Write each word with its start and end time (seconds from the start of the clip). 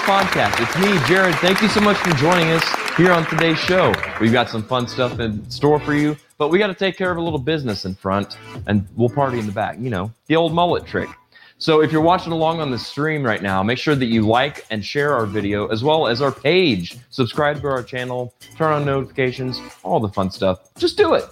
Podcast. 0.00 0.60
It's 0.62 0.76
me, 0.78 0.98
Jared. 1.06 1.34
Thank 1.36 1.62
you 1.62 1.68
so 1.68 1.80
much 1.80 1.96
for 1.98 2.10
joining 2.16 2.50
us 2.50 2.64
here 2.96 3.12
on 3.12 3.26
today's 3.26 3.58
show. 3.58 3.94
We've 4.20 4.32
got 4.32 4.48
some 4.48 4.62
fun 4.62 4.88
stuff 4.88 5.20
in 5.20 5.48
store 5.50 5.78
for 5.80 5.94
you, 5.94 6.16
but 6.38 6.48
we 6.48 6.58
got 6.58 6.68
to 6.68 6.74
take 6.74 6.96
care 6.96 7.10
of 7.10 7.18
a 7.18 7.20
little 7.20 7.38
business 7.38 7.84
in 7.84 7.94
front 7.94 8.38
and 8.66 8.86
we'll 8.96 9.08
party 9.08 9.38
in 9.38 9.46
the 9.46 9.52
back. 9.52 9.78
You 9.78 9.90
know, 9.90 10.12
the 10.26 10.36
old 10.36 10.52
mullet 10.52 10.86
trick. 10.86 11.08
So 11.58 11.82
if 11.82 11.90
you're 11.90 12.02
watching 12.02 12.32
along 12.32 12.60
on 12.60 12.70
the 12.70 12.78
stream 12.78 13.22
right 13.22 13.40
now, 13.40 13.62
make 13.62 13.78
sure 13.78 13.94
that 13.94 14.06
you 14.06 14.26
like 14.26 14.66
and 14.70 14.84
share 14.84 15.14
our 15.14 15.24
video 15.24 15.66
as 15.68 15.82
well 15.82 16.06
as 16.06 16.20
our 16.20 16.32
page. 16.32 16.98
Subscribe 17.10 17.60
to 17.62 17.68
our 17.68 17.82
channel, 17.82 18.34
turn 18.56 18.72
on 18.72 18.84
notifications, 18.84 19.60
all 19.82 19.98
the 19.98 20.10
fun 20.10 20.30
stuff. 20.30 20.74
Just 20.76 20.96
do 20.96 21.14
it. 21.14 21.24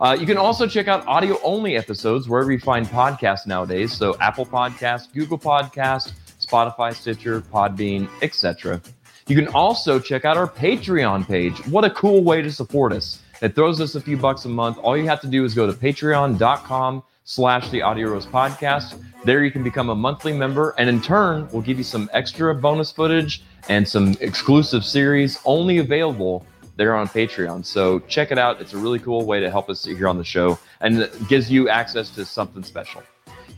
Uh, 0.00 0.16
you 0.18 0.26
can 0.26 0.36
also 0.36 0.66
check 0.66 0.88
out 0.88 1.06
audio 1.06 1.38
only 1.42 1.76
episodes 1.76 2.28
wherever 2.28 2.52
you 2.52 2.58
find 2.58 2.86
podcasts 2.86 3.46
nowadays. 3.46 3.92
So 3.92 4.16
Apple 4.20 4.46
Podcast, 4.46 5.12
Google 5.12 5.38
Podcast, 5.38 6.12
Spotify, 6.48 6.94
Stitcher, 6.94 7.40
Podbean, 7.40 8.08
etc. 8.22 8.80
You 9.26 9.36
can 9.36 9.48
also 9.48 10.00
check 10.00 10.24
out 10.24 10.36
our 10.36 10.48
Patreon 10.48 11.26
page. 11.26 11.58
What 11.66 11.84
a 11.84 11.90
cool 11.90 12.24
way 12.24 12.40
to 12.40 12.50
support 12.50 12.92
us. 12.92 13.20
It 13.42 13.54
throws 13.54 13.80
us 13.80 13.94
a 13.94 14.00
few 14.00 14.16
bucks 14.16 14.44
a 14.46 14.48
month. 14.48 14.78
All 14.78 14.96
you 14.96 15.06
have 15.06 15.20
to 15.20 15.26
do 15.26 15.44
is 15.44 15.54
go 15.54 15.66
to 15.66 15.72
patreon.com 15.72 17.02
slash 17.24 17.68
the 17.68 17.82
audio 17.82 18.08
roast 18.08 18.32
podcast. 18.32 19.00
There 19.24 19.44
you 19.44 19.50
can 19.50 19.62
become 19.62 19.90
a 19.90 19.94
monthly 19.94 20.32
member, 20.32 20.74
and 20.78 20.88
in 20.88 21.02
turn, 21.02 21.46
we'll 21.52 21.62
give 21.62 21.76
you 21.76 21.84
some 21.84 22.08
extra 22.14 22.54
bonus 22.54 22.90
footage 22.90 23.42
and 23.68 23.86
some 23.86 24.16
exclusive 24.20 24.84
series 24.84 25.38
only 25.44 25.78
available 25.78 26.46
there 26.76 26.96
on 26.96 27.06
Patreon. 27.06 27.66
So 27.66 27.98
check 28.00 28.32
it 28.32 28.38
out. 28.38 28.60
It's 28.60 28.72
a 28.72 28.78
really 28.78 28.98
cool 28.98 29.26
way 29.26 29.40
to 29.40 29.50
help 29.50 29.68
us 29.68 29.84
here 29.84 30.08
on 30.08 30.16
the 30.16 30.24
show 30.24 30.58
and 30.80 31.10
gives 31.28 31.50
you 31.50 31.68
access 31.68 32.08
to 32.10 32.24
something 32.24 32.62
special. 32.62 33.02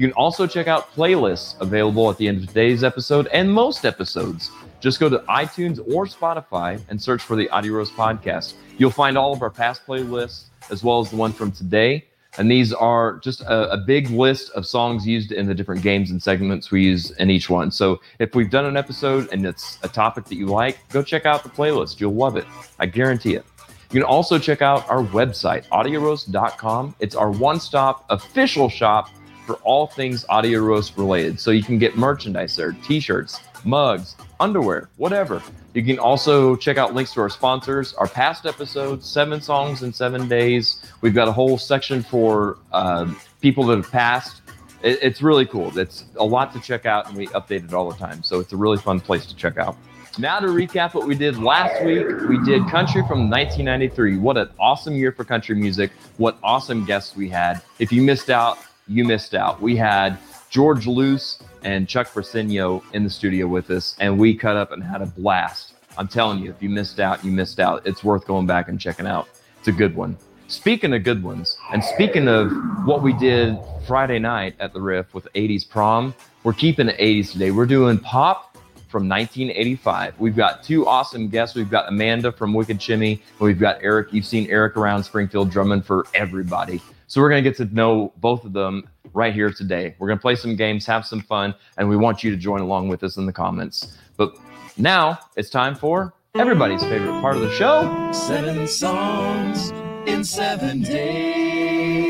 You 0.01 0.07
can 0.07 0.15
also 0.15 0.47
check 0.47 0.67
out 0.67 0.91
playlists 0.95 1.61
available 1.61 2.09
at 2.09 2.17
the 2.17 2.27
end 2.27 2.41
of 2.41 2.49
today's 2.49 2.83
episode 2.83 3.27
and 3.35 3.53
most 3.53 3.85
episodes. 3.85 4.51
Just 4.81 4.99
go 4.99 5.11
to 5.11 5.19
iTunes 5.29 5.79
or 5.93 6.07
Spotify 6.07 6.81
and 6.89 6.99
search 6.99 7.21
for 7.21 7.37
the 7.37 7.51
Audio 7.51 7.75
Roast 7.75 7.93
Podcast. 7.93 8.55
You'll 8.79 8.93
find 8.93 9.19
all 9.19 9.35
of 9.35 9.43
our 9.43 9.51
past 9.51 9.87
playlists 9.87 10.45
as 10.71 10.83
well 10.83 11.01
as 11.01 11.11
the 11.11 11.17
one 11.17 11.35
from 11.35 11.53
today. 11.53 12.07
And 12.39 12.51
these 12.51 12.73
are 12.73 13.19
just 13.19 13.43
a, 13.43 13.73
a, 13.73 13.77
big 13.77 14.09
list 14.09 14.51
of 14.53 14.65
songs 14.65 15.07
used 15.07 15.33
in 15.33 15.47
the 15.47 15.55
different 15.55 15.83
games 15.83 16.11
and 16.13 16.23
segments 16.23 16.71
we 16.71 16.83
use 16.83 17.11
in 17.19 17.29
each 17.29 17.51
one. 17.51 17.71
So 17.71 18.01
if 18.19 18.35
we've 18.35 18.49
done 18.49 18.65
an 18.65 18.79
episode 18.79 19.29
and 19.35 19.45
it's 19.45 19.79
a 19.83 19.89
topic 19.89 20.25
that 20.25 20.37
you 20.37 20.47
like, 20.47 20.79
go 20.89 21.03
check 21.03 21.27
out 21.27 21.43
the 21.43 21.51
playlist. 21.51 22.01
You'll 22.01 22.15
love 22.15 22.39
it. 22.39 22.47
I 22.79 22.87
guarantee 22.87 23.35
it. 23.35 23.45
You 23.93 24.01
can 24.01 24.05
also 24.05 24.39
check 24.39 24.63
out 24.63 24.89
our 24.89 25.03
website, 25.03 25.69
audioroast.com. 25.69 26.95
It's 27.01 27.15
our 27.15 27.31
one 27.31 27.61
stop 27.61 28.07
official 28.09 28.71
shop 28.71 29.11
for 29.47 29.57
all 29.57 29.87
things 29.87 30.25
Audio 30.29 30.61
Roast 30.61 30.97
related. 30.97 31.41
So 31.41 31.51
you 31.51 31.63
can 31.63 31.79
get 31.79 31.97
merchandise 31.97 32.57
there, 32.57 32.73
t 32.73 33.01
shirts, 33.01 33.41
mugs, 33.65 34.17
underwear, 34.39 34.89
whatever. 34.97 35.43
You 35.75 35.85
can 35.85 35.99
also 35.99 36.57
check 36.57 36.79
out 36.79 36.95
links 36.95 37.13
to 37.15 37.21
our 37.21 37.29
sponsors, 37.29 37.95
our 37.95 38.09
past 38.09 38.47
episodes, 38.47 39.09
seven 39.09 39.41
songs 39.41 39.83
in 39.83 39.93
seven 39.93 40.29
days. 40.29 40.83
We've 41.01 41.15
got 41.15 41.29
a 41.29 41.33
whole 41.33 41.59
section 41.59 42.03
for 42.03 42.59
uh, 42.73 43.13
people 43.41 43.65
that 43.67 43.77
have 43.77 43.91
passed. 43.91 44.43
It, 44.83 44.99
it's 45.03 45.23
really 45.23 45.47
cool. 45.47 45.77
It's 45.79 46.05
a 46.17 46.25
lot 46.25 46.53
to 46.55 46.61
check 46.61 46.87
out, 46.87 47.09
and 47.09 47.17
we 47.17 47.29
update 47.29 47.65
it 47.65 47.73
all 47.73 47.91
the 47.91 47.97
time. 47.97 48.23
So 48.23 48.41
it's 48.41 48.53
a 48.53 48.57
really 48.57 48.79
fun 48.79 49.01
place 49.01 49.27
to 49.27 49.37
check 49.37 49.59
out. 49.59 49.77
Now 50.19 50.41
to 50.41 50.49
recap 50.49 50.95
what 50.95 51.07
we 51.07 51.15
did 51.15 51.39
last 51.39 51.85
week, 51.85 52.05
we 52.29 52.43
did 52.45 52.67
country 52.67 53.03
from 53.03 53.31
1993. 53.31 54.17
What 54.17 54.37
an 54.37 54.49
awesome 54.59 54.95
year 54.95 55.13
for 55.13 55.25
country 55.25 55.55
music! 55.55 55.93
What 56.17 56.37
awesome 56.43 56.85
guests 56.85 57.15
we 57.15 57.29
had. 57.29 57.63
If 57.79 57.93
you 57.93 58.03
missed 58.03 58.29
out, 58.29 58.59
you 58.91 59.05
missed 59.05 59.35
out. 59.35 59.63
We 59.63 59.77
had 59.77 60.19
George 60.51 60.87
Luce 60.87 61.39
and 61.63 61.89
Chuck 61.89 62.09
Brasenio 62.09 62.83
in 62.93 63.05
the 63.05 63.11
studio 63.11 63.47
with 63.47 63.71
us, 63.71 63.95
and 64.01 64.19
we 64.19 64.35
cut 64.35 64.57
up 64.57 64.73
and 64.73 64.83
had 64.83 65.01
a 65.01 65.07
blast. 65.07 65.75
I'm 65.97 66.09
telling 66.09 66.41
you, 66.41 66.51
if 66.51 66.61
you 66.61 66.69
missed 66.69 66.99
out, 66.99 67.25
you 67.25 67.31
missed 67.31 67.61
out. 67.61 67.87
It's 67.87 68.03
worth 68.03 68.27
going 68.27 68.47
back 68.47 68.69
and 68.69 68.81
checking 68.81 69.07
out. 69.07 69.29
It's 69.59 69.69
a 69.69 69.73
good 69.73 69.95
one. 69.95 70.17
Speaking 70.49 70.93
of 70.93 71.05
good 71.05 71.23
ones, 71.23 71.57
and 71.73 71.85
speaking 71.85 72.27
of 72.27 72.51
what 72.85 73.03
we 73.03 73.13
did 73.13 73.57
Friday 73.87 74.19
night 74.19 74.57
at 74.59 74.73
the 74.73 74.81
Riff 74.81 75.15
with 75.15 75.29
80s 75.35 75.69
prom, 75.69 76.13
we're 76.43 76.53
keeping 76.53 76.89
it 76.89 76.99
80s 76.99 77.33
today. 77.33 77.53
We're 77.53 77.67
doing 77.67 77.99
pop 77.99 78.57
from 78.89 79.09
1985. 79.09 80.19
We've 80.19 80.35
got 80.35 80.65
two 80.65 80.89
awesome 80.89 81.29
guests. 81.29 81.55
We've 81.55 81.71
got 81.71 81.89
Amanda 81.89 82.33
from 82.33 82.53
Wicked 82.53 82.83
Shimmy, 82.83 83.13
and 83.13 83.47
we've 83.47 83.61
got 83.61 83.79
Eric. 83.83 84.13
You've 84.13 84.27
seen 84.27 84.51
Eric 84.51 84.77
around 84.77 85.05
Springfield 85.05 85.51
drumming 85.51 85.83
for 85.83 86.07
everybody. 86.15 86.81
So 87.11 87.21
we're 87.21 87.29
going 87.29 87.43
to 87.43 87.51
get 87.51 87.57
to 87.57 87.65
know 87.75 88.13
both 88.19 88.45
of 88.45 88.53
them 88.53 88.89
right 89.15 89.35
here 89.35 89.51
today. 89.51 89.97
We're 89.99 90.07
going 90.07 90.21
to 90.21 90.23
play 90.23 90.37
some 90.37 90.55
games, 90.55 90.87
have 90.87 91.05
some 91.05 91.21
fun, 91.21 91.57
and 91.77 91.89
we 91.89 91.97
want 91.97 92.23
you 92.23 92.31
to 92.31 92.37
join 92.37 92.61
along 92.61 92.87
with 92.87 93.03
us 93.03 93.17
in 93.17 93.27
the 93.27 93.33
comments. 93.33 93.99
But 94.17 94.37
now 94.77 95.19
it's 95.35 95.51
time 95.51 95.75
for 95.75 96.15
everybody's 96.37 96.85
favorite 96.85 97.21
part 97.21 97.35
of 97.35 97.43
the 97.43 97.51
show 97.51 98.13
Seven 98.13 98.65
songs 98.69 99.73
in 100.07 100.23
seven 100.23 100.83
days. 100.83 102.01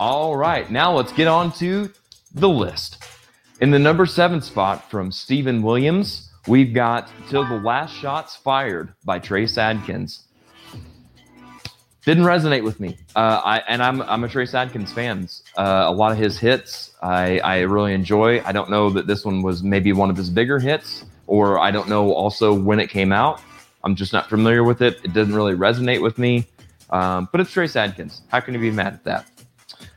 All 0.00 0.36
right, 0.36 0.68
now 0.72 0.92
let's 0.92 1.12
get 1.12 1.28
on 1.28 1.52
to 1.52 1.88
the 2.34 2.48
list. 2.48 3.04
In 3.60 3.70
the 3.70 3.78
number 3.78 4.06
seven 4.06 4.42
spot 4.42 4.90
from 4.90 5.12
Stephen 5.12 5.62
Williams, 5.62 6.31
We've 6.46 6.74
got 6.74 7.08
Till 7.28 7.46
the 7.46 7.54
Last 7.54 7.94
Shots 7.94 8.34
Fired 8.34 8.92
by 9.04 9.20
Trace 9.20 9.56
Adkins. 9.58 10.24
Didn't 12.04 12.24
resonate 12.24 12.64
with 12.64 12.80
me. 12.80 12.98
Uh, 13.14 13.40
I, 13.44 13.58
and 13.68 13.80
I'm, 13.80 14.02
I'm 14.02 14.24
a 14.24 14.28
Trace 14.28 14.52
Adkins 14.54 14.92
fan. 14.92 15.28
Uh, 15.56 15.84
a 15.86 15.92
lot 15.92 16.10
of 16.10 16.18
his 16.18 16.36
hits 16.36 16.94
I, 17.00 17.38
I 17.38 17.60
really 17.60 17.94
enjoy. 17.94 18.42
I 18.44 18.50
don't 18.50 18.70
know 18.70 18.90
that 18.90 19.06
this 19.06 19.24
one 19.24 19.42
was 19.42 19.62
maybe 19.62 19.92
one 19.92 20.10
of 20.10 20.16
his 20.16 20.30
bigger 20.30 20.58
hits, 20.58 21.04
or 21.28 21.60
I 21.60 21.70
don't 21.70 21.88
know 21.88 22.12
also 22.12 22.52
when 22.52 22.80
it 22.80 22.90
came 22.90 23.12
out. 23.12 23.40
I'm 23.84 23.94
just 23.94 24.12
not 24.12 24.28
familiar 24.28 24.64
with 24.64 24.82
it. 24.82 24.98
It 25.04 25.12
doesn't 25.12 25.34
really 25.34 25.54
resonate 25.54 26.02
with 26.02 26.18
me. 26.18 26.48
Um, 26.90 27.28
but 27.30 27.40
it's 27.40 27.52
Trace 27.52 27.76
Adkins. 27.76 28.22
How 28.28 28.40
can 28.40 28.54
you 28.54 28.60
be 28.60 28.72
mad 28.72 28.94
at 28.94 29.04
that? 29.04 29.26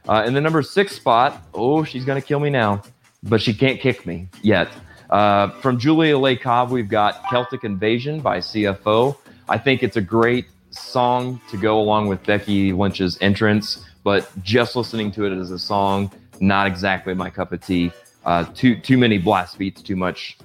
Uh, 0.07 0.23
in 0.27 0.35
the 0.35 0.41
number 0.41 0.61
six 0.61 0.95
spot, 0.95 1.41
oh, 1.55 1.83
she's 1.83 2.05
going 2.05 2.21
to 2.21 2.25
kill 2.25 2.39
me 2.39 2.51
now, 2.51 2.83
but 3.23 3.41
she 3.41 3.51
can't 3.51 3.79
kick 3.79 4.05
me 4.05 4.27
yet. 4.43 4.69
Uh, 5.09 5.49
from 5.61 5.77
Julia 5.77 6.17
Lee 6.17 6.35
Cobb, 6.35 6.71
we've 6.71 6.89
got 6.89 7.23
Celtic 7.29 7.63
Invasion 7.63 8.19
by 8.19 8.39
CFO. 8.39 9.17
I 9.47 9.57
think 9.57 9.83
it's 9.83 9.97
a 9.97 10.01
great 10.01 10.45
song 10.71 11.39
to 11.49 11.57
go 11.57 11.79
along 11.79 12.07
with 12.07 12.23
Becky 12.25 12.73
Lynch's 12.73 13.17
entrance, 13.21 13.85
but 14.03 14.29
just 14.41 14.75
listening 14.75 15.11
to 15.11 15.25
it 15.25 15.37
as 15.37 15.51
a 15.51 15.59
song, 15.59 16.11
not 16.39 16.67
exactly 16.67 17.13
my 17.13 17.29
cup 17.29 17.51
of 17.51 17.65
tea. 17.65 17.91
Uh, 18.25 18.43
too 18.55 18.75
too 18.75 18.97
many 18.97 19.17
blast 19.19 19.57
beats, 19.57 19.81
too 19.81 19.95
much 19.95 20.37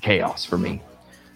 chaos 0.00 0.44
for 0.44 0.56
me. 0.56 0.80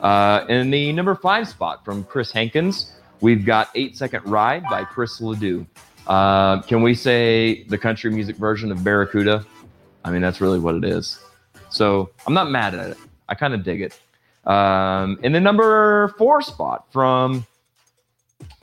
Uh, 0.00 0.44
in 0.48 0.70
the 0.70 0.92
number 0.92 1.14
five 1.14 1.48
spot 1.48 1.84
from 1.84 2.04
Chris 2.04 2.32
Hankins, 2.32 2.92
we've 3.20 3.44
got 3.44 3.68
Eight 3.74 3.96
Second 3.96 4.24
Ride 4.24 4.62
by 4.64 4.84
Chris 4.84 5.20
Ledoux. 5.20 5.66
Uh, 6.06 6.62
can 6.62 6.82
we 6.82 6.94
say 6.94 7.64
the 7.64 7.76
country 7.76 8.10
music 8.10 8.36
version 8.36 8.72
of 8.72 8.82
Barracuda? 8.82 9.44
I 10.04 10.10
mean, 10.10 10.22
that's 10.22 10.40
really 10.40 10.58
what 10.58 10.74
it 10.74 10.84
is. 10.84 11.20
So 11.70 12.10
I'm 12.26 12.34
not 12.34 12.50
mad 12.50 12.74
at 12.74 12.90
it. 12.90 12.98
I 13.28 13.34
kind 13.34 13.54
of 13.54 13.62
dig 13.62 13.82
it. 13.82 13.98
Um, 14.48 15.18
in 15.22 15.32
the 15.32 15.40
number 15.40 16.08
four 16.16 16.40
spot 16.40 16.86
from, 16.90 17.46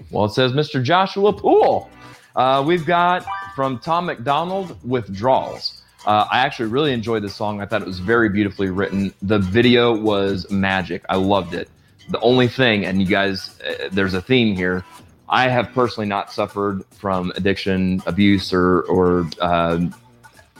well, 0.09 0.25
it 0.25 0.31
says 0.31 0.53
Mr. 0.53 0.81
Joshua 0.81 1.31
Poole. 1.31 1.89
Uh, 2.35 2.63
we've 2.65 2.85
got 2.85 3.25
from 3.55 3.79
Tom 3.79 4.07
MacDonald, 4.07 4.77
Withdrawals. 4.83 5.83
Uh, 6.05 6.27
I 6.29 6.39
actually 6.39 6.69
really 6.69 6.91
enjoyed 6.91 7.23
this 7.23 7.35
song. 7.35 7.61
I 7.61 7.65
thought 7.65 7.81
it 7.81 7.87
was 7.87 7.99
very 7.99 8.29
beautifully 8.29 8.69
written. 8.69 9.13
The 9.21 9.39
video 9.39 9.95
was 9.95 10.49
magic. 10.51 11.03
I 11.09 11.15
loved 11.15 11.53
it. 11.53 11.69
The 12.09 12.19
only 12.19 12.47
thing, 12.47 12.85
and 12.85 13.01
you 13.01 13.07
guys, 13.07 13.59
uh, 13.61 13.89
there's 13.91 14.13
a 14.13 14.21
theme 14.21 14.55
here. 14.55 14.83
I 15.27 15.49
have 15.49 15.71
personally 15.73 16.07
not 16.07 16.31
suffered 16.31 16.83
from 16.91 17.31
addiction, 17.35 18.03
abuse, 18.05 18.53
or 18.53 18.83
or 18.83 19.27
uh, 19.41 19.79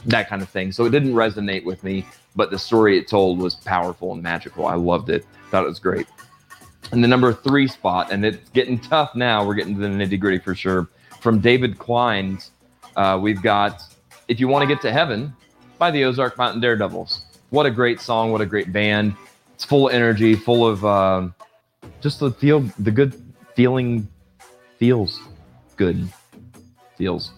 that 0.06 0.28
kind 0.28 0.42
of 0.42 0.48
thing, 0.48 0.72
so 0.72 0.84
it 0.84 0.90
didn't 0.90 1.12
resonate 1.12 1.64
with 1.64 1.84
me 1.84 2.04
but 2.36 2.50
the 2.50 2.58
story 2.58 2.98
it 2.98 3.08
told 3.08 3.38
was 3.38 3.54
powerful 3.54 4.12
and 4.12 4.22
magical. 4.22 4.66
I 4.66 4.74
loved 4.74 5.10
it. 5.10 5.26
Thought 5.50 5.64
it 5.64 5.68
was 5.68 5.78
great. 5.78 6.06
And 6.92 7.02
the 7.02 7.08
number 7.08 7.32
three 7.32 7.66
spot, 7.66 8.12
and 8.12 8.24
it's 8.24 8.48
getting 8.50 8.78
tough 8.78 9.14
now. 9.16 9.44
We're 9.44 9.54
getting 9.54 9.74
to 9.74 9.80
the 9.80 9.88
nitty 9.88 10.20
gritty 10.20 10.38
for 10.38 10.54
sure. 10.54 10.88
From 11.20 11.40
David 11.40 11.78
Klein's, 11.78 12.52
uh, 12.94 13.18
we've 13.20 13.42
got 13.42 13.82
"If 14.28 14.38
You 14.38 14.46
Want 14.46 14.62
to 14.62 14.72
Get 14.72 14.80
to 14.82 14.92
Heaven" 14.92 15.34
by 15.78 15.90
the 15.90 16.04
Ozark 16.04 16.38
Mountain 16.38 16.60
Daredevils. 16.60 17.24
What 17.50 17.66
a 17.66 17.70
great 17.70 18.00
song! 18.00 18.30
What 18.30 18.40
a 18.40 18.46
great 18.46 18.72
band! 18.72 19.16
It's 19.54 19.64
full 19.64 19.88
of 19.88 19.94
energy, 19.94 20.34
full 20.34 20.66
of 20.66 20.84
uh, 20.84 21.28
just 22.00 22.20
the 22.20 22.30
feel, 22.30 22.60
the 22.78 22.90
good 22.90 23.20
feeling, 23.54 24.06
feels 24.78 25.18
good, 25.76 26.08
feels. 26.96 27.30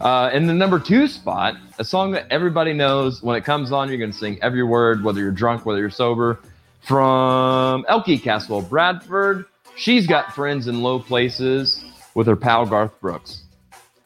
Uh, 0.00 0.30
in 0.32 0.46
the 0.46 0.54
number 0.54 0.78
two 0.78 1.06
spot, 1.06 1.56
a 1.78 1.84
song 1.84 2.10
that 2.12 2.26
everybody 2.30 2.72
knows 2.72 3.22
when 3.22 3.36
it 3.36 3.44
comes 3.44 3.72
on, 3.72 3.88
you're 3.88 3.98
going 3.98 4.12
to 4.12 4.16
sing 4.16 4.38
every 4.42 4.62
word, 4.62 5.02
whether 5.04 5.20
you're 5.20 5.30
drunk, 5.30 5.64
whether 5.66 5.80
you're 5.80 5.90
sober. 5.90 6.40
From 6.82 7.84
Elkie 7.84 8.22
Castle, 8.22 8.60
Bradford, 8.60 9.46
she's 9.76 10.06
got 10.06 10.34
friends 10.34 10.68
in 10.68 10.82
low 10.82 10.98
places 10.98 11.84
with 12.14 12.26
her 12.26 12.36
pal 12.36 12.66
Garth 12.66 13.00
Brooks. 13.00 13.44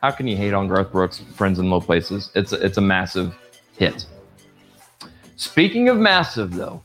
How 0.01 0.13
can 0.13 0.29
you 0.29 0.37
hate 0.37 0.55
on 0.55 0.69
Garth 0.69 0.93
Brooks' 0.93 1.19
Friends 1.35 1.59
in 1.59 1.71
Low 1.71 1.81
Places? 1.81 2.31
It's 2.37 2.53
a, 2.53 2.65
it's 2.65 2.79
a 2.79 2.81
massive 2.81 3.35
hit. 3.77 4.07
Speaking 5.35 5.89
of 5.89 5.97
massive, 5.97 6.55
though, 6.55 6.83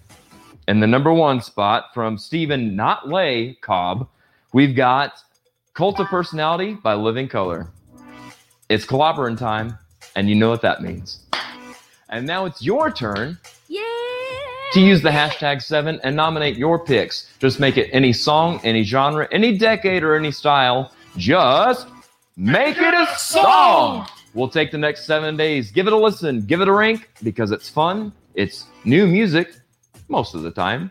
in 0.68 0.80
the 0.80 0.88
number 0.88 1.14
one 1.14 1.40
spot 1.40 1.94
from 1.94 2.18
Stephen 2.18 2.76
Notley 2.76 3.62
Cobb, 3.62 4.08
we've 4.52 4.76
got 4.76 5.14
Cult 5.76 6.00
of 6.00 6.08
Personality 6.08 6.74
by 6.74 6.96
Living 6.96 7.28
Colour. 7.28 7.68
It's 8.70 8.86
clobbering 8.86 9.38
time, 9.38 9.78
and 10.16 10.30
you 10.30 10.36
know 10.36 10.50
what 10.50 10.62
that 10.62 10.82
means. 10.82 11.20
And 12.10 12.26
now 12.28 12.46
it's 12.46 12.62
your 12.62 12.92
turn 12.92 13.38
Yeah. 13.68 13.82
to 14.74 14.80
use 14.80 15.02
the 15.02 15.10
hashtag 15.10 15.62
seven 15.62 16.00
and 16.04 16.16
nominate 16.16 16.58
your 16.58 16.80
picks. 16.84 17.32
Just 17.40 17.60
make 17.60 17.78
it 17.78 17.90
any 17.92 18.14
song, 18.14 18.60
any 18.64 18.84
genre, 18.84 19.28
any 19.32 19.58
decade, 19.58 20.04
or 20.04 20.16
any 20.16 20.32
style. 20.32 20.92
Just 21.18 21.88
make 22.38 22.78
it 22.78 22.94
a 22.94 23.08
song. 23.18 24.08
We'll 24.34 24.50
take 24.50 24.72
the 24.72 24.78
next 24.78 25.06
seven 25.06 25.38
days. 25.38 25.72
Give 25.72 25.86
it 25.88 25.94
a 25.94 25.98
listen, 25.98 26.46
give 26.46 26.62
it 26.62 26.68
a 26.68 26.72
rank 26.74 27.10
because 27.24 27.52
it's 27.52 27.70
fun. 27.70 28.12
It's 28.34 28.66
new 28.84 29.06
music 29.06 29.54
most 30.08 30.34
of 30.34 30.42
the 30.42 30.52
time, 30.52 30.90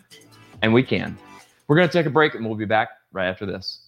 and 0.62 0.72
we 0.72 0.82
can. 0.84 1.18
We're 1.66 1.76
going 1.76 1.88
to 1.88 1.92
take 1.92 2.06
a 2.06 2.10
break 2.10 2.34
and 2.34 2.44
we'll 2.44 2.54
be 2.56 2.64
back 2.64 2.90
right 3.12 3.28
after 3.28 3.46
this. 3.46 3.80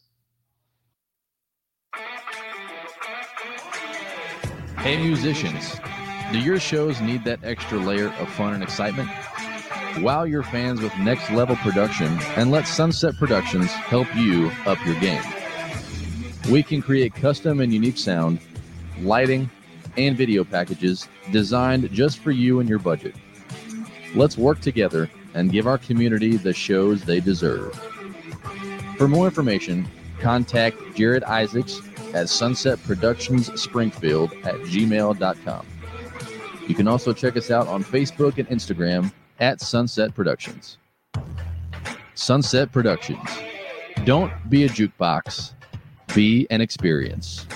Hey, 4.85 4.99
musicians, 4.99 5.81
do 6.31 6.39
your 6.39 6.61
shows 6.61 7.01
need 7.01 7.25
that 7.25 7.43
extra 7.43 7.79
layer 7.79 8.09
of 8.19 8.29
fun 8.29 8.53
and 8.53 8.63
excitement? 8.63 9.09
Wow 10.01 10.25
your 10.25 10.43
fans 10.43 10.83
with 10.83 10.95
next 10.99 11.31
level 11.31 11.57
production 11.57 12.09
and 12.37 12.51
let 12.51 12.69
Sunset 12.69 13.15
Productions 13.17 13.73
help 13.73 14.15
you 14.15 14.51
up 14.67 14.77
your 14.85 15.01
game. 15.01 15.23
We 16.51 16.63
can 16.63 16.83
create 16.83 17.15
custom 17.15 17.61
and 17.61 17.73
unique 17.73 17.97
sound, 17.97 18.41
lighting, 19.01 19.49
and 19.97 20.19
video 20.19 20.45
packages 20.45 21.09
designed 21.33 21.91
just 21.91 22.19
for 22.19 22.31
you 22.31 22.61
and 22.61 22.69
your 22.69 22.79
budget. 22.79 23.15
Let's 24.15 24.37
work 24.37 24.61
together 24.61 25.09
and 25.33 25.51
give 25.51 25.67
our 25.67 25.79
community 25.79 26.37
the 26.37 26.53
shows 26.53 27.05
they 27.05 27.21
deserve. 27.21 27.75
For 28.99 29.09
more 29.09 29.25
information, 29.25 29.89
contact 30.21 30.77
Jared 30.95 31.25
Isaacs 31.25 31.81
at 32.15 32.29
Sunset 32.29 32.83
Productions 32.85 33.61
Springfield 33.61 34.33
at 34.45 34.55
gmail.com. 34.55 35.67
You 36.67 36.75
can 36.75 36.89
also 36.89 37.13
check 37.13 37.37
us 37.37 37.51
out 37.51 37.67
on 37.67 37.85
Facebook 37.85 38.39
and 38.39 38.49
Instagram 38.49 39.13
at 39.41 39.61
Sunset 39.61 40.15
Productions. 40.15 40.79
Sunset 42.15 42.73
Productions. 42.73 43.29
Don't 44.05 44.33
be 44.49 44.65
a 44.65 44.69
jukebox, 44.69 45.53
be 46.15 46.47
an 46.51 46.61
experience. 46.61 47.47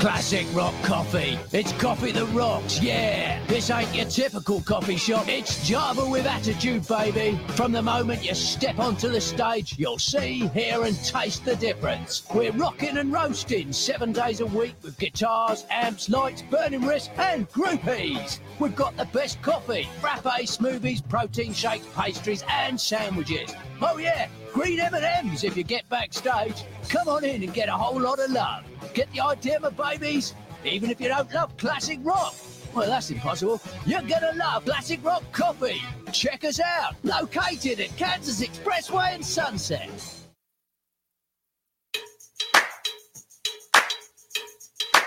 Classic 0.00 0.46
rock 0.54 0.72
coffee. 0.82 1.38
It's 1.52 1.72
coffee 1.72 2.10
that 2.12 2.24
rocks, 2.32 2.80
yeah. 2.80 3.38
This 3.48 3.68
ain't 3.68 3.94
your 3.94 4.06
typical 4.06 4.62
coffee 4.62 4.96
shop. 4.96 5.28
It's 5.28 5.68
Java 5.68 6.08
with 6.08 6.24
attitude, 6.24 6.88
baby. 6.88 7.38
From 7.48 7.72
the 7.72 7.82
moment 7.82 8.24
you 8.24 8.34
step 8.34 8.78
onto 8.78 9.10
the 9.10 9.20
stage, 9.20 9.78
you'll 9.78 9.98
see, 9.98 10.46
hear, 10.54 10.84
and 10.84 10.96
taste 11.04 11.44
the 11.44 11.54
difference. 11.56 12.26
We're 12.34 12.52
rocking 12.52 12.96
and 12.96 13.12
roasting 13.12 13.74
seven 13.74 14.12
days 14.12 14.40
a 14.40 14.46
week 14.46 14.74
with 14.82 14.98
guitars, 14.98 15.66
amps, 15.68 16.08
lights, 16.08 16.40
burning 16.50 16.86
wrists, 16.86 17.10
and 17.18 17.46
groupies. 17.50 18.40
We've 18.58 18.74
got 18.74 18.96
the 18.96 19.04
best 19.04 19.42
coffee, 19.42 19.86
frappe, 20.00 20.24
smoothies, 20.24 21.06
protein 21.06 21.52
shakes, 21.52 21.86
pastries, 21.94 22.42
and 22.48 22.80
sandwiches. 22.80 23.54
Oh 23.82 23.98
yeah, 23.98 24.28
green 24.52 24.80
M&Ms 24.80 25.44
if 25.44 25.56
you 25.56 25.64
get 25.64 25.88
backstage. 25.88 26.64
Come 26.88 27.08
on 27.08 27.24
in 27.24 27.42
and 27.42 27.54
get 27.54 27.68
a 27.68 27.72
whole 27.72 28.00
lot 28.00 28.18
of 28.18 28.30
love. 28.30 28.64
Get 28.94 29.10
the 29.12 29.20
idea, 29.20 29.58
my 29.60 29.70
babies? 29.70 30.34
Even 30.64 30.90
if 30.90 31.00
you 31.00 31.08
don't 31.08 31.32
love 31.32 31.56
classic 31.56 31.98
rock. 32.02 32.34
Well, 32.74 32.86
that's 32.86 33.10
impossible. 33.10 33.60
You're 33.86 34.02
gonna 34.02 34.32
love 34.36 34.64
classic 34.64 35.04
rock 35.04 35.24
coffee. 35.32 35.82
Check 36.12 36.44
us 36.44 36.60
out. 36.60 36.94
Located 37.02 37.80
at 37.80 37.96
Kansas 37.96 38.40
Expressway 38.40 39.14
and 39.14 39.24
Sunset. 39.24 39.90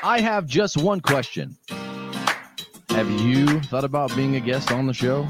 I 0.04 0.20
have 0.20 0.46
just 0.46 0.76
one 0.76 1.00
question. 1.00 1.56
Have 2.90 3.10
you 3.10 3.62
thought 3.62 3.86
about 3.86 4.14
being 4.16 4.36
a 4.36 4.40
guest 4.42 4.72
on 4.72 4.86
the 4.86 4.94
show? 4.94 5.28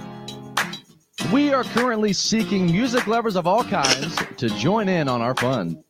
We 1.32 1.54
are 1.54 1.64
currently 1.64 2.14
seeking 2.14 2.66
music 2.66 3.08
lovers 3.08 3.36
of 3.36 3.48
all 3.48 3.64
kinds 3.64 4.16
to 4.38 4.50
join 4.50 4.90
in 4.90 5.08
on 5.08 5.22
our 5.22 5.36
fun. 5.36 5.84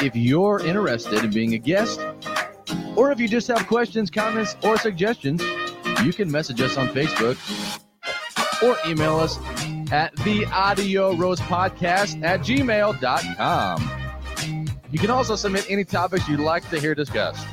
If 0.00 0.16
you're 0.16 0.64
interested 0.64 1.24
in 1.24 1.30
being 1.30 1.54
a 1.54 1.58
guest, 1.58 2.00
or 2.96 3.10
if 3.12 3.20
you 3.20 3.28
just 3.28 3.48
have 3.48 3.66
questions, 3.66 4.10
comments, 4.10 4.56
or 4.62 4.78
suggestions, 4.78 5.42
you 6.04 6.12
can 6.12 6.30
message 6.30 6.60
us 6.60 6.76
on 6.76 6.88
Facebook 6.88 7.36
or 8.62 8.76
email 8.88 9.18
us 9.18 9.38
at 9.92 10.14
the 10.24 10.46
audio 10.46 11.14
roast 11.14 11.42
podcast 11.42 12.22
at 12.22 12.40
gmail.com. 12.40 13.90
You 14.90 14.98
can 14.98 15.10
also 15.10 15.36
submit 15.36 15.66
any 15.68 15.84
topics 15.84 16.28
you'd 16.28 16.40
like 16.40 16.68
to 16.70 16.80
hear 16.80 16.94
discussed. 16.94 17.46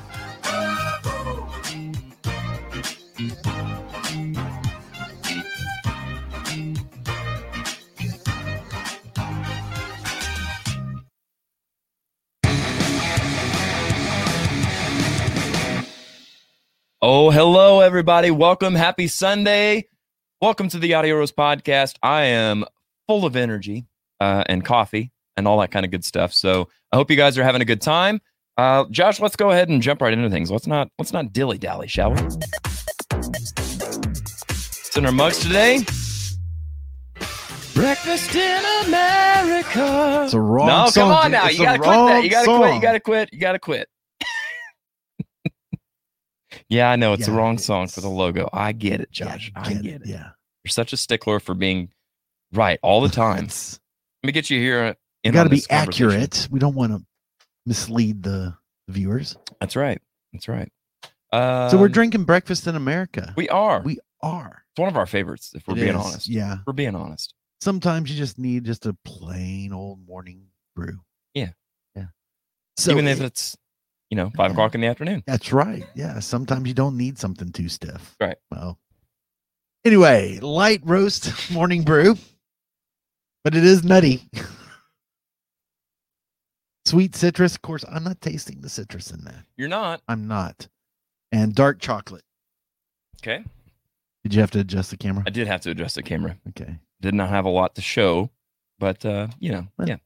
Oh, 17.11 17.31
hello, 17.31 17.79
everybody. 17.79 18.29
Welcome. 18.29 18.75
Happy 18.75 19.07
Sunday. 19.07 19.87
Welcome 20.41 20.69
to 20.69 20.77
the 20.77 20.93
Audio 20.93 21.15
Roast 21.15 21.35
podcast. 21.35 21.95
I 22.03 22.25
am 22.25 22.65
full 23.07 23.25
of 23.25 23.35
energy 23.35 23.87
uh, 24.19 24.43
and 24.45 24.63
coffee 24.63 25.11
and 25.35 25.47
all 25.47 25.59
that 25.61 25.71
kind 25.71 25.85
of 25.85 25.91
good 25.91 26.05
stuff. 26.05 26.31
So 26.33 26.69
I 26.91 26.97
hope 26.97 27.09
you 27.09 27.17
guys 27.17 27.35
are 27.39 27.43
having 27.43 27.63
a 27.63 27.65
good 27.65 27.81
time. 27.81 28.21
Uh, 28.57 28.85
Josh, 28.91 29.19
let's 29.19 29.35
go 29.35 29.49
ahead 29.49 29.69
and 29.69 29.81
jump 29.81 30.03
right 30.03 30.13
into 30.13 30.29
things. 30.29 30.51
Let's 30.51 30.67
not 30.67 30.89
let's 30.99 31.11
not 31.11 31.33
dilly 31.33 31.57
dally, 31.57 31.87
shall 31.87 32.13
we? 32.13 32.21
It's 33.11 34.95
in 34.95 35.07
our 35.07 35.11
mugs 35.11 35.39
today? 35.39 35.79
Breakfast 37.73 38.35
in 38.35 38.85
America. 38.85 40.25
It's 40.25 40.35
a 40.35 40.39
wrong 40.39 40.67
no, 40.67 40.85
song. 40.89 41.05
come 41.05 41.11
on 41.11 41.31
now. 41.31 41.47
It's 41.47 41.57
You 41.57 41.65
gotta 41.65 41.79
quit 41.79 41.91
that. 41.91 42.23
You 42.23 42.29
gotta 42.29 42.45
quit. 42.45 42.75
You 42.75 42.81
gotta 42.81 42.99
quit. 42.99 43.29
You 43.33 43.39
gotta 43.39 43.57
quit. 43.57 43.89
Yeah, 46.69 46.89
I 46.89 46.95
know 46.95 47.13
it's 47.13 47.25
the 47.25 47.31
wrong 47.31 47.53
it's- 47.55 47.65
song 47.65 47.87
for 47.87 48.01
the 48.01 48.09
logo. 48.09 48.49
I 48.53 48.71
get 48.71 49.01
it, 49.01 49.09
Yeah, 49.13 49.25
Josh. 49.37 49.51
I 49.55 49.73
get 49.73 49.81
get 49.83 50.01
it. 50.01 50.07
Yeah. 50.07 50.29
You're 50.63 50.69
such 50.71 50.93
a 50.93 50.97
stickler 50.97 51.39
for 51.39 51.53
being 51.55 51.89
right 52.53 52.79
all 52.81 53.01
the 53.01 53.09
time. 53.25 53.45
Let 53.45 53.79
me 54.23 54.31
get 54.31 54.49
you 54.49 54.59
here. 54.59 54.95
you 55.23 55.31
got 55.31 55.43
to 55.43 55.49
be 55.49 55.63
accurate. 55.69 56.47
We 56.51 56.59
don't 56.59 56.75
want 56.75 56.91
to 56.93 57.05
mislead 57.65 58.23
the 58.23 58.55
viewers. 58.87 59.37
That's 59.59 59.75
right. 59.75 60.01
That's 60.33 60.47
right. 60.47 60.71
so 61.33 61.69
we're 61.77 61.85
Um, 61.85 61.91
drinking 61.91 62.23
breakfast 62.25 62.67
in 62.67 62.75
America. 62.75 63.33
We 63.37 63.47
are. 63.49 63.81
We 63.81 63.99
are. 64.21 64.63
it's 64.71 64.79
one 64.79 64.89
of 64.89 64.97
our 64.97 65.05
favorites, 65.05 65.51
if 65.55 65.67
we're 65.67 65.73
It 65.75 65.81
being 65.81 65.89
is, 65.95 66.05
honest. 66.05 66.27
Yeah. 66.27 66.57
We're 66.67 66.73
being 66.73 66.95
honest. 66.95 67.33
Sometimes 67.61 68.09
you 68.11 68.17
just 68.17 68.37
need 68.39 68.63
just 68.65 68.85
a 68.85 68.93
plain 69.05 69.71
old 69.73 70.05
morning 70.07 70.47
brew. 70.75 70.99
Yeah. 71.33 71.49
Yeah. 71.95 72.05
So 72.77 72.91
Even 72.91 73.07
if 73.07 73.19
it- 73.21 73.25
it's, 73.25 73.57
you 74.09 74.17
know, 74.17 74.31
five 74.35 74.51
o'clock 74.51 74.73
in 74.75 74.81
the 74.81 74.87
afternoon. 74.87 75.23
that's 75.27 75.53
right. 75.53 75.85
Yeah. 75.95 76.19
Sometimes 76.19 76.67
you 76.67 76.73
don't 76.73 76.97
need 76.97 77.19
something 77.19 77.51
too 77.51 77.69
stiff. 77.69 78.15
Right. 78.19 78.37
Well. 78.51 78.79
Anyway, 79.85 80.39
light 80.41 80.81
roast 80.83 81.51
morning 81.51 81.83
brew, 81.83 82.17
but 83.43 83.55
it 83.55 83.63
is 83.63 83.83
nutty. 83.83 84.23
Sweet 86.85 87.15
citrus. 87.15 87.55
Of 87.55 87.61
course, 87.61 87.85
I'm 87.89 88.03
not 88.03 88.19
tasting 88.21 88.61
the 88.61 88.69
citrus 88.69 89.11
in 89.11 89.23
that. 89.25 89.45
You're 89.57 89.69
not. 89.69 90.01
I'm 90.07 90.27
not. 90.27 90.67
And 91.31 91.53
dark 91.53 91.79
chocolate. 91.79 92.23
Okay. 93.21 93.43
Did 94.23 94.33
you 94.33 94.41
have 94.41 94.51
to 94.51 94.59
adjust 94.59 94.89
the 94.89 94.97
camera? 94.97 95.23
I 95.25 95.29
did 95.29 95.47
have 95.47 95.61
to 95.61 95.71
adjust 95.71 95.95
the 95.95 96.03
camera. 96.03 96.37
Okay. 96.49 96.77
Did 97.01 97.13
not 97.13 97.29
have 97.29 97.45
a 97.45 97.49
lot 97.49 97.75
to 97.75 97.81
show, 97.81 98.29
but 98.79 99.05
uh, 99.05 99.27
you 99.39 99.51
know, 99.51 99.67
Well, 99.77 99.87
yeah. 99.87 99.97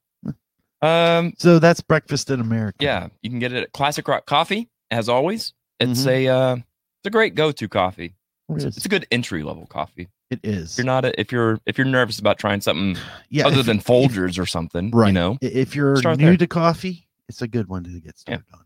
Um, 0.84 1.34
So 1.38 1.60
that's 1.60 1.82
breakfast 1.82 2.30
in 2.30 2.40
America. 2.42 2.78
yeah, 2.82 3.08
you 3.22 3.30
can 3.30 3.40
get 3.40 3.54
it 3.54 3.64
at 3.64 3.72
Classic 3.72 4.08
Rock 4.08 4.26
Coffee, 4.26 4.70
as 4.92 5.08
always. 5.10 5.54
It's 5.80 6.04
Mhm. 6.06 6.08
a 6.08 6.28
uh, 6.28 6.56
it's 6.56 7.06
a 7.06 7.10
great 7.10 7.36
go-to 7.36 7.68
coffee. 7.68 8.16
It 8.50 8.64
It's, 8.64 8.86
a 8.86 8.90
good 8.90 9.08
entry 9.12 9.42
level 9.44 9.66
coffee. 9.66 10.10
It 10.30 10.40
is. 10.44 10.74
If 10.74 10.78
you're 10.80 10.86
not 10.86 11.06
a, 11.06 11.20
if 11.20 11.32
you're 11.32 11.60
if 11.66 11.78
you're 11.78 11.86
nervous 11.88 12.20
about 12.20 12.38
trying 12.38 12.60
something 12.62 12.98
yeah, 13.30 13.48
other 13.48 13.60
if- 13.62 13.66
than 13.66 13.78
if- 13.78 13.86
Folgers 13.86 14.38
or 14.40 14.46
something, 14.46 14.92
right. 14.92 15.08
you 15.08 15.14
know. 15.14 15.38
If 15.42 15.76
you're 15.76 15.96
new 15.96 16.16
there. 16.18 16.38
to 16.38 16.48
coffee, 16.48 17.08
it's 17.30 17.42
a 17.42 17.48
good 17.48 17.68
one 17.70 17.84
to 17.86 18.00
get 18.02 18.18
started 18.18 18.46
on. 18.54 18.60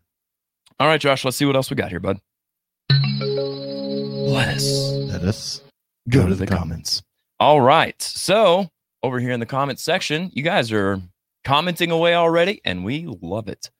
All 0.80 0.86
right, 0.88 1.00
Josh, 1.00 1.24
let's 1.24 1.36
see 1.36 1.44
what 1.44 1.56
else 1.56 1.70
we 1.70 1.76
got 1.76 1.90
here, 1.90 2.00
bud. 2.00 2.18
Let 2.90 4.48
us 4.56 4.90
Let 4.92 5.22
us 5.22 5.62
go, 6.08 6.28
to, 6.28 6.34
the, 6.34 6.46
comments. 6.46 7.02
All 7.40 7.60
right. 7.60 8.00
So 8.00 8.68
over 9.02 9.18
here 9.20 9.30
in 9.32 9.40
the 9.40 9.46
comments 9.46 9.82
section, 9.82 10.30
you 10.34 10.42
guys 10.42 10.70
are 10.72 11.00
commenting 11.44 11.90
away 11.90 12.14
already, 12.14 12.60
and 12.64 12.84
we 12.84 13.06
love 13.06 13.48
it. 13.48 13.70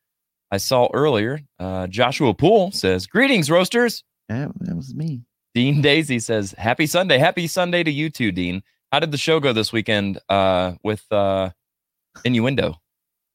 I 0.50 0.57
saw 0.57 0.88
earlier. 0.95 1.41
Uh, 1.59 1.87
Joshua 1.87 2.35
Poole 2.35 2.73
says, 2.73 3.07
Greetings, 3.07 3.50
roasters. 3.50 4.03
That, 4.29 4.50
that 4.61 4.77
was 4.77 4.95
me. 4.95 5.23
Dean 5.55 5.83
Daisy 5.83 6.19
says, 6.19 6.55
Happy 6.57 6.87
Sunday. 6.87 7.19
Happy 7.19 7.47
Sunday 7.47 7.83
to 7.83 7.91
you 7.91 8.11
too, 8.11 8.33
Dean. 8.33 8.62
How 8.93 9.00
did 9.00 9.11
the 9.11 9.19
show 9.19 9.41
go 9.41 9.53
this 9.53 9.73
weekend 9.73 10.19
uh, 10.29 10.73
with 10.83 11.05
uh, 11.12 11.50
Innuendo? 12.25 12.77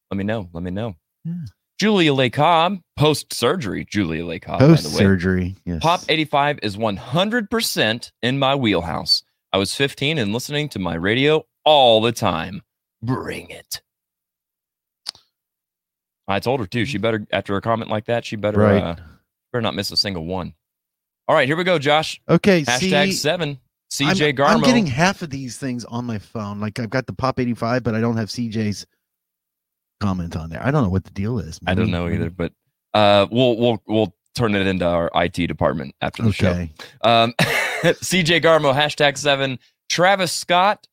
Let 0.10 0.18
me 0.18 0.24
know. 0.24 0.50
Let 0.54 0.64
me 0.64 0.72
know. 0.72 0.96
Yeah. 1.26 1.34
Julia 1.80 2.14
Lay 2.14 2.30
Cobb, 2.30 2.80
post 2.98 3.34
surgery. 3.34 3.86
Julia 3.90 4.26
Lay 4.26 4.40
Cobb, 4.40 4.60
post 4.60 4.94
surgery. 4.96 5.56
Yes. 5.66 5.82
Pop 5.82 6.02
85 6.08 6.60
is 6.64 6.78
100% 6.78 8.12
in 8.22 8.40
my 8.40 8.56
wheelhouse. 8.56 9.24
I 9.52 9.58
was 9.58 9.76
15 9.76 10.18
and 10.18 10.34
listening 10.34 10.70
to 10.70 10.80
my 10.80 10.96
radio 10.96 11.46
all 11.66 12.02
the 12.02 12.12
time. 12.12 12.62
Bring 13.02 13.50
it. 13.50 13.82
I 16.28 16.40
told 16.40 16.60
her 16.60 16.66
too. 16.66 16.86
She 16.86 16.98
better, 16.98 17.26
after 17.32 17.56
a 17.56 17.62
comment 17.62 17.90
like 17.90 18.06
that, 18.06 18.26
she 18.26 18.36
better, 18.36 18.60
Right. 18.60 18.82
uh, 18.82 18.96
better 19.52 19.62
not 19.62 19.76
miss 19.76 19.92
a 19.92 19.98
single 19.98 20.26
one. 20.26 20.54
All 21.28 21.36
right, 21.36 21.48
here 21.48 21.56
we 21.56 21.64
go, 21.64 21.80
Josh. 21.80 22.22
Okay. 22.28 22.64
Hashtag 22.64 23.06
see, 23.06 23.12
seven. 23.14 23.50
I'm, 24.02 24.16
CJ 24.16 24.34
Garmo. 24.36 24.48
I'm 24.56 24.62
getting 24.62 24.88
half 24.88 25.22
of 25.22 25.30
these 25.30 25.58
things 25.58 25.86
on 25.86 26.06
my 26.06 26.18
phone. 26.18 26.60
Like 26.60 26.80
I've 26.80 26.90
got 26.90 27.06
the 27.06 27.14
Pop 27.14 27.40
85, 27.40 27.84
but 27.84 27.94
I 27.94 28.02
don't 28.02 28.18
have 28.18 28.30
CJ's 28.30 28.86
comment 30.02 30.36
on 30.36 30.50
there. 30.50 30.66
I 30.66 30.72
don't 30.72 30.84
know 30.84 30.90
what 30.90 31.04
the 31.06 31.12
deal 31.12 31.40
is. 31.40 31.60
I 31.68 31.76
don't 31.76 31.92
know 31.92 32.08
either, 32.10 32.30
but 32.30 32.52
uh, 32.94 33.28
we'll 33.32 33.56
we'll 33.58 33.84
we'll 33.88 34.16
turn 34.36 34.56
it 34.56 34.66
into 34.66 34.86
our 34.86 35.12
IT 35.16 35.48
department 35.48 35.96
after 36.02 36.24
the 36.24 36.34
show. 36.34 36.68
Um, 37.02 37.34
CJ 37.84 38.42
Garmo, 38.42 38.74
hashtag 38.74 39.18
seven. 39.18 39.60
Travis 39.90 40.32
Scott, 40.32 40.88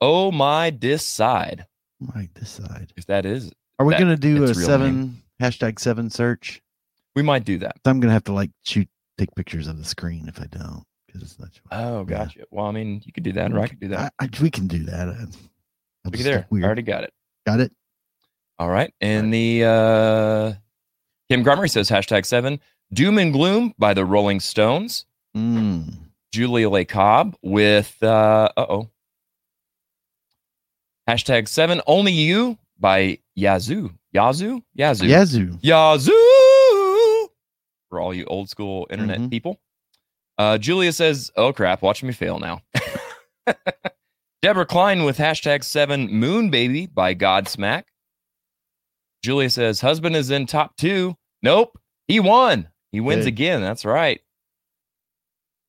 oh 0.00 0.30
my 0.32 0.70
decide. 0.70 1.66
Might 2.00 2.32
decide. 2.32 2.92
If 2.96 3.06
that 3.06 3.26
is, 3.26 3.52
Are 3.78 3.86
we 3.86 3.94
That- 3.94 4.00
to 4.04 4.16
do 4.16 4.44
a 4.44 4.54
seven 4.54 5.22
hashtag 5.40 5.78
seven 5.78 6.10
search? 6.10 6.60
we 7.14 7.22
might 7.22 7.44
do 7.44 7.58
that. 7.58 7.76
I'm 7.84 7.98
going 8.00 8.08
to 8.08 8.12
have 8.12 8.24
to 8.24 8.32
like 8.32 8.50
shoot, 8.64 8.88
take 9.16 9.34
pictures 9.34 9.66
of 9.66 9.76
the 9.78 9.84
screen 9.84 10.28
if 10.28 10.40
I 10.40 10.46
don't, 10.46 10.84
because 11.06 11.22
it's 11.22 11.38
not. 11.38 11.48
Oh, 11.72 12.00
Yeah. 12.00 12.04
gotcha. 12.18 12.40
Well, 12.52 12.66
I 12.66 12.70
mean, 12.72 13.02
you 13.04 13.12
could 13.12 13.24
do 13.24 13.32
that, 13.32 13.52
or 13.52 13.58
I 13.60 13.66
could 13.66 13.80
do 13.80 13.88
that. 13.88 14.12
I, 14.20 14.24
I, 14.26 14.28
we 14.40 14.50
can 14.50 14.68
do 14.68 14.84
that. 14.84 15.08
I'll 15.08 15.26
Look 16.04 16.14
there. 16.18 16.46
weird. 16.50 16.64
I 16.64 16.66
already 16.66 16.82
got 16.82 17.02
it. 17.04 17.12
got 17.44 17.58
it. 17.60 17.72
All 18.60 18.68
right. 18.68 18.92
And 19.00 19.32
the 19.34 19.64
uh, 19.64 20.52
Kim 21.28 21.44
Grummery 21.44 21.70
says 21.70 21.90
hashtag 21.90 22.24
seven. 22.24 22.60
Doom 22.92 23.18
and 23.18 23.32
Gloom 23.32 23.74
by 23.78 23.94
the 23.94 24.04
Rolling 24.04 24.40
Stones. 24.40 25.04
Mm. 25.36 25.92
Julia 26.32 26.68
Lay 26.70 26.84
Cobb 26.84 27.36
with 27.42 28.00
uh 28.02 28.48
oh. 28.56 28.88
Hashtag 31.08 31.48
seven. 31.48 31.80
Only 31.86 32.12
You 32.12 32.58
by 32.78 33.18
Yazoo. 33.34 33.90
Yazoo? 34.12 34.62
Yazoo. 34.74 35.06
Yazoo. 35.06 35.58
Yazoo. 35.60 36.12
For 37.90 38.00
all 38.00 38.12
you 38.14 38.24
old 38.26 38.48
school 38.50 38.86
internet 38.90 39.18
Mhm. 39.20 39.30
people. 39.30 39.60
Uh, 40.36 40.56
Julia 40.58 40.92
says, 40.92 41.30
"Oh 41.36 41.52
crap, 41.52 41.82
watch 41.82 42.02
me 42.02 42.12
fail 42.12 42.38
now." 42.38 42.62
Deborah 44.42 44.66
Klein 44.66 45.04
with 45.04 45.18
hashtag 45.18 45.64
seven 45.64 46.08
Moon 46.12 46.48
Baby 46.50 46.86
by 46.86 47.14
Godsmack. 47.14 47.84
Julia 49.24 49.50
says, 49.50 49.80
"Husband 49.80 50.14
is 50.14 50.30
in 50.30 50.46
top 50.46 50.76
two. 50.76 51.16
Nope, 51.42 51.76
he 52.06 52.20
won. 52.20 52.68
He 52.92 53.00
wins 53.00 53.24
Good. 53.24 53.28
again. 53.28 53.60
That's 53.62 53.84
right." 53.84 54.20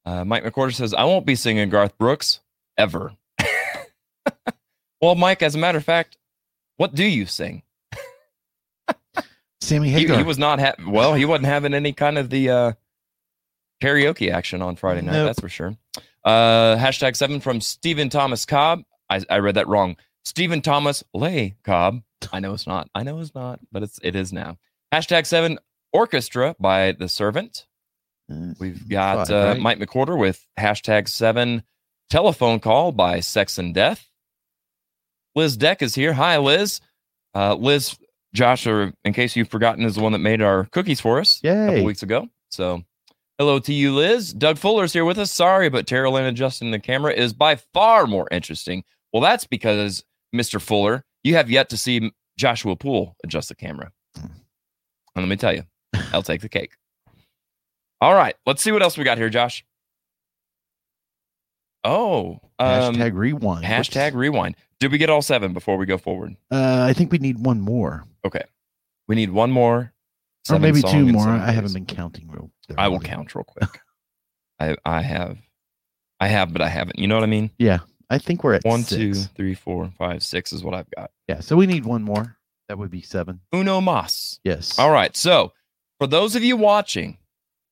Uh, 0.05 0.23
Mike 0.23 0.43
McCorder 0.43 0.73
says, 0.73 0.93
"I 0.93 1.03
won't 1.05 1.25
be 1.25 1.35
singing 1.35 1.69
Garth 1.69 1.97
Brooks 1.97 2.41
ever." 2.77 3.13
well, 5.01 5.15
Mike, 5.15 5.41
as 5.41 5.55
a 5.55 5.57
matter 5.57 5.77
of 5.79 5.83
fact, 5.85 6.17
what 6.79 6.95
do 6.95 7.03
you 7.03 7.25
sing? 7.25 7.61
Sammy 9.59 9.89
he, 9.89 9.95
Hagar. 9.95 10.17
he 10.17 10.23
was 10.23 10.37
not 10.39 10.59
ha- 10.59 10.75
well 10.87 11.13
he 11.13 11.25
wasn't 11.25 11.47
having 11.47 11.73
any 11.73 11.91
kind 11.91 12.17
of 12.17 12.29
the 12.29 12.49
uh 12.49 12.71
karaoke 13.83 14.31
action 14.31 14.61
on 14.61 14.77
friday 14.77 15.01
night 15.01 15.11
Nope. 15.11 15.27
that's 15.27 15.39
for 15.41 15.49
sure. 15.49 15.75
Uh 16.23 16.77
hashtag 16.77 17.17
seven 17.17 17.41
from 17.41 17.59
stephen 17.59 18.07
thomas 18.09 18.45
cobb. 18.45 18.83
I, 19.09 19.21
I 19.29 19.39
read 19.39 19.55
that 19.55 19.67
wrong. 19.67 19.97
Stephen 20.23 20.61
thomas 20.61 21.03
lay 21.13 21.57
cobb. 21.63 22.01
I 22.31 22.39
know 22.39 22.53
it's 22.53 22.65
not. 22.65 22.89
I 22.95 23.03
know 23.03 23.19
it's 23.19 23.35
not 23.35 23.59
but 23.71 23.83
it's 23.83 23.99
it 24.01 24.15
is 24.15 24.31
now. 24.31 24.57
Hashtag 24.93 25.25
seven 25.25 25.59
orchestra 25.91 26.55
by 26.59 26.93
the 26.93 27.09
servant. 27.09 27.67
We've 28.59 28.87
got 28.87 29.29
uh, 29.29 29.55
mike 29.59 29.79
mccorder 29.79 30.17
with 30.17 30.47
hashtag 30.57 31.09
seven 31.09 31.63
telephone 32.09 32.61
call 32.61 32.93
by 32.93 33.19
sex 33.19 33.57
and 33.57 33.73
death 33.73 34.08
liz 35.35 35.57
deck 35.57 35.81
is 35.81 35.95
here. 35.95 36.13
Hi 36.13 36.37
liz. 36.37 36.81
Uh 37.35 37.55
liz 37.55 37.97
josh 38.33 38.67
or 38.67 38.93
in 39.03 39.13
case 39.13 39.35
you've 39.35 39.49
forgotten 39.49 39.83
is 39.85 39.95
the 39.95 40.01
one 40.01 40.11
that 40.11 40.19
made 40.19 40.41
our 40.41 40.65
cookies 40.65 41.01
for 41.01 41.19
us 41.19 41.41
a 41.43 41.67
couple 41.67 41.83
weeks 41.85 42.03
ago. 42.03 42.27
So 42.49 42.83
hello 43.37 43.59
to 43.59 43.73
you 43.73 43.95
liz. 43.95 44.33
Doug 44.33 44.57
fuller's 44.57 44.93
here 44.93 45.05
with 45.05 45.17
us. 45.17 45.31
Sorry 45.31 45.69
but 45.69 45.87
Terrell 45.87 46.13
Lynn 46.13 46.25
adjusting 46.25 46.71
the 46.71 46.79
camera 46.79 47.11
is 47.13 47.33
by 47.33 47.55
far 47.73 48.07
more 48.07 48.27
interesting. 48.31 48.83
Well 49.13 49.21
that's 49.21 49.45
because 49.45 50.03
mr 50.35 50.61
fuller 50.61 51.03
you 51.23 51.35
have 51.35 51.49
yet 51.49 51.69
to 51.69 51.77
see 51.77 52.11
joshua 52.37 52.75
poole 52.75 53.15
adjust 53.23 53.49
the 53.49 53.55
camera. 53.55 53.91
And 54.15 54.29
let 55.15 55.27
me 55.27 55.35
tell 55.35 55.53
you 55.53 55.63
i'll 56.13 56.23
take 56.23 56.41
the 56.41 56.49
cake. 56.49 56.73
All 58.01 58.13
right 58.13 58.35
let's 58.45 58.61
see 58.61 58.71
what 58.71 58.83
else 58.83 58.97
we 58.97 59.03
got 59.03 59.17
here 59.17 59.29
josh. 59.29 59.65
Oh 61.83 62.39
um, 62.59 62.95
hashtag 62.95 63.13
rewind. 63.15 63.65
hashtag 63.65 64.13
rewind 64.13 64.55
did 64.79 64.91
we 64.91 64.97
get 64.97 65.09
all 65.09 65.21
seven 65.21 65.53
before 65.53 65.77
we 65.77 65.85
go 65.85 65.97
forward 65.97 66.35
Uh, 66.51 66.85
I 66.89 66.93
think 66.93 67.11
we 67.11 67.17
need 67.17 67.39
one 67.39 67.61
more, 67.61 68.05
okay 68.25 68.43
we 69.07 69.15
need 69.15 69.31
one 69.31 69.51
more 69.51 69.93
or 70.49 70.59
maybe 70.59 70.81
two 70.81 71.05
more. 71.05 71.27
I 71.27 71.51
haven't 71.51 71.73
been 71.73 71.85
counting 71.85 72.27
real. 72.29 72.51
I 72.77 72.87
will 72.87 72.99
count 72.99 73.35
real 73.35 73.43
quick. 73.43 73.81
I 74.59 74.75
I 74.85 75.01
have, 75.01 75.37
I 76.19 76.27
have, 76.27 76.53
but 76.53 76.61
I 76.61 76.69
haven't. 76.69 76.97
You 76.99 77.07
know 77.07 77.15
what 77.15 77.23
I 77.23 77.27
mean? 77.27 77.51
Yeah, 77.57 77.79
I 78.09 78.17
think 78.17 78.43
we're 78.43 78.53
at 78.55 78.63
One, 78.63 78.83
six. 78.83 78.95
two, 78.95 79.13
three, 79.35 79.53
four, 79.53 79.91
five, 79.97 80.23
six 80.23 80.51
is 80.53 80.63
what 80.63 80.73
I've 80.73 80.89
got. 80.91 81.11
Yeah, 81.27 81.39
so 81.41 81.55
we 81.55 81.67
need 81.67 81.85
one 81.85 82.03
more. 82.03 82.37
That 82.67 82.77
would 82.77 82.91
be 82.91 83.01
seven. 83.01 83.41
Uno 83.53 83.81
mas. 83.81 84.39
Yes. 84.43 84.77
All 84.79 84.91
right. 84.91 85.15
So 85.15 85.53
for 85.99 86.07
those 86.07 86.35
of 86.35 86.43
you 86.43 86.55
watching, 86.57 87.17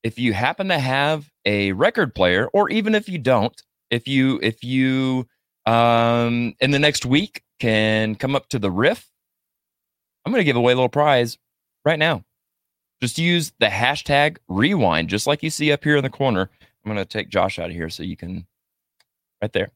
if 0.03 0.17
you 0.19 0.33
happen 0.33 0.67
to 0.69 0.79
have 0.79 1.29
a 1.45 1.71
record 1.73 2.15
player, 2.15 2.47
or 2.53 2.69
even 2.69 2.95
if 2.95 3.07
you 3.09 3.17
don't, 3.17 3.59
if 3.91 4.07
you 4.07 4.39
if 4.41 4.63
you 4.63 5.27
um 5.67 6.55
in 6.59 6.71
the 6.71 6.79
next 6.79 7.05
week 7.05 7.43
can 7.59 8.15
come 8.15 8.35
up 8.35 8.49
to 8.49 8.59
the 8.59 8.71
riff, 8.71 9.09
I'm 10.25 10.31
gonna 10.31 10.43
give 10.43 10.55
away 10.55 10.73
a 10.73 10.75
little 10.75 10.89
prize 10.89 11.37
right 11.85 11.99
now. 11.99 12.23
Just 13.01 13.17
use 13.19 13.53
the 13.59 13.67
hashtag 13.67 14.37
rewind, 14.47 15.09
just 15.09 15.27
like 15.27 15.43
you 15.43 15.49
see 15.49 15.71
up 15.71 15.83
here 15.83 15.97
in 15.97 16.03
the 16.03 16.09
corner. 16.09 16.49
I'm 16.83 16.89
gonna 16.89 17.05
take 17.05 17.29
Josh 17.29 17.59
out 17.59 17.69
of 17.69 17.75
here 17.75 17.89
so 17.89 18.03
you 18.03 18.17
can 18.17 18.47
right 19.41 19.53
there. 19.53 19.71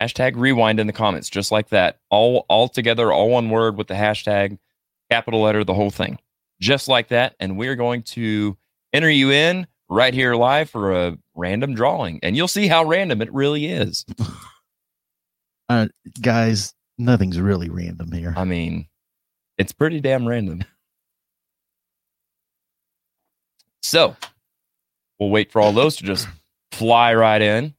Hashtag 0.00 0.34
rewind 0.36 0.80
in 0.80 0.86
the 0.88 0.92
comments, 0.92 1.30
just 1.30 1.52
like 1.52 1.68
that. 1.68 1.98
All 2.10 2.44
all 2.48 2.68
together, 2.68 3.12
all 3.12 3.30
one 3.30 3.50
word 3.50 3.76
with 3.76 3.86
the 3.86 3.94
hashtag, 3.94 4.58
capital 5.10 5.42
letter, 5.42 5.62
the 5.62 5.74
whole 5.74 5.90
thing. 5.90 6.18
Just 6.60 6.88
like 6.88 7.08
that. 7.08 7.34
And 7.38 7.56
we're 7.56 7.76
going 7.76 8.02
to 8.02 8.56
enter 8.92 9.10
you 9.10 9.30
in 9.30 9.66
right 9.88 10.14
here 10.14 10.34
live 10.34 10.70
for 10.70 10.92
a 10.92 11.18
random 11.34 11.74
drawing. 11.74 12.18
And 12.22 12.36
you'll 12.36 12.48
see 12.48 12.66
how 12.66 12.84
random 12.84 13.20
it 13.22 13.32
really 13.32 13.66
is. 13.66 14.04
Uh, 15.68 15.88
guys, 16.20 16.74
nothing's 16.98 17.40
really 17.40 17.70
random 17.70 18.12
here. 18.12 18.34
I 18.36 18.44
mean, 18.44 18.86
it's 19.58 19.72
pretty 19.72 20.00
damn 20.00 20.26
random. 20.26 20.62
So 23.82 24.16
we'll 25.18 25.30
wait 25.30 25.50
for 25.52 25.60
all 25.60 25.72
those 25.72 25.96
to 25.96 26.04
just 26.04 26.28
fly 26.72 27.14
right 27.14 27.40
in. 27.42 27.74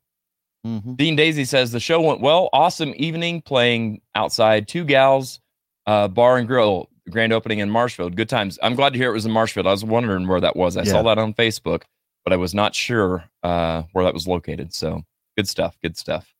Mhm. 0.66 0.96
Dean 0.96 1.16
Daisy 1.16 1.44
says 1.46 1.72
the 1.72 1.80
show 1.80 2.02
went 2.02 2.22
well. 2.22 2.50
Awesome 2.54 2.94
evening 2.96 3.42
playing 3.42 4.02
outside. 4.16 4.68
Two 4.68 4.86
gals, 4.86 5.40
uh, 5.88 6.08
bar 6.08 6.38
and 6.38 6.48
grill, 6.48 6.90
grand 7.10 7.34
opening 7.34 7.60
in 7.60 7.70
Marshfield. 7.70 8.16
Good 8.16 8.30
times. 8.30 8.58
I'm 8.64 8.76
glad 8.76 8.94
to 8.94 9.00
hear 9.00 9.10
it 9.10 9.14
was 9.14 9.26
in 9.26 9.32
Marshfield. 9.32 9.68
I 9.68 9.72
was 9.72 9.84
wondering 9.84 10.26
where 10.28 10.40
that 10.40 10.56
was. 10.56 10.78
I 10.78 10.84
saw 10.86 11.02
that 11.04 11.18
on 11.18 11.34
Facebook, 11.34 11.84
but 12.24 12.32
I 12.32 12.38
was 12.38 12.54
not 12.54 12.74
sure 12.76 13.26
uh, 13.44 13.84
where 13.92 14.06
that 14.06 14.14
was 14.14 14.26
located. 14.26 14.74
So 14.74 15.04
good 15.38 15.50
stuff. 15.50 15.78
Good 15.82 15.98
stuff. 15.98 16.34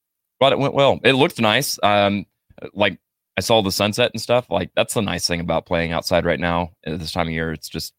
But 0.44 0.52
it 0.52 0.60
went 0.60 0.74
well. 0.74 1.00
It 1.06 1.14
looked 1.14 1.40
nice. 1.40 1.80
Um, 1.82 2.26
like 2.74 3.00
I 3.38 3.40
saw 3.40 3.62
the 3.62 3.72
sunset 3.72 4.12
and 4.14 4.22
stuff. 4.22 4.48
Like 4.50 4.72
that's 4.76 4.94
the 4.94 5.02
nice 5.02 5.26
thing 5.26 5.40
about 5.40 5.66
playing 5.66 5.94
outside 5.94 6.26
right 6.26 6.40
now 6.40 6.74
at 6.86 7.00
this 7.00 7.14
time 7.14 7.28
of 7.28 7.34
year. 7.34 7.54
It's 7.54 7.70
just 7.70 7.94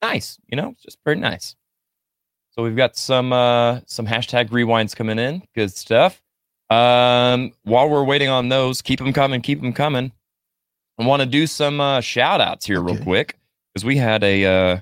nice. 0.00 0.38
You 0.46 0.56
know, 0.56 0.68
it's 0.68 0.84
just 0.84 1.02
pretty 1.02 1.20
nice. 1.20 1.56
So 2.52 2.62
we've 2.62 2.76
got 2.76 2.96
some 2.96 3.32
uh 3.32 3.80
some 3.86 4.06
hashtag 4.06 4.50
rewinds 4.50 4.94
coming 4.94 5.18
in. 5.18 5.42
Good 5.52 5.72
stuff. 5.72 6.22
Um 6.70 7.54
while 7.64 7.90
we're 7.90 8.04
waiting 8.04 8.28
on 8.28 8.48
those, 8.48 8.80
keep 8.80 9.00
them 9.00 9.12
coming, 9.12 9.40
keep 9.40 9.60
them 9.60 9.72
coming. 9.72 10.12
I 10.96 11.06
want 11.06 11.22
to 11.22 11.26
do 11.26 11.48
some 11.48 11.80
uh 11.80 12.02
shout 12.02 12.40
outs 12.40 12.66
here 12.66 12.80
real 12.80 13.02
quick 13.02 13.36
because 13.74 13.84
we 13.84 13.96
had 13.96 14.22
a 14.22 14.44
uh 14.44 14.80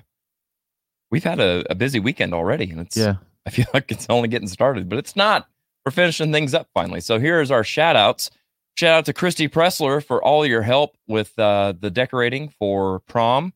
we've 1.09 1.23
had 1.23 1.39
a, 1.39 1.63
a 1.71 1.73
busy 1.73 1.99
weekend 1.99 2.35
already 2.35 2.69
and 2.69 2.81
it's 2.81 2.95
Yeah. 2.95 3.15
I 3.47 3.49
feel 3.49 3.65
like 3.73 3.91
it's 3.91 4.05
only 4.11 4.27
getting 4.27 4.47
started, 4.47 4.87
but 4.89 4.99
it's 4.99 5.15
not. 5.15 5.48
We're 5.85 5.91
finishing 5.91 6.31
things 6.31 6.53
up 6.53 6.67
finally. 6.73 7.01
So 7.01 7.19
here's 7.19 7.51
our 7.51 7.63
shout 7.63 7.95
outs. 7.95 8.29
Shout 8.75 8.93
out 8.93 9.05
to 9.05 9.13
Christy 9.13 9.49
Pressler 9.49 10.03
for 10.03 10.23
all 10.23 10.45
your 10.45 10.61
help 10.61 10.95
with 11.07 11.37
uh, 11.37 11.73
the 11.79 11.89
decorating 11.89 12.49
for 12.57 12.99
prom. 13.01 13.53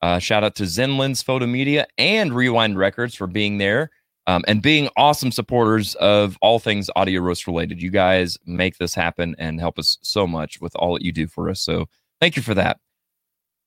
Uh, 0.00 0.18
shout 0.18 0.42
out 0.44 0.54
to 0.56 0.64
Zenlin's 0.64 1.22
Photo 1.22 1.46
Media 1.46 1.86
and 1.98 2.34
Rewind 2.34 2.78
Records 2.78 3.14
for 3.14 3.26
being 3.26 3.58
there 3.58 3.90
um, 4.26 4.44
and 4.46 4.62
being 4.62 4.88
awesome 4.96 5.30
supporters 5.30 5.94
of 5.96 6.36
all 6.40 6.58
things 6.58 6.90
audio 6.96 7.20
roast 7.20 7.46
related. 7.46 7.82
You 7.82 7.90
guys 7.90 8.38
make 8.46 8.78
this 8.78 8.94
happen 8.94 9.34
and 9.38 9.60
help 9.60 9.78
us 9.78 9.98
so 10.02 10.26
much 10.26 10.60
with 10.60 10.74
all 10.76 10.94
that 10.94 11.02
you 11.02 11.12
do 11.12 11.26
for 11.26 11.48
us. 11.48 11.60
So 11.60 11.88
thank 12.20 12.36
you 12.36 12.42
for 12.42 12.54
that. 12.54 12.78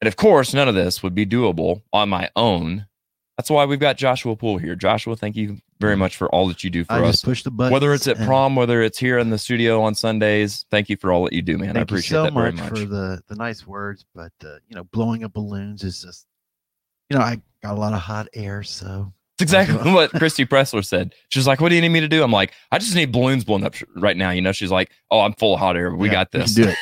And 0.01 0.07
of 0.07 0.15
course, 0.15 0.53
none 0.53 0.67
of 0.67 0.75
this 0.75 1.01
would 1.03 1.15
be 1.15 1.25
doable 1.25 1.81
on 1.93 2.09
my 2.09 2.29
own. 2.35 2.87
That's 3.37 3.49
why 3.49 3.65
we've 3.65 3.79
got 3.79 3.97
Joshua 3.97 4.35
Poole 4.35 4.57
here. 4.57 4.75
Joshua, 4.75 5.15
thank 5.17 5.35
you 5.35 5.57
very 5.81 5.97
much 5.97 6.15
for 6.15 6.29
all 6.29 6.47
that 6.47 6.63
you 6.63 6.69
do 6.69 6.85
for 6.85 6.93
I 6.93 7.09
us. 7.09 7.21
push 7.21 7.43
the 7.43 7.51
button. 7.51 7.73
Whether 7.73 7.93
it's 7.93 8.07
at 8.07 8.17
prom, 8.17 8.55
whether 8.55 8.81
it's 8.81 8.97
here 8.97 9.17
in 9.17 9.29
the 9.29 9.37
studio 9.37 9.81
on 9.81 9.93
Sundays, 9.93 10.65
thank 10.71 10.87
you 10.87 10.95
for 10.95 11.11
all 11.11 11.25
that 11.25 11.33
you 11.33 11.41
do, 11.41 11.57
man. 11.57 11.69
Thank 11.73 11.77
I 11.77 11.81
appreciate 11.81 12.17
you 12.17 12.21
so 12.21 12.23
that 12.23 12.33
very 12.33 12.51
much, 12.53 12.71
much. 12.71 12.79
for 12.79 12.85
the 12.85 13.21
the 13.27 13.35
nice 13.35 13.67
words, 13.67 14.05
but 14.15 14.31
uh, 14.43 14.55
you 14.69 14.75
know, 14.75 14.85
blowing 14.85 15.25
up 15.25 15.33
balloons 15.33 15.83
is 15.83 16.01
just, 16.01 16.25
you 17.09 17.17
know, 17.17 17.23
I 17.23 17.41
got 17.61 17.73
a 17.73 17.79
lot 17.79 17.91
of 17.91 17.99
hot 17.99 18.29
air, 18.33 18.63
so 18.63 19.11
It's 19.33 19.41
exactly 19.41 19.91
what 19.91 20.11
Christy 20.11 20.45
Pressler 20.45 20.85
said. 20.85 21.13
She's 21.27 21.45
like, 21.45 21.59
"What 21.59 21.69
do 21.69 21.75
you 21.75 21.81
need 21.81 21.89
me 21.89 21.99
to 21.99 22.07
do?" 22.07 22.23
I'm 22.23 22.31
like, 22.31 22.53
"I 22.71 22.77
just 22.77 22.95
need 22.95 23.11
balloons 23.11 23.43
blown 23.43 23.65
up 23.65 23.75
right 23.97 24.15
now." 24.15 24.29
You 24.29 24.41
know, 24.41 24.53
she's 24.53 24.71
like, 24.71 24.91
"Oh, 25.11 25.19
I'm 25.19 25.33
full 25.33 25.55
of 25.55 25.59
hot 25.59 25.75
air. 25.75 25.93
We 25.93 26.07
yeah, 26.07 26.13
got 26.13 26.31
this." 26.31 26.53
do 26.53 26.73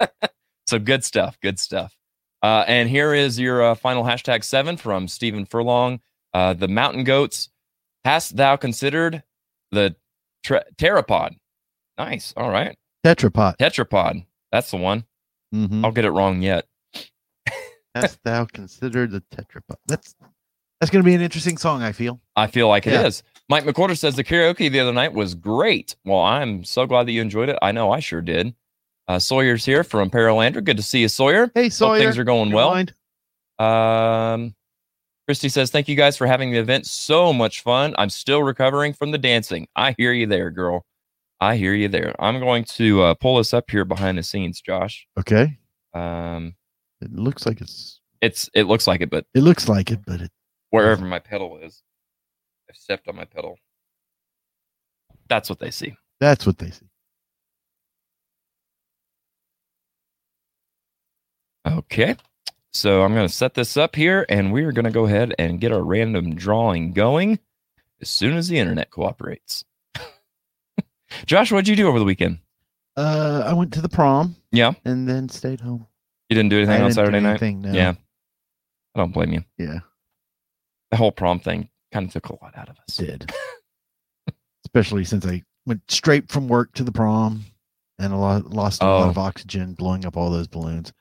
it. 0.00 0.10
so 0.68 0.78
good 0.78 1.02
stuff. 1.02 1.38
Good 1.42 1.58
stuff. 1.58 1.92
Uh, 2.42 2.64
and 2.66 2.88
here 2.88 3.14
is 3.14 3.38
your 3.38 3.62
uh, 3.62 3.74
final 3.74 4.02
hashtag 4.04 4.42
seven 4.42 4.76
from 4.76 5.06
Stephen 5.08 5.46
Furlong. 5.46 6.00
Uh, 6.34 6.54
the 6.54 6.68
mountain 6.68 7.04
goats. 7.04 7.50
Hast 8.04 8.36
thou 8.36 8.56
considered 8.56 9.22
the 9.70 9.94
tra- 10.42 10.64
pteropod? 10.76 11.36
Nice. 11.98 12.34
All 12.36 12.50
right. 12.50 12.76
Tetrapod. 13.04 13.56
Tetrapod. 13.58 14.26
That's 14.50 14.70
the 14.70 14.76
one. 14.76 15.04
Mm-hmm. 15.54 15.84
I'll 15.84 15.92
get 15.92 16.04
it 16.04 16.10
wrong 16.10 16.42
yet. 16.42 16.66
Hast 17.94 18.18
thou 18.24 18.44
considered 18.46 19.10
the 19.10 19.22
tetrapod? 19.32 19.76
That's 19.86 20.14
that's 20.80 20.90
going 20.90 21.04
to 21.04 21.06
be 21.08 21.14
an 21.14 21.20
interesting 21.20 21.58
song. 21.58 21.82
I 21.82 21.92
feel. 21.92 22.20
I 22.34 22.48
feel 22.48 22.66
like 22.68 22.88
it 22.88 22.94
is. 23.06 23.22
Mike 23.48 23.64
McQuarter 23.64 23.96
says 23.96 24.16
the 24.16 24.24
karaoke 24.24 24.70
the 24.70 24.80
other 24.80 24.92
night 24.92 25.12
was 25.12 25.34
great. 25.36 25.94
Well, 26.04 26.18
I'm 26.20 26.64
so 26.64 26.86
glad 26.86 27.06
that 27.06 27.12
you 27.12 27.20
enjoyed 27.22 27.48
it. 27.48 27.58
I 27.62 27.70
know 27.70 27.92
I 27.92 28.00
sure 28.00 28.20
did. 28.20 28.54
Uh, 29.08 29.18
Sawyer's 29.18 29.64
here 29.64 29.84
from 29.84 30.10
Paralandra. 30.10 30.62
Good 30.64 30.76
to 30.76 30.82
see 30.82 31.00
you, 31.00 31.08
Sawyer. 31.08 31.50
Hey, 31.54 31.64
Hope 31.64 31.72
Sawyer. 31.72 31.98
things 32.00 32.18
are 32.18 32.24
going 32.24 32.52
well. 32.52 32.70
mind? 32.70 32.94
Um, 33.58 34.54
Christy 35.26 35.48
says, 35.48 35.70
Thank 35.70 35.88
you 35.88 35.96
guys 35.96 36.16
for 36.16 36.26
having 36.26 36.52
the 36.52 36.58
event. 36.58 36.86
So 36.86 37.32
much 37.32 37.62
fun. 37.62 37.94
I'm 37.98 38.10
still 38.10 38.42
recovering 38.42 38.92
from 38.92 39.10
the 39.10 39.18
dancing. 39.18 39.66
I 39.76 39.94
hear 39.98 40.12
you 40.12 40.26
there, 40.26 40.50
girl. 40.50 40.84
I 41.40 41.56
hear 41.56 41.74
you 41.74 41.88
there. 41.88 42.14
I'm 42.20 42.38
going 42.38 42.64
to 42.64 43.02
uh, 43.02 43.14
pull 43.14 43.38
this 43.38 43.52
up 43.52 43.70
here 43.70 43.84
behind 43.84 44.16
the 44.18 44.22
scenes, 44.22 44.60
Josh. 44.60 45.06
Okay. 45.18 45.58
Um, 45.92 46.54
It 47.00 47.12
looks 47.12 47.44
like 47.46 47.60
it's. 47.60 48.00
it's 48.20 48.48
it 48.54 48.64
looks 48.64 48.86
like 48.86 49.00
it, 49.00 49.10
but 49.10 49.26
It 49.34 49.40
looks 49.42 49.68
like 49.68 49.90
it, 49.90 50.00
but 50.06 50.20
it. 50.20 50.30
wherever 50.70 51.04
my 51.04 51.18
pedal 51.18 51.58
is, 51.58 51.82
I've 52.70 52.76
stepped 52.76 53.08
on 53.08 53.16
my 53.16 53.24
pedal. 53.24 53.58
That's 55.28 55.48
what 55.50 55.58
they 55.58 55.70
see. 55.72 55.96
That's 56.20 56.46
what 56.46 56.58
they 56.58 56.70
see. 56.70 56.86
Okay. 61.66 62.16
So 62.72 63.02
I'm 63.02 63.14
going 63.14 63.26
to 63.28 63.32
set 63.32 63.54
this 63.54 63.76
up 63.76 63.94
here 63.96 64.24
and 64.28 64.52
we 64.52 64.62
are 64.64 64.72
going 64.72 64.84
to 64.86 64.90
go 64.90 65.04
ahead 65.06 65.34
and 65.38 65.60
get 65.60 65.72
our 65.72 65.82
random 65.82 66.34
drawing 66.34 66.92
going 66.92 67.38
as 68.00 68.08
soon 68.08 68.36
as 68.36 68.48
the 68.48 68.58
internet 68.58 68.90
cooperates. 68.90 69.64
Josh, 71.26 71.52
what'd 71.52 71.68
you 71.68 71.76
do 71.76 71.86
over 71.88 71.98
the 71.98 72.04
weekend? 72.04 72.38
Uh, 72.96 73.44
I 73.46 73.52
went 73.52 73.72
to 73.74 73.80
the 73.82 73.88
prom 73.88 74.36
Yeah. 74.52 74.72
and 74.84 75.08
then 75.08 75.28
stayed 75.28 75.60
home. 75.60 75.86
You 76.30 76.34
didn't 76.36 76.48
do 76.50 76.56
I 76.56 76.60
anything 76.60 76.74
on 76.76 76.80
didn't 76.80 76.88
do 76.90 76.94
Saturday 76.94 77.20
night? 77.20 77.30
anything, 77.30 77.60
no. 77.62 77.72
Yeah. 77.72 77.92
I 78.94 78.98
don't 78.98 79.12
blame 79.12 79.32
you. 79.32 79.44
Yeah, 79.58 79.80
The 80.90 80.96
whole 80.96 81.12
prom 81.12 81.40
thing 81.40 81.68
kind 81.92 82.06
of 82.06 82.12
took 82.12 82.28
a 82.28 82.42
lot 82.44 82.56
out 82.56 82.68
of 82.70 82.76
us. 82.78 82.96
did. 82.96 83.30
Especially 84.66 85.04
since 85.04 85.26
I 85.26 85.42
went 85.66 85.82
straight 85.90 86.30
from 86.30 86.48
work 86.48 86.72
to 86.74 86.84
the 86.84 86.92
prom 86.92 87.44
and 87.98 88.12
a 88.12 88.16
lot 88.16 88.46
lost 88.50 88.82
a 88.82 88.86
lot 88.86 89.06
Oh. 89.06 89.10
of 89.10 89.18
oxygen 89.18 89.74
blowing 89.74 90.04
up 90.06 90.16
all 90.16 90.30
those 90.30 90.48
balloons. 90.48 90.92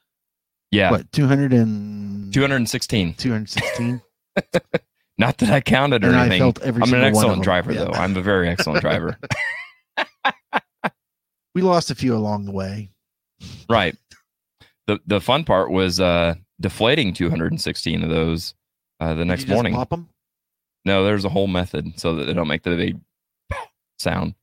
Yeah. 0.72 0.92
What, 0.92 1.12
200 1.12 1.54
and 1.54 2.34
216. 2.34 3.14
216? 3.16 4.02
Not 5.18 5.38
that 5.40 5.50
I 5.50 5.60
counted 5.62 6.04
or 6.04 6.08
and 6.08 6.16
I 6.16 6.22
anything. 6.22 6.40
felt 6.40 6.62
every 6.62 6.82
I'm 6.84 6.94
an 6.94 7.02
single 7.04 7.12
one 7.14 7.26
of 7.26 7.38
excellent 7.40 7.44
driver, 7.44 7.74
Yeah. 7.74 7.84
though. 7.86 7.92
I'm 7.92 8.16
a 8.18 8.22
very 8.22 8.48
excellent 8.50 8.82
driver. 8.88 9.18
We 11.54 11.62
lost 11.62 11.92
a 11.92 11.96
few 11.96 12.16
along 12.16 12.46
the 12.46 12.52
way. 12.54 12.90
right. 13.70 13.96
The 14.88 15.00
the 15.06 15.20
fun 15.22 15.44
part 15.44 15.70
was 15.70 16.00
uh 16.00 16.36
deflating 16.60 17.14
216 17.14 18.04
of 18.04 18.10
those 18.10 18.56
uh, 19.00 19.10
the 19.10 19.20
Did 19.20 19.28
next 19.28 19.48
morning. 19.48 19.74
Pop 19.74 19.92
'em? 19.94 20.10
No, 20.86 21.04
there's 21.04 21.26
a 21.26 21.30
whole 21.30 21.48
method 21.48 22.00
so 22.00 22.16
that 22.16 22.26
they 22.26 22.34
don't 22.34 22.48
make 22.48 22.64
the 22.64 22.76
big 22.76 23.00
sound. 24.00 24.34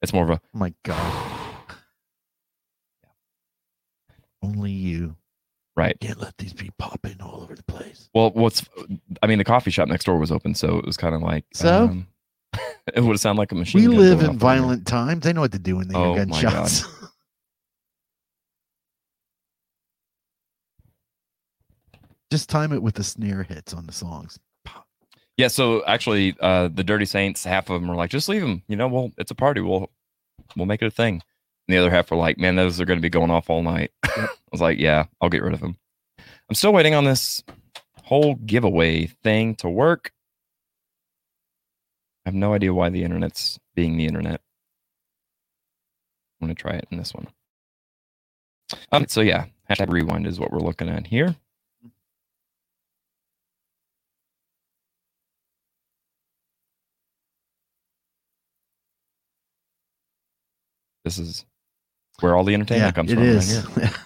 It's 0.00 0.12
more 0.12 0.24
of 0.24 0.30
a 0.30 0.34
Oh 0.54 0.58
my 0.58 0.72
God. 0.84 1.35
Only 4.42 4.70
you. 4.72 5.16
right. 5.76 5.98
Can't 6.00 6.20
let 6.20 6.36
these 6.38 6.52
be 6.52 6.70
popping 6.78 7.20
all 7.20 7.42
over 7.42 7.54
the 7.54 7.62
place. 7.64 8.08
Well, 8.14 8.30
what's 8.30 8.64
I 9.22 9.26
mean, 9.26 9.38
the 9.38 9.44
coffee 9.44 9.70
shop 9.70 9.88
next 9.88 10.04
door 10.04 10.18
was 10.18 10.30
open, 10.32 10.54
so 10.54 10.78
it 10.78 10.84
was 10.86 10.96
kind 10.96 11.14
of 11.14 11.22
like 11.22 11.44
So? 11.52 11.84
um, 11.84 12.06
it 12.94 13.00
would 13.02 13.18
sound 13.20 13.38
like 13.38 13.52
a 13.52 13.54
machine. 13.54 13.82
We 13.82 13.88
live 13.88 14.22
in 14.22 14.38
violent 14.38 14.86
times. 14.86 15.24
They 15.24 15.32
know 15.32 15.40
what 15.42 15.52
to 15.52 15.58
do 15.58 15.76
when 15.76 15.88
they 15.88 15.94
Oh, 15.96 16.14
hear 16.14 16.24
gunshots. 16.26 16.84
Just 22.30 22.50
time 22.50 22.72
it 22.72 22.82
with 22.82 22.94
the 22.96 23.04
snare 23.04 23.42
hits 23.44 23.72
on 23.72 23.86
the 23.86 23.92
songs. 23.92 24.38
Yeah, 25.36 25.48
so 25.48 25.84
actually, 25.84 26.34
uh, 26.40 26.68
the 26.68 26.82
Dirty 26.82 27.04
Saints, 27.04 27.44
half 27.44 27.68
of 27.68 27.80
them 27.80 27.90
are 27.90 27.94
like, 27.94 28.10
just 28.10 28.28
leave 28.28 28.40
them. 28.40 28.62
You 28.68 28.76
know, 28.76 28.88
well, 28.88 29.10
it's 29.18 29.30
a 29.30 29.34
party. 29.34 29.60
We'll 29.60 29.90
we'll 30.56 30.66
make 30.66 30.80
it 30.82 30.86
a 30.86 30.90
thing. 30.90 31.22
The 31.68 31.78
other 31.78 31.90
half 31.90 32.10
were 32.10 32.16
like, 32.16 32.38
man, 32.38 32.54
those 32.54 32.80
are 32.80 32.84
going 32.84 32.98
to 32.98 33.02
be 33.02 33.10
going 33.10 33.30
off 33.30 33.50
all 33.50 33.62
night. 33.62 33.90
I 34.04 34.28
was 34.52 34.60
like, 34.60 34.78
yeah, 34.78 35.06
I'll 35.20 35.28
get 35.28 35.42
rid 35.42 35.54
of 35.54 35.60
them. 35.60 35.76
I'm 36.48 36.54
still 36.54 36.72
waiting 36.72 36.94
on 36.94 37.04
this 37.04 37.42
whole 38.04 38.36
giveaway 38.36 39.06
thing 39.06 39.56
to 39.56 39.68
work. 39.68 40.12
I 42.24 42.28
have 42.28 42.34
no 42.34 42.54
idea 42.54 42.72
why 42.72 42.88
the 42.88 43.02
internet's 43.02 43.58
being 43.74 43.96
the 43.96 44.06
internet. 44.06 44.40
I'm 46.40 46.46
going 46.46 46.54
to 46.54 46.60
try 46.60 46.72
it 46.72 46.86
in 46.90 46.98
this 46.98 47.12
one. 47.14 47.28
Um, 48.92 49.06
so 49.08 49.20
yeah, 49.20 49.46
hashtag 49.70 49.90
rewind 49.90 50.26
is 50.26 50.38
what 50.38 50.52
we're 50.52 50.58
looking 50.60 50.88
at 50.88 51.06
here. 51.06 51.34
This 61.04 61.18
is 61.18 61.44
where 62.20 62.34
all 62.36 62.44
the 62.44 62.54
entertainment 62.54 62.94
comes 62.94 63.10
it 63.12 63.14
from. 63.16 63.24
right 63.24 63.32
is. 63.34 63.66
here. 63.74 63.90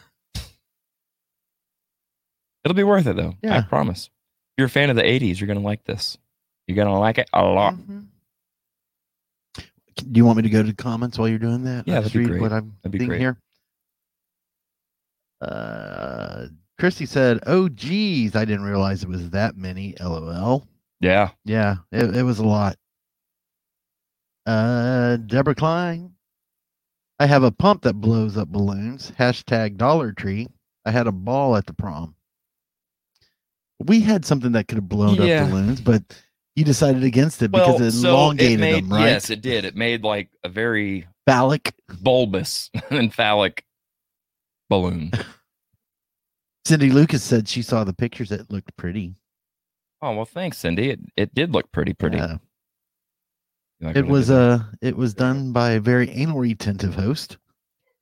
It'll 2.65 2.75
be 2.77 2.85
worth 2.85 3.07
it 3.07 3.17
though. 3.17 3.35
I 3.49 3.63
promise. 3.63 4.07
If 4.07 4.59
you're 4.59 4.67
a 4.67 4.71
fan 4.71 4.91
of 4.91 4.97
the 4.97 5.03
80s, 5.03 5.41
you're 5.41 5.47
going 5.47 5.59
to 5.59 5.65
like 5.65 5.85
this. 5.85 6.19
You're 6.67 6.77
going 6.77 6.89
to 6.89 6.95
like 6.99 7.19
it 7.19 7.29
a 7.33 7.43
lot. 7.43 7.75
Mhm. 7.75 8.07
Do 9.97 10.07
you 10.19 10.25
want 10.25 10.37
me 10.39 10.43
to 10.45 10.51
go 10.51 10.63
to 10.63 10.69
the 10.69 10.75
comments 10.75 11.19
while 11.19 11.29
you're 11.29 11.39
doing 11.39 11.65
that? 11.65 11.87
Yeah, 11.87 12.01
that'd 12.01 12.13
be 12.13 12.25
great. 12.27 12.41
What 12.41 12.53
I'm 12.53 12.77
That'd 12.83 12.99
be 12.99 13.07
great. 13.07 13.21
here. 13.21 13.39
Uh, 15.41 16.47
Christy 16.79 17.07
said, 17.07 17.41
"Oh, 17.47 17.69
geez, 17.69 18.35
I 18.37 18.45
didn't 18.45 18.65
realize 18.65 19.03
it 19.03 19.09
was 19.09 19.31
that 19.31 19.57
many." 19.57 19.95
LOL. 20.01 20.67
Yeah. 21.01 21.31
Yeah, 21.45 21.77
it, 21.93 22.17
it 22.17 22.23
was 22.23 22.39
a 22.39 22.45
lot. 22.47 22.77
Uh, 24.47 25.17
Deborah 25.17 25.55
Klein. 25.55 26.15
I 27.21 27.27
have 27.27 27.43
a 27.43 27.53
pump 27.53 27.83
that 27.83 28.01
blows 28.01 28.37
up 28.37 28.49
balloons. 28.49 29.13
Hashtag 29.19 29.77
Dollar 29.77 30.11
Tree. 30.13 30.49
I 30.87 30.91
had 30.91 31.07
a 31.07 31.13
ball 31.13 31.55
at 31.55 31.67
the 31.67 31.75
prom. 31.75 32.15
We 33.79 34.01
had 34.01 34.25
something 34.25 34.53
that 34.53 34.69
could 34.69 34.77
have 34.77 34.89
blown 34.89 35.17
Yeah. 35.17 35.45
up 35.45 35.51
balloons, 35.51 35.81
but 35.83 36.03
you 36.57 36.65
decided 36.65 37.05
against 37.05 37.43
it 37.43 37.51
because 37.51 37.81
it 37.81 38.05
elongated 38.07 38.61
made, 38.61 38.85
them, 38.85 38.93
right? 38.93 39.07
Yes, 39.09 39.29
it 39.31 39.43
did. 39.43 39.65
It 39.67 39.77
made 39.77 40.03
like 40.03 40.31
a 40.45 40.49
very 40.49 41.07
Phallic. 41.27 41.75
bulbous 42.01 42.71
and 42.91 43.13
phallic 43.13 43.65
balloon. 44.71 45.13
Cindy 46.67 46.91
Lucas 46.91 47.23
said 47.23 47.49
she 47.49 47.63
saw 47.63 47.85
the 47.85 47.93
pictures. 47.93 48.33
It 48.33 48.51
looked 48.51 48.75
pretty. 48.77 49.15
Oh 50.03 50.15
well, 50.15 50.25
thanks, 50.25 50.57
Cindy. 50.59 50.91
It 50.91 51.01
it 51.17 51.35
did 51.35 51.53
look 51.53 51.71
pretty 51.73 51.93
pretty. 51.93 52.17
Yeah. 52.19 52.37
It 53.81 54.07
was 54.07 54.31
uh 54.31 54.63
it 54.83 54.97
was 54.97 55.15
done 55.15 55.53
by 55.53 55.71
a 55.73 55.81
very 55.81 56.11
anal 56.11 56.39
retentive 56.39 56.95
host. 56.95 57.39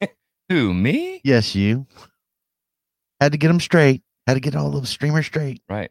who 0.49 0.75
me? 0.75 1.21
Yes, 1.25 1.55
you. 1.55 1.87
Had 3.21 3.33
to 3.33 3.39
get 3.39 3.49
them 3.49 3.61
straight. 3.61 4.03
Had 4.27 4.35
to 4.35 4.41
get 4.41 4.57
all 4.57 4.71
those 4.71 4.89
streamers 4.89 5.27
straight. 5.27 5.63
Right. 5.69 5.91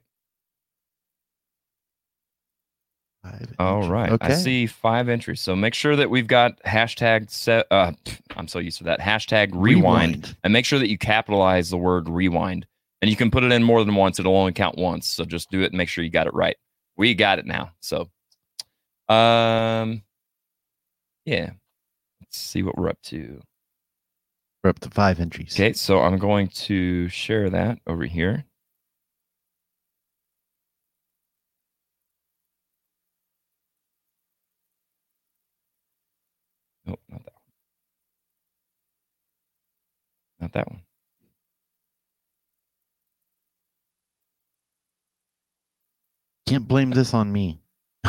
Five 3.23 3.55
All 3.59 3.75
entries. 3.77 3.89
right. 3.89 4.11
Okay. 4.11 4.27
I 4.27 4.33
see 4.33 4.67
five 4.67 5.09
entries. 5.09 5.41
So 5.41 5.55
make 5.55 5.73
sure 5.73 5.95
that 5.95 6.09
we've 6.09 6.27
got 6.27 6.61
hashtag 6.63 7.29
set. 7.29 7.65
Uh, 7.71 7.91
I'm 8.35 8.47
so 8.47 8.59
used 8.59 8.77
to 8.79 8.83
that. 8.85 8.99
Hashtag 8.99 9.49
rewind. 9.53 10.35
And 10.43 10.53
make 10.53 10.65
sure 10.65 10.79
that 10.79 10.89
you 10.89 10.97
capitalize 10.97 11.69
the 11.69 11.77
word 11.77 12.07
rewind. 12.07 12.65
And 13.01 13.09
you 13.09 13.17
can 13.17 13.29
put 13.29 13.43
it 13.43 13.51
in 13.51 13.63
more 13.63 13.83
than 13.83 13.95
once. 13.95 14.19
It'll 14.19 14.35
only 14.37 14.53
count 14.53 14.77
once. 14.77 15.07
So 15.07 15.25
just 15.25 15.49
do 15.49 15.61
it 15.61 15.71
and 15.71 15.77
make 15.77 15.89
sure 15.89 16.03
you 16.03 16.09
got 16.09 16.27
it 16.27 16.33
right. 16.33 16.55
We 16.95 17.13
got 17.13 17.39
it 17.39 17.45
now. 17.45 17.71
So, 17.79 18.09
um, 19.09 20.03
yeah. 21.25 21.51
Let's 22.21 22.37
see 22.37 22.63
what 22.63 22.77
we're 22.77 22.89
up 22.89 23.01
to. 23.03 23.41
We're 24.63 24.71
up 24.71 24.79
to 24.79 24.89
five 24.89 25.19
entries. 25.19 25.55
Okay. 25.55 25.73
So 25.73 26.01
I'm 26.01 26.17
going 26.17 26.47
to 26.49 27.07
share 27.09 27.49
that 27.49 27.79
over 27.87 28.05
here. 28.05 28.45
Nope, 36.85 36.99
not 37.09 37.23
that 37.25 37.33
one. 37.33 37.43
Not 40.39 40.53
that 40.53 40.71
one. 40.71 40.81
Can't 46.47 46.67
blame 46.67 46.91
this 46.91 47.13
on 47.13 47.31
me. 47.31 47.59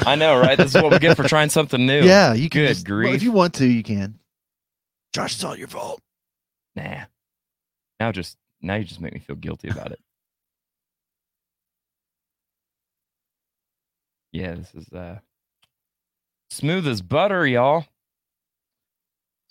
I 0.07 0.15
know, 0.15 0.39
right? 0.39 0.57
This 0.57 0.75
is 0.75 0.83
what 0.83 0.93
we 0.93 0.99
get 0.99 1.17
for 1.17 1.27
trying 1.29 1.51
something 1.51 1.85
new. 1.87 2.03
Yeah, 2.03 2.35
you 2.35 2.49
can. 2.49 2.63
Good 2.63 2.69
just- 2.69 2.89
well, 2.89 2.99
grief. 2.99 3.15
if 3.17 3.23
you 3.23 3.33
want 3.33 3.55
to, 3.55 3.67
you 3.67 3.83
can. 3.83 4.19
Josh, 5.15 5.35
it's 5.35 5.45
all 5.45 5.57
your 5.57 5.69
fault. 5.69 6.01
Nah. 6.77 7.05
Now 7.99 8.13
just 8.13 8.37
now 8.61 8.77
you 8.77 8.85
just 8.85 9.01
make 9.01 9.13
me 9.13 9.21
feel 9.21 9.37
guilty 9.37 9.69
about 9.69 9.93
it. 9.93 10.01
yeah, 14.33 14.55
this 14.55 14.73
is 14.75 14.93
uh 14.93 15.19
smooth 16.51 16.87
as 16.87 17.03
butter, 17.03 17.47
y'all. 17.47 17.87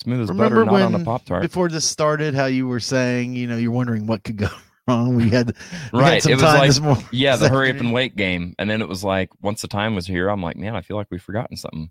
Smooth 0.02 0.22
as 0.22 0.30
Remember 0.30 0.64
butter, 0.64 0.80
not 0.80 0.94
on 0.94 1.02
a 1.02 1.04
pop 1.04 1.26
tart. 1.26 1.42
Before 1.42 1.70
this 1.70 1.86
started, 1.86 2.36
how 2.36 2.46
you 2.46 2.68
were 2.68 2.80
saying, 2.80 3.36
you 3.36 3.48
know, 3.48 3.58
you're 3.58 3.72
wondering 3.72 4.06
what 4.06 4.24
could 4.24 4.38
go 4.38 4.50
wrong. 4.88 5.16
We 5.16 5.30
had, 5.30 5.48
we 5.48 6.00
had 6.00 6.02
Right, 6.02 6.24
some 6.24 6.32
it 6.32 6.36
was 6.36 6.44
time 6.44 6.60
like- 6.60 6.70
this 6.70 6.80
morning. 6.80 7.06
Yeah, 7.12 7.36
the 7.36 7.50
hurry 7.56 7.70
up 7.72 7.78
and 7.78 7.92
wait 7.94 8.16
game. 8.16 8.56
And 8.60 8.70
then 8.70 8.82
it 8.82 8.88
was 8.88 9.04
like 9.04 9.30
once 9.42 9.62
the 9.62 9.68
time 9.68 9.96
was 9.96 10.08
here, 10.08 10.30
I'm 10.30 10.42
like, 10.42 10.56
man, 10.58 10.76
I 10.76 10.82
feel 10.82 10.98
like 10.98 11.08
we've 11.12 11.22
forgotten 11.22 11.58
something. 11.58 11.90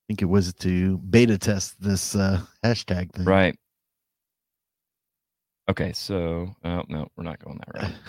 I 0.00 0.02
think 0.08 0.22
it 0.22 0.26
was 0.26 0.52
to 0.54 0.98
beta 0.98 1.38
test 1.38 1.80
this 1.80 2.14
uh, 2.14 2.40
hashtag 2.64 3.12
thing. 3.12 3.24
Right. 3.24 3.56
Okay, 5.70 5.92
so 5.94 6.54
oh 6.62 6.82
no, 6.88 7.08
we're 7.16 7.24
not 7.24 7.42
going 7.42 7.58
that 7.58 7.82
route. 7.82 7.92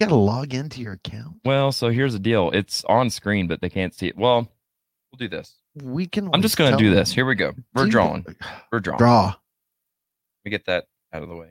You 0.00 0.06
got 0.06 0.14
to 0.14 0.18
log 0.18 0.54
into 0.54 0.80
your 0.80 0.94
account. 0.94 1.40
Well, 1.44 1.72
so 1.72 1.90
here's 1.90 2.14
the 2.14 2.18
deal. 2.18 2.50
It's 2.54 2.82
on 2.86 3.10
screen, 3.10 3.46
but 3.48 3.60
they 3.60 3.68
can't 3.68 3.94
see 3.94 4.06
it. 4.06 4.16
Well, 4.16 4.48
we'll 5.12 5.18
do 5.18 5.28
this. 5.28 5.56
We 5.82 6.06
can. 6.06 6.30
I'm 6.32 6.40
just 6.40 6.56
gonna 6.56 6.78
do 6.78 6.88
this. 6.94 7.12
Here 7.12 7.26
we 7.26 7.34
go. 7.34 7.52
We're 7.74 7.84
drawing. 7.86 8.24
We're 8.72 8.80
drawing. 8.80 8.96
Draw. 8.96 9.34
Let 10.40 10.44
me 10.44 10.50
get 10.52 10.64
that 10.66 10.84
out 11.12 11.22
of 11.22 11.28
the 11.28 11.36
way. 11.36 11.48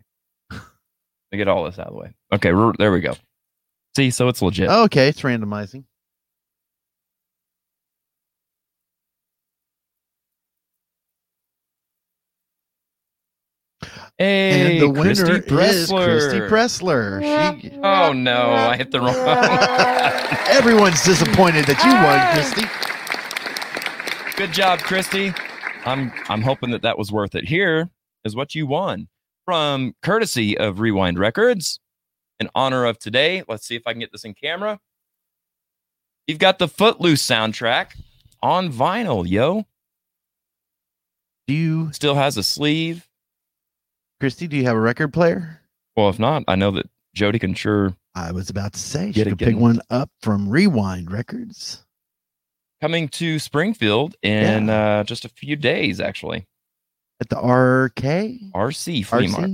we 1.31 1.37
get 1.37 1.47
all 1.47 1.63
this 1.65 1.77
out 1.77 1.87
of 1.87 1.93
the 1.93 1.99
way. 1.99 2.13
Okay, 2.33 2.53
we're, 2.53 2.73
there 2.79 2.91
we 2.91 3.01
go. 3.01 3.13
See, 3.95 4.09
so 4.09 4.29
it's 4.29 4.41
legit. 4.41 4.67
Okay, 4.67 5.09
it's 5.09 5.21
randomizing. 5.21 5.83
hey, 14.17 14.73
and 14.73 14.81
the 14.81 14.89
winner 14.89 15.15
Christy 15.15 15.33
is 15.33 15.45
Christy 15.89 16.39
Pressler. 16.39 17.21
Pressler. 17.21 17.61
She, 17.61 17.71
Oh 17.83 18.11
no, 18.11 18.51
I 18.51 18.75
hit 18.75 18.89
the 18.91 18.99
wrong. 18.99 19.15
everyone's 20.49 21.01
disappointed 21.03 21.65
that 21.65 21.77
you 21.85 21.93
won, 22.03 22.19
Christy. 22.33 22.65
Good 24.35 24.51
job, 24.51 24.79
Christy. 24.79 25.31
I'm 25.85 26.11
I'm 26.27 26.41
hoping 26.41 26.71
that 26.71 26.81
that 26.81 26.97
was 26.97 27.11
worth 27.11 27.35
it. 27.35 27.45
Here 27.45 27.89
is 28.25 28.35
what 28.35 28.55
you 28.55 28.67
won 28.67 29.07
from 29.45 29.95
courtesy 30.01 30.57
of 30.57 30.79
Rewind 30.79 31.17
Records 31.17 31.79
in 32.39 32.49
honor 32.55 32.85
of 32.85 32.99
today. 32.99 33.43
Let's 33.47 33.67
see 33.67 33.75
if 33.75 33.83
I 33.85 33.93
can 33.93 33.99
get 33.99 34.11
this 34.11 34.25
in 34.25 34.33
camera. 34.33 34.79
You've 36.27 36.39
got 36.39 36.59
the 36.59 36.67
Footloose 36.67 37.25
soundtrack 37.25 37.99
on 38.41 38.71
vinyl, 38.71 39.27
yo. 39.27 39.65
Do 41.47 41.53
you, 41.53 41.91
Still 41.93 42.15
has 42.15 42.37
a 42.37 42.43
sleeve. 42.43 43.07
Christy? 44.19 44.47
Do 44.47 44.57
you 44.57 44.65
have 44.65 44.75
a 44.75 44.79
record 44.79 45.13
player? 45.13 45.61
Well, 45.95 46.09
if 46.09 46.19
not, 46.19 46.43
I 46.47 46.55
know 46.55 46.71
that 46.71 46.89
Jody 47.15 47.39
can 47.39 47.53
sure 47.53 47.95
I 48.13 48.31
was 48.31 48.49
about 48.49 48.73
to 48.73 48.79
say 48.79 49.11
Get 49.11 49.23
she 49.25 49.29
could 49.31 49.39
pick 49.39 49.55
one 49.55 49.81
up 49.89 50.11
from 50.21 50.49
Rewind 50.49 51.11
Records 51.11 51.83
coming 52.81 53.07
to 53.09 53.39
Springfield 53.39 54.15
in 54.21 54.69
uh, 54.69 55.03
just 55.03 55.25
a 55.25 55.29
few 55.29 55.55
days, 55.55 55.99
actually. 55.99 56.47
At 57.19 57.29
the 57.29 57.37
RK. 57.37 58.03
RC 58.53 59.05
Flea 59.05 59.27
RC? 59.27 59.31
Mart. 59.31 59.51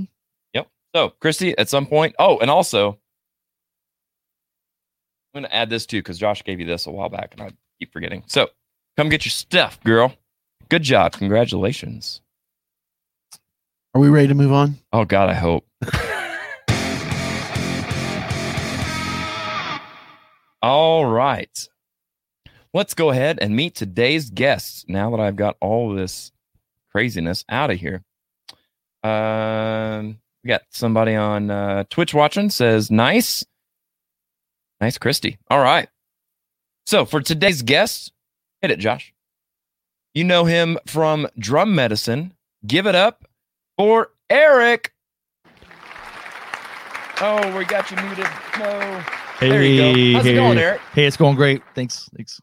Yep. 0.54 0.68
So, 0.94 1.10
Christy, 1.20 1.56
at 1.58 1.68
some 1.68 1.86
point. 1.86 2.14
Oh, 2.18 2.38
and 2.38 2.50
also, 2.50 2.98
I'm 5.34 5.42
going 5.42 5.44
to 5.44 5.54
add 5.54 5.70
this 5.70 5.86
too 5.86 5.98
because 5.98 6.18
Josh 6.18 6.42
gave 6.44 6.60
you 6.60 6.66
this 6.66 6.86
a 6.86 6.90
while 6.90 7.08
back 7.08 7.32
and 7.32 7.42
I 7.42 7.50
keep 7.78 7.92
forgetting. 7.92 8.24
So, 8.26 8.48
come 8.96 9.08
get 9.08 9.24
your 9.24 9.30
stuff, 9.30 9.82
girl. 9.84 10.14
Good 10.68 10.82
job. 10.82 11.12
Congratulations. 11.12 12.20
Are 13.94 14.00
we 14.00 14.08
ready 14.08 14.28
to 14.28 14.34
move 14.34 14.52
on? 14.52 14.76
Oh, 14.92 15.04
God, 15.04 15.30
I 15.30 15.34
hope. 15.34 15.66
All 20.62 21.06
right. 21.06 21.68
Let's 22.74 22.92
go 22.92 23.10
ahead 23.10 23.38
and 23.40 23.54
meet 23.56 23.74
today's 23.74 24.28
guests 24.28 24.84
now 24.88 25.10
that 25.10 25.20
I've 25.20 25.36
got 25.36 25.56
all 25.60 25.94
this 25.94 26.32
craziness 26.96 27.44
out 27.50 27.70
of 27.70 27.78
here. 27.78 28.02
Um, 29.02 30.18
we 30.42 30.48
got 30.48 30.62
somebody 30.70 31.14
on 31.14 31.50
uh, 31.50 31.84
Twitch 31.90 32.14
watching 32.14 32.48
says, 32.48 32.90
nice. 32.90 33.44
Nice, 34.80 34.96
Christy. 34.96 35.36
All 35.50 35.60
right. 35.60 35.90
So 36.86 37.04
for 37.04 37.20
today's 37.20 37.60
guest, 37.60 38.12
hit 38.62 38.70
it, 38.70 38.78
Josh. 38.78 39.12
You 40.14 40.24
know 40.24 40.46
him 40.46 40.78
from 40.86 41.28
Drum 41.38 41.74
Medicine. 41.74 42.32
Give 42.66 42.86
it 42.86 42.94
up 42.94 43.26
for 43.76 44.12
Eric. 44.30 44.94
Oh, 47.20 47.58
we 47.58 47.66
got 47.66 47.90
you 47.90 47.98
muted. 47.98 48.26
No. 48.58 49.04
There 49.40 49.62
you 49.62 50.12
go. 50.12 50.18
How's 50.18 50.26
it 50.26 50.34
going, 50.34 50.56
Eric? 50.56 50.80
Hey, 50.94 51.04
it's 51.04 51.18
going 51.18 51.36
great. 51.36 51.60
Thanks. 51.74 52.08
Thanks. 52.16 52.40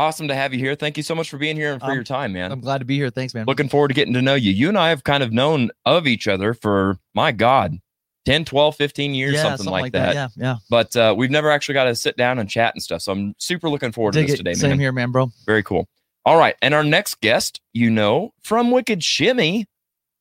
Awesome 0.00 0.28
to 0.28 0.34
have 0.34 0.54
you 0.54 0.58
here. 0.58 0.74
Thank 0.76 0.96
you 0.96 1.02
so 1.02 1.14
much 1.14 1.28
for 1.28 1.36
being 1.36 1.56
here 1.56 1.72
and 1.72 1.80
for 1.82 1.88
Um, 1.88 1.94
your 1.94 2.04
time, 2.04 2.32
man. 2.32 2.50
I'm 2.52 2.60
glad 2.60 2.78
to 2.78 2.86
be 2.86 2.96
here. 2.96 3.10
Thanks, 3.10 3.34
man. 3.34 3.44
Looking 3.44 3.68
forward 3.68 3.88
to 3.88 3.94
getting 3.94 4.14
to 4.14 4.22
know 4.22 4.34
you. 4.34 4.50
You 4.50 4.70
and 4.70 4.78
I 4.78 4.88
have 4.88 5.04
kind 5.04 5.22
of 5.22 5.30
known 5.30 5.70
of 5.84 6.06
each 6.06 6.26
other 6.26 6.54
for, 6.54 6.98
my 7.14 7.32
God, 7.32 7.76
10, 8.24 8.46
12, 8.46 8.76
15 8.76 9.12
years, 9.12 9.34
yeah, 9.34 9.42
something, 9.42 9.66
like, 9.66 9.92
that. 9.92 10.14
Yeah, 10.14 10.28
yeah. 10.36 10.56
But 10.70 10.96
uh, 10.96 11.14
we've 11.14 11.30
never 11.30 11.50
actually 11.50 11.74
got 11.74 11.84
to 11.84 11.94
sit 11.94 12.16
down 12.16 12.38
and 12.38 12.48
chat 12.48 12.74
and 12.74 12.82
stuff. 12.82 13.02
So 13.02 13.12
I'm 13.12 13.34
super 13.36 13.68
looking 13.68 13.92
forward 13.92 14.14
to 14.14 14.22
this 14.22 14.32
it. 14.32 14.36
today, 14.38 14.54
Same 14.54 14.70
man. 14.70 14.80
here, 14.80 14.90
man, 14.90 15.10
bro. 15.10 15.30
Very 15.44 15.62
cool. 15.62 15.86
All 16.24 16.38
right. 16.38 16.56
And 16.62 16.72
our 16.72 16.82
next 16.82 17.20
guest, 17.20 17.60
you 17.74 17.90
know, 17.90 18.32
from 18.42 18.70
Wicked 18.70 19.04
Shimmy, 19.04 19.66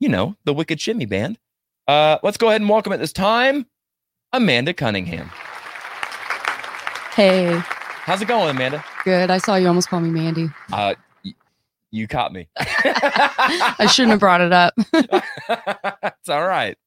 you 0.02 0.10
know, 0.10 0.36
the 0.44 0.54
Wicked 0.54 0.82
Shimmy 0.82 1.06
band. 1.06 1.40
Uh, 1.88 2.18
let's 2.22 2.36
go 2.36 2.50
ahead 2.50 2.60
and 2.60 2.70
welcome 2.70 2.92
at 2.92 3.00
this 3.00 3.14
time 3.14 3.66
Amanda 4.34 4.74
Cunningham. 4.74 5.32
Hey, 7.16 7.62
How's 8.10 8.22
it 8.24 8.28
going, 8.28 8.50
Amanda? 8.50 8.84
Good. 9.04 9.30
I 9.32 9.38
saw 9.38 9.56
you 9.56 9.68
almost 9.68 9.90
call 9.90 10.00
me 10.00 10.10
Mandy. 10.10 10.48
Uh, 10.72 10.96
y- 11.24 11.34
you 11.92 12.08
caught 12.08 12.32
me. 12.34 12.48
I 12.58 13.88
shouldn't 13.92 14.12
have 14.12 14.20
brought 14.20 14.42
it 14.42 14.54
up. 14.54 14.74
it's 14.94 16.30
all 16.30 16.46
right. 16.46 16.78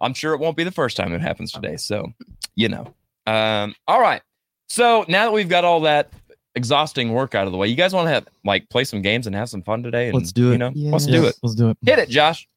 I'm 0.00 0.14
sure 0.14 0.34
it 0.34 0.40
won't 0.40 0.56
be 0.56 0.64
the 0.64 0.70
first 0.72 0.96
time 0.96 1.12
it 1.12 1.20
happens 1.20 1.52
today. 1.52 1.76
So, 1.76 2.12
you 2.54 2.68
know. 2.68 2.94
Um, 3.26 3.74
all 3.86 4.00
right. 4.00 4.22
So 4.68 5.04
now 5.08 5.24
that 5.26 5.32
we've 5.32 5.48
got 5.48 5.64
all 5.64 5.80
that 5.82 6.10
exhausting 6.54 7.12
work 7.12 7.34
out 7.34 7.46
of 7.46 7.52
the 7.52 7.58
way, 7.58 7.68
you 7.68 7.76
guys 7.76 7.92
want 7.92 8.06
to 8.06 8.10
have 8.10 8.26
like 8.44 8.68
play 8.68 8.84
some 8.84 9.02
games 9.02 9.26
and 9.26 9.36
have 9.36 9.48
some 9.48 9.62
fun 9.62 9.82
today? 9.82 10.06
And, 10.06 10.14
Let's 10.14 10.32
do 10.32 10.48
it. 10.50 10.52
You 10.52 10.58
know, 10.58 10.72
let's 10.74 11.06
do 11.06 11.24
it. 11.26 11.36
Let's 11.42 11.54
do 11.54 11.70
it. 11.70 11.78
Hit 11.84 11.98
it, 11.98 12.08
Josh. 12.08 12.48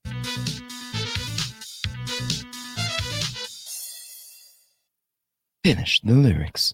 Finish 5.63 6.02
the 6.02 6.13
lyrics. 6.13 6.74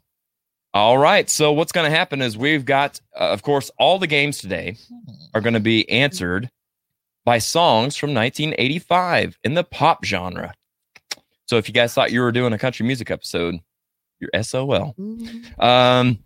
All 0.75 0.97
right. 0.97 1.29
So 1.29 1.53
what's 1.53 1.71
going 1.71 1.89
to 1.89 1.97
happen 1.97 2.21
is 2.21 2.38
we've 2.38 2.65
got, 2.65 2.99
uh, 3.15 3.29
of 3.29 3.43
course, 3.43 3.71
all 3.79 3.97
the 3.97 4.07
games 4.07 4.39
today 4.39 4.75
are 5.33 5.39
going 5.39 5.53
to 5.53 5.61
be 5.61 5.89
answered 5.89 6.51
by 7.23 7.38
songs 7.38 7.95
from 7.95 8.13
1985 8.13 9.39
in 9.45 9.53
the 9.53 9.63
pop 9.63 10.03
genre. 10.03 10.53
So 11.45 11.55
if 11.55 11.69
you 11.69 11.73
guys 11.73 11.93
thought 11.93 12.11
you 12.11 12.19
were 12.19 12.33
doing 12.33 12.51
a 12.51 12.57
country 12.57 12.85
music 12.85 13.09
episode, 13.09 13.55
you're 14.19 14.43
SOL. 14.43 14.93
Um, 15.59 16.19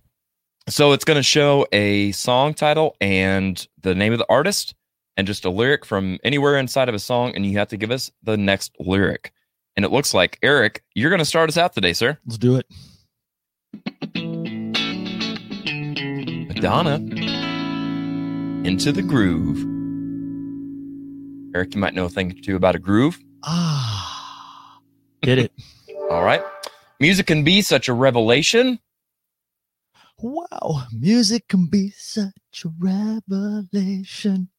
so 0.67 0.93
it's 0.93 1.05
going 1.05 1.17
to 1.17 1.23
show 1.23 1.67
a 1.71 2.11
song 2.13 2.55
title 2.55 2.95
and 2.99 3.67
the 3.81 3.93
name 3.93 4.13
of 4.13 4.19
the 4.19 4.25
artist 4.29 4.73
and 5.15 5.27
just 5.27 5.45
a 5.45 5.51
lyric 5.51 5.85
from 5.85 6.17
anywhere 6.23 6.57
inside 6.57 6.89
of 6.89 6.95
a 6.95 6.99
song, 6.99 7.35
and 7.35 7.45
you 7.45 7.59
have 7.59 7.67
to 7.67 7.77
give 7.77 7.91
us 7.91 8.09
the 8.23 8.35
next 8.35 8.71
lyric. 8.79 9.31
And 9.75 9.85
it 9.85 9.91
looks 9.91 10.15
like 10.15 10.39
Eric, 10.41 10.83
you're 10.95 11.11
going 11.11 11.19
to 11.19 11.25
start 11.25 11.49
us 11.49 11.57
out 11.57 11.73
today, 11.73 11.93
sir. 11.93 12.17
Let's 12.25 12.39
do 12.39 12.55
it. 12.55 12.65
Madonna. 16.59 16.95
Into 18.67 18.91
the 18.91 19.01
groove. 19.01 19.59
Eric, 21.55 21.73
you 21.73 21.79
might 21.79 21.93
know 21.93 22.03
a 22.03 22.09
thing 22.09 22.31
or 22.31 22.41
two 22.41 22.57
about 22.57 22.75
a 22.75 22.79
groove. 22.79 23.17
Ah, 23.43 24.79
get 25.21 25.37
it. 25.37 25.53
All 26.11 26.21
right. 26.21 26.43
Music 26.99 27.27
can 27.27 27.45
be 27.45 27.61
such 27.61 27.87
a 27.87 27.93
revelation. 27.93 28.77
wow, 30.17 30.83
music 30.91 31.47
can 31.47 31.67
be 31.67 31.91
such 31.91 32.65
a 32.65 32.69
revelation. 32.77 34.49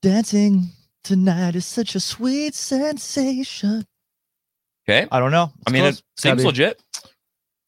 Dancing 0.00 0.68
tonight 1.02 1.56
is 1.56 1.66
such 1.66 1.96
a 1.96 2.00
sweet 2.00 2.54
sensation. 2.54 3.84
Okay. 4.88 5.08
I 5.10 5.18
don't 5.18 5.32
know. 5.32 5.50
I 5.66 5.72
mean, 5.72 5.82
it 5.82 6.00
seems 6.16 6.44
legit. 6.44 6.80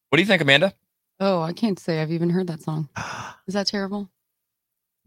What 0.09 0.19
do 0.19 0.23
you 0.23 0.27
think, 0.29 0.41
Amanda? 0.41 0.73
Oh, 1.21 1.43
I 1.43 1.53
can't 1.53 1.79
say 1.79 2.01
I've 2.01 2.13
even 2.13 2.31
heard 2.31 2.47
that 2.49 2.63
song. 2.63 2.89
Is 3.47 3.55
that 3.55 3.67
terrible? 3.67 4.11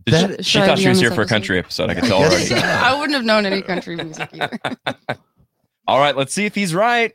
Did 0.06 0.13
That- 0.13 0.30
she, 0.30 0.36
Should 0.36 0.45
she 0.45 0.60
I 0.62 0.65
thought 0.67 0.80
she 0.80 0.89
was 0.89 0.99
here 0.99 1.12
for 1.12 1.21
a 1.21 1.28
country 1.28 1.58
episode. 1.60 1.89
I 1.89 1.95
could 1.95 2.04
tell 2.06 2.19
Yes, 2.19 2.52
already. 2.52 2.65
I 2.67 2.93
wouldn't 2.99 3.13
have 3.15 3.26
known 3.26 3.45
any 3.45 3.62
country 3.62 3.95
music 3.95 4.30
either. 4.34 4.60
All 5.88 5.99
right, 5.99 6.15
let's 6.15 6.34
see 6.34 6.45
if 6.45 6.56
he's 6.56 6.73
right. 6.76 7.13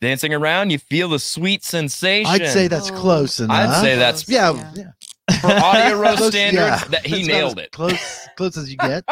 Dancing 0.00 0.34
around, 0.34 0.70
you 0.70 0.78
feel 0.78 1.08
the 1.08 1.18
sweet 1.18 1.64
sensation. 1.64 2.30
I'd 2.30 2.48
say 2.48 2.68
that's 2.68 2.90
Oh. 2.90 2.94
close 2.94 3.40
enough. 3.40 3.56
I'd 3.56 3.80
say 3.80 3.96
that's 3.96 4.28
yeah, 4.28 4.52
Yeah. 4.74 4.84
yeah. 5.30 5.40
for 5.40 5.46
audio 5.50 5.98
roast 5.98 6.16
Close- 6.18 6.30
standards 6.32 6.82
yeah. 6.82 6.88
that 6.88 7.06
he 7.06 7.16
That's 7.16 7.28
nailed 7.28 7.58
it. 7.58 7.70
Close, 7.72 8.28
close 8.36 8.56
as 8.58 8.70
you 8.70 8.76
get. 8.76 9.04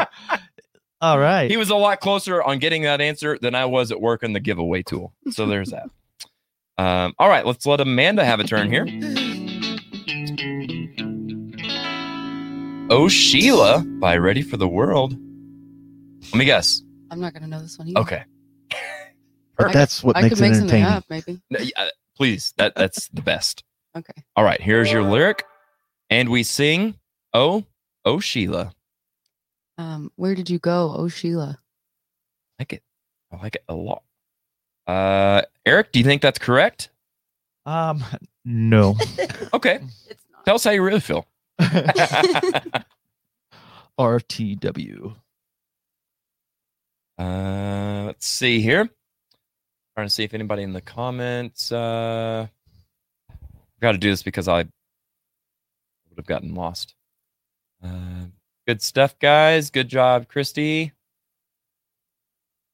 All 1.00 1.18
right. 1.18 1.50
He 1.50 1.56
was 1.56 1.70
a 1.70 1.76
lot 1.76 2.00
closer 2.00 2.42
on 2.42 2.58
getting 2.58 2.82
that 2.82 3.00
answer 3.00 3.38
than 3.40 3.54
I 3.54 3.64
was 3.64 3.90
at 3.90 4.00
work 4.00 4.22
on 4.22 4.32
the 4.34 4.40
giveaway 4.40 4.82
tool. 4.82 5.12
So 5.30 5.46
there's 5.46 5.70
that. 5.70 5.88
Um, 6.78 7.14
all 7.18 7.28
right, 7.28 7.44
let's 7.46 7.66
let 7.66 7.80
Amanda 7.80 8.24
have 8.24 8.40
a 8.40 8.44
turn 8.44 8.70
here. 8.70 8.86
Oh 12.90 13.08
Sheila 13.08 13.84
by 14.00 14.16
Ready 14.16 14.42
for 14.42 14.56
the 14.56 14.68
World. 14.68 15.12
Let 16.24 16.34
me 16.34 16.44
guess. 16.44 16.82
I'm 17.10 17.20
not 17.20 17.34
gonna 17.34 17.46
know 17.46 17.60
this 17.60 17.78
one 17.78 17.88
either. 17.88 18.00
Okay. 18.00 18.24
But 19.58 19.74
that's 19.74 20.02
what 20.02 20.16
I 20.16 20.22
makes 20.22 20.34
could 20.34 20.44
it 20.44 20.48
make 20.48 20.54
something 20.58 20.82
entertaining. 20.82 20.96
up, 20.96 21.04
maybe. 21.08 21.40
No, 21.50 21.60
yeah, 21.60 21.90
Please, 22.16 22.52
that 22.56 22.74
that's 22.74 23.08
the 23.08 23.22
best. 23.22 23.64
Okay. 23.96 24.12
All 24.36 24.44
right, 24.44 24.60
here's 24.60 24.90
your 24.90 25.02
lyric. 25.02 25.44
And 26.10 26.28
we 26.28 26.42
sing 26.42 26.94
Oh, 27.34 27.64
oh 28.04 28.20
Sheila. 28.20 28.72
Um, 29.78 30.10
where 30.16 30.34
did 30.34 30.50
you 30.50 30.58
go, 30.58 30.94
oh 30.96 31.08
Sheila? 31.08 31.58
I 31.58 32.62
like 32.62 32.72
it. 32.74 32.82
I 33.32 33.36
like 33.36 33.54
it 33.56 33.64
a 33.68 33.74
lot. 33.74 34.02
Uh 34.86 35.42
Eric, 35.64 35.92
do 35.92 35.98
you 35.98 36.04
think 36.04 36.22
that's 36.22 36.38
correct? 36.38 36.88
Um, 37.66 38.04
no. 38.44 38.96
Okay. 39.54 39.80
It's 40.08 40.24
not. 40.32 40.44
Tell 40.46 40.54
us 40.54 40.64
how 40.64 40.70
you 40.70 40.82
really 40.82 40.98
feel. 41.00 41.26
RTW. 44.00 45.14
Uh, 47.18 48.02
let's 48.06 48.26
see 48.26 48.60
here. 48.62 48.88
Trying 49.94 50.06
to 50.06 50.10
see 50.10 50.24
if 50.24 50.32
anybody 50.32 50.62
in 50.62 50.72
the 50.72 50.80
comments. 50.80 51.70
Uh, 51.70 52.46
I've 53.30 53.80
got 53.80 53.92
to 53.92 53.98
do 53.98 54.08
this 54.10 54.22
because 54.22 54.48
I 54.48 54.58
would 54.58 56.16
have 56.16 56.26
gotten 56.26 56.54
lost. 56.54 56.94
Uh, 57.84 58.24
good 58.66 58.80
stuff, 58.80 59.18
guys. 59.18 59.68
Good 59.70 59.88
job, 59.88 60.28
Christy. 60.28 60.92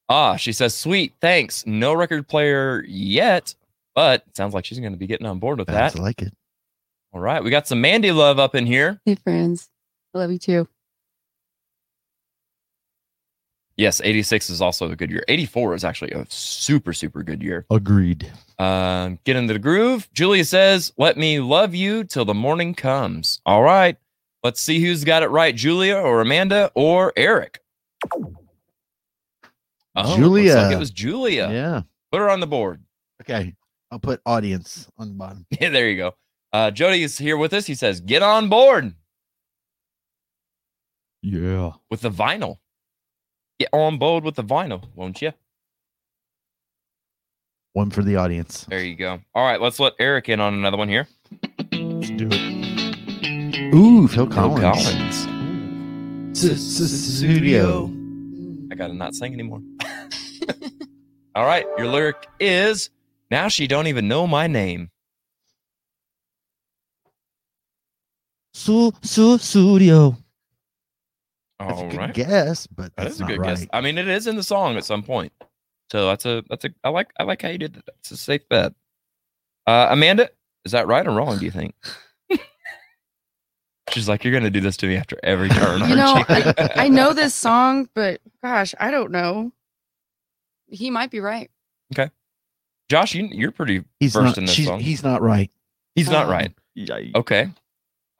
Ah, 0.08 0.36
she 0.36 0.52
says, 0.52 0.74
"Sweet, 0.74 1.14
thanks. 1.20 1.66
No 1.66 1.92
record 1.92 2.26
player 2.28 2.84
yet, 2.86 3.54
but 3.94 4.24
sounds 4.34 4.54
like 4.54 4.64
she's 4.64 4.78
going 4.78 4.92
to 4.92 4.98
be 4.98 5.06
getting 5.06 5.26
on 5.26 5.38
board 5.38 5.58
with 5.58 5.68
Sounds 5.68 5.94
that." 5.94 6.00
I 6.00 6.02
like 6.02 6.22
it. 6.22 6.32
All 7.12 7.20
right, 7.20 7.42
we 7.42 7.50
got 7.50 7.66
some 7.66 7.80
Mandy 7.80 8.12
love 8.12 8.38
up 8.38 8.54
in 8.54 8.66
here. 8.66 9.00
Hey 9.04 9.14
friends. 9.16 9.68
I 10.14 10.18
love 10.18 10.30
you 10.32 10.38
too. 10.38 10.68
Yes, 13.78 14.00
86 14.02 14.50
is 14.50 14.60
also 14.60 14.90
a 14.90 14.96
good 14.96 15.08
year. 15.08 15.22
84 15.28 15.76
is 15.76 15.84
actually 15.84 16.10
a 16.10 16.26
super, 16.28 16.92
super 16.92 17.22
good 17.22 17.40
year. 17.40 17.64
Agreed. 17.70 18.28
Um, 18.58 19.20
get 19.22 19.36
into 19.36 19.52
the 19.52 19.60
groove. 19.60 20.08
Julia 20.12 20.44
says, 20.44 20.92
Let 20.98 21.16
me 21.16 21.38
love 21.38 21.76
you 21.76 22.02
till 22.02 22.24
the 22.24 22.34
morning 22.34 22.74
comes. 22.74 23.40
All 23.46 23.62
right. 23.62 23.96
Let's 24.42 24.60
see 24.60 24.80
who's 24.80 25.04
got 25.04 25.22
it 25.22 25.28
right, 25.28 25.54
Julia 25.54 25.96
or 25.96 26.20
Amanda 26.20 26.72
or 26.74 27.12
Eric. 27.16 27.60
Oh, 30.06 30.16
Julia. 30.16 30.54
looks 30.54 30.64
like 30.64 30.72
it 30.74 30.78
was 30.78 30.90
Julia. 30.90 31.48
Yeah. 31.50 31.82
Put 32.12 32.18
her 32.20 32.30
on 32.30 32.40
the 32.40 32.46
board. 32.46 32.82
Okay. 33.22 33.54
I'll 33.90 33.98
put 33.98 34.20
audience 34.26 34.88
on 34.98 35.08
the 35.08 35.14
bottom. 35.14 35.46
Yeah, 35.60 35.70
there 35.70 35.88
you 35.88 35.96
go. 35.96 36.14
Uh, 36.52 36.70
Jody 36.70 37.02
is 37.02 37.16
here 37.18 37.36
with 37.36 37.52
us. 37.52 37.66
He 37.66 37.74
says, 37.74 38.00
Get 38.00 38.22
on 38.22 38.48
board 38.48 38.94
Yeah. 41.22 41.72
with 41.90 42.00
the 42.02 42.10
vinyl. 42.10 42.58
Get 43.58 43.68
on 43.72 43.98
board 43.98 44.24
with 44.24 44.36
the 44.36 44.44
vinyl, 44.44 44.84
won't 44.94 45.20
you? 45.20 45.32
One 47.72 47.90
for 47.90 48.02
the 48.02 48.16
audience. 48.16 48.64
There 48.68 48.82
you 48.82 48.94
go. 48.96 49.20
All 49.34 49.44
right, 49.44 49.60
let's 49.60 49.78
let 49.80 49.92
Eric 49.98 50.28
in 50.28 50.40
on 50.40 50.54
another 50.54 50.76
one 50.76 50.88
here. 50.88 51.06
Let's 51.72 52.10
do 52.10 52.28
it. 52.30 53.74
Ooh, 53.74 54.08
Phil 54.08 54.26
Phil 54.26 54.34
Collins. 54.34 55.26
Collins. 56.36 56.58
Studio. 57.18 57.88
Mm. 57.88 58.72
I 58.72 58.74
gotta 58.74 58.94
not 58.94 59.14
sing 59.14 59.32
anymore. 59.32 59.60
All 61.38 61.46
right, 61.46 61.64
your 61.78 61.86
lyric 61.86 62.26
is 62.40 62.90
now 63.30 63.46
she 63.46 63.68
don't 63.68 63.86
even 63.86 64.08
know 64.08 64.26
my 64.26 64.48
name. 64.48 64.90
Su 68.52 68.90
su 69.02 69.38
studio. 69.38 70.16
That's 71.60 71.80
a 71.80 71.86
good 71.86 71.96
right, 71.96 72.12
guess, 72.12 72.66
but 72.66 72.86
that 72.96 73.04
that's 73.04 73.20
a 73.20 73.24
good 73.24 73.38
right. 73.38 73.56
guess. 73.56 73.68
I 73.72 73.80
mean, 73.80 73.98
it 73.98 74.08
is 74.08 74.26
in 74.26 74.34
the 74.34 74.42
song 74.42 74.76
at 74.76 74.84
some 74.84 75.04
point, 75.04 75.32
so 75.92 76.06
that's 76.06 76.26
a 76.26 76.42
that's 76.50 76.64
a 76.64 76.70
I 76.82 76.88
like 76.88 77.12
I 77.20 77.22
like 77.22 77.42
how 77.42 77.50
you 77.50 77.58
did 77.58 77.74
that. 77.74 77.84
It's 78.00 78.10
a 78.10 78.16
safe 78.16 78.42
bet. 78.48 78.72
Uh, 79.64 79.86
Amanda, 79.90 80.30
is 80.64 80.72
that 80.72 80.88
right 80.88 81.06
or 81.06 81.12
wrong? 81.12 81.38
Do 81.38 81.44
you 81.44 81.52
think? 81.52 81.72
She's 83.90 84.08
like, 84.08 84.24
you're 84.24 84.32
gonna 84.32 84.50
do 84.50 84.60
this 84.60 84.76
to 84.78 84.88
me 84.88 84.96
after 84.96 85.16
every 85.22 85.50
turn. 85.50 85.88
You 85.88 85.94
know, 85.94 86.24
aren't 86.28 86.28
you?" 86.30 86.52
I, 86.58 86.72
I 86.86 86.88
know 86.88 87.12
this 87.14 87.32
song, 87.32 87.88
but 87.94 88.20
gosh, 88.42 88.74
I 88.80 88.90
don't 88.90 89.12
know. 89.12 89.52
He 90.70 90.90
might 90.90 91.10
be 91.10 91.20
right. 91.20 91.50
Okay, 91.92 92.10
Josh, 92.90 93.14
you, 93.14 93.28
you're 93.30 93.52
pretty. 93.52 93.84
He's 94.00 94.12
First 94.14 94.24
not. 94.24 94.38
in 94.38 94.44
this 94.46 94.54
she's- 94.54 94.68
song. 94.68 94.80
He's 94.80 95.02
not 95.02 95.22
right. 95.22 95.50
He's 95.94 96.08
not 96.10 96.26
Oh. 96.26 96.30
right. 96.30 96.52
Yikes. 96.76 97.14
Okay. 97.16 97.50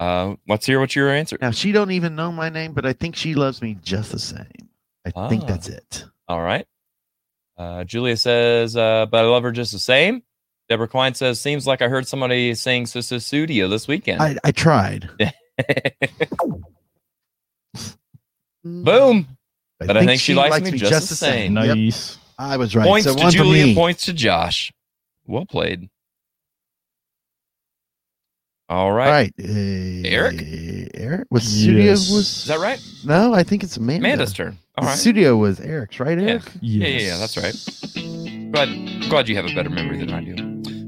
Uh, 0.00 0.34
let's 0.48 0.64
hear 0.66 0.78
what 0.80 0.94
your 0.96 1.11
answer. 1.11 1.37
Now 1.40 1.50
she 1.50 1.72
don't 1.72 1.90
even 1.90 2.14
know 2.16 2.30
my 2.32 2.48
name, 2.48 2.72
but 2.72 2.87
I 2.87 2.92
think 2.92 3.14
she 3.16 3.34
loves 3.34 3.61
me 3.62 3.76
just 3.82 4.12
the 4.12 4.18
same. 4.18 4.46
I 5.04 5.28
think 5.28 5.44
Ah. 5.44 5.46
that's 5.46 5.68
it. 5.68 6.04
All 6.28 6.40
right. 6.42 6.66
Uh, 7.56 7.82
Julia 7.84 8.16
says, 8.16 8.76
uh, 8.76 9.06
but 9.06 9.24
I 9.24 9.28
love 9.28 9.42
her 9.42 9.50
just 9.52 9.72
the 9.72 9.78
same. 9.78 10.22
Deborah 10.68 10.87
Klein 10.87 11.14
says, 11.14 11.40
seems 11.40 11.66
like 11.66 11.82
I 11.82 11.88
heard 11.88 12.06
somebody 12.06 12.54
sing 12.54 12.87
Sister 12.87 13.18
Studio 13.20 13.66
this 13.68 13.88
weekend. 13.88 14.20
I, 14.22 14.37
I 14.44 14.52
tried. 14.52 15.08
Boom. 18.64 19.26
But 19.80 19.96
I 19.96 20.04
think 20.04 20.20
she 20.20 20.34
likes 20.34 20.61
me 20.61 20.72
just 20.78 21.08
the 21.08 21.14
same. 21.16 21.56
Yep, 21.56 21.76
Nice. 21.76 22.18
I 22.38 22.57
was 22.57 22.74
right. 22.77 22.87
Points 22.87 23.07
so 23.07 23.14
to 23.14 23.20
one 23.22 23.33
for 23.33 23.38
Julia, 23.38 23.74
points 23.74 24.05
to 24.07 24.12
Josh. 24.12 24.72
Well 25.27 25.46
played. 25.46 25.88
All 28.70 28.88
All 28.88 28.92
right. 28.92 29.11
right. 29.11 29.33
Uh, 29.42 30.07
Eric? 30.07 30.44
Eric 30.94 31.27
was 31.31 31.42
studio 31.44 31.90
was 31.92 32.11
Is 32.12 32.44
that 32.46 32.61
right? 32.61 32.81
No, 33.05 33.33
I 33.35 33.42
think 33.42 33.64
it's 33.64 33.77
Amanda. 33.79 34.07
Amanda's 34.07 34.33
turn. 34.35 34.59
All 34.77 34.85
the 34.85 34.90
studio 34.92 35.37
was 35.37 35.59
Eric's, 35.59 35.98
right, 35.98 36.18
Yeah. 36.18 36.29
Eric? 36.29 36.42
Yeah, 36.61 36.87
yeah, 36.88 36.98
yeah, 36.98 37.16
that's 37.18 37.37
right. 37.37 38.53
Glad, 38.53 38.68
glad 39.09 39.29
you 39.29 39.37
have 39.37 39.46
a 39.46 39.55
better 39.55 39.70
memory 39.70 39.98
than 39.98 40.12
I 40.12 40.22
do. 40.22 40.35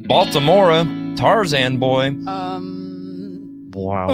Baltimora, 0.07 1.17
Tarzan 1.17 1.79
boy. 1.79 2.09
Um, 2.27 3.71
Wow. 3.75 4.07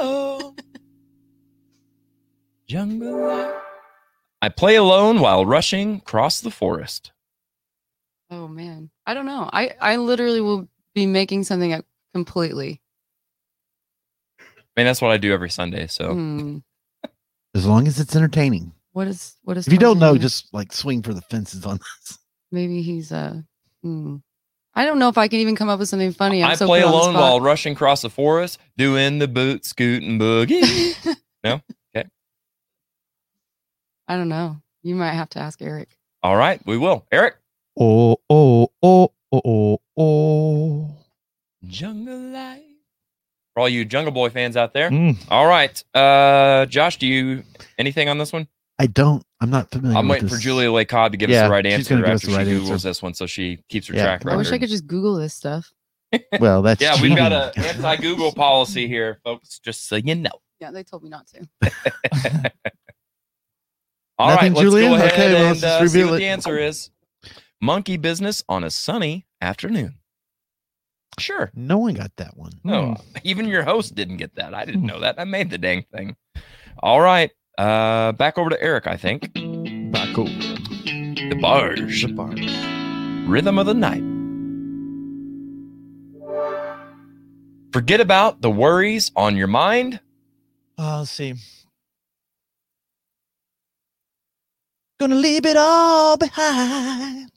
Oh, 0.00 0.54
jungle. 2.66 3.52
Life. 4.42 4.52
I 4.52 4.54
play 4.54 4.76
alone 4.76 5.20
while 5.20 5.44
rushing 5.46 5.96
across 5.96 6.40
the 6.40 6.50
forest. 6.50 7.12
oh 8.30 8.48
man, 8.48 8.90
I 9.06 9.14
don't 9.14 9.26
know. 9.26 9.48
I 9.52 9.72
I 9.80 9.96
literally 9.96 10.40
will 10.40 10.68
be 10.94 11.06
making 11.06 11.44
something 11.44 11.72
up 11.72 11.84
completely. 12.14 12.80
I 14.40 14.44
mean, 14.76 14.86
that's 14.86 15.02
what 15.02 15.10
I 15.10 15.16
do 15.18 15.32
every 15.32 15.50
Sunday. 15.50 15.86
So 15.86 16.12
Hmm. 16.14 16.58
As 17.54 17.66
long 17.66 17.88
as 17.88 17.98
it's 17.98 18.14
entertaining. 18.14 18.72
What 18.92 19.08
is 19.08 19.36
what 19.42 19.56
is? 19.56 19.66
If 19.66 19.72
you 19.72 19.78
don't 19.78 19.98
know, 19.98 20.12
Tarzan? 20.12 20.22
just 20.22 20.54
like 20.54 20.72
swing 20.72 21.02
for 21.02 21.12
the 21.12 21.20
fences 21.22 21.66
on 21.66 21.78
this. 21.78 22.18
maybe 22.52 22.82
he's 22.82 23.10
uh. 23.12 23.40
Hmm. 23.82 24.16
I 24.74 24.84
don't 24.84 25.00
know 25.00 25.08
if 25.08 25.18
I 25.18 25.26
can 25.26 25.40
even 25.40 25.56
come 25.56 25.68
up 25.68 25.80
with 25.80 25.88
something 25.88 26.12
funny. 26.12 26.44
I'm 26.44 26.52
I 26.52 26.54
so 26.54 26.66
play 26.66 26.82
put 26.82 26.86
on 26.86 26.92
the 26.92 26.98
alone 26.98 27.14
while 27.14 27.40
rushing 27.40 27.72
across 27.72 28.02
the 28.02 28.10
forest, 28.10 28.58
doing 28.76 29.18
the 29.18 29.26
boot 29.26 29.64
scoot 29.64 30.02
and 30.04 30.20
boogie. 30.20 30.94
I 34.10 34.16
don't 34.16 34.28
know. 34.28 34.60
You 34.82 34.96
might 34.96 35.12
have 35.12 35.28
to 35.30 35.38
ask 35.38 35.62
Eric. 35.62 35.96
All 36.24 36.34
right, 36.36 36.60
we 36.66 36.76
will. 36.76 37.06
Eric. 37.12 37.36
Oh, 37.78 38.16
oh, 38.28 38.68
oh, 38.82 39.12
oh, 39.32 39.40
oh, 39.46 39.80
oh. 39.96 40.90
Jungle 41.64 42.18
life. 42.18 42.60
for 43.54 43.60
all 43.60 43.68
you 43.68 43.84
Jungle 43.84 44.10
Boy 44.12 44.28
fans 44.30 44.56
out 44.56 44.72
there. 44.74 44.90
Mm. 44.90 45.16
All 45.30 45.46
right, 45.46 45.80
uh, 45.94 46.66
Josh, 46.66 46.96
do 46.98 47.06
you 47.06 47.44
anything 47.78 48.08
on 48.08 48.18
this 48.18 48.32
one? 48.32 48.48
I 48.80 48.88
don't. 48.88 49.22
I'm 49.40 49.50
not 49.50 49.70
familiar. 49.70 49.96
I'm 49.96 50.08
with 50.08 50.16
waiting 50.24 50.28
for. 50.28 50.38
Julia 50.38 50.72
Lay 50.72 50.86
Cobb 50.86 51.12
to 51.12 51.16
give 51.16 51.30
us 51.30 51.44
the 51.44 51.48
right 51.48 51.64
answer 51.64 51.94
gonna 51.94 52.08
us 52.08 52.14
after 52.24 52.26
the 52.32 52.36
right 52.36 52.46
she 52.48 52.52
answer. 52.54 52.72
googles 52.72 52.82
this 52.82 53.00
one, 53.00 53.14
so 53.14 53.26
she 53.26 53.62
keeps 53.68 53.86
her 53.86 53.94
Yeah. 53.94 54.18
track 54.18 54.26
I 54.26 54.34
wish 54.34 54.50
I 54.50 54.58
could 54.58 54.70
just 54.70 54.88
Google 54.88 55.14
this 55.14 55.34
stuff. 55.34 55.72
Well, 56.40 56.62
that's 56.62 56.82
yeah, 56.82 57.00
we've 57.00 57.16
got 57.16 57.54
cheating. 57.54 57.64
a 57.64 57.68
anti-Google 57.68 58.32
policy 58.32 58.88
here, 58.88 59.20
folks. 59.22 59.60
Just 59.60 59.86
so 59.86 59.94
you 59.94 60.16
know. 60.16 60.32
Yeah, 60.58 60.72
they 60.72 60.82
told 60.82 61.04
me 61.04 61.08
not 61.10 61.28
to. 61.28 62.52
All 64.20 64.28
right, 64.28 64.52
Nothing, 64.52 64.70
let's 64.70 64.70
go 64.86 64.94
ahead 64.96 65.12
Okay, 65.12 65.34
and 65.36 65.44
let's 65.46 65.62
uh, 65.62 65.78
see 65.78 65.84
reveal 65.84 66.06
what 66.08 66.16
it. 66.16 66.18
the 66.18 66.26
answer 66.28 66.58
is. 66.58 66.90
Monkey 67.62 67.96
business 67.96 68.44
on 68.50 68.64
a 68.64 68.70
sunny 68.70 69.26
afternoon. 69.40 69.94
Sure. 71.18 71.50
No 71.54 71.78
one 71.78 71.94
got 71.94 72.14
that 72.16 72.36
one. 72.36 72.52
No, 72.62 72.96
even 73.24 73.48
your 73.48 73.62
host 73.62 73.94
didn't 73.94 74.18
get 74.18 74.34
that. 74.34 74.52
I 74.54 74.66
didn't 74.66 74.84
know 74.84 75.00
that. 75.00 75.14
I 75.18 75.24
made 75.24 75.48
the 75.48 75.56
dang 75.56 75.84
thing. 75.90 76.16
All 76.82 77.00
right. 77.00 77.30
Uh, 77.56 78.12
back 78.12 78.36
over 78.36 78.50
to 78.50 78.62
Eric, 78.62 78.86
I 78.86 78.98
think. 78.98 79.32
Back 79.90 80.18
over. 80.18 80.30
DeBarge. 80.30 82.06
The 82.06 82.12
barge. 82.12 83.26
Rhythm 83.28 83.58
of 83.58 83.64
the 83.66 83.74
night. 83.74 84.02
Forget 87.72 88.00
about 88.00 88.42
the 88.42 88.50
worries 88.50 89.12
on 89.16 89.36
your 89.36 89.46
mind. 89.46 90.00
Uh, 90.78 90.98
let's 90.98 91.10
see. 91.10 91.34
Gonna 95.00 95.14
leave 95.16 95.46
it 95.46 95.56
all 95.56 96.18
behind. 96.18 97.30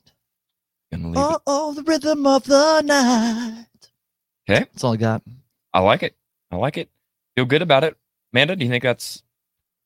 Gonna 0.92 1.08
leave 1.08 1.18
Oh, 1.18 1.36
it. 1.36 1.42
oh, 1.48 1.74
the 1.74 1.84
rhythm 1.84 2.28
of 2.28 2.44
the 2.44 2.82
night. 2.82 3.66
Okay. 4.50 4.60
That's 4.60 4.84
all 4.84 4.94
I 4.94 4.98
got. 4.98 5.22
I 5.74 5.80
like 5.80 6.04
it. 6.04 6.14
I 6.52 6.58
like 6.58 6.78
it. 6.78 6.90
Feel 7.38 7.46
good 7.46 7.62
about 7.62 7.86
it. 7.86 7.96
Amanda, 8.34 8.58
do 8.58 8.66
you 8.66 8.70
think 8.70 8.84
that's 8.84 9.24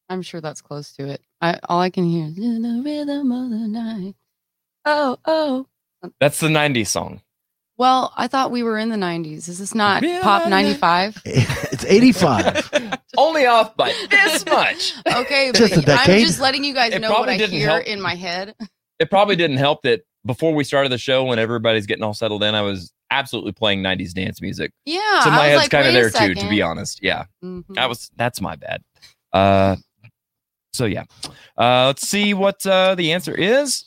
I'm 0.09 0.21
sure 0.23 0.41
that's 0.41 0.61
close 0.61 0.91
to 0.93 1.07
it. 1.07 1.21
I 1.39 1.59
all 1.69 1.79
I 1.79 1.91
can 1.91 2.09
hear 2.09 2.25
is 2.27 2.37
"In 2.39 2.63
the 2.63 2.81
rhythm 2.83 3.31
of 3.31 3.49
the 3.51 3.67
night. 3.67 4.15
Oh, 4.85 5.17
oh. 5.25 5.67
that's 6.19 6.39
the 6.39 6.47
90s 6.47 6.87
song? 6.87 7.21
Well, 7.77 8.11
I 8.17 8.27
thought 8.27 8.49
we 8.51 8.63
were 8.63 8.77
in 8.79 8.89
the 8.89 8.95
90s. 8.95 9.47
Is 9.47 9.59
this 9.59 9.75
not 9.75 10.01
Yeah. 10.03 10.21
Pop 10.21 10.47
95? 10.49 11.21
it's 11.25 11.85
85. 11.85 12.71
Only 13.17 13.45
off 13.45 13.75
by 13.77 13.93
this 14.09 14.45
much. 14.45 14.93
Okay, 15.15 15.51
Just 15.53 15.75
but 15.75 15.87
a 15.89 15.93
I'm 15.93 16.19
just 16.21 16.39
letting 16.39 16.63
you 16.63 16.73
guys 16.73 16.93
It 16.93 16.99
know 17.01 17.09
what 17.09 17.25
probably 17.25 17.43
I 17.43 17.47
hear 17.47 17.69
help. 17.69 17.85
in 17.85 18.01
my 18.01 18.15
head. 18.15 18.55
It 18.99 19.09
probably 19.09 19.35
didn't 19.35 19.57
help 19.57 19.83
that 19.83 20.01
before 20.25 20.53
we 20.53 20.63
started 20.63 20.91
the 20.91 20.97
show, 20.97 21.23
when 21.23 21.39
everybody's 21.39 21.85
getting 21.85 22.03
all 22.03 22.13
settled 22.13 22.43
in, 22.43 22.53
I 22.55 22.61
was 22.61 22.91
absolutely 23.11 23.53
playing 23.53 23.81
90s 23.81 24.11
dance 24.13 24.41
music. 24.41 24.71
Yeah. 24.85 25.21
so 25.23 25.29
my 25.29 25.45
head's 25.45 25.61
like, 25.61 25.71
kind 25.71 25.87
of 25.87 25.93
there 25.93 26.09
too, 26.09 26.33
to 26.35 26.49
be 26.49 26.61
honest. 26.61 26.99
Yeah. 27.01 27.25
Mhm. 27.43 27.63
That 27.75 27.87
was 27.89 28.09
that's 28.17 28.41
my 28.41 28.55
bad. 28.55 28.81
Uh 29.31 29.75
so 30.73 30.85
yeah. 30.85 31.03
Uh 31.57 31.85
let's 31.87 32.07
see 32.07 32.33
what 32.33 32.65
uh 32.65 32.95
the 32.95 33.13
answer 33.13 33.33
is. 33.35 33.85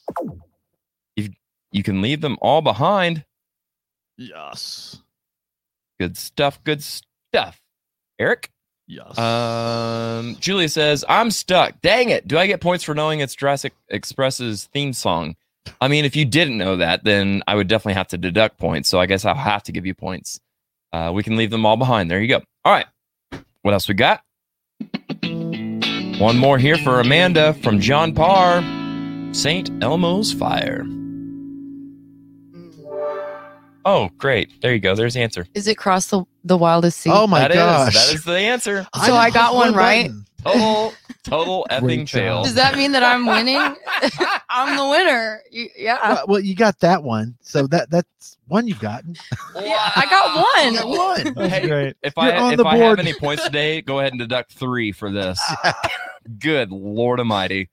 If 1.17 1.29
you 1.73 1.83
can 1.83 2.01
leave 2.03 2.21
them 2.21 2.39
all 2.41 2.63
behind. 2.63 3.25
Yes. 4.21 5.01
Good 5.99 6.17
stuff, 6.17 6.63
good 6.63 6.83
stuff. 6.83 7.61
Eric? 8.19 8.51
Yes. 8.87 9.19
Um 9.19 10.37
Julia 10.41 10.69
says, 10.69 11.05
I'm 11.09 11.31
stuck. 11.31 11.81
Dang 11.81 12.11
it. 12.11 12.29
Do 12.29 12.37
I 12.39 12.47
get 12.47 12.61
points 12.61 12.85
for 12.85 12.95
knowing 12.95 13.21
it's 13.21 13.35
Jurassic 13.35 13.73
Express's 13.89 14.67
theme 14.73 14.93
song? 14.93 15.37
I 15.81 15.89
mean, 15.89 16.05
if 16.05 16.17
you 16.17 16.25
didn't 16.25 16.59
know 16.59 16.77
that, 16.77 17.05
then 17.05 17.43
I 17.47 17.55
would 17.55 17.69
definitely 17.69 17.95
have 17.95 18.09
to 18.09 18.19
deduct 18.19 18.59
points. 18.59 18.89
So 18.89 19.01
I 19.01 19.07
guess 19.07 19.25
I'll 19.25 19.35
have 19.35 19.63
to 19.65 19.73
give 19.73 19.87
you 19.87 19.95
points. 19.95 20.41
Uh, 20.93 21.13
we 21.15 21.23
can 21.23 21.37
leave 21.37 21.51
them 21.51 21.65
all 21.65 21.77
behind. 21.77 22.11
There 22.11 22.21
you 22.21 22.29
go. 22.29 22.43
All 22.65 22.73
right. 22.73 22.87
What 23.63 23.73
else 23.75 23.89
we 23.89 23.95
got? 23.95 24.23
One 25.23 26.37
more 26.37 26.59
here 26.59 26.77
for 26.79 27.01
Amanda 27.01 27.55
from 27.55 27.81
John 27.81 28.15
Parr. 28.15 28.63
St. 29.33 29.71
Elmo's 29.83 30.33
Fire. 30.33 30.85
Oh, 33.85 34.11
great. 34.19 34.61
There 34.63 34.73
you 34.75 34.81
go. 34.81 34.95
There's 34.95 35.15
the 35.15 35.21
answer. 35.23 35.47
Is 35.55 35.67
it 35.67 35.77
cross 35.79 36.07
the, 36.09 36.25
the 36.45 36.57
wildest 36.59 36.99
sea? 37.01 37.11
Oh 37.13 37.27
my 37.27 37.41
That 37.41 37.51
is- 37.53 37.57
gosh. 37.57 37.95
that 37.95 38.15
is 38.15 38.25
the 38.25 38.37
answer. 38.37 38.87
So 39.07 39.15
I 39.15 39.31
got 39.31 39.55
one 39.55 39.73
right? 39.75 40.07
button. 40.09 40.25
Total, 40.43 40.95
total 41.23 41.67
effing 41.71 41.81
Great 41.83 42.09
fail. 42.09 42.43
Does 42.43 42.55
that 42.55 42.75
mean 42.77 42.93
that 42.93 43.03
I'm 43.03 43.27
winning? 43.27 43.57
I'm 44.51 44.77
the 44.77 44.89
winner. 44.89 45.43
You, 45.51 45.69
yeah. 45.77 45.99
Well, 46.15 46.25
well, 46.29 46.41
you 46.41 46.55
got 46.55 46.79
that 46.81 47.03
one. 47.03 47.37
So 47.43 47.67
that 47.67 47.91
that's 47.91 48.39
one 48.49 48.67
you've 48.67 48.81
gotten. 48.81 49.17
yeah. 49.55 49.91
I 49.97 50.07
got 50.09 50.71
You 50.73 50.79
got 50.79 50.87
one. 50.89 50.97
one. 51.27 51.35
That's 51.35 51.53
Hey, 51.55 51.69
great. 51.69 51.97
If 52.03 52.15
You're 52.17 52.25
I 52.33 52.39
on 52.39 52.53
if 52.55 52.57
the 52.59 52.65
I 52.67 52.77
have 52.79 52.97
board. 52.97 53.01
any 53.01 53.13
points 53.13 53.45
today, 53.45 53.83
go 53.83 53.99
ahead 53.99 54.13
and 54.13 54.19
deduct 54.19 54.53
three 54.53 54.93
for 54.93 55.11
this. 55.13 55.39
Good 56.39 56.71
Lord 56.71 57.19
Almighty! 57.19 57.69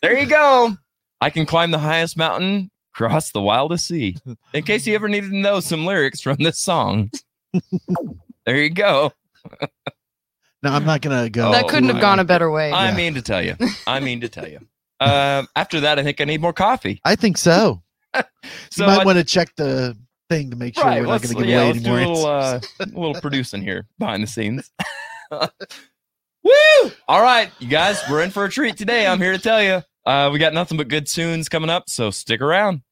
There 0.00 0.16
you 0.18 0.26
go. 0.26 0.76
I 1.20 1.30
can 1.30 1.46
climb 1.46 1.70
the 1.70 1.78
highest 1.78 2.16
mountain, 2.16 2.70
cross 2.92 3.30
the 3.32 3.40
wildest 3.40 3.86
sea. 3.86 4.16
In 4.54 4.62
case 4.64 4.86
you 4.86 4.94
ever 4.94 5.08
needed 5.08 5.30
to 5.30 5.36
know 5.36 5.60
some 5.60 5.84
lyrics 5.86 6.20
from 6.20 6.36
this 6.38 6.58
song, 6.58 7.10
there 8.46 8.56
you 8.56 8.70
go. 8.70 9.12
No, 10.62 10.70
I'm 10.70 10.84
not 10.84 11.00
gonna 11.00 11.28
go. 11.30 11.50
that 11.52 11.68
couldn't 11.68 11.88
have 11.88 12.00
gone 12.00 12.20
a 12.20 12.24
better 12.24 12.50
way. 12.50 12.70
I 12.70 12.90
Yeah. 12.90 12.96
mean 12.96 13.14
to 13.14 13.22
tell 13.22 13.42
you. 13.44 13.56
I 13.86 14.00
mean 14.00 14.20
to 14.20 14.28
tell 14.28 14.48
you. 14.48 14.60
Um, 15.00 15.48
after 15.56 15.80
that, 15.80 15.98
I 15.98 16.04
think 16.04 16.20
I 16.20 16.24
need 16.26 16.40
more 16.40 16.52
coffee. 16.52 17.00
I 17.04 17.16
think 17.16 17.36
so. 17.36 17.82
So 18.14 18.22
you 18.76 18.86
might 18.86 19.00
I- 19.00 19.04
want 19.04 19.18
to 19.18 19.24
check 19.24 19.52
the 19.56 19.96
thing 20.30 20.50
to 20.50 20.56
make 20.56 20.76
sure 20.76 20.84
right, 20.84 21.00
we're 21.00 21.06
not 21.06 21.22
let's, 21.22 21.24
going 21.32 21.38
to 21.38 21.42
give 21.42 21.50
yeah, 21.50 21.56
away 21.62 21.66
let's 21.72 21.78
any 21.78 21.84
do 21.84 21.90
more 21.90 21.98
a 21.98 22.08
little, 22.08 22.26
uh, 22.26 22.60
a 22.78 22.86
little 22.86 23.20
producing 23.20 23.62
here 23.62 23.88
behind 23.98 24.22
the 24.22 24.28
scenes. 24.28 24.70
Woo! 26.44 26.90
All 27.08 27.20
right, 27.20 27.50
you 27.58 27.66
guys, 27.66 28.00
we're 28.08 28.22
in 28.22 28.30
for 28.30 28.44
a 28.44 28.48
treat 28.48 28.76
today. 28.76 29.04
I'm 29.06 29.18
here 29.20 29.32
to 29.32 29.38
tell 29.40 29.60
you. 29.60 29.82
Uh, 30.04 30.30
we 30.32 30.38
got 30.38 30.52
nothing 30.52 30.76
but 30.76 30.88
good 30.88 31.06
tunes 31.06 31.48
coming 31.48 31.70
up, 31.70 31.88
so 31.88 32.10
stick 32.10 32.40
around. 32.40 32.82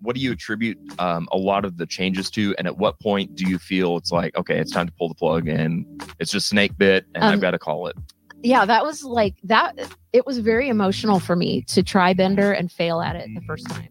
What 0.00 0.14
do 0.14 0.22
you 0.22 0.32
attribute 0.32 0.78
um, 1.00 1.28
a 1.32 1.36
lot 1.36 1.64
of 1.64 1.78
the 1.78 1.86
changes 1.86 2.30
to, 2.30 2.54
and 2.58 2.66
at 2.66 2.78
what 2.78 3.00
point 3.00 3.34
do 3.34 3.48
you 3.48 3.58
feel 3.58 3.96
it's 3.96 4.12
like, 4.12 4.36
okay, 4.36 4.58
it's 4.58 4.70
time 4.70 4.86
to 4.86 4.92
pull 4.92 5.08
the 5.08 5.14
plug, 5.16 5.48
and 5.48 5.84
it's 6.20 6.30
just 6.30 6.48
snake 6.48 6.78
bit, 6.78 7.06
and 7.14 7.24
I've 7.24 7.34
Um, 7.34 7.40
got 7.40 7.50
to 7.52 7.58
call 7.58 7.88
it? 7.88 7.96
yeah, 8.42 8.64
that 8.64 8.84
was 8.84 9.02
like 9.02 9.34
that. 9.44 9.74
It 10.12 10.24
was 10.24 10.38
very 10.38 10.68
emotional 10.68 11.18
for 11.18 11.34
me 11.34 11.62
to 11.62 11.82
try 11.82 12.14
Bender 12.14 12.52
and 12.52 12.70
fail 12.70 13.00
at 13.00 13.16
it 13.16 13.28
the 13.34 13.40
first 13.42 13.68
time. 13.68 13.88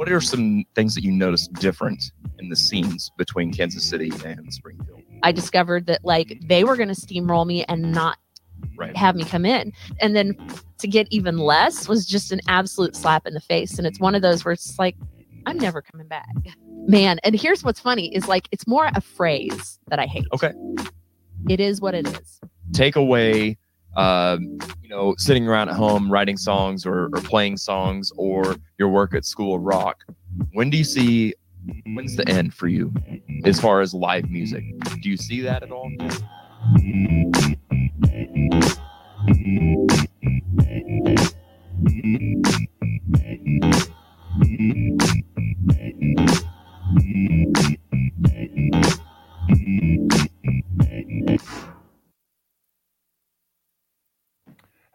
What 0.00 0.10
are 0.10 0.20
some 0.22 0.64
things 0.74 0.94
that 0.94 1.04
you 1.04 1.12
noticed 1.12 1.52
different 1.52 2.02
in 2.38 2.48
the 2.48 2.56
scenes 2.56 3.10
between 3.18 3.52
Kansas 3.52 3.86
City 3.86 4.10
and 4.24 4.50
Springfield? 4.50 5.02
I 5.22 5.30
discovered 5.30 5.84
that 5.88 6.02
like 6.06 6.40
they 6.42 6.64
were 6.64 6.74
going 6.74 6.88
to 6.88 6.94
steamroll 6.94 7.44
me 7.44 7.64
and 7.64 7.92
not 7.92 8.16
Right. 8.78 8.96
have 8.96 9.14
me 9.14 9.24
come 9.24 9.44
in. 9.44 9.74
And 10.00 10.16
then 10.16 10.38
to 10.78 10.88
get 10.88 11.06
even 11.10 11.36
less 11.36 11.86
was 11.86 12.06
just 12.06 12.32
an 12.32 12.40
absolute 12.48 12.96
slap 12.96 13.26
in 13.26 13.34
the 13.34 13.40
face. 13.40 13.76
And 13.76 13.86
it's 13.86 14.00
one 14.00 14.14
of 14.14 14.22
those 14.22 14.42
where 14.42 14.52
it's 14.52 14.78
like, 14.78 14.96
I'm 15.44 15.58
never 15.58 15.82
coming 15.82 16.08
back. 16.08 16.34
Man, 16.86 17.20
and 17.22 17.38
here's 17.38 17.62
what's 17.62 17.80
funny 17.80 18.14
is 18.14 18.26
like 18.26 18.48
it's 18.52 18.66
more 18.66 18.88
a 18.94 19.02
phrase 19.02 19.78
that 19.88 19.98
I 19.98 20.06
hate. 20.06 20.24
Okay. 20.32 20.54
It 21.50 21.60
is 21.60 21.82
what 21.82 21.94
it 21.94 22.08
is. 22.08 22.40
Take 22.72 22.96
away, 22.96 23.58
um, 23.96 24.58
you 24.82 24.88
know, 24.88 25.14
sitting 25.18 25.46
around 25.46 25.68
at 25.68 25.76
home 25.76 26.10
writing 26.10 26.36
songs 26.36 26.86
or, 26.86 27.06
or 27.06 27.20
playing 27.22 27.56
songs 27.56 28.12
or 28.16 28.56
your 28.78 28.88
work 28.88 29.14
at 29.14 29.24
School 29.24 29.56
of 29.56 29.62
Rock. 29.62 30.04
When 30.52 30.70
do 30.70 30.76
you 30.76 30.84
see, 30.84 31.34
when's 31.94 32.16
the 32.16 32.28
end 32.28 32.54
for 32.54 32.68
you 32.68 32.92
as 33.44 33.60
far 33.60 33.80
as 33.80 33.92
live 33.94 34.30
music? 34.30 34.64
Do 35.00 35.08
you 35.08 35.16
see 35.16 35.40
that 35.42 35.62
at 35.62 35.70
all? 35.70 35.90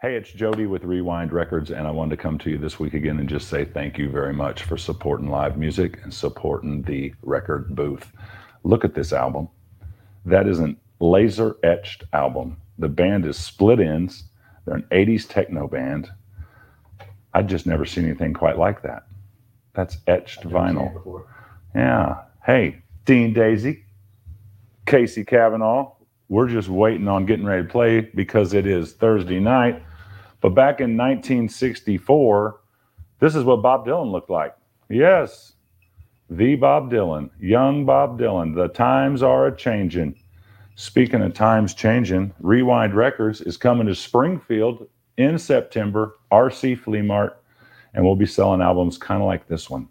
Hey, 0.02 0.14
it's 0.14 0.30
Jody 0.30 0.66
with 0.66 0.84
Rewind 0.84 1.32
Records, 1.32 1.70
and 1.70 1.86
I 1.86 1.90
wanted 1.90 2.16
to 2.16 2.22
come 2.22 2.36
to 2.40 2.50
you 2.50 2.58
this 2.58 2.78
week 2.78 2.92
again 2.92 3.18
and 3.18 3.26
just 3.26 3.48
say 3.48 3.64
thank 3.64 3.96
you 3.96 4.10
very 4.10 4.34
much 4.34 4.62
for 4.64 4.76
supporting 4.76 5.30
live 5.30 5.56
music 5.56 6.00
and 6.02 6.12
supporting 6.12 6.82
the 6.82 7.14
record 7.22 7.74
booth. 7.74 8.12
Look 8.62 8.84
at 8.84 8.94
this 8.94 9.14
album. 9.14 9.48
That 10.26 10.46
is 10.46 10.58
an 10.58 10.76
laser 11.00 11.56
etched 11.62 12.04
album. 12.12 12.58
The 12.78 12.90
band 12.90 13.24
is 13.24 13.38
Split 13.38 13.80
Ends, 13.80 14.24
they're 14.66 14.74
an 14.74 14.86
80s 14.92 15.26
techno 15.26 15.66
band. 15.66 16.10
I'd 17.32 17.48
just 17.48 17.66
never 17.66 17.86
seen 17.86 18.04
anything 18.04 18.34
quite 18.34 18.58
like 18.58 18.82
that. 18.82 19.06
That's 19.72 19.96
etched 20.06 20.42
vinyl. 20.42 21.24
Yeah. 21.74 22.16
Hey, 22.44 22.82
Dean 23.06 23.32
Daisy, 23.32 23.86
Casey 24.84 25.24
Kavanaugh, 25.24 25.95
we're 26.28 26.48
just 26.48 26.68
waiting 26.68 27.08
on 27.08 27.26
getting 27.26 27.46
ready 27.46 27.62
to 27.62 27.68
play 27.68 28.00
because 28.00 28.52
it 28.52 28.66
is 28.66 28.92
Thursday 28.92 29.40
night. 29.40 29.82
But 30.40 30.50
back 30.50 30.80
in 30.80 30.96
1964, 30.96 32.60
this 33.20 33.34
is 33.34 33.44
what 33.44 33.62
Bob 33.62 33.86
Dylan 33.86 34.10
looked 34.10 34.30
like. 34.30 34.54
Yes, 34.88 35.54
the 36.28 36.56
Bob 36.56 36.90
Dylan, 36.90 37.30
young 37.40 37.84
Bob 37.84 38.18
Dylan. 38.18 38.54
The 38.54 38.68
times 38.68 39.22
are 39.22 39.46
a 39.46 39.56
changing. 39.56 40.18
Speaking 40.74 41.22
of 41.22 41.32
times 41.32 41.72
changing, 41.72 42.34
Rewind 42.40 42.94
Records 42.94 43.40
is 43.40 43.56
coming 43.56 43.86
to 43.86 43.94
Springfield 43.94 44.88
in 45.16 45.38
September, 45.38 46.16
RC 46.30 46.78
Flea 46.78 47.00
Mart, 47.02 47.42
and 47.94 48.04
we'll 48.04 48.16
be 48.16 48.26
selling 48.26 48.60
albums 48.60 48.98
kind 48.98 49.22
of 49.22 49.26
like 49.26 49.48
this 49.48 49.70
one. 49.70 49.88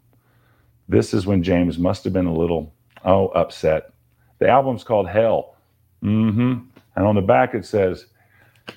This 0.87 1.13
is 1.13 1.25
when 1.25 1.41
James 1.41 1.79
must 1.79 2.03
have 2.03 2.13
been 2.13 2.27
a 2.27 2.33
little, 2.33 2.71
oh, 3.03 3.29
upset. 3.29 3.93
The 4.37 4.47
album's 4.47 4.83
called 4.83 5.09
Hell. 5.09 5.54
Mm-hmm. 6.03 6.59
And 6.95 7.05
on 7.05 7.15
the 7.15 7.21
back 7.21 7.53
it 7.53 7.65
says, 7.65 8.05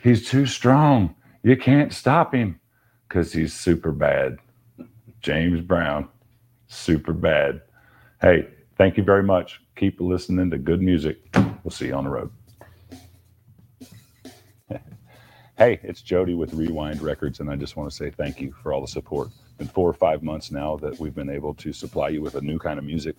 He's 0.02 0.28
too 0.28 0.46
strong. 0.46 1.14
You 1.42 1.56
can't 1.56 1.92
stop 1.92 2.34
him 2.34 2.60
because 3.08 3.32
he's 3.32 3.54
super 3.54 3.92
bad. 3.92 4.38
James 5.20 5.60
Brown, 5.60 6.08
super 6.66 7.12
bad. 7.12 7.62
Hey, 8.20 8.48
thank 8.76 8.96
you 8.96 9.02
very 9.02 9.22
much. 9.22 9.60
Keep 9.76 10.00
listening 10.00 10.50
to 10.50 10.58
good 10.58 10.82
music. 10.82 11.18
We'll 11.64 11.70
see 11.70 11.86
you 11.86 11.94
on 11.94 12.04
the 12.04 12.10
road. 12.10 12.30
hey, 15.58 15.80
it's 15.82 16.02
Jody 16.02 16.34
with 16.34 16.54
Rewind 16.54 17.02
Records, 17.02 17.40
and 17.40 17.50
I 17.50 17.56
just 17.56 17.76
want 17.76 17.90
to 17.90 17.96
say 17.96 18.10
thank 18.10 18.40
you 18.40 18.52
for 18.62 18.72
all 18.72 18.80
the 18.80 18.88
support. 18.88 19.28
It's 19.28 19.52
been 19.58 19.68
four 19.68 19.88
or 19.88 19.94
five 19.94 20.22
months 20.22 20.50
now 20.50 20.76
that 20.78 20.98
we've 20.98 21.14
been 21.14 21.30
able 21.30 21.54
to 21.54 21.72
supply 21.72 22.08
you 22.10 22.22
with 22.22 22.36
a 22.36 22.40
new 22.40 22.58
kind 22.58 22.78
of 22.78 22.84
music. 22.84 23.16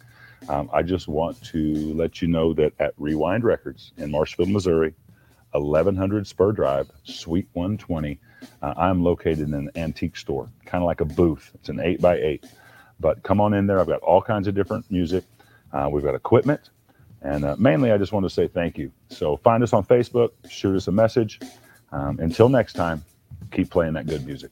Um, 0.48 0.70
I 0.72 0.82
just 0.82 1.08
want 1.08 1.42
to 1.46 1.94
let 1.94 2.22
you 2.22 2.28
know 2.28 2.54
that 2.54 2.74
at 2.80 2.94
Rewind 2.98 3.44
Records 3.44 3.92
in 3.98 4.12
Marshfield, 4.12 4.50
Missouri, 4.50 4.94
1100 5.52 6.28
Spur 6.28 6.52
Drive, 6.52 6.90
Suite 7.04 7.48
120, 7.54 8.20
uh, 8.62 8.74
I'm 8.78 9.04
located 9.04 9.40
in 9.40 9.54
an 9.54 9.70
antique 9.76 10.16
store, 10.16 10.50
kind 10.66 10.84
of 10.84 10.88
like 10.88 11.02
a 11.02 11.06
booth. 11.06 11.52
It's 11.56 11.70
an 11.70 11.80
8 11.80 12.02
by 12.02 12.18
8 12.18 12.46
But 13.00 13.24
come 13.24 13.42
on 13.42 13.54
in 13.54 13.68
there. 13.68 13.80
I've 13.80 13.88
got 13.88 14.02
all 14.02 14.22
kinds 14.22 14.48
of 14.48 14.56
different 14.56 14.90
music. 14.90 15.24
Uh, 15.74 15.90
we've 15.92 16.04
got 16.04 16.16
equipment. 16.16 16.70
And 17.22 17.44
uh, 17.44 17.56
mainly, 17.60 17.92
I 17.92 17.98
just 17.98 18.14
want 18.14 18.26
to 18.26 18.30
say 18.30 18.48
thank 18.48 18.78
you. 18.78 18.92
So 19.10 19.38
find 19.38 19.62
us 19.62 19.74
on 19.74 19.84
Facebook, 19.84 20.32
shoot 20.50 20.76
us 20.76 20.88
a 20.88 20.92
message. 20.92 21.40
Um, 21.92 22.20
until 22.20 22.50
next 22.50 22.74
time, 22.74 23.04
keep 23.52 23.70
playing 23.70 23.94
that 23.94 24.08
good 24.08 24.26
music. 24.26 24.52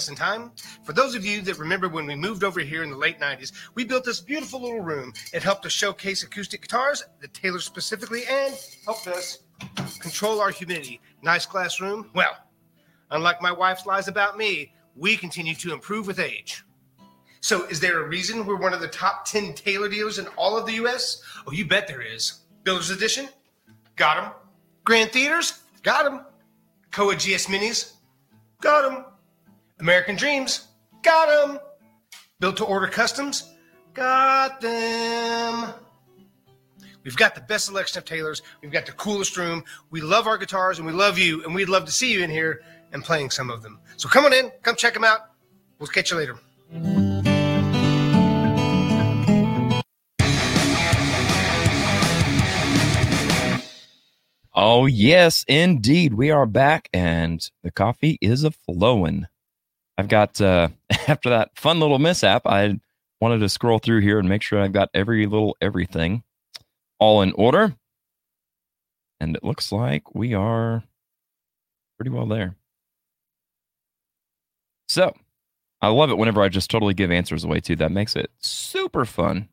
Lesson 0.00 0.14
time. 0.14 0.50
For 0.82 0.94
those 0.94 1.14
of 1.14 1.26
you 1.26 1.42
that 1.42 1.58
remember 1.58 1.86
when 1.86 2.06
we 2.06 2.14
moved 2.14 2.42
over 2.42 2.60
here 2.60 2.82
in 2.82 2.88
the 2.88 2.96
late 2.96 3.20
90s, 3.20 3.52
we 3.74 3.84
built 3.84 4.02
this 4.02 4.22
beautiful 4.22 4.62
little 4.62 4.80
room. 4.80 5.12
It 5.34 5.42
helped 5.42 5.66
us 5.66 5.72
showcase 5.72 6.22
acoustic 6.22 6.62
guitars, 6.62 7.04
the 7.20 7.28
Taylor 7.28 7.58
specifically, 7.58 8.22
and 8.26 8.54
helped 8.86 9.06
us 9.08 9.40
control 9.98 10.40
our 10.40 10.48
humidity. 10.48 11.02
Nice 11.20 11.44
classroom. 11.44 12.08
Well, 12.14 12.34
unlike 13.10 13.42
my 13.42 13.52
wife's 13.52 13.84
lies 13.84 14.08
about 14.08 14.38
me, 14.38 14.72
we 14.96 15.18
continue 15.18 15.54
to 15.56 15.74
improve 15.74 16.06
with 16.06 16.18
age. 16.18 16.64
So, 17.42 17.66
is 17.66 17.78
there 17.78 18.02
a 18.02 18.08
reason 18.08 18.46
we're 18.46 18.56
one 18.56 18.72
of 18.72 18.80
the 18.80 18.88
top 18.88 19.26
10 19.26 19.52
Taylor 19.52 19.90
dealers 19.90 20.18
in 20.18 20.28
all 20.28 20.56
of 20.56 20.64
the 20.64 20.76
US? 20.86 21.22
Oh, 21.46 21.52
you 21.52 21.66
bet 21.66 21.86
there 21.86 22.00
is. 22.00 22.40
Builder's 22.62 22.88
Edition? 22.88 23.28
Got 23.96 24.16
them. 24.16 24.32
Grand 24.84 25.12
Theaters? 25.12 25.60
Got 25.82 26.04
them. 26.04 26.24
Koa 26.90 27.16
GS 27.16 27.48
Minis? 27.48 27.96
Got 28.62 28.90
them. 28.90 29.04
American 29.80 30.14
Dreams? 30.14 30.68
Got 31.02 31.48
them. 31.48 31.58
Built 32.38 32.58
to 32.58 32.64
order 32.64 32.86
customs? 32.86 33.50
Got 33.94 34.60
them. 34.60 35.72
We've 37.02 37.16
got 37.16 37.34
the 37.34 37.40
best 37.40 37.64
selection 37.64 37.98
of 37.98 38.04
Taylors. 38.04 38.42
We've 38.60 38.70
got 38.70 38.84
the 38.84 38.92
coolest 38.92 39.38
room. 39.38 39.64
We 39.90 40.02
love 40.02 40.26
our 40.26 40.36
guitars 40.36 40.78
and 40.78 40.86
we 40.86 40.92
love 40.92 41.18
you, 41.18 41.42
and 41.44 41.54
we'd 41.54 41.70
love 41.70 41.86
to 41.86 41.92
see 41.92 42.12
you 42.12 42.22
in 42.22 42.30
here 42.30 42.60
and 42.92 43.02
playing 43.02 43.30
some 43.30 43.50
of 43.50 43.62
them. 43.62 43.78
So 43.96 44.08
come 44.08 44.26
on 44.26 44.34
in, 44.34 44.52
come 44.62 44.76
check 44.76 44.92
them 44.94 45.04
out. 45.04 45.30
We'll 45.78 45.88
catch 45.88 46.10
you 46.10 46.18
later. 46.18 46.38
Oh, 54.52 54.84
yes, 54.84 55.44
indeed. 55.48 56.12
We 56.12 56.30
are 56.30 56.44
back 56.44 56.90
and 56.92 57.40
the 57.62 57.70
coffee 57.70 58.18
is 58.20 58.44
a 58.44 58.50
flowing. 58.50 59.26
I've 60.00 60.08
got, 60.08 60.40
uh, 60.40 60.68
after 61.08 61.28
that 61.28 61.50
fun 61.56 61.78
little 61.78 61.98
mishap, 61.98 62.46
I 62.46 62.80
wanted 63.20 63.40
to 63.40 63.48
scroll 63.50 63.78
through 63.78 64.00
here 64.00 64.18
and 64.18 64.28
make 64.28 64.42
sure 64.42 64.58
I've 64.58 64.72
got 64.72 64.88
every 64.94 65.26
little 65.26 65.56
everything 65.60 66.22
all 66.98 67.20
in 67.20 67.32
order. 67.32 67.74
And 69.20 69.36
it 69.36 69.44
looks 69.44 69.70
like 69.70 70.14
we 70.14 70.32
are 70.32 70.82
pretty 71.98 72.10
well 72.10 72.26
there. 72.26 72.56
So 74.88 75.14
I 75.82 75.88
love 75.88 76.08
it 76.08 76.16
whenever 76.16 76.40
I 76.40 76.48
just 76.48 76.70
totally 76.70 76.94
give 76.94 77.10
answers 77.10 77.44
away 77.44 77.60
too. 77.60 77.76
That 77.76 77.92
makes 77.92 78.16
it 78.16 78.30
super 78.40 79.04
fun. 79.04 79.48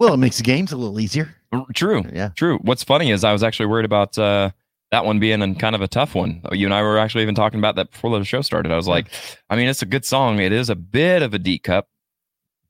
Well, 0.00 0.14
it 0.14 0.16
makes 0.16 0.38
the 0.38 0.42
games 0.42 0.72
a 0.72 0.76
little 0.76 0.98
easier. 0.98 1.36
True. 1.74 2.02
Yeah. 2.12 2.30
True. 2.30 2.58
What's 2.62 2.82
funny 2.82 3.10
is 3.10 3.22
I 3.22 3.32
was 3.32 3.42
actually 3.42 3.66
worried 3.66 3.84
about 3.84 4.18
uh, 4.18 4.50
that 4.94 5.04
one 5.04 5.18
being 5.18 5.42
a, 5.42 5.54
kind 5.56 5.74
of 5.74 5.82
a 5.82 5.88
tough 5.88 6.14
one. 6.14 6.40
You 6.52 6.68
and 6.68 6.72
I 6.72 6.80
were 6.80 6.98
actually 6.98 7.22
even 7.22 7.34
talking 7.34 7.58
about 7.58 7.74
that 7.74 7.90
before 7.90 8.16
the 8.16 8.24
show 8.24 8.42
started. 8.42 8.70
I 8.70 8.76
was 8.76 8.86
like, 8.86 9.08
I 9.50 9.56
mean, 9.56 9.66
it's 9.66 9.82
a 9.82 9.86
good 9.86 10.04
song. 10.04 10.38
It 10.38 10.52
is 10.52 10.70
a 10.70 10.76
bit 10.76 11.20
of 11.20 11.34
a 11.34 11.38
deep 11.40 11.64
cut, 11.64 11.88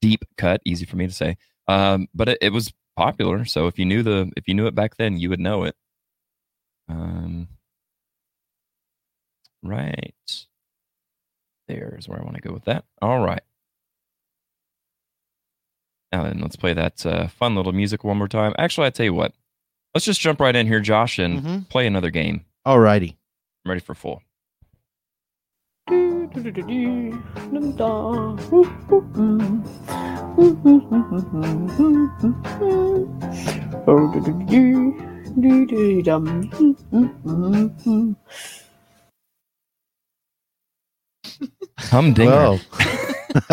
deep 0.01 0.25
cut, 0.39 0.63
easy 0.65 0.87
for 0.87 0.97
me 0.97 1.07
to 1.07 1.13
say. 1.13 1.37
Um, 1.69 2.09
but 2.15 2.31
it, 2.31 2.39
it 2.41 2.51
was 2.51 2.73
popular. 2.97 3.45
So 3.45 3.67
if 3.67 3.79
you 3.79 3.85
knew 3.85 4.03
the 4.03 4.33
if 4.39 4.49
you 4.49 4.55
knew 4.55 4.67
it 4.67 4.75
back 4.75 4.97
then, 4.97 5.19
you 5.19 5.29
would 5.29 5.39
know 5.39 5.65
it. 5.65 5.77
Um, 6.89 7.47
right. 9.63 10.47
There's 11.69 12.09
where 12.09 12.19
I 12.19 12.25
want 12.25 12.37
to 12.37 12.43
go 12.43 12.55
with 12.55 12.65
that. 12.65 12.87
All 13.03 13.21
right. 13.21 13.43
Now 16.11 16.25
then, 16.25 16.39
let's 16.41 16.57
play 16.57 16.73
that 16.73 17.05
uh, 17.05 17.27
fun 17.29 17.55
little 17.55 17.73
music 17.73 18.03
one 18.03 18.17
more 18.17 18.29
time. 18.29 18.55
Actually, 18.57 18.87
I 18.87 18.91
tell 18.91 19.05
you 19.05 19.13
what, 19.13 19.35
let's 19.95 20.05
just 20.05 20.21
jump 20.21 20.41
right 20.41 20.55
in 20.55 20.67
here, 20.67 20.81
Josh, 20.81 21.19
and 21.19 21.43
Mhm. 21.43 21.69
play 21.69 21.87
another 21.87 22.11
game. 22.11 22.45
All 22.65 22.79
righty. 22.79 23.17
I'm 23.65 23.71
ready 23.71 23.81
for 23.81 23.95
full. 23.95 24.23
Humdinger. 41.79 42.31
Well, 42.31 42.61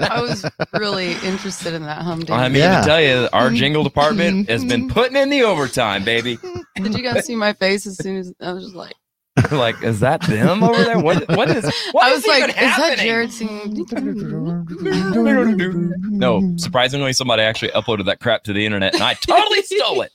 I 0.00 0.20
was 0.20 0.44
really 0.74 1.12
interested 1.24 1.74
in 1.74 1.82
that 1.82 2.02
humdinger. 2.02 2.34
I 2.34 2.48
mean 2.48 2.58
Yeah. 2.58 2.80
to 2.80 2.86
tell 2.86 3.00
you, 3.00 3.28
our 3.32 3.50
jingle 3.50 3.82
department 3.84 4.48
has 4.50 4.64
been 4.64 4.88
putting 4.88 5.16
in 5.16 5.30
the 5.30 5.42
overtime, 5.42 6.04
baby. 6.04 6.38
Did 6.76 6.94
you 6.94 7.02
guys 7.02 7.24
see 7.26 7.36
my 7.36 7.52
face 7.52 7.86
as 7.86 7.96
soon 7.96 8.16
as 8.18 8.32
I 8.40 8.52
was 8.52 8.64
just 8.64 8.76
like, 8.76 8.94
like, 9.50 9.82
is 9.82 10.00
that 10.00 10.20
them 10.22 10.62
over 10.62 10.84
there? 10.84 10.98
What? 10.98 11.26
What 11.30 11.48
is? 11.50 11.64
What 11.92 12.04
I 12.04 12.10
is 12.10 12.16
was 12.16 12.26
like, 12.26 12.38
even 12.40 12.50
is 12.50 12.56
that 12.56 12.98
happening? 12.98 13.06
Jared 13.06 13.32
singing? 13.32 13.86
No, 16.10 16.54
surprisingly, 16.58 17.14
somebody 17.14 17.42
actually 17.42 17.70
uploaded 17.70 18.04
that 18.06 18.20
crap 18.20 18.44
to 18.44 18.52
the 18.52 18.66
internet, 18.66 18.92
and 18.94 19.02
I 19.02 19.14
totally 19.14 19.62
stole 19.62 20.02
it. 20.02 20.12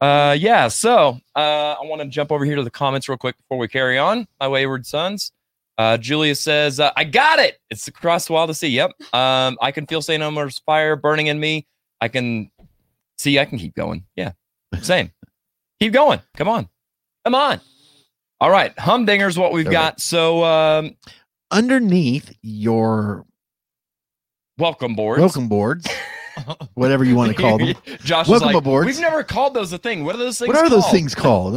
Uh, 0.00 0.36
yeah. 0.38 0.68
So, 0.68 1.18
uh, 1.34 1.40
I 1.40 1.78
want 1.82 2.02
to 2.02 2.08
jump 2.08 2.30
over 2.30 2.44
here 2.44 2.54
to 2.56 2.62
the 2.62 2.70
comments 2.70 3.08
real 3.08 3.18
quick 3.18 3.36
before 3.36 3.58
we 3.58 3.66
carry 3.68 3.98
on. 3.98 4.28
My 4.38 4.46
wayward 4.48 4.86
sons. 4.86 5.32
Uh, 5.78 5.96
Julia 5.96 6.34
says, 6.34 6.80
uh, 6.80 6.90
"I 6.96 7.04
got 7.04 7.38
it. 7.38 7.58
It's 7.70 7.86
across 7.86 8.26
the 8.26 8.32
wild 8.32 8.50
to 8.50 8.54
see. 8.54 8.68
Yep. 8.68 8.90
Um, 9.14 9.56
I 9.62 9.70
can 9.70 9.86
feel 9.86 10.02
St. 10.02 10.20
Elmo's 10.20 10.58
fire 10.58 10.96
burning 10.96 11.28
in 11.28 11.38
me. 11.38 11.66
I 12.00 12.08
can 12.08 12.50
see. 13.16 13.38
I 13.38 13.44
can 13.44 13.58
keep 13.58 13.74
going. 13.74 14.04
Yeah. 14.16 14.32
Same. 14.82 15.12
keep 15.80 15.92
going. 15.92 16.20
Come 16.36 16.48
on. 16.48 16.68
Come 17.24 17.36
on. 17.36 17.60
All 18.40 18.50
right. 18.50 18.76
Humdinger's 18.76 19.38
what 19.38 19.52
we've 19.52 19.70
got. 19.70 20.00
So, 20.00 20.44
um, 20.44 20.96
underneath 21.50 22.36
your 22.42 23.24
welcome 24.58 24.94
boards. 24.94 25.20
welcome 25.20 25.48
boards, 25.48 25.88
whatever 26.74 27.04
you 27.04 27.14
want 27.14 27.34
to 27.34 27.40
call 27.40 27.58
them. 27.58 27.74
Josh 28.04 28.28
Welcome 28.28 28.48
like, 28.48 28.56
aboard. 28.56 28.86
We've 28.86 29.00
never 29.00 29.22
called 29.24 29.54
those 29.54 29.72
a 29.72 29.78
thing. 29.78 30.04
What 30.04 30.14
are 30.14 30.18
those 30.18 30.38
things? 30.38 30.48
What 30.48 30.56
are 30.56 30.68
those 30.68 30.90
things 30.90 31.14
called? 31.14 31.54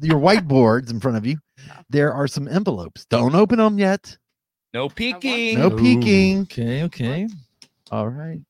Your 0.00 0.18
whiteboards 0.18 0.90
in 0.90 1.00
front 1.00 1.16
of 1.16 1.26
you. 1.26 1.38
There 1.90 2.12
are 2.12 2.26
some 2.26 2.48
envelopes. 2.48 3.04
Don't 3.06 3.34
open 3.34 3.58
them 3.58 3.78
yet. 3.78 4.16
No 4.72 4.88
peeking. 4.88 5.58
No 5.58 5.70
peeking. 5.70 6.42
Okay, 6.42 6.82
okay. 6.84 7.28
All 7.90 8.08
right. 8.08 8.40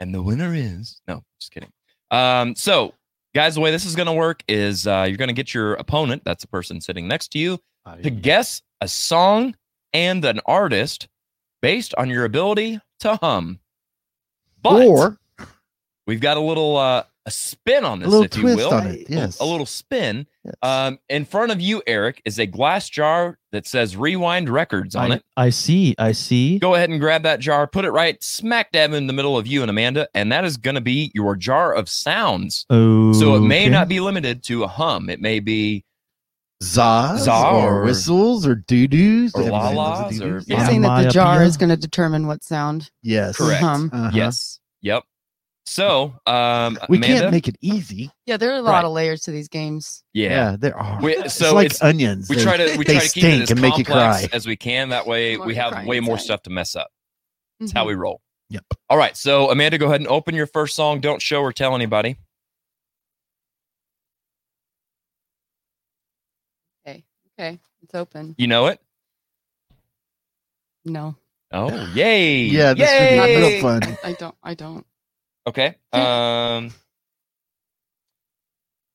And 0.00 0.14
the 0.14 0.22
winner 0.22 0.54
is 0.54 1.00
no, 1.08 1.22
just 1.40 1.52
kidding. 1.52 1.70
Um, 2.10 2.54
so 2.54 2.94
Guys, 3.34 3.56
the 3.56 3.60
way 3.60 3.72
this 3.72 3.84
is 3.84 3.96
going 3.96 4.06
to 4.06 4.12
work 4.12 4.44
is 4.46 4.86
uh, 4.86 5.04
you're 5.08 5.16
going 5.16 5.28
to 5.28 5.34
get 5.34 5.52
your 5.52 5.74
opponent, 5.74 6.22
that's 6.24 6.44
the 6.44 6.48
person 6.48 6.80
sitting 6.80 7.08
next 7.08 7.32
to 7.32 7.38
you, 7.40 7.58
to 8.04 8.08
guess 8.08 8.62
a 8.80 8.86
song 8.86 9.56
and 9.92 10.24
an 10.24 10.38
artist 10.46 11.08
based 11.60 11.96
on 11.98 12.08
your 12.08 12.26
ability 12.26 12.78
to 13.00 13.16
hum. 13.16 13.58
But 14.62 14.86
or 14.86 15.18
we've 16.06 16.20
got 16.20 16.36
a 16.36 16.40
little 16.40 16.76
uh, 16.76 17.02
a 17.26 17.30
spin 17.30 17.84
on 17.84 18.00
this, 18.00 18.06
a 18.08 18.10
this, 18.10 18.12
little 18.20 18.24
if 18.26 18.36
you 18.36 18.42
twist 18.42 18.56
will. 18.58 18.74
on 18.74 18.86
it. 18.88 19.06
Yes. 19.08 19.40
A 19.40 19.44
little 19.44 19.64
spin. 19.64 20.26
Yes. 20.44 20.54
Um, 20.62 20.98
in 21.08 21.24
front 21.24 21.52
of 21.52 21.60
you, 21.60 21.82
Eric, 21.86 22.20
is 22.26 22.38
a 22.38 22.44
glass 22.46 22.90
jar 22.90 23.38
that 23.52 23.66
says 23.66 23.96
Rewind 23.96 24.50
Records 24.50 24.94
on 24.94 25.12
I, 25.12 25.14
it. 25.16 25.24
I 25.36 25.48
see. 25.50 25.94
I 25.98 26.12
see. 26.12 26.58
Go 26.58 26.74
ahead 26.74 26.90
and 26.90 27.00
grab 27.00 27.22
that 27.22 27.40
jar, 27.40 27.66
put 27.66 27.86
it 27.86 27.92
right 27.92 28.22
smack 28.22 28.72
dab 28.72 28.92
in 28.92 29.06
the 29.06 29.14
middle 29.14 29.38
of 29.38 29.46
you 29.46 29.62
and 29.62 29.70
Amanda, 29.70 30.06
and 30.12 30.30
that 30.32 30.44
is 30.44 30.58
going 30.58 30.74
to 30.74 30.82
be 30.82 31.10
your 31.14 31.34
jar 31.34 31.72
of 31.74 31.88
sounds. 31.88 32.66
Oh, 32.68 33.14
So 33.14 33.36
it 33.36 33.40
may 33.40 33.68
not 33.70 33.88
be 33.88 34.00
limited 34.00 34.42
to 34.44 34.64
a 34.64 34.68
hum. 34.68 35.08
It 35.08 35.20
may 35.20 35.40
be 35.40 35.84
Zaz, 36.62 37.20
Za 37.20 37.32
or, 37.50 37.80
or- 37.80 37.84
whistles 37.84 38.46
or 38.46 38.54
doo 38.54 38.86
doos 38.86 39.34
or 39.34 39.42
la-las 39.44 40.20
or- 40.20 40.24
You're 40.26 40.42
Yeah. 40.46 40.66
saying 40.66 40.82
that 40.82 41.04
the 41.04 41.10
jar 41.10 41.42
is 41.42 41.56
going 41.56 41.70
to 41.70 41.76
determine 41.76 42.26
what 42.26 42.42
sound. 42.44 42.90
yes, 43.02 43.36
correct. 43.36 43.60
hum. 43.62 43.90
Uh-huh. 43.92 44.10
Yes. 44.14 44.60
Yep. 44.82 45.04
So, 45.66 46.12
um, 46.26 46.78
We 46.90 46.98
Amanda, 46.98 47.20
can't 47.20 47.30
make 47.32 47.48
it 47.48 47.56
easy. 47.62 48.10
Yeah, 48.26 48.36
there 48.36 48.52
are 48.52 48.56
a 48.56 48.62
lot 48.62 48.72
Right. 48.72 48.84
of 48.84 48.92
layers 48.92 49.22
to 49.22 49.30
these 49.30 49.48
games. 49.48 50.04
yeah. 50.12 50.28
yeah 50.28 50.56
there 50.58 50.76
are. 50.76 51.00
We- 51.00 51.16
it's 51.16 51.34
so 51.34 51.54
like 51.54 51.66
it's- 51.66 51.82
onions. 51.82 52.28
We 52.28 52.36
try 52.36 52.56
to 52.58 52.76
we 52.76 52.84
try 52.84 52.98
to 52.98 53.08
keep 53.08 53.24
it 53.24 53.42
as 53.44 53.50
and 53.50 53.60
make 53.62 53.78
you 53.78 53.84
complex 53.84 54.26
cry. 54.26 54.36
as 54.36 54.46
we 54.46 54.56
can. 54.56 54.90
That 54.90 55.06
way 55.06 55.36
we 55.38 55.54
have 55.54 55.86
way 55.86 56.00
more 56.00 56.18
stuff 56.18 56.42
to 56.42 56.50
mess 56.50 56.76
up. 56.76 56.90
That's 57.60 57.72
Mhm. 57.72 57.76
how 57.76 57.86
we 57.86 57.94
roll. 57.94 58.20
Yep. 58.50 58.64
All 58.90 58.98
right. 58.98 59.16
So 59.16 59.50
Amanda, 59.50 59.78
go 59.78 59.86
ahead 59.86 60.00
and 60.02 60.08
open 60.08 60.34
your 60.34 60.46
first 60.46 60.76
song. 60.76 61.00
Don't 61.00 61.22
show 61.22 61.40
or 61.40 61.52
tell 61.52 61.74
anybody. 61.74 62.18
Okay, 66.86 67.04
Okay. 67.38 67.58
it's 67.82 67.94
open. 67.94 68.34
You 68.36 68.46
know 68.48 68.66
it? 68.66 68.80
No, 70.84 71.16
Oh, 71.50 71.86
yay. 71.94 72.40
Yeah, 72.42 72.74
this 72.74 72.90
could 72.90 73.26
be 73.26 73.36
real 73.36 73.62
fun. 73.62 73.98
I 74.04 74.12
don't. 74.12 74.34
I 74.42 74.54
don't. 74.54 74.86
Okay. 75.46 75.74
Um 75.92 76.72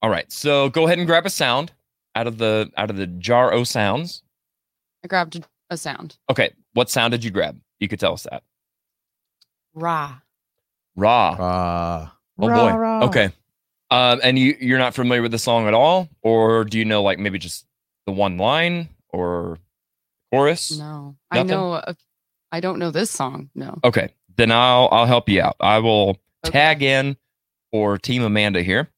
All 0.01 0.09
right. 0.09 0.31
So 0.31 0.69
go 0.69 0.85
ahead 0.85 0.97
and 0.97 1.07
grab 1.07 1.25
a 1.25 1.29
sound 1.29 1.71
out 2.15 2.27
of 2.27 2.37
the 2.37 2.71
out 2.77 2.89
of 2.89 2.95
the 2.97 3.07
jar 3.07 3.53
o 3.53 3.63
sounds. 3.63 4.23
I 5.03 5.07
grabbed 5.07 5.35
a, 5.37 5.41
a 5.69 5.77
sound. 5.77 6.17
Okay. 6.29 6.51
What 6.73 6.89
sound 6.89 7.11
did 7.11 7.23
you 7.23 7.31
grab? 7.31 7.59
You 7.79 7.87
could 7.87 7.99
tell 7.99 8.13
us 8.13 8.23
that. 8.29 8.43
Ra. 9.73 10.15
Raw. 10.95 11.35
Ah, 11.39 12.15
Oh 12.41 12.47
boy. 12.47 13.05
Okay. 13.07 13.29
Um, 13.91 14.19
and 14.23 14.37
you 14.37 14.55
you're 14.59 14.77
not 14.79 14.93
familiar 14.93 15.21
with 15.21 15.31
the 15.31 15.39
song 15.39 15.67
at 15.67 15.73
all, 15.73 16.09
or 16.21 16.63
do 16.63 16.77
you 16.77 16.85
know 16.85 17.01
like 17.01 17.17
maybe 17.19 17.39
just 17.39 17.65
the 18.05 18.11
one 18.11 18.37
line 18.37 18.89
or 19.09 19.57
chorus? 20.31 20.77
No, 20.77 21.15
I 21.31 21.37
Nothing? 21.37 21.49
know. 21.49 21.73
A, 21.73 21.95
I 22.51 22.59
don't 22.59 22.79
know 22.79 22.91
this 22.91 23.09
song. 23.09 23.49
No. 23.55 23.79
Okay. 23.83 24.09
Then 24.35 24.51
I'll 24.51 24.89
I'll 24.91 25.05
help 25.07 25.27
you 25.27 25.41
out. 25.41 25.55
I 25.59 25.79
will 25.79 26.17
Okay. 26.45 26.51
tag 26.51 26.83
in 26.83 27.17
for 27.71 27.97
Team 27.97 28.23
Amanda 28.23 28.61
here. 28.61 28.89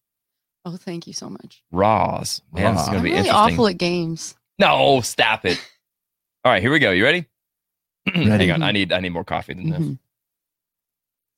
Oh, 0.66 0.78
thank 0.78 1.08
you 1.08 1.14
so 1.14 1.30
much. 1.30 1.64
Raws. 1.72 2.42
Man, 2.54 2.76
this 2.76 2.84
is 2.84 2.90
gonna 2.90 3.00
be 3.02 3.10
really 3.10 3.28
interesting. 3.28 3.54
awful 3.54 3.68
at 3.68 3.78
games. 3.78 4.36
No, 4.60 5.02
stop 5.02 5.46
it. 5.46 5.58
All 6.46 6.52
right, 6.52 6.62
here 6.62 6.72
we 6.72 6.80
go. 6.80 6.92
You 6.92 7.04
ready? 7.04 7.26
Ready. 8.16 8.30
Hang 8.48 8.52
on. 8.52 8.64
I 8.64 8.72
need 8.72 8.92
I 8.92 9.00
need 9.00 9.10
more 9.14 9.24
coffee 9.24 9.54
than 9.54 9.70
this. 9.70 9.80
Mhm. 9.80 10.00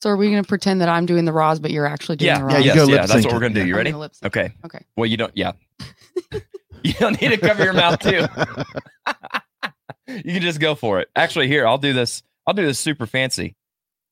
So 0.02 0.10
are 0.10 0.18
we 0.18 0.30
going 0.30 0.44
to 0.44 0.48
pretend 0.48 0.82
that 0.82 0.90
I'm 0.90 1.06
doing 1.06 1.24
the 1.24 1.32
Raws, 1.32 1.60
but 1.62 1.72
you're 1.72 1.86
actually 1.86 2.18
doing 2.18 2.28
Yeah, 2.28 2.40
the 2.40 2.46
yeah, 2.46 2.56
Raws? 2.56 2.60
you 2.60 2.66
yes, 2.66 2.76
go 2.76 2.82
yeah. 2.84 3.00
lip 3.02 3.08
That's 3.10 3.26
what 3.26 3.34
we're 3.34 3.40
gonna 3.40 3.54
do. 3.54 3.66
You 3.66 3.76
ready? 3.76 3.94
lip. 3.94 4.12
Okay. 4.26 4.54
Okay. 4.66 4.80
Well, 4.98 5.06
you 5.06 5.16
don't. 5.18 5.36
Yeah. 5.36 5.54
you 6.84 6.94
don't 6.94 7.22
need 7.22 7.30
to 7.30 7.38
cover 7.38 7.64
your 7.64 7.74
mouth 7.74 8.00
too. 8.00 8.26
you 10.08 10.34
can 10.34 10.42
just 10.42 10.60
go 10.60 10.76
for 10.76 11.00
it. 11.00 11.10
Actually, 11.16 11.48
here 11.48 11.66
I'll 11.68 11.78
do 11.78 11.94
this. 11.94 12.24
I'll 12.46 12.54
do 12.54 12.66
this 12.66 12.80
super 12.80 13.06
fancy. 13.06 13.56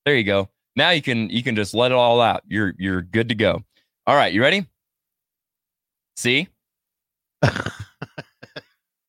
There 0.06 0.16
you 0.16 0.24
go. 0.24 0.50
Now 0.76 0.92
you 0.92 1.02
can 1.02 1.30
you 1.30 1.44
can 1.44 1.56
just 1.56 1.74
let 1.74 1.92
it 1.92 1.96
all 1.96 2.22
out. 2.22 2.44
You're 2.48 2.74
you're 2.78 3.02
good 3.02 3.30
to 3.30 3.36
go. 3.36 3.64
All 4.08 4.16
right, 4.16 4.34
you 4.34 4.42
ready? 4.42 4.66
See? 6.16 6.48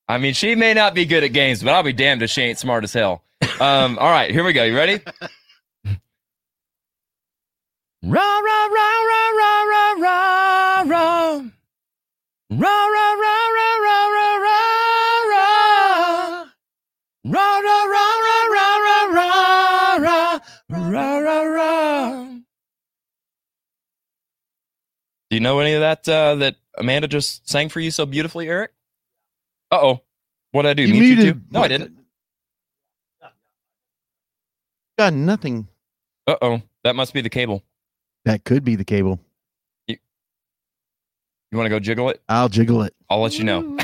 I 0.09 0.19
mean, 0.19 0.35
she 0.35 0.55
may 0.55 0.75
not 0.75 0.95
be 0.95 1.05
good 1.05 1.25
at 1.25 1.33
games, 1.33 1.63
but 1.63 1.73
I'll 1.73 1.83
be 1.83 1.93
damned 1.93 2.23
if 2.23 2.31
she 2.31 2.43
ain't 2.43 2.59
smart 2.59 2.85
as 2.85 2.93
hell. 2.93 3.23
Um, 3.61 3.99
all 3.99 4.11
right, 4.11 4.31
here 4.31 4.45
we 4.45 4.53
go. 4.53 4.65
You 4.65 4.77
ready? 4.77 5.01
Ra 8.05 8.21
ra 8.21 8.67
ra 8.67 8.91
ra 9.09 9.23
ra 9.39 9.63
ra 9.63 9.95
ra 9.95 10.83
ra. 10.83 11.43
Ra 12.51 12.87
ra 12.95 13.15
ra 13.15 13.37
ra 13.57 13.69
ra 13.85 13.99
ra 14.17 14.32
Do 25.33 25.37
you 25.37 25.41
know 25.41 25.61
any 25.61 25.73
of 25.73 25.81
that 25.81 26.07
uh, 26.07 26.35
that 26.35 26.57
Amanda 26.77 27.09
just 27.09 27.49
sang 27.49 27.71
for 27.71 27.81
you 27.81 27.91
so 27.91 28.05
beautifully, 28.05 28.51
Eric? 28.51 28.71
Uh 29.71 29.79
oh. 29.81 30.01
What 30.51 30.65
did 30.65 30.69
I 30.69 30.75
do? 30.75 30.83
You 30.83 30.93
Mute 30.93 31.05
you 31.05 31.17
muted- 31.17 31.35
too? 31.37 31.41
No, 31.51 31.63
I 31.63 31.69
didn't. 31.69 31.97
got 34.99 35.15
nothing. 35.15 35.69
Uh 36.27 36.37
oh. 36.43 36.61
That 36.85 36.97
must 36.97 37.15
be 37.15 37.23
the 37.23 37.31
cable. 37.31 37.63
That 38.27 38.45
could 38.45 38.63
be 38.63 38.77
the 38.77 38.85
cable. 38.85 39.21
You 39.89 39.97
want 41.53 41.65
to 41.65 41.71
go 41.71 41.81
jiggle 41.81 42.11
it? 42.11 42.21
I'll 42.29 42.51
jiggle 42.51 42.83
it. 42.83 42.95
I'll 43.09 43.23
let 43.23 43.39
you 43.39 43.45
know. 43.45 43.63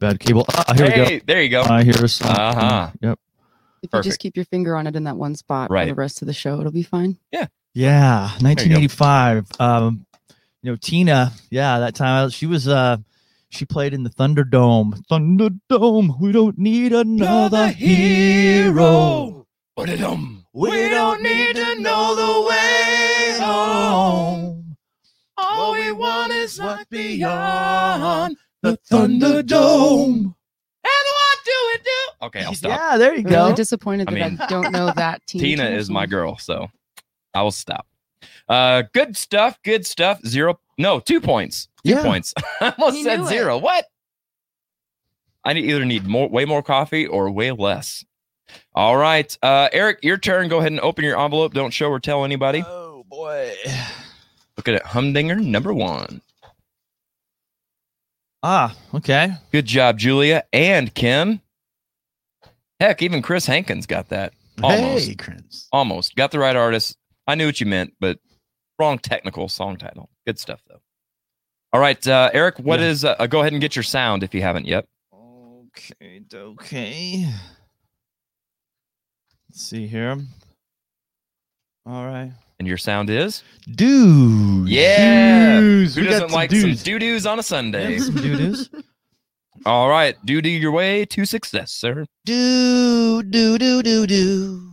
Bad 0.00 0.18
cable. 0.18 0.44
Ah, 0.52 0.74
here 0.76 0.86
we 0.86 0.90
Hey, 0.92 1.18
there 1.24 1.40
you 1.40 1.50
go. 1.50 1.64
go. 1.64 1.72
I 1.72 1.84
hear 1.84 2.04
a 2.04 2.08
song. 2.08 2.32
Uh-huh. 2.36 2.90
Yep. 3.00 3.18
If 3.84 3.90
you 3.92 4.02
just 4.02 4.18
keep 4.18 4.34
your 4.34 4.44
finger 4.46 4.74
on 4.74 4.88
it 4.88 4.96
in 4.96 5.04
that 5.04 5.16
one 5.16 5.36
spot 5.36 5.70
Right. 5.70 5.84
for 5.88 5.94
the 5.94 6.00
rest 6.00 6.20
of 6.20 6.26
the 6.26 6.34
show, 6.34 6.58
it'll 6.58 6.72
be 6.72 6.82
fine. 6.82 7.16
Yeah, 7.30 7.46
1985. 7.78 9.46
Um, 9.60 10.06
you 10.62 10.72
know, 10.72 10.76
Tina. 10.76 11.32
Yeah, 11.50 11.78
that 11.78 11.94
time 11.94 12.30
she 12.30 12.46
was. 12.46 12.66
Uh, 12.66 12.98
she 13.50 13.64
played 13.64 13.94
in 13.94 14.02
the 14.02 14.10
Thunderdome. 14.10 15.00
Thunderdome. 15.10 16.20
We 16.20 16.32
don't 16.32 16.58
need 16.58 16.92
another 16.92 17.68
hero. 17.68 19.46
Ba-da-dum. 19.76 20.44
We 20.52 20.88
don't 20.88 21.22
need 21.22 21.56
to 21.56 21.80
know 21.80 22.14
the 22.14 22.48
way 22.48 23.38
home. 23.40 24.76
All 25.36 25.72
we 25.72 25.92
want 25.92 26.32
is 26.32 26.60
what's 26.60 26.84
beyond 26.86 28.36
the 28.62 28.78
Thunderdome. 28.90 30.34
And 30.84 31.06
what 31.14 31.38
do 31.44 31.52
it 31.52 31.84
do? 31.84 32.26
Okay, 32.26 32.42
I'll 32.42 32.54
stop. 32.54 32.70
Yeah, 32.70 32.98
there 32.98 33.14
you 33.14 33.22
go. 33.22 33.28
I'm 33.28 33.32
go. 33.32 33.42
really 33.44 33.54
disappointed 33.54 34.08
I 34.08 34.14
that 34.14 34.22
I, 34.22 34.28
mean, 34.28 34.40
don't 34.48 34.72
know 34.72 34.92
that 34.96 35.22
Tina, 35.26 35.44
Tina 35.44 35.62
Turner 35.64 35.76
is 35.76 35.88
my 35.88 36.06
girl, 36.06 36.36
so 36.38 36.68
I 37.38 37.42
will 37.42 37.50
stop. 37.52 37.86
Uh, 38.48 38.82
good 38.92 39.16
stuff. 39.16 39.58
Good 39.62 39.86
stuff. 39.86 40.20
Zero. 40.26 40.58
No, 40.76 40.98
two 40.98 41.20
points. 41.20 41.68
Two 41.84 41.92
Yeah. 41.92 42.02
points. 42.02 42.34
I 42.60 42.70
almost 42.76 42.96
He 42.96 43.04
said 43.04 43.20
knew 43.20 43.26
it. 43.26 43.28
zero. 43.28 43.58
What? 43.58 43.84
I 45.44 45.52
need, 45.52 45.66
either 45.70 45.84
need 45.84 46.06
more, 46.06 46.28
way 46.28 46.44
more 46.44 46.62
coffee 46.62 47.06
or 47.06 47.30
way 47.30 47.52
less. 47.52 48.04
All 48.74 48.96
right, 48.96 49.36
uh, 49.42 49.68
Eric, 49.72 49.98
your 50.02 50.16
turn. 50.18 50.48
Go 50.48 50.58
ahead 50.58 50.72
and 50.72 50.80
open 50.80 51.04
your 51.04 51.18
envelope. 51.20 51.52
Don't 51.54 51.70
show 51.70 51.90
or 51.90 52.00
tell 52.00 52.24
anybody. 52.24 52.64
Oh 52.66 53.04
boy. 53.08 53.52
Look 54.56 54.66
at 54.68 54.74
it. 54.74 54.82
Humdinger 54.82 55.36
number 55.36 55.72
one. 55.72 56.20
Ah, 58.42 58.74
okay. 58.94 59.32
Good 59.52 59.66
job, 59.66 59.98
Julia 59.98 60.44
and 60.52 60.92
Kim. 60.94 61.40
Heck, 62.80 63.02
even 63.02 63.20
Chris 63.22 63.46
Hankins 63.46 63.86
got 63.86 64.08
that. 64.10 64.32
Almost. 64.62 65.08
Hey, 65.08 65.14
Chris. 65.14 65.68
Almost. 65.72 66.16
Got 66.16 66.30
the 66.30 66.38
right 66.38 66.56
artist. 66.56 66.96
I 67.28 67.34
knew 67.36 67.46
what 67.46 67.60
you 67.60 67.66
meant, 67.66 67.92
but 68.00 68.18
wrong 68.78 68.98
technical 68.98 69.48
song 69.48 69.76
title. 69.76 70.08
Good 70.26 70.38
stuff, 70.40 70.60
though. 70.66 70.80
All 71.72 71.80
right, 71.80 72.04
uh, 72.08 72.30
Eric, 72.32 72.58
What 72.58 72.80
Yeah. 72.80 72.86
is? 72.86 73.04
Uh, 73.04 73.14
go 73.28 73.40
ahead 73.40 73.52
and 73.52 73.60
get 73.60 73.76
your 73.76 73.82
sound 73.84 74.22
if 74.24 74.34
you 74.34 74.40
haven't 74.42 74.66
yet. 74.66 74.86
Okay, 75.12 76.22
okay. 76.34 77.26
Let's 79.48 79.62
see 79.62 79.86
here. 79.86 80.16
All 81.86 82.06
right. 82.06 82.32
And 82.58 82.66
your 82.66 82.76
sound 82.78 83.08
is? 83.10 83.42
Doo. 83.70 84.64
Yeah. 84.66 85.60
Dudes, 85.60 85.94
Who 85.94 86.00
we 86.02 86.08
doesn't 86.08 86.32
like 86.32 86.50
dudes. 86.50 86.80
some 86.80 86.84
doo 86.84 86.98
doos 86.98 87.24
on 87.26 87.38
a 87.38 87.42
Sunday? 87.42 87.98
Some 87.98 88.16
doo-doos. 88.16 88.70
All 89.66 89.88
right, 89.88 90.16
doo 90.24 90.40
doo 90.40 90.48
your 90.50 90.72
way 90.72 91.04
to 91.06 91.24
success, 91.24 91.70
sir. 91.72 92.06
do 92.24 93.22
do 93.22 93.58
do 93.58 93.82
do 93.82 94.06
do 94.06 94.67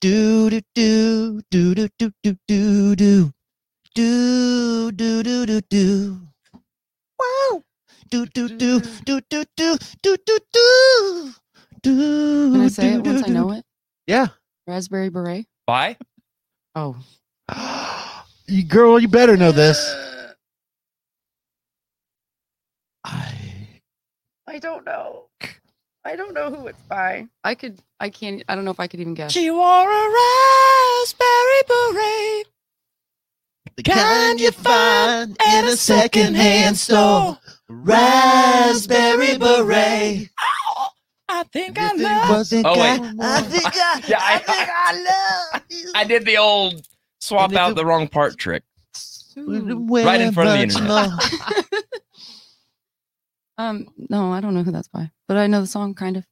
do 0.00 0.48
do 0.50 0.60
do 0.74 1.42
do 1.50 1.74
do 1.74 1.88
do 1.98 2.12
do 2.22 2.36
do 2.46 2.96
do 2.96 3.32
do 3.94 4.92
do 4.92 5.22
do 5.22 5.46
do 5.46 5.60
do 5.60 6.20
wow 7.18 7.62
do 8.10 8.26
do 8.26 8.48
do 8.48 8.80
do 8.80 9.20
do 9.20 9.20
do 9.20 9.44
do 9.56 10.16
do 10.26 10.38
do 10.52 11.34
do 11.82 12.52
Can 12.52 12.60
I 12.62 12.68
say 12.68 12.94
it 12.94 13.02
once 13.04 13.22
I 13.24 13.28
know 13.28 13.50
it? 13.52 13.64
Yeah. 14.06 14.28
Raspberry 14.66 15.10
Beret. 15.10 15.46
Bye. 15.66 15.96
Oh, 16.74 16.96
You 18.46 18.64
girl, 18.64 18.98
you 18.98 19.08
better 19.08 19.36
know 19.36 19.52
this. 19.52 19.78
I 23.04 23.34
I 24.46 24.58
don't 24.58 24.84
know. 24.84 25.26
I 26.04 26.16
don't 26.16 26.32
know 26.34 26.50
who 26.50 26.66
it's 26.68 26.80
by. 26.82 27.26
I 27.44 27.54
could. 27.54 27.78
I 27.98 28.08
can't. 28.10 28.42
I 28.48 28.54
don't 28.54 28.64
know 28.64 28.70
if 28.70 28.80
I 28.80 28.86
could 28.86 29.00
even 29.00 29.14
guess. 29.14 29.32
She 29.32 29.50
wore 29.50 29.60
a 29.60 30.10
raspberry 31.02 31.62
beret. 31.68 32.46
The 33.76 33.82
kind 33.84 34.40
you 34.40 34.50
find 34.50 35.36
in 35.54 35.64
a 35.66 35.76
secondhand 35.76 36.78
store. 36.78 37.38
Raspberry 37.68 39.36
beret. 39.38 40.30
I 41.28 41.44
think 41.52 41.78
I 41.78 41.92
love. 41.92 42.46
Oh, 42.64 42.80
wait. 42.80 43.00
I 43.20 43.40
think 43.42 43.66
I, 43.66 44.02
Yeah, 44.08 44.18
I- 44.20 44.34
I 44.34 44.38
think 44.38 44.68
I 44.68 45.52
love 45.52 45.62
you. 45.70 45.92
I 45.94 46.04
did 46.04 46.24
the 46.24 46.38
old 46.38 46.86
swap 47.20 47.52
out 47.54 47.76
the 47.76 47.84
wrong 47.86 48.08
part 48.08 48.36
trick. 48.38 48.62
Right 49.36 50.20
in 50.20 50.32
front 50.32 50.48
of 50.50 50.56
the 50.56 50.62
internet. 50.62 51.10
More. 53.60 53.70
Um. 53.70 53.88
No, 54.08 54.32
I 54.32 54.40
don't 54.40 54.54
know 54.54 54.62
who 54.62 54.72
that's 54.72 54.88
by, 54.88 55.10
but 55.28 55.36
I 55.36 55.46
know 55.46 55.60
the 55.60 55.66
song 55.66 55.94
kind 55.94 56.16
of. 56.16 56.26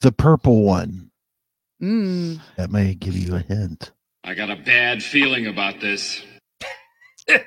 The 0.00 0.12
purple 0.12 0.62
one. 0.62 1.10
Mm. 1.82 2.40
That 2.56 2.70
may 2.70 2.94
give 2.94 3.16
you 3.16 3.34
a 3.34 3.40
hint. 3.40 3.92
I 4.24 4.34
got 4.34 4.50
a 4.50 4.56
bad 4.56 5.02
feeling 5.02 5.46
about 5.46 5.80
this. 5.80 6.22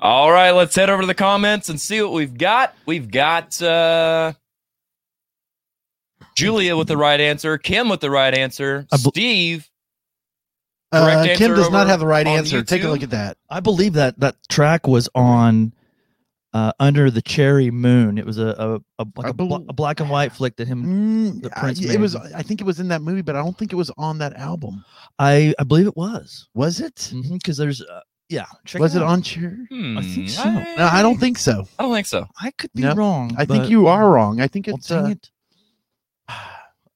All 0.00 0.30
right, 0.30 0.50
let's 0.52 0.74
head 0.74 0.90
over 0.90 1.02
to 1.02 1.06
the 1.06 1.14
comments 1.14 1.68
and 1.68 1.80
see 1.80 2.00
what 2.02 2.12
we've 2.12 2.36
got. 2.36 2.74
We've 2.86 3.10
got 3.10 3.60
uh 3.62 4.32
Julia 6.36 6.76
with 6.76 6.88
the 6.88 6.96
right 6.96 7.20
answer, 7.20 7.58
Kim 7.58 7.88
with 7.88 8.00
the 8.00 8.10
right 8.10 8.32
answer, 8.32 8.86
I 8.92 8.96
bel- 8.96 9.10
Steve. 9.10 9.68
Uh, 10.90 11.04
Correct 11.04 11.38
Kim 11.38 11.54
does 11.54 11.70
not 11.70 11.88
have 11.88 12.00
the 12.00 12.06
right 12.06 12.26
on 12.26 12.38
answer. 12.38 12.62
Take 12.62 12.82
a 12.84 12.88
look 12.88 13.02
at 13.02 13.10
that. 13.10 13.36
I 13.50 13.60
believe 13.60 13.94
that 13.94 14.18
that 14.20 14.36
track 14.48 14.86
was 14.86 15.08
on 15.14 15.74
uh, 16.54 16.72
Under 16.80 17.10
the 17.10 17.20
Cherry 17.22 17.70
Moon. 17.70 18.16
It 18.18 18.24
was 18.26 18.38
a 18.38 18.48
a, 18.98 19.02
a, 19.02 19.06
like 19.16 19.26
I 19.26 19.30
a, 19.30 19.32
bl- 19.32 19.54
a 19.68 19.72
black 19.72 20.00
and 20.00 20.08
white 20.08 20.32
flick 20.32 20.56
that 20.56 20.66
him. 20.68 20.84
Mm, 20.84 21.42
The 21.42 21.50
I- 21.56 21.60
Prince 21.60 21.80
it 21.84 22.00
was. 22.00 22.16
I 22.16 22.42
think 22.42 22.60
it 22.60 22.64
was 22.64 22.80
in 22.80 22.88
that 22.88 23.02
movie, 23.02 23.22
but 23.22 23.36
I 23.36 23.42
don't 23.42 23.56
think 23.56 23.72
it 23.72 23.76
was 23.76 23.90
on 23.98 24.18
that 24.18 24.34
album. 24.36 24.84
I 25.18 25.54
I 25.58 25.64
believe 25.64 25.86
it 25.86 25.96
was 25.96 26.48
Was 26.54 26.80
it? 26.80 27.12
because 27.32 27.56
there's 27.56 27.82
uh, 27.82 28.00
yeah. 28.28 28.46
check 28.64 28.80
was 28.80 28.94
it 28.96 29.02
out. 29.02 29.08
on 29.08 29.22
Cher? 29.22 29.58
Hmm, 29.70 29.98
I 29.98 30.02
think 30.02 30.30
so. 30.30 30.44
No, 30.50 30.88
I 30.90 31.02
don't 31.02 31.18
think 31.18 31.38
so. 31.38 31.64
I 31.78 31.82
don't 31.82 31.92
think 31.94 32.06
so. 32.06 32.26
I 32.40 32.50
could 32.52 32.70
be 32.74 32.82
No, 32.82 32.94
wrong. 32.94 33.34
I 33.38 33.44
think 33.44 33.68
you 33.68 33.86
are 33.86 34.10
wrong. 34.10 34.40
I 34.40 34.46
think 34.48 34.68
it's. 34.68 34.88
dang 34.88 35.04
Uh, 35.04 35.08
it. 35.08 35.30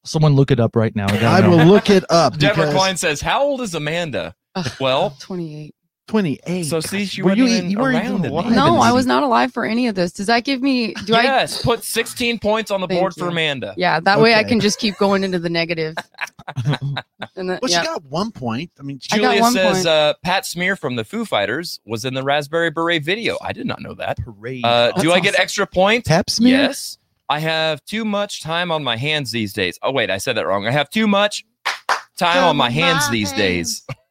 Someone 0.04 0.34
look 0.34 0.50
it 0.50 0.58
up 0.58 0.74
right 0.74 0.94
now. 0.96 1.06
I, 1.08 1.42
I 1.42 1.48
will 1.48 1.64
look 1.64 1.88
it 1.88 2.04
up. 2.10 2.36
Deborah 2.38 2.64
because 2.66 2.74
Klein 2.74 2.96
says, 2.96 3.20
"How 3.20 3.40
old 3.42 3.60
is 3.60 3.72
Amanda?" 3.74 4.34
Well, 4.80 5.16
Twenty-eight. 5.20 5.74
Twenty-eight. 6.08 6.64
So, 6.64 6.80
see, 6.80 7.04
she 7.06 7.22
were 7.22 7.32
you, 7.32 7.44
wasn't 7.44 7.58
even 7.58 7.70
you 7.70 7.78
weren't 7.78 7.94
around 7.96 8.06
even 8.06 8.24
in 8.26 8.32
alive. 8.32 8.46
these. 8.46 8.56
No, 8.56 8.76
I 8.80 8.90
was 8.92 9.06
not 9.06 9.22
alive 9.22 9.52
for 9.52 9.64
any 9.64 9.86
of 9.86 9.94
this. 9.94 10.12
Does 10.12 10.26
that 10.26 10.44
give 10.44 10.60
me? 10.60 10.94
Do 11.06 11.14
I? 11.14 11.22
yes, 11.22 11.62
put 11.62 11.84
16 11.84 12.38
points 12.40 12.70
on 12.70 12.80
the 12.80 12.88
Thank 12.88 13.00
board 13.00 13.14
for. 13.14 13.28
Amanda. 13.28 13.72
Yeah, 13.76 14.00
that 14.00 14.20
way 14.20 14.34
I 14.34 14.42
can 14.44 14.58
just 14.60 14.78
keep 14.80 14.96
going 14.98 15.22
into 15.22 15.38
the 15.38 15.48
negative. 15.48 15.94
and 17.36 17.48
the, 17.48 17.58
Well, 17.62 17.70
yeah. 17.70 17.80
she 17.82 17.86
got 17.86 18.04
one 18.06 18.30
point. 18.32 18.70
I 18.78 18.82
mean, 18.82 18.98
she, 19.00 19.12
I 19.12 19.18
got 19.18 19.22
Julia 19.28 19.40
one 19.42 19.52
says 19.52 19.76
point. 19.76 19.86
uh, 19.86 20.14
Pat 20.22 20.44
Smear 20.44 20.74
from 20.76 20.96
the 20.96 21.04
Foo 21.04 21.24
Fighters 21.24 21.80
was 21.86 22.04
in 22.04 22.14
the 22.14 22.22
Raspberry 22.22 22.70
Beret 22.70 23.04
video. 23.04 23.38
I 23.40 23.52
did 23.52 23.66
not 23.66 23.80
know 23.80 23.94
that. 23.94 24.18
Parade. 24.18 24.64
Uh, 24.64 24.88
That's 24.88 25.02
do 25.02 25.12
I 25.12 25.20
get 25.20 25.38
extra 25.38 25.66
points? 25.66 26.08
pap 26.08 26.28
smear. 26.28 26.58
Yes. 26.62 26.98
I 27.28 27.38
have 27.38 27.82
too 27.84 28.04
much 28.04 28.42
time 28.42 28.70
on 28.72 28.82
my 28.84 28.96
hands 28.96 29.30
these 29.30 29.52
days. 29.52 29.78
Oh, 29.82 29.92
wait, 29.92 30.10
I 30.10 30.18
said 30.18 30.36
that 30.36 30.46
wrong. 30.46 30.66
I 30.66 30.70
have 30.72 30.90
too 30.90 31.06
much 31.06 31.44
time 32.18 32.44
on 32.44 32.56
my 32.56 32.68
hands 32.70 33.08
these 33.10 33.32
days. 33.32 33.82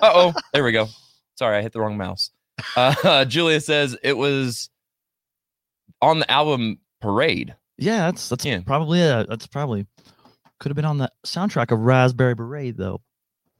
uh 0.00 0.12
oh. 0.14 0.34
There 0.52 0.64
we 0.64 0.72
go. 0.72 0.88
Sorry, 1.36 1.56
I 1.58 1.62
hit 1.62 1.72
the 1.72 1.80
wrong 1.80 1.96
mouse. 1.96 2.30
Uh, 2.76 3.24
Julia 3.26 3.60
says 3.60 3.96
it 4.02 4.16
was 4.16 4.70
on 6.00 6.18
the 6.20 6.30
album 6.30 6.78
Parade. 7.02 7.54
yeah, 7.76 8.06
that's 8.06 8.28
that's 8.30 8.44
Yeah. 8.44 8.60
probably 8.66 9.00
it. 9.00 9.28
That's 9.28 9.46
probably 9.46 9.86
could 10.58 10.70
have 10.70 10.76
been 10.76 10.84
on 10.86 10.96
the 10.98 11.10
soundtrack 11.26 11.70
of 11.70 11.80
Raspberry 11.80 12.34
Beret 12.34 12.76
though, 12.78 13.02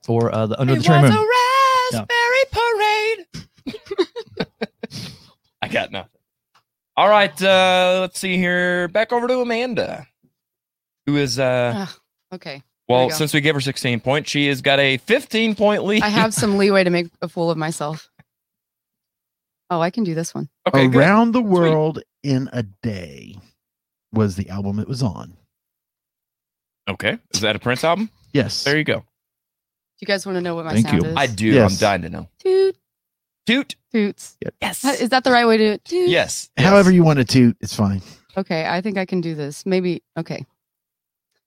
or 0.09 0.35
uh, 0.35 0.47
the 0.47 0.59
Under 0.61 0.77
the 0.77 0.83
Cherry 0.83 1.03
Moon. 1.03 1.13
a 1.13 1.27
raspberry 1.93 2.45
parade. 2.51 4.47
I 5.63 5.69
got 5.69 5.93
nothing. 5.93 6.11
All 6.97 7.09
right, 7.09 7.43
uh, 7.43 7.99
let's 8.01 8.19
see 8.19 8.39
here. 8.39 8.89
Back 8.89 9.13
over 9.13 9.29
to 9.29 9.41
Amanda, 9.41 10.07
who 11.05 11.17
is 11.17 11.39
uh, 11.39 11.73
Ah, 11.77 11.97
okay. 12.35 12.63
Well, 12.89 13.09
go. 13.09 13.15
since 13.15 13.35
we 13.35 13.41
gave 13.41 13.55
her 13.55 13.61
16 13.61 14.01
points, 14.01 14.31
she 14.31 14.47
has 14.49 14.61
got 14.63 14.79
a 14.79 14.97
15 14.99 15.55
point 15.55 15.85
lead. 15.85 16.03
I 16.03 16.09
have 16.09 16.33
some 16.35 16.57
leeway 16.59 16.85
to 16.85 16.91
make 16.91 17.09
a 17.23 17.29
fool 17.29 17.51
of 17.51 17.59
myself. 17.59 18.09
Oh, 19.69 19.81
I 19.81 19.91
can 19.91 20.05
do 20.05 20.15
this 20.15 20.35
one. 20.35 20.49
okay, 20.69 20.87
good. 20.87 20.97
Around 20.97 21.33
the 21.33 21.43
World 21.43 22.01
in 22.23 22.49
a 22.53 22.63
Day 22.63 23.37
was 24.13 24.37
the 24.37 24.49
album 24.49 24.79
it 24.79 24.87
was 24.89 25.03
on. 25.03 25.37
Okay, 26.89 27.19
is 27.35 27.41
that 27.41 27.57
a 27.57 27.59
Prince 27.59 27.83
album? 27.83 28.11
Yes. 28.33 28.63
There 28.63 28.77
you 28.77 28.85
go. 28.85 28.99
Do 29.01 29.05
you 30.01 30.07
guys 30.07 30.25
want 30.27 30.37
to 30.37 30.43
know 30.43 30.55
what 30.55 30.67
my 30.67 30.73
Thank 30.75 30.89
sound 30.89 31.03
you. 31.03 31.09
is? 31.09 31.17
I 31.17 31.27
do. 31.27 31.47
Yes. 31.47 31.73
I'm 31.73 31.79
dying 31.79 32.03
to 32.03 32.11
know. 32.11 32.29
Toot, 32.39 32.77
Toot. 33.47 33.75
toots. 33.91 34.37
Yes. 34.61 34.85
Is 34.85 35.09
that 35.09 35.25
the 35.25 35.33
right 35.33 35.47
way 35.47 35.57
to 35.57 35.65
do 35.65 35.73
it? 35.73 35.85
Toot. 35.85 36.09
Yes. 36.11 36.51
However 36.57 36.93
you 36.93 37.03
want 37.03 37.19
to 37.19 37.25
toot, 37.25 37.57
it's 37.61 37.75
fine. 37.75 38.03
Okay, 38.37 38.67
I 38.67 38.83
think 38.83 38.99
I 38.99 39.07
can 39.07 39.21
do 39.21 39.35
this. 39.35 39.65
Maybe. 39.67 40.03
Okay. 40.17 40.45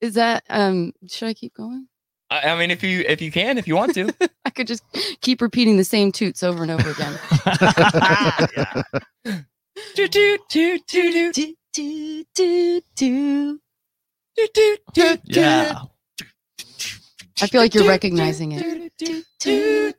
Is 0.00 0.14
that 0.14 0.44
um? 0.48 0.92
Should 1.08 1.28
I 1.28 1.34
keep 1.34 1.54
going? 1.54 1.88
I, 2.30 2.40
I 2.50 2.58
mean, 2.58 2.70
if 2.70 2.82
you 2.82 3.04
if 3.08 3.20
you 3.22 3.30
can, 3.30 3.56
if 3.58 3.66
you 3.68 3.76
want 3.76 3.94
to. 3.94 4.12
I 4.44 4.50
could 4.50 4.66
just 4.66 4.82
keep 5.20 5.40
repeating 5.40 5.76
the 5.76 5.84
same 5.84 6.12
toots 6.12 6.42
over 6.42 6.62
and 6.62 6.70
over 6.72 6.90
again. 6.90 7.18
toot 9.94 10.12
toot 10.12 10.40
toot 10.48 10.86
toot 10.86 11.24
toot 11.34 11.56
Toot, 11.76 12.26
toot, 12.34 12.82
toot, 12.96 12.96
toot. 12.96 13.60
toot 14.34 14.54
toot 14.54 14.80
toot. 14.94 15.20
Yeah. 15.24 15.82
I 17.42 17.46
feel 17.48 17.60
like 17.60 17.74
you're 17.74 17.86
recognizing 17.86 18.52
it. 18.52 18.92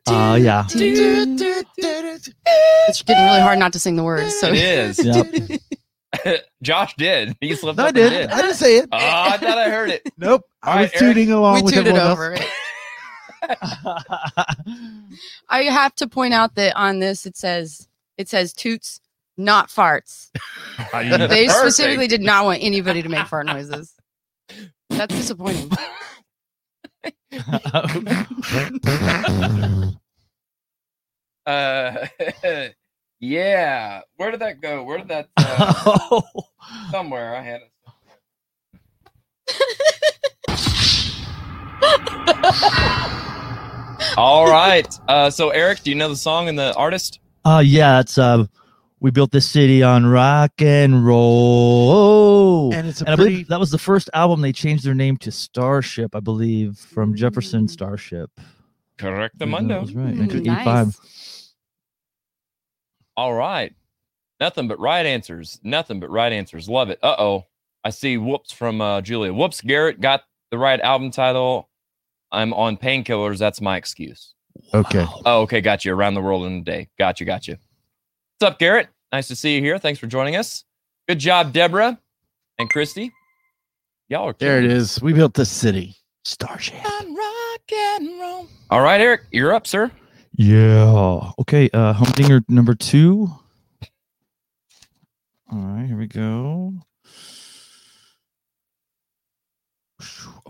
Uh, 0.08 0.36
yeah. 0.40 0.66
It's 2.88 3.02
getting 3.02 3.24
really 3.24 3.40
hard 3.40 3.60
not 3.60 3.72
to 3.74 3.78
sing 3.78 3.94
the 3.94 4.02
words. 4.02 4.34
So 4.40 4.48
It 4.48 4.56
is. 4.56 4.98
Yep. 5.04 5.60
Josh 6.62 6.94
did. 6.96 7.36
He 7.40 7.54
slipped 7.54 7.78
No, 7.78 7.84
I 7.84 7.88
up 7.88 7.96
and 7.96 8.10
did. 8.10 8.30
I 8.30 8.42
didn't 8.42 8.56
say 8.56 8.76
it. 8.78 8.88
Oh, 8.92 8.96
I 8.98 9.36
thought 9.38 9.58
I 9.58 9.70
heard 9.70 9.90
it. 9.90 10.02
Nope. 10.18 10.42
I 10.62 10.70
All 10.76 10.82
was 10.82 10.90
Eric, 10.94 10.98
tooting 10.98 11.30
along 11.32 11.54
we 11.56 11.62
with 11.62 11.74
tooted 11.74 11.88
everyone 11.96 12.10
over 12.12 12.32
else. 12.34 12.34
it. 12.34 12.40
I 15.48 15.62
have 15.64 15.94
to 15.96 16.08
point 16.08 16.34
out 16.34 16.54
that 16.56 16.76
on 16.76 16.98
this 16.98 17.24
it 17.26 17.36
says 17.36 17.88
it 18.16 18.28
says 18.28 18.52
toots, 18.52 19.00
not 19.36 19.68
farts. 19.68 20.30
They 20.92 21.46
Perfect. 21.46 21.52
specifically 21.52 22.08
did 22.08 22.22
not 22.22 22.44
want 22.44 22.62
anybody 22.62 23.02
to 23.02 23.08
make 23.08 23.26
fart 23.26 23.46
noises. 23.46 23.94
That's 24.90 25.14
disappointing. 25.14 25.70
Uh, 31.46 32.06
yeah. 33.20 34.00
Where 34.16 34.30
did 34.30 34.40
that 34.40 34.60
go? 34.60 34.82
Where 34.84 34.98
did 34.98 35.08
that? 35.08 35.28
Uh, 35.38 35.98
oh, 36.10 36.22
somewhere 36.90 37.34
I 37.34 37.42
had 37.42 37.60
it. 37.62 37.72
All 44.16 44.48
right. 44.50 44.86
Uh, 45.08 45.30
so 45.30 45.50
Eric, 45.50 45.82
do 45.82 45.90
you 45.90 45.96
know 45.96 46.08
the 46.08 46.16
song 46.16 46.48
and 46.48 46.58
the 46.58 46.74
artist? 46.74 47.20
uh, 47.44 47.62
yeah. 47.64 48.00
It's 48.00 48.18
uh, 48.18 48.44
we 49.00 49.10
built 49.10 49.30
this 49.30 49.48
city 49.48 49.82
on 49.82 50.06
rock 50.06 50.52
and 50.58 51.04
roll. 51.06 52.72
And 52.74 52.88
it's 52.88 53.00
a 53.00 53.04
And 53.04 53.12
I 53.12 53.16
believe 53.16 53.48
that 53.48 53.60
was 53.60 53.70
the 53.70 53.78
first 53.78 54.10
album 54.14 54.40
they 54.40 54.52
changed 54.52 54.84
their 54.84 54.94
name 54.94 55.16
to 55.18 55.30
Starship, 55.30 56.14
I 56.14 56.20
believe, 56.20 56.76
from 56.78 57.14
Jefferson 57.14 57.68
Starship. 57.68 58.30
Correct 58.98 59.38
the 59.38 59.44
That 59.46 59.50
mundo. 59.50 59.80
was 59.80 59.94
right. 59.94 60.14
Mm, 60.14 60.18
1985. 60.18 60.86
nice. 60.86 61.37
All 63.18 63.34
right. 63.34 63.74
Nothing 64.38 64.68
but 64.68 64.78
right 64.78 65.04
answers. 65.04 65.58
Nothing 65.64 65.98
but 65.98 66.08
right 66.08 66.32
answers. 66.32 66.68
Love 66.68 66.88
it. 66.88 67.00
Uh 67.02 67.16
oh. 67.18 67.46
I 67.82 67.90
see 67.90 68.16
whoops 68.16 68.52
from 68.52 68.80
uh, 68.80 69.00
Julia. 69.00 69.34
Whoops, 69.34 69.60
Garrett 69.60 70.00
got 70.00 70.22
the 70.52 70.58
right 70.58 70.80
album 70.80 71.10
title. 71.10 71.68
I'm 72.30 72.54
on 72.54 72.76
painkillers. 72.76 73.38
That's 73.38 73.60
my 73.60 73.76
excuse. 73.76 74.34
Okay. 74.72 75.04
Oh, 75.24 75.40
okay, 75.42 75.60
got 75.60 75.84
you. 75.84 75.94
Around 75.94 76.14
the 76.14 76.20
world 76.20 76.46
in 76.46 76.58
a 76.58 76.60
day. 76.60 76.90
Got 76.96 77.18
you, 77.18 77.26
got 77.26 77.48
you. 77.48 77.56
What's 78.38 78.52
up, 78.52 78.60
Garrett? 78.60 78.86
Nice 79.10 79.26
to 79.26 79.34
see 79.34 79.56
you 79.56 79.62
here. 79.62 79.80
Thanks 79.80 79.98
for 79.98 80.06
joining 80.06 80.36
us. 80.36 80.62
Good 81.08 81.18
job, 81.18 81.52
Deborah 81.52 81.98
and 82.60 82.70
Christy. 82.70 83.10
Y'all 84.08 84.28
are 84.28 84.36
There 84.38 84.62
it 84.62 84.68
killing. 84.68 84.86
We 85.02 85.12
built 85.12 85.34
the 85.34 85.44
city. 85.44 85.96
Starship. 86.24 86.84
rock 86.84 87.72
and 87.72 88.20
roll 88.20 88.46
All 88.70 88.80
right, 88.80 89.00
Eric, 89.00 89.22
you're 89.32 89.52
up, 89.52 89.66
sir. 89.66 89.90
Yeah. 90.38 91.32
Okay. 91.40 91.68
Uh, 91.74 91.92
Humdinger 91.92 92.42
number 92.48 92.74
two. 92.76 93.28
All 95.50 95.58
right. 95.58 95.84
Here 95.86 95.96
we 95.96 96.06
go. 96.06 96.74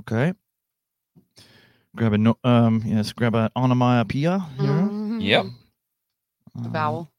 Okay. 0.01 0.35
Grab 1.97 2.13
a 2.13 2.19
no. 2.19 2.37
Um. 2.45 2.83
Yes. 2.85 3.13
Grab 3.13 3.35
an 3.35 3.49
onomatopoeia 3.57 4.47
here. 4.61 4.69
Mhm. 4.69 5.23
Yep. 5.23 5.47
A 6.65 6.69
vowel. 6.69 7.11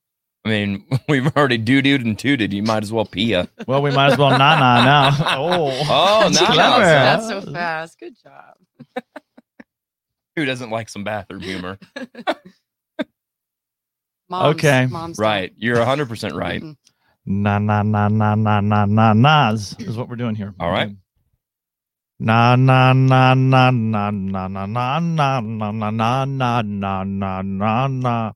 I 0.45 0.49
mean, 0.49 0.85
we've 1.09 1.35
already 1.35 1.57
doo 1.57 1.81
dooed 1.81 2.05
and 2.05 2.17
tooted. 2.19 2.53
You 2.53 2.61
might 2.63 2.83
as 2.83 2.93
well 2.93 3.05
pia. 3.05 3.49
Well, 3.67 3.81
we 3.81 3.89
might 3.91 4.11
as 4.13 4.17
well 4.19 4.29
na 4.29 4.37
na 4.59 4.83
now. 4.85 5.09
Oh. 5.37 5.71
Oh, 5.89 6.29
That's 6.29 6.39
na. 6.41 6.77
That's 6.79 7.27
so 7.27 7.41
fast. 7.51 7.99
Good 7.99 8.13
job. 8.21 8.55
Who 10.35 10.45
doesn't 10.45 10.69
like 10.69 10.89
some 10.89 11.03
bathroom 11.03 11.41
humor? 11.41 11.77
Mom's, 14.29 14.55
Okay. 14.55 14.85
Mom's 14.85 15.17
right. 15.17 15.51
You're 15.57 15.77
100% 15.77 16.33
right. 16.33 16.61
Mhm. 16.61 16.75
Na 17.25 17.59
na 17.59 17.83
na 17.83 18.07
na 18.07 18.35
na 18.35 18.59
na 18.61 18.85
na 18.85 19.13
nas 19.13 19.75
is 19.79 19.97
what 19.97 20.09
we're 20.09 20.15
doing 20.15 20.35
here. 20.35 20.53
All 20.59 20.71
right. 20.71 20.89
Na 22.19 22.55
na 22.55 22.93
na 22.93 23.33
na 23.33 23.69
na 23.71 24.09
na 24.11 24.47
na 24.47 24.67
na 24.67 24.99
na 24.99 24.99
na 24.99 25.39
na 25.41 25.81
na 25.81 26.25
na 26.25 26.61
na 26.63 27.03
na 27.03 27.41
na 27.41 27.87
na. 27.87 28.33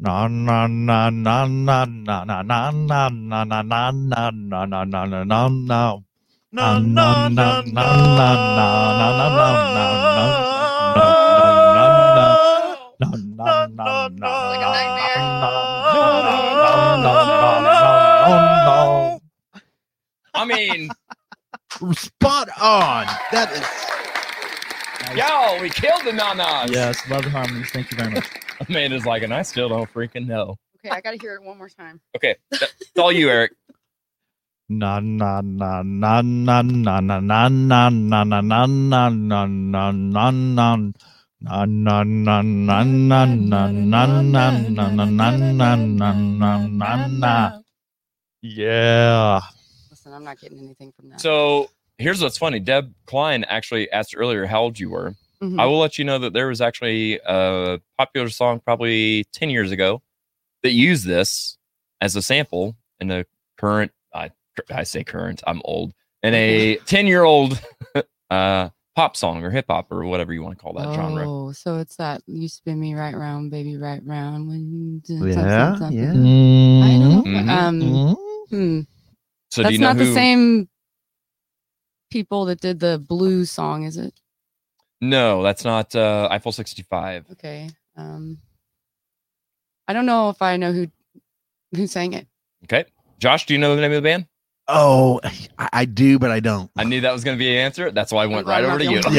Na 0.00 0.28
na 0.28 0.66
na 0.68 1.10
na 1.10 1.46
na 1.50 1.84
na 1.84 1.84
na 1.84 2.24
na 2.24 2.70
na 2.70 2.70
na 2.70 3.10
na 3.10 3.50
na 3.50 3.50
na 3.50 3.90
na 3.90 4.30
na 4.30 4.64
na 4.64 4.84
na 4.84 5.04
na 5.04 5.24
na 5.24 5.48
na. 5.48 5.98
Na 6.50 6.78
na 6.78 7.28
na 7.28 7.62
na 7.62 7.66
na 7.68 7.86
na 8.16 8.28
na 8.38 9.28
na 9.34 9.48
na 10.16 10.47
mean, 20.48 20.90
Spot 21.92 22.48
on. 22.60 23.06
That 23.30 23.52
is. 23.52 23.62
yo, 25.16 25.60
we 25.62 25.70
killed 25.70 26.04
the 26.04 26.12
nanas. 26.12 26.72
Yes, 26.72 26.98
love 27.08 27.24
the 27.24 27.30
harmonies. 27.30 27.70
Thank 27.70 27.90
you 27.90 27.98
very 27.98 28.10
much. 28.10 28.26
Amanda's 28.68 29.06
like, 29.06 29.22
and 29.22 29.32
I 29.32 29.42
still 29.42 29.68
don't 29.68 29.92
freaking 29.92 30.26
know. 30.26 30.56
Okay, 30.78 30.90
I 30.90 31.00
got 31.00 31.12
to 31.12 31.18
hear 31.18 31.34
it 31.34 31.42
one 31.42 31.58
more 31.58 31.68
time. 31.68 32.00
Okay. 32.16 32.36
That's 32.50 32.74
all 32.98 33.12
you, 33.12 33.28
Eric. 33.30 33.52
Na 34.68 35.00
na 35.00 35.40
na 35.40 35.82
na 35.82 36.20
na 36.22 36.62
na 36.62 37.00
na 37.00 37.18
na 37.20 37.48
na 37.48 37.48
na 37.48 37.88
na 37.88 38.24
na 38.28 38.66
na 38.66 39.06
na 39.08 39.46
na 39.46 39.90
na 39.90 40.30
na. 40.30 40.92
Na 41.40 41.64
na 41.64 42.02
na 42.02 42.42
na 42.42 42.82
na 42.82 42.84
na 42.84 43.24
na 43.24 43.66
na 43.66 43.66
na 43.66 44.50
na 44.50 44.90
na 44.90 45.30
na 45.30 45.76
na 45.76 46.12
na 46.12 46.66
na 46.66 47.06
na. 47.06 47.62
Yeah. 48.42 49.40
Listen, 50.08 50.16
I'm 50.16 50.24
not 50.24 50.40
getting 50.40 50.58
anything 50.58 50.92
from 50.92 51.10
that. 51.10 51.20
So 51.20 51.70
here's 51.98 52.22
what's 52.22 52.38
funny. 52.38 52.60
Deb 52.60 52.94
Klein 53.06 53.44
actually 53.44 53.90
asked 53.90 54.14
earlier 54.16 54.46
how 54.46 54.62
old 54.62 54.78
you 54.78 54.90
were. 54.90 55.14
Mhm. 55.42 55.60
I 55.60 55.66
will 55.66 55.78
let 55.78 55.98
you 55.98 56.04
know 56.04 56.18
that 56.18 56.32
there 56.32 56.48
was 56.48 56.60
actually 56.60 57.20
a 57.26 57.80
popular 57.98 58.28
song 58.30 58.60
probably 58.60 59.24
10 59.32 59.50
years 59.50 59.70
ago 59.70 60.02
that 60.62 60.72
used 60.72 61.06
this 61.06 61.58
as 62.00 62.16
a 62.16 62.22
sample 62.22 62.76
in 63.00 63.10
a 63.10 63.24
current, 63.58 63.92
I, 64.14 64.30
I 64.70 64.84
say 64.84 65.04
current, 65.04 65.42
I'm 65.46 65.60
old, 65.64 65.92
in 66.22 66.34
a 66.34 66.76
10 66.86 67.06
year 67.06 67.22
old 67.22 67.60
uh, 68.30 68.70
pop 68.96 69.16
song 69.16 69.44
or 69.44 69.50
hip 69.50 69.66
hop 69.68 69.92
or 69.92 70.04
whatever 70.06 70.32
you 70.32 70.42
want 70.42 70.58
to 70.58 70.62
call 70.62 70.72
that 70.74 70.92
genre. 70.94 71.28
Oh, 71.28 71.52
so 71.52 71.76
it's 71.76 71.96
that 71.96 72.22
you 72.26 72.48
spin 72.48 72.80
me 72.80 72.94
right 72.94 73.14
round, 73.14 73.50
baby, 73.50 73.76
right 73.76 74.00
round. 74.04 74.48
When 74.48 74.72
you 74.72 75.00
do 75.00 75.28
Yeah, 75.28 75.76
something, 75.76 75.98
yeah. 75.98 76.12
something. 76.12 76.82
I 76.82 76.96
know. 76.96 77.22
Mhm. 77.22 77.48
Um, 77.48 78.16
hmm. 78.50 78.80
So 79.50 79.62
do 79.62 79.64
That's 79.64 79.72
you 79.74 79.78
know 79.78 79.88
not 79.88 79.96
who? 79.96 80.04
the 80.06 80.14
same 80.14 80.68
people 82.10 82.44
that 82.46 82.60
did 82.60 82.80
the 82.80 82.98
blue 82.98 83.44
song, 83.44 83.84
is 83.84 83.96
it? 83.96 84.14
No, 85.00 85.42
that's 85.42 85.64
not 85.64 85.94
uh, 85.94 86.28
Eiffel 86.30 86.52
65. 86.52 87.26
Okay. 87.32 87.68
Um, 87.96 88.38
I 89.86 89.92
don't 89.92 90.06
know 90.06 90.28
if 90.30 90.42
I 90.42 90.56
know 90.56 90.72
who 90.72 90.88
who 91.74 91.86
sang 91.86 92.12
it. 92.14 92.26
Okay. 92.64 92.84
Josh, 93.18 93.46
do 93.46 93.54
you 93.54 93.58
know 93.58 93.74
the 93.74 93.82
name 93.82 93.92
of 93.92 93.96
the 93.96 94.02
band? 94.08 94.26
Oh, 94.68 95.20
I, 95.58 95.68
I 95.72 95.84
do, 95.86 96.18
but 96.18 96.30
I 96.30 96.40
don't. 96.40 96.70
I 96.76 96.84
knew 96.84 97.00
that 97.00 97.12
was 97.12 97.24
going 97.24 97.36
to 97.36 97.38
be 97.38 97.50
an 97.50 97.56
answer. 97.64 97.90
That's 97.90 98.12
why 98.12 98.24
I 98.24 98.26
went 98.26 98.46
right 98.46 98.62
I'm 98.64 98.70
over 98.70 98.78
to 98.80 98.84
you. 98.84 99.00
the 99.02 99.10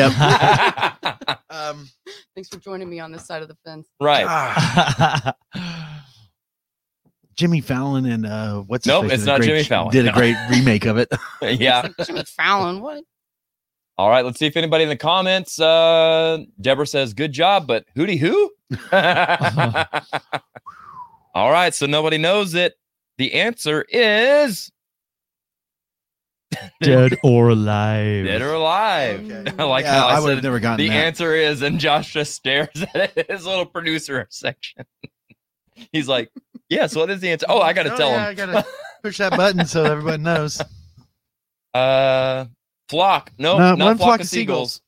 Yep. 1.02 1.40
Um, 1.52 1.90
Thanks 2.36 2.50
for 2.50 2.58
joining 2.60 2.90
me 2.90 3.00
on 3.00 3.12
this 3.12 3.26
side 3.26 3.42
of 3.42 3.48
the 3.48 3.58
fence. 3.66 3.88
right. 4.00 5.34
Jimmy 7.40 7.62
Fallon 7.62 8.06
and 8.06 8.26
uh, 8.26 8.60
what's 8.64 8.84
his 8.84 8.92
Nope, 8.92 9.06
it's 9.14 9.24
not 9.24 9.38
great- 9.40 9.48
Jimmy 9.48 9.64
Fallon. 9.64 9.92
Did 9.94 10.06
a 10.08 10.10
No. 10.10 10.14
great 10.14 10.36
remake 10.50 10.86
of 10.86 10.98
it. 10.98 11.08
yeah. 11.42 11.88
Jimmy 12.06 12.26
Fallon, 12.26 12.82
what? 12.82 13.02
All 13.98 14.10
right, 14.10 14.26
let's 14.26 14.38
see 14.40 14.46
if 14.46 14.58
anybody 14.58 14.84
in 14.84 14.90
the 14.90 14.98
comments. 14.98 15.58
Uh, 15.60 16.40
Deborah 16.60 16.86
says, 16.88 17.14
"Good 17.14 17.32
job," 17.32 17.66
but 17.66 17.86
hooty 17.96 18.18
who? 18.18 18.52
All 21.34 21.52
right, 21.52 21.74
so 21.74 21.86
nobody 21.86 22.18
knows 22.18 22.56
it. 22.56 22.78
The 23.18 23.34
answer 23.36 23.86
is 23.90 24.70
Dead 26.82 27.18
or 27.24 27.50
alive. 27.50 28.26
dead 28.26 28.42
or 28.42 28.54
alive. 28.54 29.30
I 29.60 29.64
like 29.64 29.86
Yeah, 29.86 29.94
how 30.00 30.08
I, 30.08 30.16
I 30.16 30.20
would 30.20 30.34
have 30.34 30.44
never 30.44 30.60
gotten 30.60 30.78
the 30.86 30.90
that. 30.90 31.06
answer 31.06 31.36
is, 31.36 31.62
and 31.62 31.80
Josh 31.80 32.12
just 32.14 32.34
stares 32.34 32.70
at 32.96 33.30
his 33.30 33.46
little 33.46 33.66
producer 33.66 34.26
section. 34.30 34.84
He's 35.94 36.08
like, 36.08 36.32
"Yes, 36.70 36.96
what 36.96 37.10
is 37.10 37.20
the 37.22 37.30
answer?" 37.32 37.46
Oh, 37.50 37.62
I 37.62 37.74
got 37.74 37.84
to 37.84 37.94
Oh, 37.94 37.98
tell 37.98 38.10
yeah, 38.10 38.24
him. 38.26 38.30
I 38.30 38.34
gotta 38.34 38.68
push 39.04 39.18
that 39.18 39.32
button 39.36 39.66
so 39.66 39.84
everybody 39.84 40.22
knows. 40.22 40.62
Uh, 41.74 42.46
flock. 42.90 43.32
No, 43.38 43.58
No, 43.60 43.76
not 43.76 43.86
one 43.86 43.98
flock, 43.98 44.20
of 44.22 44.28
seagulls. 44.28 44.82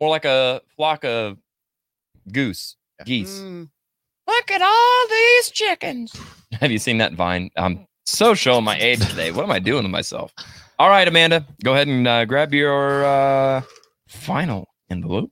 More 0.00 0.08
like 0.08 0.24
a 0.24 0.62
flock 0.76 1.04
of 1.04 1.36
goose, 2.32 2.76
geese. 3.04 3.38
Mm. 3.40 3.68
Look 4.26 4.50
at 4.50 4.62
all 4.62 5.08
these 5.10 5.50
chickens. 5.50 6.18
Have 6.52 6.70
you 6.70 6.78
seen 6.78 6.98
that 6.98 7.12
vine? 7.12 7.50
I'm 7.56 7.86
so 8.06 8.34
showing 8.34 8.64
my 8.64 8.78
age 8.78 9.06
today. 9.06 9.30
What 9.30 9.44
am 9.44 9.50
I 9.50 9.58
doing 9.58 9.82
to 9.82 9.88
myself? 9.90 10.32
All 10.78 10.88
right, 10.88 11.06
Amanda, 11.06 11.46
go 11.62 11.74
ahead 11.74 11.86
and 11.88 12.08
uh, 12.08 12.24
grab 12.24 12.54
your 12.54 13.04
uh, 13.04 13.62
final 14.08 14.68
envelope. 14.90 15.30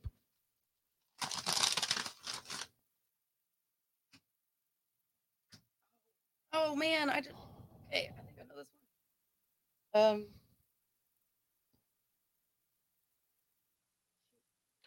Oh 6.74 6.76
man, 6.76 7.08
I 7.08 7.20
just 7.20 7.36
hey, 7.90 8.10
I 8.18 8.22
think 8.24 8.36
I 8.40 8.42
know 8.48 8.56
this 8.56 8.66
one. 9.92 10.02
Um, 10.04 10.26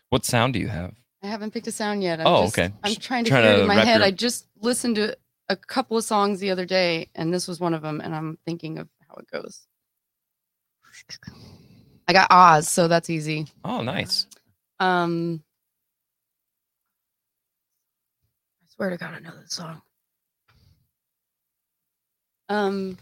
What 0.09 0.25
sound 0.25 0.51
do 0.51 0.59
you 0.59 0.67
have? 0.67 0.93
I 1.23 1.27
haven't 1.27 1.51
picked 1.51 1.67
a 1.67 1.71
sound 1.71 2.03
yet. 2.03 2.19
I'm 2.19 2.27
Oh, 2.27 2.41
just, 2.43 2.59
okay. 2.59 2.73
I'm 2.83 2.93
trying 2.95 3.23
to 3.23 3.29
trying 3.29 3.43
hear 3.43 3.53
it 3.53 3.55
to 3.55 3.61
in 3.61 3.67
my 3.67 3.75
head. 3.85 3.99
your- 3.99 4.07
I 4.07 4.11
just 4.11 4.47
listened 4.59 4.97
to 4.97 5.17
a 5.47 5.55
couple 5.55 5.95
of 5.95 6.03
songs 6.03 6.41
the 6.41 6.51
other 6.51 6.65
day, 6.65 7.09
and 7.15 7.33
this 7.33 7.47
was 7.47 7.61
one 7.61 7.73
of 7.73 7.81
them, 7.81 8.01
and 8.01 8.13
I'm 8.13 8.37
thinking 8.45 8.79
of 8.79 8.89
how 9.07 9.15
it 9.15 9.31
goes. 9.31 9.65
I 12.09 12.11
got 12.11 12.27
Oz, 12.31 12.67
so 12.67 12.89
that's 12.89 13.09
easy. 13.09 13.47
Oh, 13.63 13.81
nice. 13.81 14.27
Um, 14.81 15.41
I 18.61 18.65
swear 18.75 18.89
to 18.89 18.97
God, 18.97 19.13
I 19.13 19.19
know 19.19 19.31
this 19.41 19.53
song. 19.53 19.81
Um, 22.49 22.97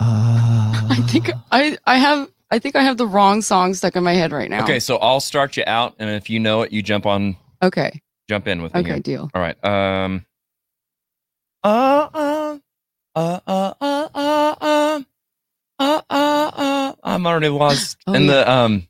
I 0.00 1.04
think 1.08 1.30
I 1.50 1.76
I 1.86 1.96
have 1.98 2.28
I 2.50 2.58
think 2.58 2.76
I 2.76 2.82
have 2.82 2.96
the 2.96 3.06
wrong 3.06 3.42
song 3.42 3.74
stuck 3.74 3.96
in 3.96 4.04
my 4.04 4.14
head 4.14 4.32
right 4.32 4.48
now. 4.50 4.62
Okay, 4.62 4.78
so 4.80 4.96
I'll 4.96 5.20
start 5.20 5.56
you 5.56 5.64
out, 5.66 5.94
and 5.98 6.08
if 6.10 6.30
you 6.30 6.38
know 6.40 6.62
it, 6.62 6.72
you 6.72 6.82
jump 6.82 7.06
on, 7.06 7.36
Okay. 7.62 8.00
jump 8.28 8.46
in 8.48 8.62
with 8.62 8.74
me. 8.74 8.80
Okay. 8.80 8.90
here. 8.90 9.00
Deal. 9.00 9.30
All 9.34 9.42
right. 9.42 9.62
Um. 9.64 10.24
Uh 11.64 12.08
uh 12.14 12.58
uh 13.16 13.40
uh 13.46 13.74
uh 13.80 14.08
uh 14.14 14.54
uh 14.60 15.02
uh 15.80 16.02
uh 16.10 16.50
uh. 16.54 16.94
I'm 17.02 17.26
already 17.26 17.48
lost 17.48 17.96
Oh, 18.06 18.14
in 18.14 18.24
yeah. 18.24 18.30
the 18.30 18.50
um. 18.50 18.88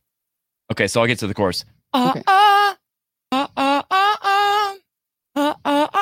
Okay, 0.70 0.86
so 0.86 1.00
I'll 1.00 1.06
get 1.06 1.18
to 1.20 1.26
the 1.26 1.34
chorus. 1.34 1.64
Uh 1.94 2.10
Okay. 2.10 2.22
uh 2.26 2.74
uh 3.32 3.46
uh 3.56 3.82
uh 3.90 4.16
uh 4.22 4.67
uh 5.38 5.54
uh 5.64 5.86
uh 5.92 6.00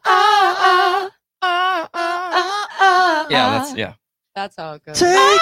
uh, 1.42 2.68
uh. 2.80 3.26
Yeah, 3.30 3.50
that's 3.52 3.76
yeah. 3.76 3.94
That's 4.36 4.56
how 4.56 4.74
it 4.76 4.86
goes. 4.86 5.00
Take 5.00 5.42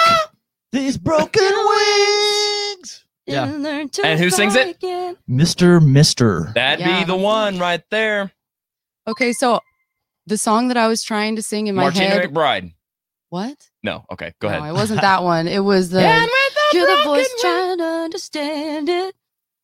these 0.72 0.96
broken 0.96 1.42
wings. 1.44 3.04
Yeah. 3.26 3.44
And 3.44 3.62
learn 3.62 3.88
to 3.90 4.06
And 4.06 4.18
who 4.18 4.30
sings 4.30 4.54
fly 4.54 4.62
it? 4.64 4.76
again. 4.76 5.16
Mr. 5.28 5.86
Mister. 5.86 6.50
That'd 6.54 6.80
Yeah. 6.80 7.00
be 7.00 7.04
the 7.06 7.16
one 7.16 7.58
right 7.58 7.82
there. 7.90 8.32
Okay, 9.06 9.32
so 9.32 9.60
the 10.26 10.38
song 10.38 10.68
that 10.68 10.76
I 10.78 10.88
was 10.88 11.02
trying 11.04 11.36
to 11.36 11.42
sing 11.42 11.66
in 11.66 11.74
my 11.74 11.82
Martina 11.82 12.06
head. 12.06 12.30
McBride. 12.32 12.72
What? 13.30 13.56
No, 13.82 14.04
okay, 14.12 14.32
go 14.40 14.48
ahead. 14.48 14.58
no, 14.60 14.64
ahead. 14.64 14.74
it 14.76 14.78
wasn't 14.78 15.00
that 15.00 15.22
one. 15.22 15.48
It 15.48 15.60
was 15.64 15.88
the 15.90 16.00
And 16.00 16.22
with 16.24 16.54
the 16.54 16.76
You're 16.78 16.96
the 16.96 17.02
voice 17.04 17.28
wing- 17.28 17.38
trying 17.40 17.78
to 17.78 17.84
understand 17.84 18.88
it. 18.88 19.14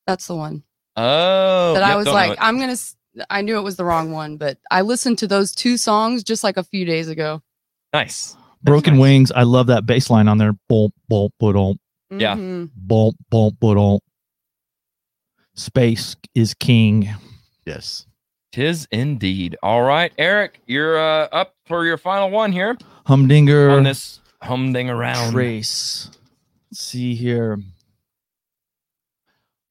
That's 0.06 0.26
the 0.28 0.36
one 0.36 0.62
Oh, 0.96 1.74
that 1.74 1.80
yep, 1.80 1.88
I 1.90 1.96
was 1.96 2.06
like. 2.06 2.38
I'm 2.40 2.58
gonna. 2.58 2.76
I 3.28 3.42
knew 3.42 3.58
it 3.58 3.62
was 3.62 3.76
the 3.76 3.84
wrong 3.84 4.12
one, 4.12 4.36
but 4.36 4.58
I 4.70 4.82
listened 4.82 5.18
to 5.18 5.26
those 5.26 5.52
two 5.54 5.76
songs 5.76 6.22
just 6.22 6.44
like 6.44 6.56
a 6.56 6.64
few 6.64 6.84
days 6.84 7.08
ago. 7.08 7.42
nice. 7.92 8.36
Broken 8.62 8.98
Wings. 8.98 9.30
I 9.32 9.42
love 9.44 9.66
that 9.68 9.84
bass 9.86 10.10
line 10.10 10.26
on 10.28 10.38
there. 10.38 10.52
Boom, 10.68 10.90
boom, 11.08 11.30
boom, 11.38 11.78
Yeah. 12.10 12.34
Boom, 12.34 12.70
boom, 13.30 13.56
boom. 13.60 13.98
Space 15.54 16.16
is 16.34 16.54
king. 16.54 17.08
Yes. 17.64 18.06
Tis 18.56 18.88
indeed. 18.90 19.54
All 19.62 19.82
right, 19.82 20.10
Eric, 20.16 20.62
you're 20.66 20.98
uh, 20.98 21.28
up 21.30 21.54
for 21.66 21.84
your 21.84 21.98
final 21.98 22.30
one 22.30 22.52
here 22.52 22.74
Humdinger. 23.04 23.68
on 23.68 23.82
this 23.82 24.20
humdinger 24.40 24.96
around. 24.96 25.34
race. 25.34 26.10
Let's 26.70 26.80
see 26.80 27.14
here. 27.14 27.58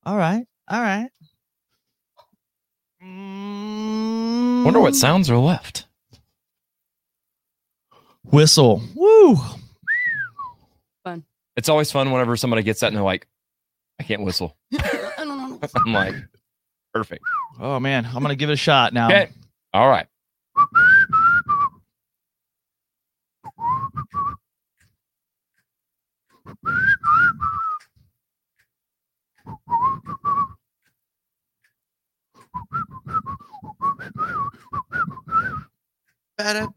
All 0.05 0.15
right. 0.15 0.45
All 0.69 0.79
right. 0.79 1.09
Wonder 3.01 4.79
what 4.79 4.93
sounds 4.93 5.31
are 5.31 5.37
left. 5.39 5.87
Whistle. 8.23 8.83
Woo. 8.93 9.39
Fun. 11.03 11.23
It's 11.55 11.69
always 11.69 11.91
fun 11.91 12.11
whenever 12.11 12.37
somebody 12.37 12.61
gets 12.61 12.81
that 12.81 12.89
and 12.89 12.97
they're 12.97 13.03
like, 13.03 13.27
I 13.99 14.03
can't 14.03 14.21
whistle. 14.21 14.55
I 14.77 15.11
don't 15.17 15.27
know. 15.27 15.59
I'm 15.75 15.91
like, 15.91 16.13
perfect. 16.95 17.23
Oh 17.59 17.77
man, 17.77 18.05
I'm 18.05 18.21
gonna 18.21 18.35
give 18.35 18.49
it 18.49 18.53
a 18.53 18.55
shot 18.55 18.93
now. 18.93 19.07
Okay. 19.07 19.29
All 19.73 19.89
right. 19.89 20.07
Better. 36.37 36.67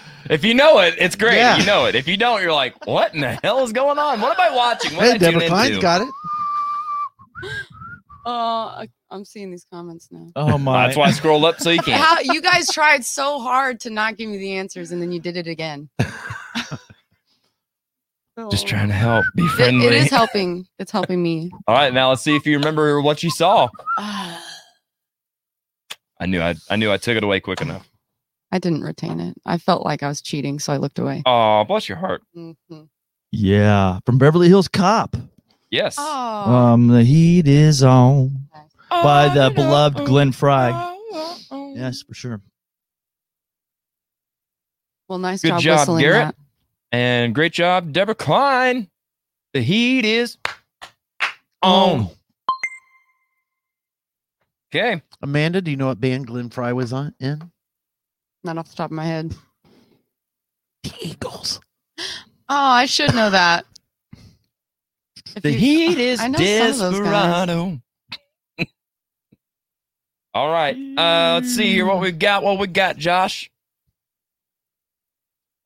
If 0.30 0.44
you 0.44 0.54
know 0.54 0.78
it, 0.78 0.94
it's 0.98 1.16
great. 1.16 1.36
Yeah. 1.36 1.58
You 1.58 1.66
know 1.66 1.86
it. 1.86 1.94
If 1.96 2.06
you 2.08 2.16
don't, 2.16 2.40
you're 2.40 2.52
like, 2.52 2.86
what 2.86 3.14
in 3.14 3.20
the 3.20 3.32
hell 3.42 3.62
is 3.64 3.72
going 3.72 3.98
on? 3.98 4.20
What 4.20 4.38
am 4.38 4.52
I 4.52 4.54
watching? 4.56 4.96
What 4.96 5.04
Hey, 5.06 5.12
did 5.18 5.22
I 5.22 5.30
tune 5.32 5.40
Deborah 5.40 5.48
Klein's 5.48 5.70
into? 5.70 5.82
got 5.82 6.00
it. 6.02 6.08
Uh, 8.24 8.30
I- 8.30 8.88
I'm 9.12 9.24
seeing 9.24 9.50
these 9.50 9.66
comments 9.72 10.06
now. 10.12 10.28
Oh 10.36 10.56
my. 10.56 10.86
That's 10.86 10.96
why 10.96 11.06
I 11.06 11.10
scrolled 11.10 11.44
up 11.44 11.58
so 11.60 11.70
you 11.70 11.80
can. 11.82 11.98
How 12.00 12.20
you 12.20 12.40
guys 12.40 12.68
tried 12.70 13.04
so 13.04 13.40
hard 13.40 13.80
to 13.80 13.90
not 13.90 14.16
give 14.16 14.30
me 14.30 14.38
the 14.38 14.52
answers, 14.52 14.92
and 14.92 15.02
then 15.02 15.10
you 15.10 15.18
did 15.18 15.36
it 15.36 15.48
again. 15.48 15.88
Just 18.50 18.66
trying 18.66 18.88
to 18.88 18.94
help. 18.94 19.26
Be 19.34 19.42
It- 19.44 19.48
friendly. 19.50 19.86
it 19.86 19.92
is 19.92 20.10
helping. 20.10 20.66
It's 20.78 20.90
helping 20.92 21.20
me. 21.22 21.50
All 21.66 21.74
right, 21.74 21.92
now 21.92 22.08
let's 22.10 22.22
see 22.22 22.36
if 22.36 22.46
you 22.46 22.56
remember 22.58 23.02
what 23.02 23.22
you 23.24 23.30
saw. 23.30 23.68
I 23.98 24.38
knew 26.26 26.40
I, 26.40 26.54
I 26.70 26.76
knew 26.76 26.92
I 26.92 26.96
took 26.98 27.16
it 27.16 27.24
away 27.24 27.40
quick 27.40 27.60
enough. 27.62 27.89
I 28.52 28.58
didn't 28.58 28.82
retain 28.82 29.20
it. 29.20 29.36
I 29.46 29.58
felt 29.58 29.84
like 29.84 30.02
I 30.02 30.08
was 30.08 30.20
cheating, 30.20 30.58
so 30.58 30.72
I 30.72 30.76
looked 30.78 30.98
away. 30.98 31.22
Oh, 31.26 31.64
bless 31.64 31.88
your 31.88 31.98
heart. 31.98 32.22
Mhm. 32.36 32.88
Yeah, 33.32 34.00
from 34.04 34.18
Beverly 34.18 34.48
Hills 34.48 34.66
Cop. 34.68 35.16
Yes. 35.70 35.94
Oh, 35.98 36.52
Um, 36.52 36.88
the 36.88 37.04
heat 37.04 37.46
is 37.46 37.82
on 37.84 38.48
by 38.90 39.28
the 39.28 39.50
beloved 39.54 40.04
Glenn 40.04 40.32
Frey. 40.32 40.70
Yes, 41.76 42.02
for 42.02 42.14
sure. 42.14 42.40
well, 45.08 45.18
nice 45.20 45.42
Good 45.42 45.48
job, 45.50 45.60
job, 45.60 45.78
whistling 45.80 46.02
Garrett. 46.02 46.26
that. 46.28 46.34
And 46.92 47.34
great 47.34 47.52
job, 47.52 47.92
Deborah 47.92 48.14
Klein. 48.16 48.88
The 49.54 49.60
heat 49.62 50.04
is 50.04 50.36
on. 51.62 52.08
Okay. 54.74 55.02
Amanda, 55.22 55.60
do 55.60 55.70
you 55.70 55.76
know 55.76 55.86
what 55.88 56.00
band 56.00 56.26
Glenn 56.26 56.48
Frey 56.50 56.72
was 56.72 56.92
on 56.92 57.14
in? 57.20 57.50
Not 58.44 58.58
off 58.58 58.70
the 58.70 58.76
top 58.76 58.90
of 58.90 58.96
my 58.96 59.04
head. 59.04 59.34
The 60.82 60.92
Eagles. 61.00 61.60
Oh, 61.98 62.04
I 62.48 62.86
should 62.86 63.14
know 63.14 63.30
that. 63.30 63.64
If 65.36 65.42
The 65.42 65.52
you- 65.52 65.58
heat 65.58 65.98
is 65.98 66.20
I 66.20 66.28
know 66.28 66.38
some 66.38 66.46
of 66.46 66.78
those 66.78 66.80
guys. 66.80 67.00
desperado. 67.00 67.80
All 70.34 70.50
right. 70.50 70.74
Uh, 70.76 71.34
let's 71.40 71.54
see 71.54 71.72
here 71.72 71.86
what 71.86 72.00
we 72.00 72.12
got. 72.12 72.42
What 72.42 72.58
we 72.58 72.66
got, 72.66 72.96
Josh? 72.96 73.50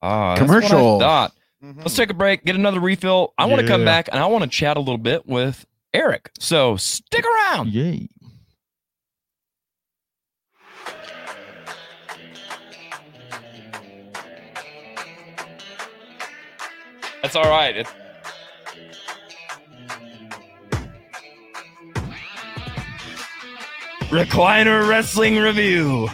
Ah, 0.02 0.34
that's 0.36 0.40
what 0.48 0.56
I 0.56 0.60
Commercial. 0.60 0.98
thought. 1.00 1.32
Let's 1.62 1.96
take 1.96 2.10
a 2.10 2.14
break, 2.14 2.44
get 2.44 2.56
another 2.56 2.78
refill. 2.80 3.32
I 3.38 3.46
want 3.46 3.62
to 3.62 3.66
come 3.66 3.86
back 3.86 4.08
and 4.12 4.18
I 4.22 4.26
want 4.26 4.44
to 4.44 4.50
chat 4.50 4.76
a 4.76 4.80
little 4.80 4.98
bit 4.98 5.26
with 5.26 5.64
Eric. 5.94 6.30
So 6.38 6.76
stick 6.76 7.24
around. 7.24 7.68
Yay. 7.72 8.08
That's 17.24 17.36
all 17.36 17.48
right. 17.48 17.74
It's 17.74 17.90
Recliner 24.10 24.86
Wrestling 24.86 25.38
Review. 25.38 26.06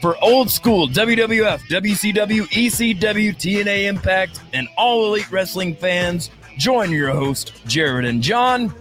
For 0.00 0.16
old 0.24 0.50
school 0.50 0.88
WWF, 0.88 1.60
WCW, 1.70 2.48
ECW, 2.48 3.32
TNA 3.36 3.86
Impact, 3.86 4.42
and 4.52 4.66
all 4.76 5.06
elite 5.06 5.30
wrestling 5.30 5.76
fans, 5.76 6.30
join 6.56 6.90
your 6.90 7.12
host, 7.12 7.64
Jared 7.64 8.06
and 8.06 8.20
John, 8.20 8.74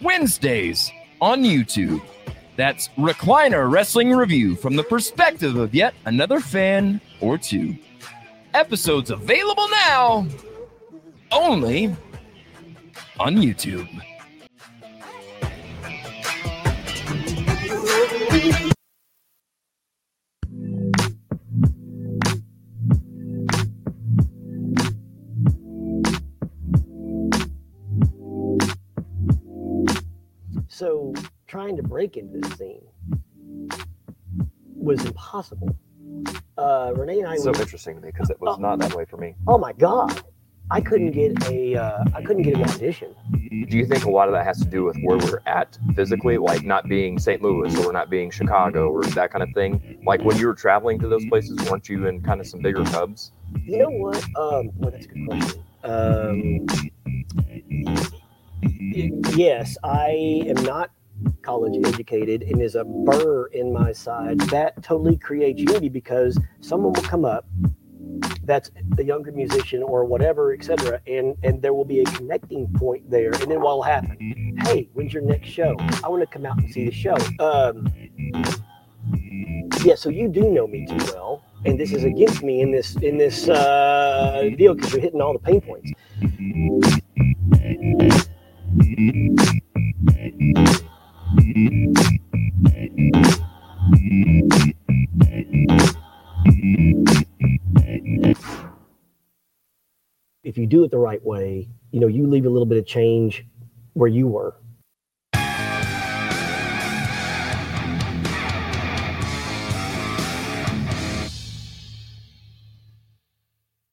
Wednesdays 0.00 0.90
on 1.20 1.44
YouTube. 1.44 2.02
That's 2.56 2.88
Recliner 2.98 3.70
Wrestling 3.70 4.10
Review 4.10 4.56
from 4.56 4.74
the 4.74 4.82
perspective 4.82 5.54
of 5.54 5.76
yet 5.76 5.94
another 6.06 6.40
fan 6.40 7.00
or 7.20 7.38
two 7.38 7.78
episodes 8.56 9.10
available 9.10 9.68
now 9.68 10.26
only 11.30 11.94
on 13.20 13.36
YouTube. 13.36 13.86
So 30.66 31.12
trying 31.46 31.76
to 31.76 31.82
break 31.82 32.16
into 32.16 32.38
this 32.38 32.54
scene 32.54 32.80
was 34.74 35.04
impossible. 35.04 35.76
Uh, 36.58 36.92
Renee 36.96 37.18
and 37.20 37.28
I 37.28 37.36
so 37.36 37.52
were, 37.52 37.60
interesting 37.60 37.96
to 37.96 38.00
me 38.00 38.10
because 38.10 38.30
it 38.30 38.40
was 38.40 38.58
not 38.58 38.78
that 38.78 38.94
way 38.94 39.04
for 39.04 39.18
me. 39.18 39.34
oh 39.46 39.58
my 39.58 39.72
god, 39.74 40.22
I 40.70 40.80
couldn't 40.80 41.12
get 41.12 41.48
a 41.48 41.76
uh, 41.76 42.04
I 42.14 42.22
couldn't 42.22 42.42
get 42.42 42.54
an 42.54 42.64
audition. 42.64 43.14
Do 43.32 43.76
you 43.76 43.86
think 43.86 44.04
a 44.04 44.10
lot 44.10 44.28
of 44.28 44.32
that 44.32 44.44
has 44.44 44.58
to 44.60 44.64
do 44.64 44.84
with 44.84 44.96
where 45.02 45.18
we're 45.18 45.40
at 45.46 45.78
physically, 45.94 46.38
like 46.38 46.64
not 46.64 46.88
being 46.88 47.18
St. 47.18 47.42
Louis 47.42 47.76
or 47.84 47.92
not 47.92 48.10
being 48.10 48.30
Chicago 48.30 48.88
or 48.88 49.04
that 49.04 49.30
kind 49.30 49.42
of 49.42 49.50
thing? 49.54 50.00
Like 50.06 50.22
when 50.22 50.38
you 50.38 50.46
were 50.46 50.54
traveling 50.54 50.98
to 51.00 51.08
those 51.08 51.24
places, 51.26 51.58
weren't 51.70 51.88
you 51.88 52.06
in 52.06 52.20
kind 52.22 52.40
of 52.40 52.46
some 52.46 52.60
bigger 52.60 52.84
hubs? 52.84 53.32
You 53.64 53.78
know 53.78 53.90
what? 53.90 54.24
Um, 54.36 54.70
well, 54.76 54.90
that's 54.90 55.06
a 55.06 55.08
good 55.08 55.26
question. 55.26 55.62
Um, 55.84 56.66
yes, 59.36 59.76
I 59.84 60.42
am 60.46 60.64
not 60.64 60.90
college 61.42 61.76
educated 61.86 62.42
and 62.42 62.60
is 62.60 62.74
a 62.74 62.84
burr 62.84 63.46
in 63.46 63.72
my 63.72 63.92
side. 63.92 64.40
That 64.40 64.82
totally 64.82 65.16
creates 65.16 65.60
unity 65.60 65.88
because 65.88 66.38
someone 66.60 66.92
will 66.92 67.02
come 67.02 67.24
up 67.24 67.46
that's 68.46 68.70
the 68.96 69.04
younger 69.04 69.32
musician 69.32 69.82
or 69.82 70.04
whatever, 70.04 70.54
etc., 70.54 71.00
and 71.06 71.36
and 71.42 71.60
there 71.60 71.74
will 71.74 71.84
be 71.84 72.00
a 72.00 72.04
connecting 72.04 72.68
point 72.74 73.10
there. 73.10 73.32
And 73.32 73.50
then 73.50 73.60
what 73.60 73.76
will 73.76 73.82
happen? 73.82 74.56
Hey, 74.64 74.88
when's 74.94 75.12
your 75.12 75.22
next 75.22 75.48
show? 75.48 75.76
I 76.04 76.08
want 76.08 76.22
to 76.22 76.26
come 76.26 76.46
out 76.46 76.58
and 76.58 76.72
see 76.72 76.86
the 76.86 76.92
show. 76.92 77.16
Um, 77.40 77.88
yeah, 79.84 79.94
so 79.94 80.08
you 80.08 80.28
do 80.28 80.50
know 80.50 80.66
me 80.66 80.86
too 80.86 81.04
well, 81.12 81.42
and 81.64 81.78
this 81.78 81.92
is 81.92 82.04
against 82.04 82.42
me 82.42 82.60
in 82.60 82.70
this 82.70 82.96
in 82.96 83.18
this 83.18 83.48
uh, 83.48 84.48
deal 84.56 84.74
because 84.74 84.92
you're 84.92 85.02
hitting 85.02 85.20
all 85.20 85.32
the 85.32 85.38
pain 85.38 85.60
points. 85.60 85.92
If 100.46 100.56
you 100.56 100.64
do 100.68 100.84
it 100.84 100.92
the 100.92 100.98
right 100.98 101.22
way, 101.26 101.68
you 101.90 101.98
know, 101.98 102.06
you 102.06 102.24
leave 102.24 102.46
a 102.46 102.48
little 102.48 102.66
bit 102.66 102.78
of 102.78 102.86
change 102.86 103.44
where 103.94 104.06
you 104.06 104.28
were. 104.28 104.54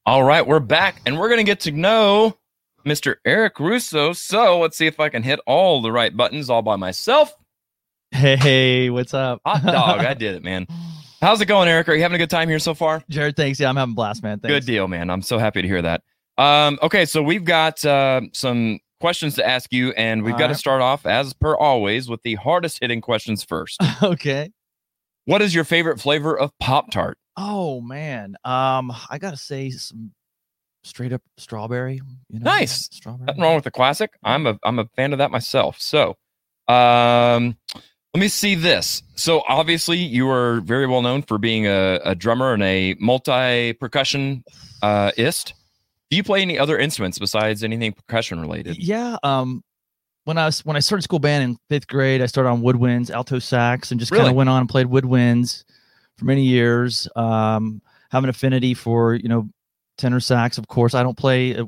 All 0.06 0.22
right, 0.22 0.46
we're 0.46 0.60
back 0.60 1.02
and 1.04 1.18
we're 1.18 1.26
going 1.26 1.38
to 1.38 1.44
get 1.44 1.58
to 1.60 1.72
know 1.72 2.38
Mr. 2.86 3.16
Eric 3.24 3.56
Rosseau. 3.56 4.14
So 4.14 4.60
let's 4.60 4.76
see 4.76 4.86
if 4.86 5.00
I 5.00 5.08
can 5.08 5.24
hit 5.24 5.40
all 5.48 5.82
the 5.82 5.90
right 5.90 6.16
buttons 6.16 6.48
all 6.50 6.62
by 6.62 6.76
myself. 6.76 7.34
Hey, 8.12 8.90
what's 8.90 9.12
up? 9.12 9.40
Hot 9.44 9.64
dog. 9.64 10.04
I 10.04 10.14
did 10.14 10.36
it, 10.36 10.44
man. 10.44 10.68
How's 11.20 11.40
it 11.40 11.46
going, 11.46 11.68
Eric? 11.68 11.88
Are 11.88 11.94
you 11.94 12.02
having 12.02 12.14
a 12.14 12.18
good 12.18 12.30
time 12.30 12.48
here 12.48 12.60
so 12.60 12.74
far? 12.74 13.02
Jared, 13.08 13.34
thanks. 13.34 13.58
Yeah, 13.58 13.70
I'm 13.70 13.76
having 13.76 13.94
a 13.94 13.96
blast, 13.96 14.22
man. 14.22 14.38
Thanks. 14.38 14.54
Good 14.54 14.66
deal, 14.66 14.86
man. 14.86 15.10
I'm 15.10 15.22
so 15.22 15.38
happy 15.38 15.62
to 15.62 15.66
hear 15.66 15.82
that. 15.82 16.02
Um, 16.38 16.78
okay, 16.82 17.04
so 17.04 17.22
we've 17.22 17.44
got 17.44 17.84
uh, 17.84 18.22
some 18.32 18.80
questions 19.00 19.34
to 19.36 19.46
ask 19.46 19.72
you, 19.72 19.90
and 19.92 20.22
we've 20.22 20.34
All 20.34 20.38
got 20.38 20.46
to 20.48 20.54
start 20.54 20.80
off, 20.82 21.06
as 21.06 21.32
per 21.32 21.54
always, 21.56 22.08
with 22.08 22.22
the 22.22 22.34
hardest 22.36 22.78
hitting 22.80 23.00
questions 23.00 23.44
first. 23.44 23.80
okay. 24.02 24.50
What 25.26 25.42
is 25.42 25.54
your 25.54 25.64
favorite 25.64 26.00
flavor 26.00 26.38
of 26.38 26.50
Pop 26.58 26.90
Tart? 26.90 27.18
Oh 27.36 27.80
man. 27.80 28.36
Um, 28.44 28.92
I 29.10 29.18
gotta 29.18 29.36
say 29.36 29.70
some 29.70 30.12
straight 30.84 31.12
up 31.12 31.22
strawberry. 31.38 32.00
You 32.28 32.40
know, 32.40 32.44
Nice. 32.44 32.88
Strawberry. 32.92 33.26
Nothing 33.26 33.42
wrong 33.42 33.54
with 33.54 33.64
the 33.64 33.70
classic. 33.70 34.10
I'm 34.22 34.46
a 34.46 34.58
I'm 34.62 34.78
a 34.78 34.86
fan 34.96 35.12
of 35.12 35.18
that 35.18 35.30
myself. 35.30 35.80
So, 35.80 36.16
um, 36.68 37.56
let 38.14 38.20
me 38.20 38.28
see 38.28 38.54
this. 38.54 39.02
So 39.16 39.42
obviously, 39.48 39.96
you 39.98 40.30
are 40.30 40.60
very 40.60 40.86
well 40.86 41.02
known 41.02 41.22
for 41.22 41.38
being 41.38 41.66
a, 41.66 42.00
a 42.04 42.14
drummer 42.14 42.52
and 42.52 42.62
a 42.62 42.94
multi 43.00 43.72
percussion 43.72 44.44
uh, 44.82 45.10
ist. 45.16 45.54
Do 46.14 46.16
you 46.16 46.22
play 46.22 46.42
any 46.42 46.60
other 46.60 46.78
instruments 46.78 47.18
besides 47.18 47.64
anything 47.64 47.92
percussion 47.92 48.40
related? 48.40 48.76
Yeah. 48.78 49.16
Um, 49.24 49.64
when 50.22 50.38
I 50.38 50.46
was 50.46 50.64
when 50.64 50.76
I 50.76 50.78
started 50.78 51.02
school 51.02 51.18
band 51.18 51.42
in 51.42 51.56
fifth 51.68 51.88
grade, 51.88 52.22
I 52.22 52.26
started 52.26 52.50
on 52.50 52.62
woodwinds, 52.62 53.10
alto 53.10 53.40
sax, 53.40 53.90
and 53.90 53.98
just 53.98 54.12
kind 54.12 54.28
of 54.28 54.34
went 54.36 54.48
on 54.48 54.60
and 54.60 54.68
played 54.68 54.86
woodwinds 54.86 55.64
for 56.16 56.24
many 56.26 56.44
years. 56.44 57.08
Um, 57.16 57.82
have 58.12 58.22
an 58.22 58.30
affinity 58.30 58.74
for 58.74 59.14
you 59.14 59.28
know 59.28 59.48
tenor 59.98 60.20
sax, 60.20 60.56
of 60.56 60.68
course. 60.68 60.94
I 60.94 61.02
don't 61.02 61.16
play 61.18 61.60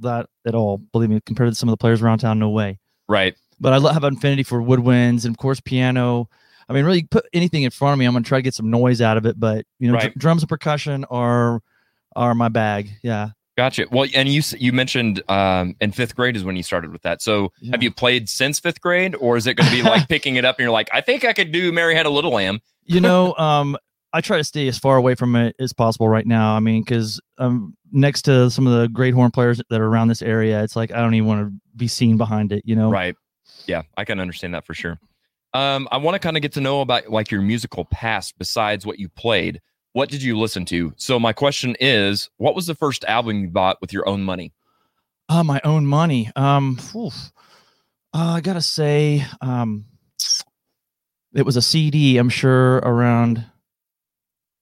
that 0.00 0.26
at 0.44 0.56
all. 0.56 0.78
Believe 0.78 1.10
me, 1.10 1.20
compared 1.24 1.50
to 1.50 1.54
some 1.54 1.68
of 1.68 1.72
the 1.72 1.76
players 1.76 2.02
around 2.02 2.18
town, 2.18 2.40
no 2.40 2.50
way. 2.50 2.80
Right. 3.08 3.36
But 3.60 3.74
I 3.74 3.92
have 3.92 4.02
an 4.02 4.16
affinity 4.16 4.42
for 4.42 4.60
woodwinds 4.60 5.24
and 5.24 5.32
of 5.34 5.38
course 5.38 5.60
piano. 5.60 6.28
I 6.68 6.72
mean, 6.72 6.84
really, 6.84 7.04
put 7.04 7.26
anything 7.32 7.62
in 7.62 7.70
front 7.70 7.92
of 7.92 8.00
me, 8.00 8.06
I'm 8.06 8.12
gonna 8.12 8.24
try 8.24 8.38
to 8.38 8.42
get 8.42 8.54
some 8.54 8.70
noise 8.70 9.00
out 9.00 9.18
of 9.18 9.24
it. 9.24 9.38
But 9.38 9.66
you 9.78 9.86
know, 9.86 9.94
dr- 9.94 10.04
Right. 10.08 10.18
drums 10.18 10.42
and 10.42 10.48
percussion 10.48 11.04
are 11.10 11.60
are 12.16 12.34
my 12.34 12.48
bag. 12.48 12.90
Yeah. 13.04 13.28
Gotcha. 13.56 13.86
Well, 13.90 14.08
and 14.14 14.28
you 14.28 14.42
you 14.58 14.72
mentioned 14.72 15.22
um, 15.30 15.76
in 15.80 15.92
fifth 15.92 16.16
grade 16.16 16.36
is 16.36 16.42
when 16.44 16.56
you 16.56 16.62
started 16.62 16.92
with 16.92 17.02
that. 17.02 17.22
So 17.22 17.52
have 17.70 17.82
you 17.82 17.92
played 17.92 18.28
since 18.28 18.58
fifth 18.58 18.80
grade, 18.80 19.14
or 19.14 19.36
is 19.36 19.46
it 19.46 19.54
going 19.54 19.70
to 19.70 19.76
be 19.76 19.82
like 19.82 20.08
picking 20.08 20.36
it 20.36 20.44
up 20.44 20.58
and 20.58 20.64
you're 20.64 20.72
like, 20.72 20.88
I 20.92 21.00
think 21.00 21.24
I 21.24 21.32
could 21.32 21.52
do 21.52 21.70
Mary 21.70 21.94
Had 21.94 22.06
a 22.06 22.10
Little 22.10 22.32
Lamb? 22.32 22.60
you 22.86 23.00
know 23.00 23.34
um 23.38 23.78
i 24.12 24.20
try 24.20 24.36
to 24.36 24.44
stay 24.44 24.68
as 24.68 24.78
far 24.78 24.96
away 24.98 25.14
from 25.14 25.34
it 25.36 25.56
as 25.58 25.72
possible 25.72 26.06
right 26.06 26.26
now 26.26 26.54
i 26.54 26.60
mean 26.60 26.82
because 26.82 27.18
um 27.38 27.74
next 27.92 28.22
to 28.22 28.50
some 28.50 28.66
of 28.66 28.78
the 28.78 28.88
great 28.88 29.14
horn 29.14 29.30
players 29.30 29.58
that 29.70 29.80
are 29.80 29.86
around 29.86 30.08
this 30.08 30.20
area 30.20 30.62
it's 30.62 30.76
like 30.76 30.92
i 30.92 30.96
don't 30.98 31.14
even 31.14 31.26
want 31.26 31.48
to 31.48 31.54
be 31.74 31.88
seen 31.88 32.18
behind 32.18 32.52
it 32.52 32.60
you 32.66 32.76
know 32.76 32.90
Right. 32.90 33.16
Yeah, 33.66 33.82
I 33.96 34.04
can 34.04 34.20
understand 34.20 34.52
that 34.54 34.66
for 34.66 34.74
sure. 34.74 34.98
Um, 35.54 35.88
I 35.90 35.96
want 35.96 36.14
to 36.14 36.18
kind 36.18 36.36
of 36.36 36.42
get 36.42 36.52
to 36.52 36.60
know 36.60 36.80
about 36.82 37.08
like 37.10 37.30
your 37.30 37.40
musical 37.40 37.84
past 37.86 38.34
besides 38.38 38.84
what 38.84 38.98
you 38.98 39.08
played. 39.08 39.60
What 39.94 40.08
did 40.10 40.22
you 40.24 40.36
listen 40.36 40.64
to? 40.66 40.92
So 40.96 41.20
my 41.20 41.32
question 41.32 41.76
is, 41.78 42.28
what 42.36 42.56
was 42.56 42.66
the 42.66 42.74
first 42.74 43.04
album 43.04 43.40
you 43.40 43.48
bought 43.48 43.80
with 43.80 43.92
your 43.92 44.06
own 44.08 44.22
money? 44.22 44.52
uh 45.30 45.42
my 45.42 45.58
own 45.64 45.86
money 45.86 46.30
um 46.36 46.78
uh, 46.94 47.08
i 48.12 48.40
gotta 48.42 48.60
say 48.60 49.24
um 49.40 49.86
it 51.34 51.46
was 51.46 51.56
a 51.56 51.62
cd 51.62 52.18
i'm 52.18 52.28
sure 52.28 52.76
around 52.80 53.42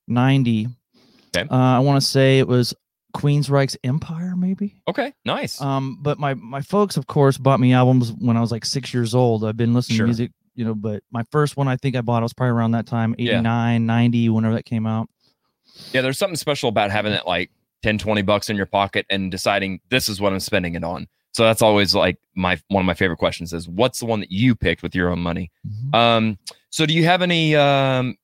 90 0.06 0.68
Okay. 1.34 1.48
uh, 1.50 1.54
i 1.56 1.80
want 1.80 2.00
to 2.00 2.06
say 2.06 2.38
it 2.38 2.46
was 2.46 2.74
queensryche's 3.12 3.76
empire 3.82 4.34
maybe 4.36 4.76
Okay, 4.86 5.12
nice. 5.24 5.60
Um, 5.60 5.98
but 6.00 6.16
my 6.20 6.34
my 6.34 6.60
folks, 6.60 6.96
of 6.96 7.08
course, 7.08 7.36
bought 7.38 7.58
me 7.58 7.72
albums 7.72 8.12
when 8.12 8.36
I 8.36 8.40
was 8.40 8.52
like 8.52 8.64
six 8.64 8.92
years 8.94 9.14
old. 9.16 9.44
I've 9.44 9.56
been 9.56 9.74
listening 9.74 9.96
Sure. 9.96 10.06
to 10.06 10.08
music, 10.08 10.30
you 10.54 10.64
know. 10.64 10.74
But 10.74 11.02
my 11.10 11.24
first 11.32 11.56
one, 11.56 11.66
I 11.68 11.76
think 11.76 11.96
I 11.96 12.00
bought, 12.02 12.22
was 12.22 12.32
probably 12.34 12.50
around 12.52 12.72
that 12.72 12.86
time, 12.86 13.14
Yeah. 13.18 13.32
89, 13.38 13.86
90, 13.86 14.28
whenever 14.28 14.54
that 14.54 14.64
came 14.64 14.86
out. 14.86 15.08
Yeah, 15.92 16.00
there's 16.00 16.18
something 16.18 16.36
special 16.36 16.68
about 16.68 16.90
having 16.90 17.12
it 17.12 17.26
like 17.26 17.50
10, 17.82 17.98
20 17.98 18.22
bucks 18.22 18.48
in 18.48 18.56
your 18.56 18.66
pocket 18.66 19.06
and 19.10 19.30
deciding 19.30 19.80
this 19.88 20.08
is 20.08 20.20
what 20.20 20.32
I'm 20.32 20.40
spending 20.40 20.74
it 20.74 20.84
on. 20.84 21.08
So 21.32 21.44
that's 21.44 21.62
always 21.62 21.94
like 21.94 22.18
my 22.34 22.60
one 22.68 22.82
of 22.82 22.86
my 22.86 22.94
favorite 22.94 23.16
questions 23.16 23.52
is 23.52 23.66
what's 23.66 24.00
the 24.00 24.06
one 24.06 24.20
that 24.20 24.30
you 24.30 24.54
picked 24.54 24.82
with 24.82 24.94
your 24.94 25.08
own 25.08 25.20
money? 25.20 25.50
Um, 25.94 26.38
so 26.70 26.84
do 26.84 26.92
you 26.92 27.04
have 27.04 27.22
any 27.22 27.56
um 27.56 28.16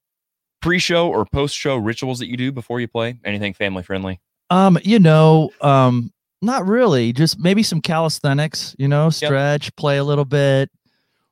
pre-show 0.60 1.08
or 1.08 1.24
post-show 1.24 1.76
rituals 1.76 2.18
that 2.18 2.28
you 2.28 2.36
do 2.36 2.52
before 2.52 2.80
you 2.80 2.88
play? 2.88 3.18
Anything 3.24 3.54
family 3.54 3.82
friendly? 3.82 4.20
Um, 4.50 4.78
you 4.82 4.98
know, 4.98 5.50
um, 5.60 6.12
not 6.42 6.66
really. 6.66 7.12
Just 7.12 7.38
maybe 7.38 7.62
some 7.62 7.80
calisthenics. 7.80 8.74
You 8.78 8.88
know, 8.88 9.08
stretch, 9.10 9.74
play 9.76 9.96
a 9.96 10.04
little 10.04 10.24
bit, 10.24 10.70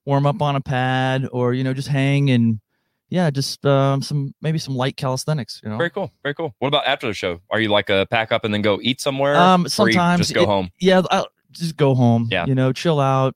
warm 0.06 0.26
up 0.26 0.40
on 0.40 0.56
a 0.56 0.60
pad, 0.60 1.28
or 1.30 1.52
you 1.52 1.62
know, 1.62 1.74
just 1.74 1.88
hang 1.88 2.30
and 2.30 2.58
yeah, 3.09 3.30
just 3.30 3.64
um, 3.66 4.02
some 4.02 4.34
maybe 4.42 4.59
some 4.59 4.74
light 4.76 4.96
calisthenics. 4.96 5.61
You 5.62 5.70
know, 5.70 5.76
Very 5.78 5.90
cool. 5.90 6.11
Very 6.22 6.34
cool. 6.34 6.54
What 6.59 6.68
about 6.68 6.86
after 6.86 7.07
the 7.07 7.14
show? 7.14 7.40
Are 7.50 7.61
you 7.61 7.68
like 7.68 7.88
a 7.90 8.07
pack 8.11 8.32
up 8.32 8.44
and 8.44 8.52
then 8.52 8.62
go 8.62 8.78
eat 8.82 9.00
somewhere? 9.00 9.36
Um, 9.36 9.68
sometimes 9.68 10.20
just 10.20 10.34
go 10.34 10.42
it- 10.42 10.46
home. 10.46 10.70
Yeah, 10.80 11.02
I'll 11.11 11.28
just 11.52 11.76
go 11.76 11.94
home. 11.94 12.28
Yeah. 12.30 12.46
you 12.46 12.54
know, 12.54 12.72
chill 12.72 13.00
out. 13.00 13.34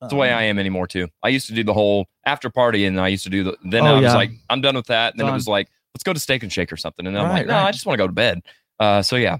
That's 0.00 0.12
the 0.12 0.16
way 0.16 0.32
I 0.32 0.44
am 0.44 0.58
anymore 0.58 0.86
too. 0.86 1.08
I 1.22 1.28
used 1.28 1.46
to 1.48 1.54
do 1.54 1.62
the 1.62 1.74
whole 1.74 2.06
after 2.24 2.48
party, 2.48 2.86
and 2.86 2.98
I 2.98 3.08
used 3.08 3.24
to 3.24 3.30
do 3.30 3.44
the. 3.44 3.56
Then 3.64 3.82
Oh, 3.86 3.90
I 3.90 3.92
was 3.94 4.02
yeah. 4.04 4.14
like, 4.14 4.30
I'm 4.48 4.60
done 4.62 4.74
with 4.74 4.86
that. 4.86 5.12
And 5.12 5.20
then 5.20 5.28
it 5.28 5.32
was 5.32 5.46
like, 5.46 5.68
let's 5.94 6.02
go 6.04 6.12
to 6.14 6.20
Steak 6.20 6.42
and 6.42 6.50
Shake 6.50 6.72
or 6.72 6.78
something. 6.78 7.06
And 7.06 7.14
then 7.14 7.22
I'm 7.24 7.30
like, 7.30 7.46
no, 7.46 7.52
right. 7.54 7.66
I 7.66 7.70
just 7.72 7.84
want 7.84 7.98
to 7.98 8.02
go 8.02 8.06
to 8.06 8.12
bed. 8.12 8.40
Uh, 8.78 9.02
so 9.02 9.16
yeah. 9.16 9.38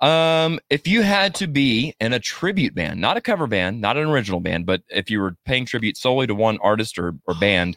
Um, 0.00 0.60
if 0.68 0.86
you 0.86 1.00
had 1.00 1.34
to 1.36 1.46
be 1.46 1.94
in 2.00 2.12
a 2.12 2.18
tribute 2.20 2.74
band, 2.74 3.00
not 3.00 3.16
a 3.16 3.20
cover 3.22 3.46
band, 3.46 3.80
not 3.80 3.96
an 3.96 4.06
original 4.06 4.40
band, 4.40 4.66
but 4.66 4.82
if 4.90 5.10
you 5.10 5.20
were 5.20 5.36
paying 5.46 5.64
tribute 5.64 5.96
solely 5.96 6.26
to 6.26 6.34
one 6.34 6.58
artist 6.62 6.98
or, 6.98 7.14
or 7.26 7.34
band, 7.34 7.76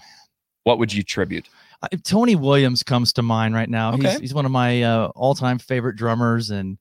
what 0.64 0.80
would 0.80 0.94
you 0.94 1.04
tribute? 1.04 1.48
Uh, 1.82 1.88
Tony 2.04 2.36
Williams 2.36 2.84
comes 2.84 3.14
to 3.14 3.22
mind 3.22 3.56
right 3.56 3.70
now. 3.70 3.94
Okay. 3.94 4.12
He's, 4.12 4.20
he's 4.20 4.34
one 4.34 4.46
of 4.46 4.52
my 4.52 4.84
uh, 4.84 5.08
all-time 5.16 5.60
favorite 5.60 5.96
drummers 5.96 6.50
and 6.50 6.78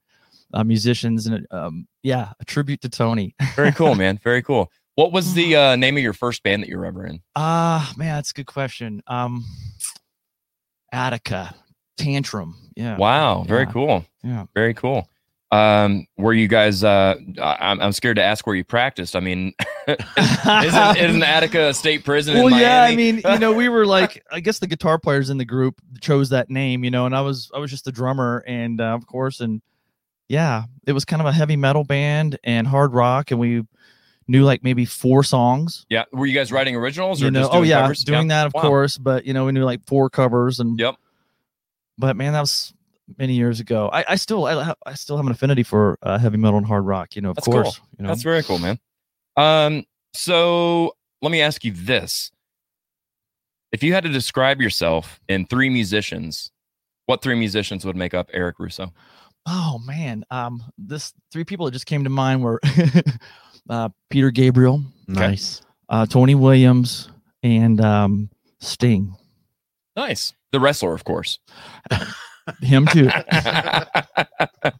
uh, 0.52 0.64
musicians, 0.64 1.26
and 1.26 1.46
um, 1.50 1.86
yeah, 2.02 2.32
a 2.40 2.44
tribute 2.44 2.80
to 2.80 2.88
Tony. 2.88 3.34
Very 3.54 3.72
cool, 3.72 3.94
man. 3.94 4.18
Very 4.24 4.42
cool. 4.42 4.70
What 4.96 5.12
was 5.12 5.34
the 5.34 5.54
uh, 5.62 5.76
name 5.76 5.96
of 5.96 6.02
your 6.02 6.12
first 6.14 6.42
band 6.42 6.62
that 6.62 6.68
you 6.68 6.78
were 6.78 6.86
ever 6.86 7.06
in? 7.06 7.20
Ah, 7.36 7.92
man, 7.96 8.16
that's 8.16 8.30
a 8.30 8.34
good 8.34 8.46
question. 8.46 9.02
Um, 9.06 9.44
Attica, 10.92 11.54
Tantrum. 11.96 12.56
Yeah. 12.76 12.96
Wow, 12.96 13.42
very 13.44 13.64
Yeah. 13.64 13.72
cool. 13.72 14.04
Yeah. 14.22 14.46
Very 14.54 14.74
cool. 14.74 15.08
Um, 15.50 16.06
were 16.18 16.34
you 16.34 16.46
guys 16.46 16.84
uh 16.84 17.14
I- 17.40 17.56
I'm 17.60 17.80
I'm 17.80 17.92
scared 17.92 18.16
to 18.16 18.22
ask 18.22 18.46
where 18.46 18.54
you 18.54 18.64
practiced. 18.64 19.16
I 19.16 19.20
mean, 19.20 19.54
isn't, 19.88 20.96
isn't 20.98 21.22
Attica 21.22 21.68
a 21.68 21.74
state 21.74 22.04
prison 22.04 22.36
Well, 22.36 22.50
yeah, 22.50 22.82
I 22.82 22.94
mean, 22.94 23.22
you 23.24 23.38
know, 23.38 23.52
we 23.54 23.68
were 23.70 23.86
like, 23.96 24.22
I 24.30 24.40
guess 24.40 24.58
the 24.58 24.66
guitar 24.66 24.98
players 24.98 25.30
in 25.30 25.38
the 25.38 25.46
group 25.46 25.80
chose 26.00 26.28
that 26.30 26.50
name, 26.50 26.84
you 26.84 26.90
know, 26.90 27.06
and 27.06 27.16
I 27.16 27.22
was, 27.22 27.50
I 27.54 27.58
was 27.58 27.70
just 27.70 27.86
the 27.86 27.92
drummer, 27.92 28.44
and 28.46 28.80
uh, 28.80 28.84
of 28.94 29.06
course, 29.06 29.40
and 29.40 29.62
yeah, 30.28 30.64
it 30.86 30.92
was 30.92 31.06
kind 31.06 31.22
of 31.22 31.26
a 31.26 31.32
heavy 31.32 31.56
metal 31.56 31.82
band 31.84 32.38
and 32.44 32.66
hard 32.66 32.92
rock, 32.92 33.30
and 33.30 33.40
we 33.40 33.64
knew 34.26 34.44
like 34.44 34.62
maybe 34.62 34.84
four 34.84 35.22
songs. 35.24 35.86
yeah, 35.88 36.04
were 36.12 36.26
you 36.26 36.34
guys 36.34 36.52
writing 36.52 36.76
originals 36.76 37.22
or 37.22 37.24
You 37.24 37.30
know, 37.30 37.48
oh 37.50 37.62
yeah, 37.62 37.80
covers? 37.80 38.04
doing 38.04 38.28
that 38.28 38.46
of 38.46 38.52
Wow. 38.52 38.60
course, 38.60 38.98
but 38.98 39.24
you 39.24 39.32
know, 39.32 39.46
we 39.46 39.52
knew 39.52 39.64
like 39.64 39.80
four 39.86 40.10
covers, 40.10 40.60
and 40.60 40.78
yep. 40.78 40.96
But 41.96 42.16
man, 42.16 42.34
that 42.34 42.40
was 42.40 42.74
many 43.16 43.34
years 43.34 43.60
ago. 43.60 43.88
I, 43.92 44.04
I 44.08 44.14
still, 44.16 44.46
I, 44.46 44.74
I 44.86 44.94
still 44.94 45.16
have 45.16 45.26
an 45.26 45.32
affinity 45.32 45.62
for 45.62 45.98
uh, 46.02 46.18
heavy 46.18 46.36
metal 46.36 46.58
and 46.58 46.66
hard 46.66 46.84
rock. 46.84 47.16
You 47.16 47.22
know, 47.22 47.30
of 47.30 47.36
That's 47.36 47.46
course. 47.46 47.78
cool. 47.78 47.88
You 47.98 48.02
know? 48.04 48.08
That's 48.08 48.22
very 48.22 48.42
cool, 48.42 48.58
man. 48.58 48.78
Um, 49.36 49.84
so 50.12 50.94
let 51.22 51.30
me 51.32 51.40
ask 51.40 51.64
you 51.64 51.72
this: 51.72 52.30
If 53.72 53.82
you 53.82 53.94
had 53.94 54.04
to 54.04 54.10
describe 54.10 54.60
yourself 54.60 55.20
in 55.28 55.46
three 55.46 55.70
musicians, 55.70 56.50
what 57.06 57.22
three 57.22 57.36
musicians 57.36 57.84
would 57.84 57.96
make 57.96 58.14
up 58.14 58.28
Eric 58.32 58.56
Rosseau? 58.58 58.92
Oh 59.46 59.80
man, 59.86 60.24
um, 60.30 60.62
this 60.76 61.14
three 61.32 61.44
people 61.44 61.66
that 61.66 61.72
just 61.72 61.86
came 61.86 62.04
to 62.04 62.10
mind 62.10 62.42
were 62.42 62.60
uh, 63.70 63.88
Peter 64.10 64.30
Gabriel, 64.30 64.82
Nice. 65.06 65.62
uh, 65.88 66.04
Tony 66.04 66.34
Williams, 66.34 67.08
and 67.42 67.80
um, 67.80 68.30
Sting. 68.60 69.14
Nice. 69.96 70.34
The 70.52 70.60
wrestler, 70.60 70.94
of 70.94 71.04
course. 71.04 71.38
Him 72.62 72.86
too. 72.86 73.08
But 74.60 74.74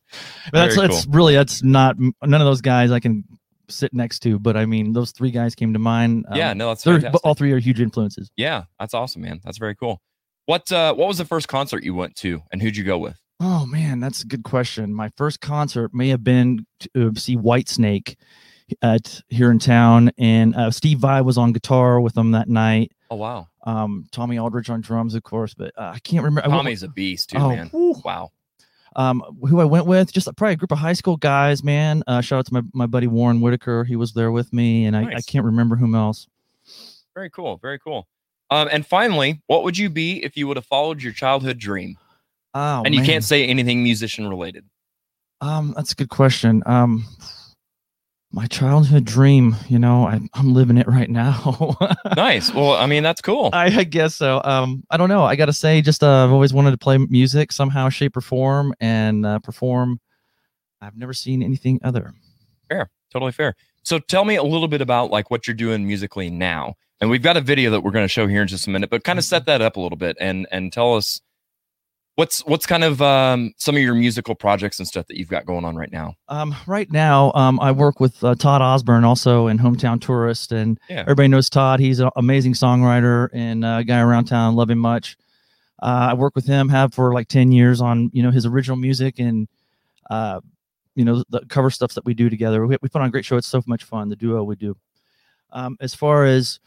that's 0.52 0.74
Very 0.76 0.88
that's 0.88 1.04
cool. 1.04 1.14
really 1.14 1.34
that's 1.34 1.62
not 1.62 1.96
none 1.98 2.40
of 2.40 2.46
those 2.46 2.62
guys 2.62 2.90
I 2.90 3.00
can 3.00 3.24
sit 3.68 3.92
next 3.92 4.20
to. 4.20 4.38
But 4.38 4.56
I 4.56 4.64
mean, 4.64 4.92
those 4.94 5.10
three 5.12 5.30
guys 5.30 5.54
came 5.54 5.74
to 5.74 5.78
mind. 5.78 6.24
Yeah, 6.34 6.50
Um, 6.52 6.58
no, 6.58 6.68
that's 6.68 6.82
they're- 6.84 7.10
all 7.22 7.34
three 7.34 7.52
are 7.52 7.58
huge 7.58 7.80
influences. 7.80 8.30
Yeah, 8.36 8.64
that's 8.80 8.94
awesome, 8.94 9.22
man. 9.22 9.40
That's 9.44 9.58
very 9.58 9.74
cool. 9.74 10.00
What 10.46 10.72
uh 10.72 10.94
what 10.94 11.06
was 11.08 11.18
the 11.18 11.26
first 11.26 11.48
concert 11.48 11.84
you 11.84 11.94
went 11.94 12.16
to 12.16 12.40
and 12.50 12.62
who'd 12.62 12.76
you 12.76 12.84
go 12.84 12.96
with? 12.98 13.20
Oh 13.40 13.66
man, 13.66 14.00
that's 14.00 14.22
a 14.22 14.26
good 14.26 14.42
question. 14.42 14.94
My 14.94 15.10
first 15.18 15.40
concert 15.42 15.92
may 15.92 16.08
have 16.08 16.24
been 16.24 16.66
to 16.94 17.08
uh, 17.08 17.10
see 17.18 17.36
Whitesnake 17.36 18.16
at 18.82 19.20
here 19.28 19.50
in 19.50 19.58
town, 19.58 20.10
and 20.18 20.54
uh, 20.56 20.70
Steve 20.70 20.98
Vai 20.98 21.20
was 21.20 21.36
on 21.38 21.52
guitar 21.52 22.00
with 22.00 22.14
them 22.14 22.30
that 22.32 22.48
night. 22.48 22.92
Oh 23.10 23.16
wow, 23.16 23.48
Um, 23.68 24.08
Tommy 24.12 24.38
Aldridge 24.38 24.70
on 24.70 24.80
drums, 24.80 25.14
of 25.14 25.22
course, 25.24 25.52
but 25.54 25.72
uh, 25.76 25.92
I 25.94 25.98
can't 25.98 26.24
remember. 26.24 26.48
Tommy's 26.48 26.82
a 26.82 26.88
beast 26.88 27.30
too, 27.30 27.38
Oh, 27.38 27.48
man. 27.50 27.70
Wow. 27.72 28.30
um, 28.96 29.22
who 29.48 29.60
I 29.60 29.64
went 29.64 29.86
with, 29.86 30.10
just 30.12 30.26
probably 30.36 30.54
a 30.54 30.56
group 30.56 30.72
of 30.72 30.78
high 30.78 30.94
school 30.94 31.16
guys, 31.16 31.62
man. 31.62 32.02
Uh, 32.06 32.20
shout 32.22 32.38
out 32.38 32.46
to 32.46 32.54
my, 32.54 32.62
my 32.72 32.86
buddy 32.86 33.06
Warren 33.06 33.40
Whitaker. 33.40 33.84
He 33.84 33.94
was 33.96 34.12
there 34.14 34.30
with 34.32 34.52
me, 34.52 34.86
and 34.86 34.96
I, 34.96 35.16
I 35.16 35.20
can't 35.20 35.44
remember 35.44 35.76
whom 35.76 35.94
else. 35.94 36.26
Very 37.14 37.28
cool. 37.30 37.58
Very 37.58 37.78
cool. 37.78 38.06
Um, 38.50 38.68
and 38.72 38.86
finally, 38.86 39.42
what 39.48 39.64
would 39.64 39.76
you 39.76 39.90
be 39.90 40.24
if 40.24 40.36
you 40.36 40.46
would 40.48 40.56
have 40.56 40.64
followed 40.66 41.02
your 41.02 41.12
childhood 41.12 41.58
dream? 41.58 41.98
Oh, 42.54 42.82
and 42.84 42.94
you 42.94 43.00
man. 43.00 43.06
can't 43.06 43.24
say 43.24 43.46
anything 43.46 43.82
musician 43.82 44.26
related. 44.28 44.64
Um, 45.42 45.74
that's 45.76 45.92
a 45.92 45.94
good 45.94 46.08
question. 46.08 46.62
Um, 46.64 47.04
my 48.30 48.46
childhood 48.46 49.04
dream, 49.04 49.56
you 49.68 49.78
know, 49.78 50.06
I, 50.06 50.20
I'm 50.34 50.52
living 50.52 50.76
it 50.76 50.86
right 50.86 51.08
now. 51.08 51.76
nice. 52.16 52.52
Well, 52.52 52.72
I 52.72 52.86
mean, 52.86 53.02
that's 53.02 53.22
cool. 53.22 53.50
I, 53.52 53.66
I 53.78 53.84
guess 53.84 54.16
so. 54.16 54.40
Um, 54.44 54.84
I 54.90 54.96
don't 54.96 55.08
know. 55.08 55.24
I 55.24 55.34
gotta 55.34 55.52
say, 55.52 55.80
just 55.80 56.02
uh, 56.02 56.24
I've 56.24 56.32
always 56.32 56.52
wanted 56.52 56.72
to 56.72 56.78
play 56.78 56.98
music 56.98 57.52
somehow, 57.52 57.88
shape, 57.88 58.16
or 58.16 58.20
form, 58.20 58.74
and 58.80 59.24
uh, 59.24 59.38
perform. 59.38 60.00
I've 60.80 60.96
never 60.96 61.14
seen 61.14 61.42
anything 61.42 61.80
other. 61.82 62.12
Fair. 62.68 62.90
Totally 63.10 63.32
fair. 63.32 63.56
So 63.82 63.98
tell 63.98 64.24
me 64.24 64.36
a 64.36 64.42
little 64.42 64.68
bit 64.68 64.82
about 64.82 65.10
like 65.10 65.30
what 65.30 65.46
you're 65.46 65.54
doing 65.54 65.86
musically 65.86 66.28
now. 66.28 66.74
And 67.00 67.08
we've 67.08 67.22
got 67.22 67.36
a 67.36 67.40
video 67.40 67.70
that 67.70 67.80
we're 67.80 67.92
going 67.92 68.04
to 68.04 68.08
show 68.08 68.26
here 68.26 68.42
in 68.42 68.48
just 68.48 68.66
a 68.66 68.70
minute, 68.70 68.90
but 68.90 69.04
kind 69.04 69.18
of 69.18 69.24
set 69.24 69.46
that 69.46 69.62
up 69.62 69.76
a 69.76 69.80
little 69.80 69.96
bit 69.96 70.16
and 70.20 70.46
and 70.50 70.72
tell 70.72 70.96
us 70.96 71.20
what's 72.18 72.44
what's 72.46 72.66
kind 72.66 72.82
of 72.82 73.00
um, 73.00 73.52
some 73.58 73.76
of 73.76 73.80
your 73.80 73.94
musical 73.94 74.34
projects 74.34 74.80
and 74.80 74.88
stuff 74.88 75.06
that 75.06 75.16
you've 75.16 75.28
got 75.28 75.46
going 75.46 75.64
on 75.64 75.76
right 75.76 75.92
now. 75.92 76.16
Um, 76.28 76.52
right 76.66 76.90
now, 76.90 77.30
um, 77.36 77.60
I 77.60 77.70
work 77.70 78.00
with 78.00 78.24
uh, 78.24 78.34
Todd 78.34 78.60
Osborne, 78.60 79.04
also 79.04 79.46
in 79.46 79.56
Hometown 79.56 80.00
Tourist, 80.00 80.50
and 80.50 80.80
Yeah. 80.90 81.02
everybody 81.02 81.28
knows 81.28 81.48
Todd. 81.48 81.78
He's 81.78 82.00
an 82.00 82.10
amazing 82.16 82.54
songwriter 82.54 83.28
and 83.32 83.64
uh, 83.64 83.76
a 83.78 83.84
guy 83.84 84.00
around 84.00 84.24
town. 84.24 84.56
Love 84.56 84.68
him 84.68 84.80
much. 84.80 85.16
Uh, 85.80 86.08
I 86.10 86.14
work 86.14 86.34
with 86.34 86.44
him, 86.44 86.68
have 86.70 86.92
for 86.92 87.12
like 87.14 87.28
ten 87.28 87.52
years 87.52 87.80
on 87.80 88.10
you 88.12 88.24
know 88.24 88.32
his 88.32 88.44
original 88.46 88.76
music 88.76 89.20
and 89.20 89.46
uh, 90.10 90.40
you 90.96 91.04
know 91.04 91.22
the 91.30 91.42
cover 91.48 91.70
stuff 91.70 91.94
that 91.94 92.04
we 92.04 92.14
do 92.14 92.28
together. 92.28 92.66
We, 92.66 92.76
we 92.82 92.88
put 92.88 93.00
on 93.00 93.06
a 93.06 93.10
great 93.12 93.26
show. 93.26 93.36
It's 93.36 93.46
so 93.46 93.62
much 93.68 93.84
fun. 93.84 94.08
The 94.08 94.16
duo 94.16 94.42
we 94.42 94.56
do. 94.56 94.76
Um, 95.52 95.76
as 95.80 95.94
far 95.94 96.24
as 96.24 96.58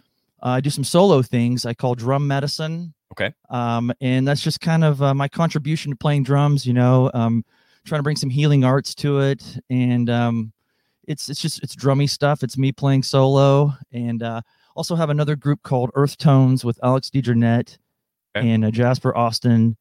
uh, 0.41 0.47
I 0.51 0.61
do 0.61 0.69
some 0.69 0.85
solo 0.85 1.21
things, 1.21 1.65
I 1.65 1.73
call 1.73 1.93
drum 1.95 2.25
medicine 2.25 2.93
Okay. 3.11 3.33
um, 3.49 3.91
and 4.01 4.27
that's 4.27 4.41
just 4.41 4.61
kind 4.61 4.83
of 4.83 5.01
uh, 5.01 5.13
my 5.13 5.27
contribution 5.27 5.91
to 5.91 5.95
playing 5.95 6.23
drums. 6.23 6.65
You 6.65 6.73
know, 6.73 7.11
um, 7.13 7.45
trying 7.85 7.99
to 7.99 8.03
bring 8.03 8.15
some 8.15 8.29
healing 8.29 8.63
arts 8.63 8.95
to 8.95 9.19
it, 9.19 9.43
and 9.69 10.09
um, 10.09 10.53
it's 11.07 11.29
it's 11.29 11.41
just 11.41 11.61
it's 11.63 11.75
drummy 11.75 12.09
stuff. 12.09 12.43
It's 12.43 12.57
me 12.57 12.71
playing 12.71 13.03
solo, 13.03 13.73
and 13.91 14.23
uh, 14.23 14.41
also 14.75 14.95
have 14.95 15.09
another 15.09 15.35
group 15.35 15.61
called 15.63 15.91
Earth 15.95 16.17
Tones 16.17 16.63
with 16.63 16.79
Alex 16.83 17.09
DeJarnette 17.09 17.77
and 18.35 18.65
uh, 18.65 18.71
Jasper 18.71 19.15
Austin, 19.15 19.77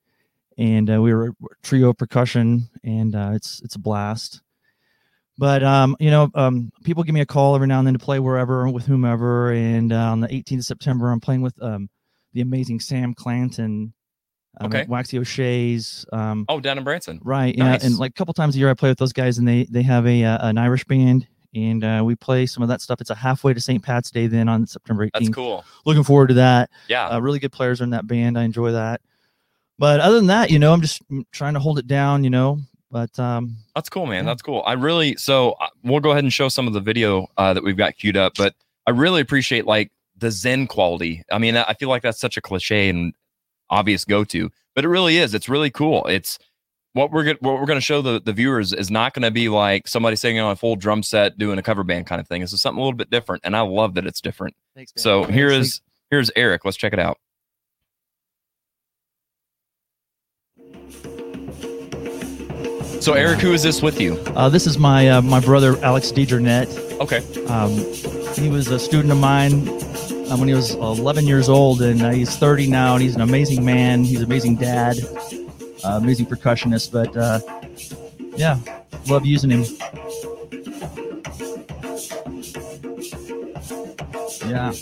and 0.58 0.90
uh, 0.90 1.00
we 1.00 1.14
were 1.14 1.28
a 1.28 1.32
trio 1.62 1.92
percussion, 1.92 2.68
and 2.82 3.14
uh, 3.14 3.32
it's 3.34 3.60
it's 3.62 3.76
a 3.76 3.80
blast. 3.80 4.42
But 5.38 5.62
um, 5.62 5.96
you 6.00 6.10
know, 6.10 6.30
um, 6.34 6.70
people 6.84 7.02
give 7.02 7.14
me 7.14 7.22
a 7.22 7.26
call 7.26 7.54
every 7.54 7.66
now 7.66 7.78
and 7.78 7.86
then 7.86 7.94
to 7.94 7.98
play 7.98 8.18
wherever 8.18 8.68
with 8.68 8.84
whomever. 8.84 9.52
And 9.52 9.90
uh, 9.90 9.96
on 9.96 10.20
the 10.20 10.28
18th 10.28 10.58
of 10.58 10.64
September, 10.64 11.10
I'm 11.10 11.20
playing 11.20 11.40
with 11.40 11.54
um, 11.62 11.88
the 12.32 12.40
amazing 12.40 12.80
Sam 12.80 13.14
Clanton, 13.14 13.92
um, 14.60 14.66
Okay. 14.66 14.84
Waxy 14.88 15.18
O'Shea's. 15.18 16.04
Um, 16.12 16.44
Oh, 16.48 16.60
down 16.60 16.78
in 16.78 16.84
Branson. 16.84 17.20
right, 17.22 17.54
yeah, 17.56 17.64
Nice. 17.72 17.84
and 17.84 17.96
like 17.98 18.10
a 18.10 18.14
couple 18.14 18.34
times 18.34 18.56
a 18.56 18.58
year, 18.58 18.70
I 18.70 18.74
play 18.74 18.88
with 18.88 18.98
those 18.98 19.12
guys, 19.12 19.38
and 19.38 19.46
they 19.46 19.64
they 19.64 19.82
have 19.82 20.06
a 20.06 20.24
uh, 20.24 20.48
an 20.48 20.58
Irish 20.58 20.84
band, 20.84 21.26
and 21.54 21.82
uh, 21.84 22.02
we 22.04 22.14
play 22.16 22.46
some 22.46 22.62
of 22.62 22.68
that 22.68 22.80
stuff. 22.80 23.00
It's 23.00 23.10
a 23.10 23.14
halfway 23.14 23.54
to 23.54 23.60
St. 23.60 23.82
Pat's 23.82 24.10
Day 24.10 24.26
then 24.26 24.48
on 24.48 24.66
September 24.66 25.06
18th. 25.06 25.10
That's 25.14 25.28
cool. 25.30 25.64
Looking 25.86 26.04
forward 26.04 26.28
to 26.28 26.34
that. 26.34 26.70
Yeah. 26.88 27.08
uh, 27.08 27.20
really 27.20 27.38
good 27.38 27.52
players 27.52 27.80
are 27.80 27.84
in 27.84 27.90
that 27.90 28.06
band. 28.06 28.38
I 28.38 28.42
enjoy 28.44 28.72
that. 28.72 29.00
But 29.78 30.00
other 30.00 30.16
than 30.16 30.26
that, 30.26 30.50
you 30.50 30.58
know, 30.58 30.72
I'm 30.72 30.80
just 30.82 31.08
mm, 31.08 31.24
trying 31.32 31.54
to 31.54 31.60
hold 31.60 31.78
it 31.78 31.86
down. 31.86 32.22
You 32.22 32.30
know, 32.30 32.60
but 32.90 33.16
um, 33.18 33.56
That's 33.74 33.88
cool, 33.88 34.06
man. 34.06 34.24
That's 34.26 34.42
cool. 34.42 34.62
I 34.66 34.72
really 34.74 35.16
so 35.16 35.52
uh, 35.52 35.68
we'll 35.82 36.00
go 36.00 36.10
ahead 36.10 36.24
and 36.24 36.32
show 36.32 36.48
some 36.48 36.66
of 36.66 36.74
the 36.74 36.80
video 36.80 37.28
uh, 37.36 37.54
that 37.54 37.64
we've 37.64 37.76
got 37.76 37.96
queued 37.96 38.16
up, 38.16 38.34
but 38.36 38.54
I 38.86 38.90
really 38.90 39.20
appreciate 39.20 39.64
like 39.66 39.90
the 40.20 40.30
Zen 40.30 40.66
quality. 40.66 41.22
I 41.32 41.38
mean, 41.38 41.56
I 41.56 41.74
feel 41.74 41.88
like 41.88 42.02
that's 42.02 42.20
such 42.20 42.36
a 42.36 42.40
cliche 42.40 42.88
and 42.88 43.12
obvious 43.70 44.04
go 44.04 44.24
to, 44.24 44.50
but 44.74 44.84
it 44.84 44.88
really 44.88 45.16
is. 45.18 45.34
It's 45.34 45.48
really 45.48 45.70
cool. 45.70 46.06
It's 46.06 46.38
what 46.92 47.10
we're 47.12 47.22
gonna 47.24 47.38
what 47.40 47.60
we're 47.60 47.66
gonna 47.66 47.80
show 47.80 48.02
the 48.02 48.20
the 48.20 48.32
viewers 48.32 48.72
is 48.72 48.90
not 48.90 49.14
gonna 49.14 49.30
be 49.30 49.48
like 49.48 49.86
somebody 49.88 50.16
singing 50.16 50.40
on 50.40 50.52
a 50.52 50.56
full 50.56 50.76
drum 50.76 51.02
set 51.02 51.38
doing 51.38 51.58
a 51.58 51.62
cover 51.62 51.84
band 51.84 52.06
kind 52.06 52.20
of 52.20 52.26
thing. 52.28 52.40
This 52.40 52.52
is 52.52 52.60
something 52.60 52.80
a 52.80 52.82
little 52.84 52.96
bit 52.96 53.10
different, 53.10 53.42
and 53.44 53.56
I 53.56 53.60
love 53.60 53.94
that 53.94 54.06
it's 54.06 54.20
different. 54.20 54.54
Thanks. 54.74 54.92
So 54.96 55.22
Thanks, 55.22 55.34
here 55.34 55.50
thanks. 55.50 55.68
is 55.68 55.80
here's 56.10 56.30
Eric. 56.36 56.64
Let's 56.64 56.76
check 56.76 56.92
it 56.92 56.98
out. 56.98 57.18
So 63.00 63.14
Eric, 63.14 63.40
who 63.40 63.52
is 63.54 63.62
this 63.62 63.80
with 63.80 63.98
you? 64.00 64.16
uh, 64.36 64.48
this 64.50 64.66
is 64.66 64.78
my 64.78 65.08
uh, 65.08 65.22
my 65.22 65.40
brother 65.40 65.82
Alex 65.82 66.12
DeJarnette. 66.12 67.00
Okay. 67.00 67.20
Um, 67.46 67.70
he 68.34 68.50
was 68.50 68.68
a 68.68 68.78
student 68.78 69.10
of 69.10 69.18
mine 69.18 69.64
when 70.38 70.48
he 70.48 70.54
was 70.54 70.74
11 70.74 71.26
years 71.26 71.48
old, 71.48 71.82
and 71.82 72.02
uh, 72.02 72.10
he's 72.10 72.36
30 72.36 72.68
now, 72.68 72.94
and 72.94 73.02
he's 73.02 73.14
an 73.14 73.20
amazing 73.20 73.64
man. 73.64 74.04
He's 74.04 74.18
an 74.18 74.24
amazing 74.24 74.56
dad, 74.56 74.98
uh, 75.84 75.98
amazing 76.00 76.26
percussionist. 76.26 76.92
But 76.92 77.16
uh, 77.16 77.40
yeah, 78.36 78.58
love 79.08 79.26
using 79.26 79.50
him. 79.50 79.64
Yeah. 84.48 84.72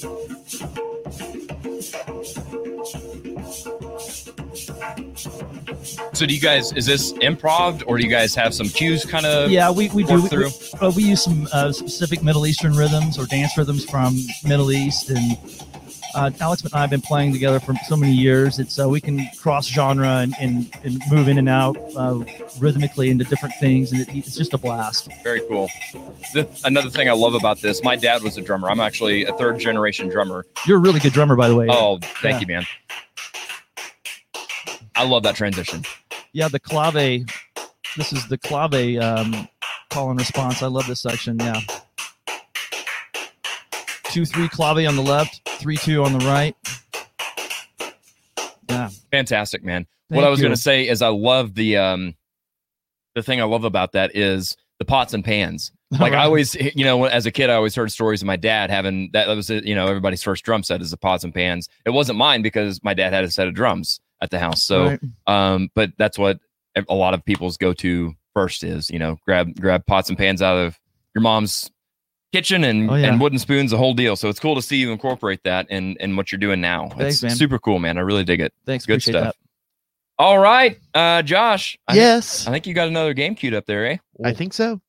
So 6.18 6.26
do 6.26 6.34
you 6.34 6.40
guys 6.40 6.72
is 6.72 6.84
this 6.84 7.12
improv 7.12 7.84
or 7.86 7.96
do 7.96 8.02
you 8.02 8.10
guys 8.10 8.34
have 8.34 8.52
some 8.52 8.68
cues 8.68 9.04
kind 9.04 9.24
of 9.24 9.52
yeah 9.52 9.70
we, 9.70 9.88
we 9.90 10.02
do 10.02 10.20
work 10.20 10.32
we, 10.32 10.38
we, 10.38 10.50
uh, 10.80 10.90
we 10.96 11.02
use 11.04 11.22
some 11.22 11.46
uh, 11.52 11.70
specific 11.70 12.24
middle 12.24 12.44
eastern 12.44 12.72
rhythms 12.72 13.16
or 13.20 13.26
dance 13.26 13.56
rhythms 13.56 13.84
from 13.88 14.16
middle 14.44 14.72
east 14.72 15.10
and 15.10 15.38
uh, 16.16 16.28
alex 16.40 16.62
and 16.62 16.74
i 16.74 16.80
have 16.80 16.90
been 16.90 17.00
playing 17.00 17.32
together 17.32 17.60
for 17.60 17.72
so 17.86 17.96
many 17.96 18.12
years 18.12 18.58
it's 18.58 18.80
uh, 18.80 18.88
we 18.88 19.00
can 19.00 19.28
cross 19.38 19.68
genre 19.68 20.16
and, 20.16 20.34
and, 20.40 20.68
and 20.82 21.00
move 21.08 21.28
in 21.28 21.38
and 21.38 21.48
out 21.48 21.76
uh, 21.96 22.18
rhythmically 22.58 23.10
into 23.10 23.22
different 23.22 23.54
things 23.60 23.92
and 23.92 24.00
it, 24.00 24.08
it's 24.12 24.34
just 24.34 24.52
a 24.54 24.58
blast 24.58 25.08
Very 25.22 25.42
cool. 25.42 25.68
The, 26.34 26.48
another 26.64 26.90
thing 26.90 27.08
I 27.08 27.12
love 27.12 27.34
about 27.34 27.60
this, 27.60 27.84
my 27.84 27.94
dad 27.94 28.24
was 28.24 28.36
a 28.36 28.40
drummer. 28.42 28.68
I'm 28.68 28.80
actually 28.80 29.24
a 29.24 29.32
third 29.34 29.60
generation 29.60 30.08
drummer. 30.08 30.46
you're 30.66 30.78
a 30.78 30.80
really 30.80 30.98
good 30.98 31.12
drummer 31.12 31.36
by 31.36 31.46
the 31.46 31.54
way 31.54 31.68
Oh, 31.70 32.00
thank 32.02 32.34
Yeah. 32.34 32.40
you, 32.40 32.46
man. 32.48 32.66
I 34.96 35.04
love 35.04 35.22
that 35.22 35.36
transition. 35.36 35.84
Yeah 36.32 36.48
the 36.48 36.60
clave 36.60 37.26
this 37.96 38.12
is 38.12 38.26
the 38.28 38.38
clave 38.38 38.98
um, 39.02 39.48
call 39.90 40.10
and 40.10 40.18
response 40.18 40.62
i 40.62 40.66
love 40.66 40.86
this 40.86 41.00
section 41.00 41.38
yeah 41.38 41.60
two 44.05 44.24
three 44.24 44.48
clave 44.48 44.86
on 44.86 44.96
the 44.96 45.02
left 45.02 45.48
three 45.60 45.76
two 45.76 46.02
on 46.02 46.12
the 46.12 46.24
right 46.24 46.56
yeah 48.68 48.88
Fantastic, 49.10 49.64
man. 49.64 49.86
Thank 50.10 50.16
what 50.16 50.26
I 50.26 50.30
was 50.30 50.40
going 50.40 50.52
to 50.52 50.60
say 50.60 50.88
is 50.88 51.02
I 51.02 51.09
love 51.09 51.55
the 51.55 51.76
um 51.76 52.14
the 53.14 53.22
thing 53.22 53.40
I 53.40 53.44
love 53.44 53.64
about 53.64 53.92
that 53.92 54.14
is 54.14 54.56
the 54.78 54.84
pots 54.84 55.14
and 55.14 55.24
pans. 55.24 55.72
Like 55.98 56.12
I 56.12 56.24
always, 56.24 56.55
you 56.55 56.84
know, 56.84 57.06
as 57.06 57.24
a 57.24 57.30
kid, 57.30 57.48
I 57.48 57.55
always 57.55 57.74
heard 57.74 57.90
stories 57.90 58.20
of 58.20 58.26
my 58.26 58.36
dad 58.36 58.68
having 58.68 59.09
that. 59.14 59.26
That 59.26 59.34
was, 59.34 59.48
you 59.48 59.74
know, 59.74 59.86
everybody's 59.86 60.22
first 60.22 60.44
drum 60.44 60.62
set 60.62 60.82
is 60.82 60.90
the 60.90 60.98
pots 60.98 61.24
and 61.24 61.32
pans. 61.32 61.70
It 61.86 61.90
wasn't 61.90 62.18
mine 62.18 62.42
because 62.42 62.84
my 62.84 62.92
dad 62.92 63.14
had 63.14 63.24
a 63.24 63.30
set 63.30 63.48
of 63.48 63.55
drums 63.55 63.98
at 64.20 64.30
the 64.30 64.38
house. 64.38 64.62
So, 64.64 64.86
Right. 64.86 65.00
um, 65.26 65.70
but 65.74 65.92
that's 65.98 66.18
what 66.18 66.38
a 66.88 66.94
lot 66.94 67.14
of 67.14 67.24
people's 67.24 67.56
go 67.56 67.72
to 67.74 68.14
first 68.34 68.62
is, 68.64 68.88
you 68.90 68.98
know, 68.98 69.16
grab 69.24 69.58
grab 69.60 69.84
pots 69.86 70.08
and 70.08 70.16
pans 70.18 70.40
out 70.42 70.56
of 70.58 70.78
your 71.14 71.22
mom's 71.22 71.70
kitchen 72.32 72.62
and 72.62 72.90
Oh, 72.90 72.94
yeah. 72.94 73.06
and 73.08 73.20
wooden 73.20 73.38
spoons, 73.38 73.70
the 73.70 73.78
whole 73.78 73.94
deal. 73.94 74.14
So 74.14 74.28
it's 74.28 74.38
cool 74.38 74.54
to 74.54 74.62
see 74.62 74.76
you 74.76 74.92
incorporate 74.92 75.42
that 75.44 75.70
in 75.70 75.96
in 75.98 76.14
what 76.16 76.30
you're 76.30 76.38
doing 76.38 76.60
now. 76.60 76.88
Thanks, 76.90 77.14
it's 77.16 77.22
man. 77.22 77.36
super 77.36 77.58
cool, 77.58 77.78
man. 77.78 77.96
I 77.98 78.02
really 78.02 78.24
dig 78.24 78.40
it. 78.40 78.52
Thanks, 78.66 78.86
Good 78.86 79.02
stuff. 79.02 79.34
All 80.20 80.38
right, 80.38 80.78
uh, 80.94 81.22
Josh. 81.22 81.78
I 81.86 81.92
think- 81.92 82.00
Yes. 82.02 82.46
I 82.46 82.50
think 82.50 82.66
you 82.66 82.74
got 82.74 82.88
another 82.88 83.14
game 83.14 83.34
queued 83.36 83.54
up 83.54 83.66
there, 83.66 83.86
eh? 83.86 83.96
I 84.24 84.32
think 84.32 84.52
so. 84.52 84.80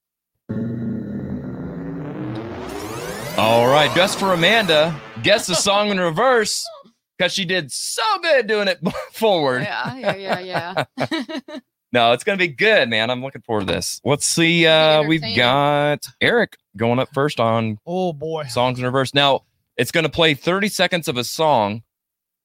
All 3.38 3.68
right, 3.68 3.90
just 3.96 4.20
for 4.20 4.34
Amanda, 4.34 5.00
guess 5.24 5.48
the 5.48 5.56
song 5.56 5.90
in 5.92 6.00
reverse 6.00 6.66
because 7.20 7.34
she 7.34 7.44
did 7.46 7.72
so 7.72 8.02
good 8.24 8.48
doing 8.48 8.68
it 8.70 8.80
forward. 9.12 9.62
Yeah, 9.64 9.96
yeah, 9.98 10.16
yeah, 10.40 10.86
yeah. 10.98 11.58
No, 11.92 12.12
it's 12.12 12.24
gonna 12.24 12.38
be 12.38 12.48
good, 12.48 12.88
man. 12.88 13.10
I'm 13.10 13.24
looking 13.24 13.42
forward 13.42 13.62
to 13.66 13.74
this. 13.74 14.00
Let's 14.06 14.24
see. 14.28 14.68
Uh, 14.68 15.02
we've 15.02 15.24
got 15.36 16.06
Eric 16.22 16.56
going 16.78 17.00
up 17.00 17.10
first 17.16 17.40
on 17.40 17.80
oh 17.84 18.14
boy 18.14 18.44
songs 18.44 18.78
in 18.78 18.86
reverse. 18.86 19.16
Now 19.16 19.42
it's 19.76 19.90
gonna 19.90 20.08
play 20.08 20.36
30 20.36 20.68
seconds 20.70 21.08
of 21.08 21.18
a 21.18 21.24
song 21.24 21.82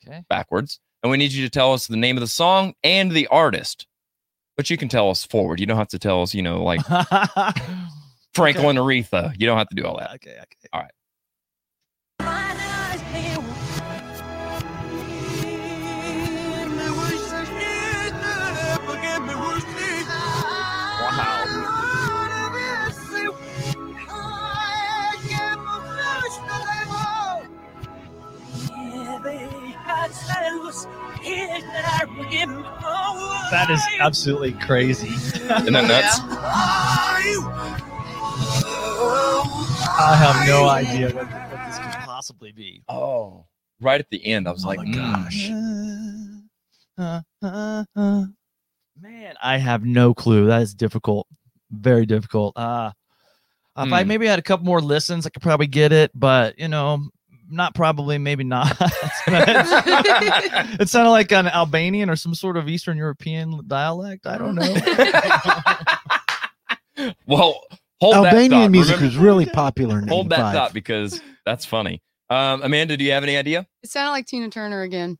Okay. 0.08 0.22
backwards, 0.30 0.80
and 1.02 1.10
we 1.10 1.18
need 1.18 1.32
you 1.32 1.44
to 1.44 1.50
tell 1.50 1.74
us 1.74 1.86
the 1.86 1.96
name 1.98 2.16
of 2.16 2.22
the 2.22 2.26
song 2.26 2.72
and 2.82 3.10
the 3.12 3.26
artist. 3.26 3.86
But 4.56 4.70
you 4.70 4.78
can 4.78 4.88
tell 4.88 5.10
us 5.10 5.24
forward. 5.26 5.60
You 5.60 5.66
don't 5.66 5.76
have 5.76 5.88
to 5.88 5.98
tell 5.98 6.22
us, 6.22 6.34
you 6.34 6.40
know, 6.40 6.64
like 6.64 6.80
Franklin 8.34 8.76
Aretha. 8.76 9.34
You 9.38 9.46
don't 9.46 9.58
have 9.58 9.68
to 9.68 9.76
do 9.76 9.84
all 9.84 9.98
that. 9.98 10.14
Okay, 10.14 10.30
okay. 10.32 10.68
All 10.72 10.80
right. 10.80 10.90
That 33.54 33.70
is 33.70 33.80
absolutely 34.00 34.50
crazy. 34.54 35.06
Isn't 35.06 35.46
that 35.46 35.86
nuts? 35.86 36.18
I 39.96 40.16
have 40.18 40.44
no 40.48 40.68
idea 40.68 41.14
what, 41.14 41.30
what 41.30 41.66
this 41.68 41.78
could 41.78 42.04
possibly 42.04 42.50
be. 42.50 42.82
Oh, 42.88 43.46
right 43.80 44.00
at 44.00 44.10
the 44.10 44.26
end, 44.26 44.48
I 44.48 44.50
was 44.50 44.64
like, 44.64 44.78
my 44.78 44.86
mm. 44.86 44.94
gosh. 44.96 45.50
Man, 49.00 49.34
I 49.40 49.58
have 49.58 49.84
no 49.84 50.14
clue. 50.14 50.46
That 50.46 50.62
is 50.62 50.74
difficult. 50.74 51.28
Very 51.70 52.06
difficult. 52.06 52.56
Uh 52.56 52.90
if 53.76 53.92
I 53.92 54.02
Hmm. 54.02 54.08
maybe 54.08 54.26
had 54.26 54.40
a 54.40 54.42
couple 54.42 54.66
more 54.66 54.80
listens, 54.80 55.26
I 55.26 55.30
could 55.30 55.42
probably 55.42 55.68
get 55.68 55.92
it, 55.92 56.10
but 56.12 56.58
you 56.58 56.66
know, 56.66 57.08
not 57.54 57.74
probably, 57.74 58.18
maybe 58.18 58.44
not. 58.44 58.76
it 59.26 60.88
sounded 60.88 61.10
like 61.10 61.32
an 61.32 61.46
Albanian 61.46 62.10
or 62.10 62.16
some 62.16 62.34
sort 62.34 62.56
of 62.56 62.68
Eastern 62.68 62.96
European 62.96 63.60
dialect. 63.66 64.26
I 64.26 64.38
don't 64.38 64.54
know. 64.54 64.74
Well, 67.26 67.60
hold 68.00 68.14
Albanian 68.14 68.50
that 68.50 68.56
thought. 68.56 68.70
music 68.70 68.96
Remember- 68.96 69.16
was 69.16 69.16
really 69.16 69.46
popular 69.46 69.98
in 69.98 70.06
hold 70.06 70.30
that 70.30 70.36
85. 70.38 70.54
thought 70.54 70.72
because 70.72 71.20
that's 71.44 71.64
funny. 71.64 72.00
Um, 72.30 72.62
Amanda, 72.62 72.96
do 72.96 73.04
you 73.04 73.10
have 73.12 73.24
any 73.24 73.36
idea? 73.36 73.66
It 73.82 73.90
sounded 73.90 74.12
like 74.12 74.26
Tina 74.26 74.48
Turner 74.48 74.82
again. 74.82 75.18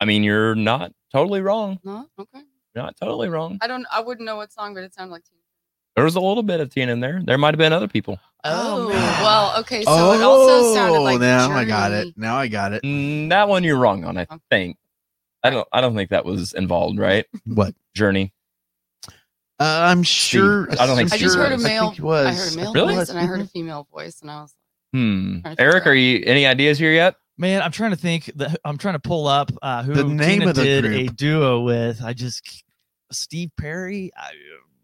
I 0.00 0.04
mean, 0.04 0.24
you're 0.24 0.56
not 0.56 0.92
totally 1.12 1.40
wrong. 1.40 1.78
No, 1.84 2.06
okay. 2.18 2.42
Not 2.74 2.96
totally 3.00 3.28
wrong. 3.28 3.58
I 3.62 3.68
don't. 3.68 3.86
I 3.92 4.00
wouldn't 4.00 4.26
know 4.26 4.36
what 4.36 4.52
song, 4.52 4.74
but 4.74 4.82
it 4.82 4.94
sounded 4.94 5.12
like 5.12 5.22
Tina. 5.24 5.37
There 5.98 6.04
was 6.04 6.14
a 6.14 6.20
little 6.20 6.44
bit 6.44 6.60
of 6.60 6.72
Tina 6.72 6.92
in 6.92 7.00
there. 7.00 7.20
There 7.24 7.36
might 7.36 7.54
have 7.54 7.58
been 7.58 7.72
other 7.72 7.88
people. 7.88 8.20
Oh, 8.44 8.86
well, 8.86 9.54
okay. 9.58 9.82
So 9.82 10.12
it 10.12 10.22
also 10.22 10.72
sounded 10.72 11.00
like 11.00 11.16
Oh, 11.16 11.18
now 11.18 11.50
I 11.50 11.64
got 11.64 11.90
it. 11.90 12.14
Now 12.16 12.36
I 12.36 12.46
got 12.46 12.72
it. 12.72 12.84
Mm, 12.84 13.30
that 13.30 13.48
one 13.48 13.64
you're 13.64 13.76
wrong 13.78 14.04
on. 14.04 14.16
I 14.16 14.24
think. 14.48 14.76
I 15.42 15.50
don't. 15.50 15.66
I 15.72 15.80
don't 15.80 15.96
think 15.96 16.10
that 16.10 16.24
was 16.24 16.52
involved. 16.52 17.00
Right? 17.00 17.26
What? 17.46 17.74
Journey. 17.94 18.32
Uh, 19.60 19.88
I'm 19.90 20.04
sure. 20.04 20.68
I 20.78 20.86
don't 20.86 20.96
think 20.96 21.12
I 21.12 21.16
just 21.16 21.34
Sure. 21.34 21.42
heard 21.42 21.50
a 21.52 21.54
I 21.56 21.58
male. 21.58 21.86
think 21.88 21.98
it 21.98 22.04
was. 22.04 22.26
I 22.26 22.32
heard 22.32 22.52
a 22.52 22.56
male 22.56 22.74
Really? 22.74 22.94
voice 22.94 23.08
and 23.08 23.18
I 23.18 23.26
heard 23.26 23.40
a 23.40 23.46
female 23.46 23.88
voice, 23.92 24.20
and 24.22 24.30
I 24.30 24.42
was 24.42 24.54
like 24.54 25.00
Hmm. 25.00 25.40
Trying 25.40 25.42
to 25.42 25.50
figure 25.50 25.64
Eric, 25.72 25.86
are 25.88 25.94
you 25.94 26.22
any 26.26 26.46
ideas 26.46 26.78
here 26.78 26.92
yet? 26.92 27.16
Man, 27.38 27.60
I'm 27.60 27.72
trying 27.72 27.90
to 27.90 27.96
think. 27.96 28.30
The, 28.36 28.56
I'm 28.64 28.78
trying 28.78 28.94
to 28.94 29.00
pull 29.00 29.26
up 29.26 29.50
uh, 29.62 29.82
who 29.82 29.94
The 29.94 30.04
name 30.04 30.38
Tina 30.40 30.50
of 30.50 30.56
the 30.56 30.62
did 30.62 30.84
group. 30.84 31.10
a 31.10 31.12
duo 31.12 31.60
with. 31.62 32.02
I 32.04 32.12
just 32.12 32.62
Steve 33.10 33.50
Perry. 33.58 34.12
I, 34.16 34.30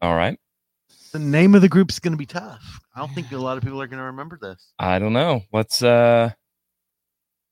All 0.02 0.14
right. 0.16 0.38
The 1.14 1.20
name 1.20 1.54
of 1.54 1.62
the 1.62 1.68
group's 1.68 2.00
going 2.00 2.10
to 2.12 2.18
be 2.18 2.26
tough. 2.26 2.80
I 2.96 2.98
don't 2.98 3.14
think 3.14 3.30
a 3.30 3.36
lot 3.38 3.56
of 3.56 3.62
people 3.62 3.80
are 3.80 3.86
going 3.86 4.00
to 4.00 4.06
remember 4.06 4.36
this. 4.36 4.72
I 4.80 4.98
don't 4.98 5.12
know. 5.12 5.42
Let's. 5.52 5.80
uh 5.80 6.30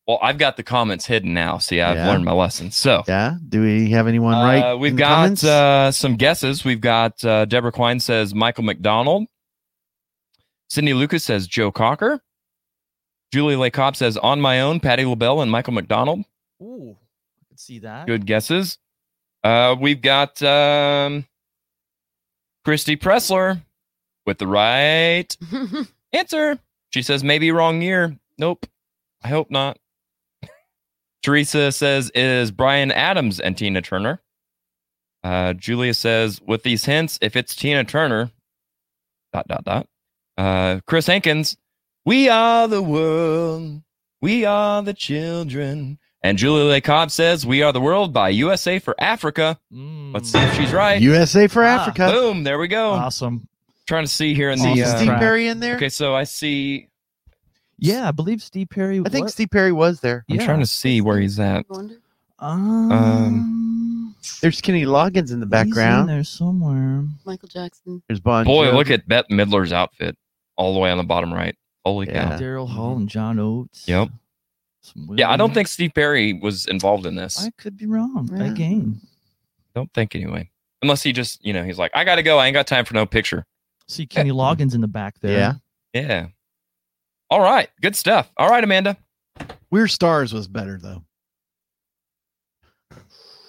Well, 0.08 0.18
I've 0.20 0.36
got 0.36 0.56
the 0.56 0.64
comments 0.64 1.06
hidden 1.06 1.32
now. 1.32 1.58
See, 1.58 1.80
I've 1.80 1.94
Yeah. 1.94 2.08
learned 2.08 2.24
my 2.24 2.32
lesson. 2.32 2.72
So. 2.72 3.04
Yeah. 3.06 3.36
Do 3.48 3.60
we 3.62 3.92
have 3.92 4.08
anyone 4.08 4.34
right? 4.34 4.72
Uh, 4.72 4.76
we've 4.76 4.90
in 4.90 4.96
got 4.96 5.14
comments? 5.14 5.44
uh, 5.44 5.92
some 5.92 6.16
guesses. 6.16 6.64
We've 6.64 6.80
got 6.80 7.24
uh, 7.24 7.44
Deborah 7.44 7.70
Quine 7.70 8.00
says 8.00 8.34
Michael 8.34 8.64
McDonald. 8.64 9.28
Cindy 10.68 10.92
Lucas 10.92 11.22
says 11.22 11.46
Joe 11.46 11.70
Cocker. 11.70 12.20
Julie 13.32 13.54
Lay 13.54 13.70
says 13.94 14.16
On 14.16 14.40
My 14.40 14.60
Own, 14.62 14.80
Patti 14.80 15.04
LaBelle 15.04 15.40
and 15.40 15.52
Michael 15.52 15.74
McDonald. 15.74 16.24
ooh, 16.60 16.96
I 17.40 17.44
could 17.48 17.60
see 17.60 17.78
that. 17.78 18.08
Good 18.08 18.26
guesses. 18.26 18.78
Uh, 19.44 19.76
we've 19.78 20.02
got 20.02 20.42
um, 20.42 21.26
Christy 22.64 22.96
Pressler 22.96 23.62
with 24.26 24.38
the 24.38 24.46
right 24.46 25.36
answer. 26.12 26.58
She 26.90 27.02
says 27.02 27.24
maybe 27.24 27.50
wrong 27.50 27.82
year. 27.82 28.16
Nope. 28.38 28.66
I 29.22 29.28
hope 29.28 29.50
not. 29.50 29.78
Teresa 31.22 31.72
says 31.72 32.10
is 32.14 32.50
Bryan 32.50 32.90
Adams 32.92 33.40
and 33.40 33.56
Tina 33.56 33.82
Turner. 33.82 34.20
Uh, 35.24 35.52
Julia 35.52 35.94
says 35.94 36.40
with 36.46 36.62
these 36.64 36.84
hints, 36.84 37.18
if 37.22 37.36
it's 37.36 37.54
Tina 37.54 37.84
Turner, 37.84 38.30
dot 39.32 39.46
dot 39.46 39.64
dot. 39.64 39.86
Uh, 40.36 40.80
Chris 40.86 41.06
Hankins, 41.06 41.56
we 42.04 42.28
are 42.28 42.66
the 42.66 42.82
world, 42.82 43.82
we 44.20 44.44
are 44.44 44.82
the 44.82 44.94
children. 44.94 45.98
And 46.24 46.38
Julia 46.38 46.64
Lay 46.64 46.80
Cobb 46.80 47.10
says, 47.10 47.44
"We 47.44 47.62
are 47.62 47.72
the 47.72 47.80
world" 47.80 48.12
by 48.12 48.28
USA 48.28 48.78
for 48.78 48.94
Africa. 49.00 49.58
Let's 49.72 50.30
see 50.30 50.38
if 50.38 50.54
she's 50.54 50.72
right. 50.72 51.00
USA 51.02 51.48
for 51.48 51.64
Ah, 51.64 51.80
Africa. 51.80 52.08
Boom! 52.12 52.44
There 52.44 52.58
we 52.58 52.68
go. 52.68 52.90
Awesome. 52.92 53.48
Trying 53.86 54.04
to 54.04 54.10
see 54.10 54.32
here 54.32 54.50
in 54.50 54.58
See 54.58 54.74
the 54.74 54.84
uh, 54.84 54.96
Steve 54.96 55.08
Perry 55.18 55.48
in 55.48 55.58
there? 55.58 55.74
Okay, 55.76 55.88
so 55.88 56.14
I 56.14 56.22
see. 56.24 56.88
Yeah, 57.78 58.06
I 58.06 58.12
believe 58.12 58.40
Steve 58.40 58.68
Perry. 58.70 59.00
I 59.04 59.08
think 59.08 59.24
was- 59.24 59.32
Steve 59.32 59.50
Perry 59.50 59.72
was 59.72 60.00
there. 60.00 60.24
I'm 60.30 60.38
trying 60.38 60.60
to 60.60 60.66
see 60.66 61.00
where 61.00 61.18
he's 61.18 61.40
at. 61.40 61.66
Um, 62.38 62.92
Um, 62.92 64.14
There's 64.40 64.60
Kenny 64.60 64.84
Loggins 64.84 65.16
in 65.16 65.24
the 65.24 65.32
he's 65.34 65.40
in 65.42 65.48
background. 65.48 66.08
there 66.08 66.22
somewhere. 66.22 67.04
Michael 67.24 67.48
Jackson. 67.48 68.02
There's 68.08 68.20
Bon. 68.20 68.44
boy, 68.44 68.66
Jovi. 68.68 68.74
look 68.74 68.90
at 68.90 69.08
Bette 69.08 69.34
Midler's 69.34 69.72
outfit 69.72 70.16
all 70.56 70.74
the 70.74 70.78
way 70.80 70.90
on 70.92 70.98
the 70.98 71.04
bottom 71.04 71.32
right. 71.34 71.56
Holy 71.84 72.06
cow! 72.06 72.38
Daryl 72.38 72.68
Hall 72.68 72.96
and 72.96 73.08
John 73.08 73.40
Oates. 73.40 73.88
Yep. 73.88 74.10
Some 74.82 75.10
Yeah, 75.16 75.30
I 75.30 75.36
don't 75.36 75.54
think 75.54 75.68
Steve 75.68 75.92
Perry 75.94 76.32
was 76.32 76.66
involved 76.66 77.06
in 77.06 77.14
this. 77.14 77.44
I 77.44 77.50
could 77.50 77.76
be 77.76 77.86
wrong. 77.86 78.28
Yeah. 78.32 78.44
Again. 78.46 79.00
Don't 79.74 79.92
think 79.94 80.14
anyway. 80.14 80.50
Unless 80.82 81.02
he 81.02 81.12
just, 81.12 81.44
you 81.44 81.52
know, 81.52 81.62
he's 81.62 81.78
like, 81.78 81.92
I 81.94 82.04
gotta 82.04 82.22
go. 82.22 82.38
I 82.38 82.46
ain't 82.46 82.54
got 82.54 82.66
time 82.66 82.84
for 82.84 82.94
no 82.94 83.06
picture. 83.06 83.46
See 83.88 84.06
Kenny 84.06 84.30
Loggins 84.30 84.74
in 84.74 84.80
the 84.80 84.88
back 84.88 85.20
there. 85.20 85.38
Yeah. 85.38 85.54
Yeah. 85.94 86.26
All 87.30 87.40
right. 87.40 87.68
Good 87.80 87.94
stuff. 87.94 88.30
All 88.36 88.48
right, 88.48 88.64
Amanda. 88.64 88.96
We're 89.70 89.88
Stars 89.88 90.32
was 90.32 90.48
better 90.48 90.78
though. 90.78 91.04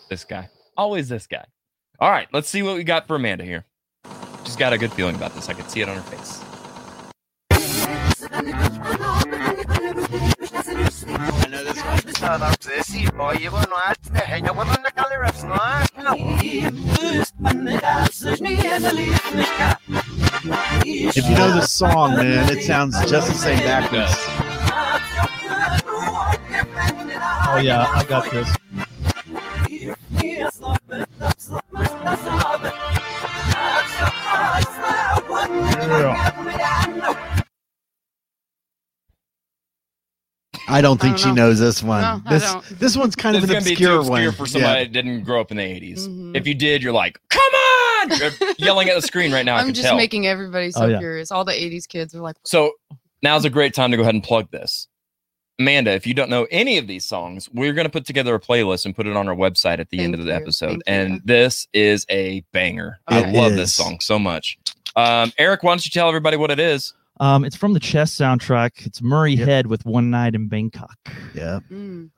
This 0.10 0.24
guy. 0.24 0.50
Always 0.78 1.10
this 1.10 1.28
guy. 1.28 1.46
All 2.00 2.12
right. 2.12 2.28
Let's 2.32 2.48
see 2.48 2.62
what 2.62 2.76
we 2.76 2.84
got 2.84 3.08
for 3.08 3.16
Amanda 3.16 3.44
here. 3.44 3.66
She's 4.46 4.56
got 4.56 4.74
a 4.74 4.78
good 4.78 4.94
feeling 4.94 5.16
about 5.16 5.34
this. 5.34 5.50
I 5.50 5.54
could 5.54 5.70
see 5.70 5.82
it 5.82 5.90
on 5.90 5.96
her 5.98 6.04
face. 6.04 6.42
If 21.16 21.30
you 21.30 21.36
know 21.36 21.52
the 21.54 21.62
song, 21.62 22.16
man, 22.16 22.50
it 22.50 22.64
sounds 22.64 23.00
just 23.10 23.28
the 23.28 23.34
same 23.34 23.60
backwards. 23.60 24.14
Oh 27.46 27.58
yeah, 27.58 27.86
I 27.94 28.04
got 28.04 28.32
this. 28.32 28.50
I 40.68 40.82
don't 40.82 41.00
think 41.00 41.16
I 41.16 41.18
don't 41.18 41.24
she 41.24 41.28
know. 41.30 41.48
knows 41.48 41.60
this 41.60 41.84
one. 41.84 42.02
No, 42.02 42.22
this 42.30 42.54
this 42.72 42.98
one's 42.98 43.16
kind 43.16 43.36
of 43.36 43.44
It's 43.44 43.52
an 43.52 43.56
gonna 43.60 43.66
be 43.66 43.72
obscure 43.72 43.90
too 43.92 44.00
obscure 44.00 44.26
one 44.30 44.32
for 44.36 44.46
somebody 44.46 44.74
Yeah. 44.80 44.84
that 44.86 44.92
didn't 44.94 45.24
grow 45.24 45.42
up 45.42 45.52
in 45.52 45.58
the 45.58 45.64
80s. 45.64 46.08
Mhm. 46.08 46.36
If 46.38 46.48
you 46.48 46.54
did, 46.54 46.82
you're 46.84 46.94
like, 46.94 47.20
come 47.30 47.42
on! 47.54 48.18
You're 48.20 48.32
yelling 48.58 48.90
at 48.90 48.96
the 48.96 49.02
screen 49.02 49.32
right 49.32 49.46
now. 49.46 49.56
I 49.56 49.60
I'm 49.60 49.66
can 49.68 49.74
just 49.74 49.88
tell. 49.88 49.96
making 49.98 50.28
everybody 50.28 50.72
so 50.72 50.84
Oh, 50.84 50.88
yeah. 50.88 51.00
curious. 51.00 51.32
All 51.32 51.46
the 51.46 51.54
'80s 51.54 51.88
kids 51.88 52.14
are 52.16 52.22
like, 52.22 52.36
So 52.46 52.74
now's 53.22 53.46
a 53.46 53.50
great 53.50 53.74
time 53.74 53.92
to 53.92 53.98
go 53.98 54.04
ahead 54.04 54.14
and 54.16 54.24
plug 54.24 54.52
this. 54.52 54.88
Amanda, 55.60 55.92
if 55.92 56.08
you 56.08 56.14
don't 56.16 56.30
know 56.32 56.48
any 56.50 56.78
of 56.80 56.88
these 56.88 57.06
songs, 57.06 57.48
we're 57.54 57.74
going 57.74 57.86
to 57.86 57.92
put 57.92 58.06
together 58.06 58.34
a 58.34 58.40
playlist 58.40 58.86
and 58.86 58.96
put 58.96 59.06
it 59.06 59.16
on 59.16 59.30
our 59.30 59.36
website 59.36 59.78
at 59.80 59.90
the 59.92 60.00
end 60.00 60.16
of 60.16 60.20
the 60.22 60.32
you. 60.32 60.34
episode. 60.34 60.70
Thank 60.70 60.82
And 60.88 61.14
you. 61.16 61.22
this 61.26 61.68
is 61.74 62.06
a 62.10 62.44
banger. 62.52 63.00
I 63.08 63.20
It 63.20 63.36
love 63.36 63.54
this 63.54 63.72
song 63.72 64.00
so 64.00 64.18
much. 64.18 64.58
Um, 64.96 65.32
Eric, 65.38 65.62
why 65.62 65.72
don't 65.72 65.86
you 65.86 65.92
tell 65.92 66.08
everybody 66.08 66.38
what 66.38 66.50
it 66.50 66.60
is? 66.60 66.94
Um, 67.20 67.46
it's 67.46 67.56
from 67.56 67.74
the 67.74 67.80
Chess 67.80 68.14
soundtrack. 68.16 68.86
It's 68.86 69.02
Murray 69.02 69.34
Yep. 69.36 69.48
Head 69.48 69.68
with 69.68 69.86
One 69.86 70.10
Night 70.10 70.36
in 70.36 70.48
Bangkok. 70.48 70.98
Yeah. 71.34 71.60
mm. 71.72 72.10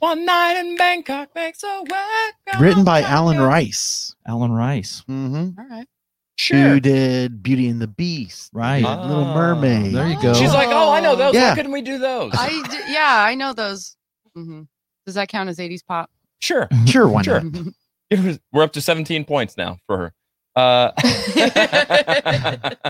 One 0.00 0.24
night 0.24 0.58
in 0.58 0.76
Bangkok 0.76 1.32
makes 1.36 1.62
a 1.62 1.82
work. 1.88 2.60
Written 2.60 2.82
by 2.82 3.02
Alan 3.02 3.40
Rice. 3.40 4.14
Alan 4.26 4.50
Rice. 4.50 5.04
Mm-hmm. 5.08 5.60
all 5.60 5.66
right. 5.68 5.86
Sure. 6.36 6.58
Who 6.70 6.80
did 6.80 7.40
Beauty 7.42 7.68
and 7.68 7.80
the 7.80 7.86
Beast? 7.86 8.50
Right. 8.52 8.80
did 8.82 8.88
Little 9.06 9.26
Mermaid. 9.26 9.94
There 9.94 10.08
you 10.08 10.20
go. 10.20 10.34
She's 10.34 10.52
like, 10.52 10.68
oh, 10.70 10.90
I 10.90 10.98
know 10.98 11.14
those. 11.14 11.34
Yeah. 11.34 11.50
Why 11.50 11.54
couldn't 11.56 11.70
we 11.72 11.82
do 11.82 11.98
those? 11.98 12.32
I 12.34 12.48
d- 12.48 12.92
yeah, 12.92 13.22
I 13.24 13.36
know 13.36 13.52
those. 13.52 13.96
hmm 14.34 14.62
Does 15.06 15.14
that 15.14 15.28
count 15.28 15.48
as 15.48 15.58
'80s 15.58 15.86
pop? 15.86 16.10
sure. 16.40 16.68
Sure, 16.86 17.06
One 17.08 17.22
Sure. 17.22 17.40
It 18.10 18.18
was- 18.18 18.40
We're 18.52 18.64
up 18.64 18.72
to 18.72 18.80
17 18.80 19.24
points 19.24 19.56
now 19.56 19.78
for 19.86 19.98
her. 19.98 20.12
Uh, 20.56 20.90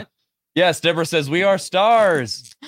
yes, 0.54 0.80
Deborah 0.80 1.06
says 1.06 1.28
we 1.30 1.42
are 1.42 1.58
stars. 1.58 2.54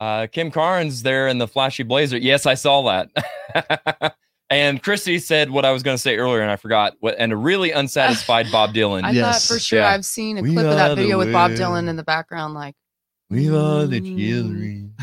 Uh, 0.00 0.26
Kim 0.26 0.50
Carnes 0.50 1.04
there 1.04 1.28
in 1.28 1.38
the 1.38 1.46
flashy 1.46 1.84
blazer. 1.84 2.16
Yes, 2.18 2.44
I 2.44 2.54
saw 2.54 2.82
that. 2.90 4.16
and 4.50 4.82
Christy 4.82 5.20
said 5.20 5.48
what 5.48 5.64
I 5.64 5.70
was 5.70 5.84
going 5.84 5.94
to 5.94 6.02
say 6.02 6.16
earlier, 6.16 6.40
and 6.42 6.50
I 6.50 6.56
forgot. 6.56 6.94
What 6.98 7.14
and 7.20 7.32
a 7.32 7.36
really 7.36 7.70
unsatisfied 7.70 8.50
Bob 8.50 8.70
Dylan. 8.74 9.04
I 9.04 9.14
thought 9.14 9.40
for 9.40 9.60
sure 9.60 9.78
Yeah. 9.78 9.90
I've 9.90 10.04
seen 10.04 10.38
a 10.38 10.42
We 10.42 10.54
clip 10.54 10.66
of 10.66 10.74
that 10.74 10.96
video 10.96 11.18
with 11.18 11.32
Bob. 11.32 11.52
Dylan 11.52 11.86
in 11.88 11.94
the 11.94 12.02
background, 12.02 12.52
like 12.54 12.74
We 13.30 13.48
are 13.48 13.86
the 13.86 14.00
Mm. 14.00 14.18
children. 14.18 14.94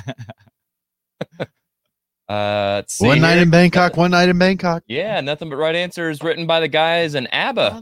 uh, 2.28 2.82
One 3.00 3.22
night 3.22 3.36
here. 3.36 3.44
in 3.44 3.50
Bangkok, 3.50 3.96
one 3.96 4.12
night 4.12 4.28
in 4.28 4.38
Bangkok. 4.38 4.84
Yeah, 4.88 5.22
nothing 5.22 5.50
but 5.50 5.56
right 5.56 5.76
answers 5.76 6.22
written 6.22 6.46
by 6.46 6.60
the 6.60 6.68
guys 6.68 7.16
in 7.16 7.28
ABBA. 7.28 7.82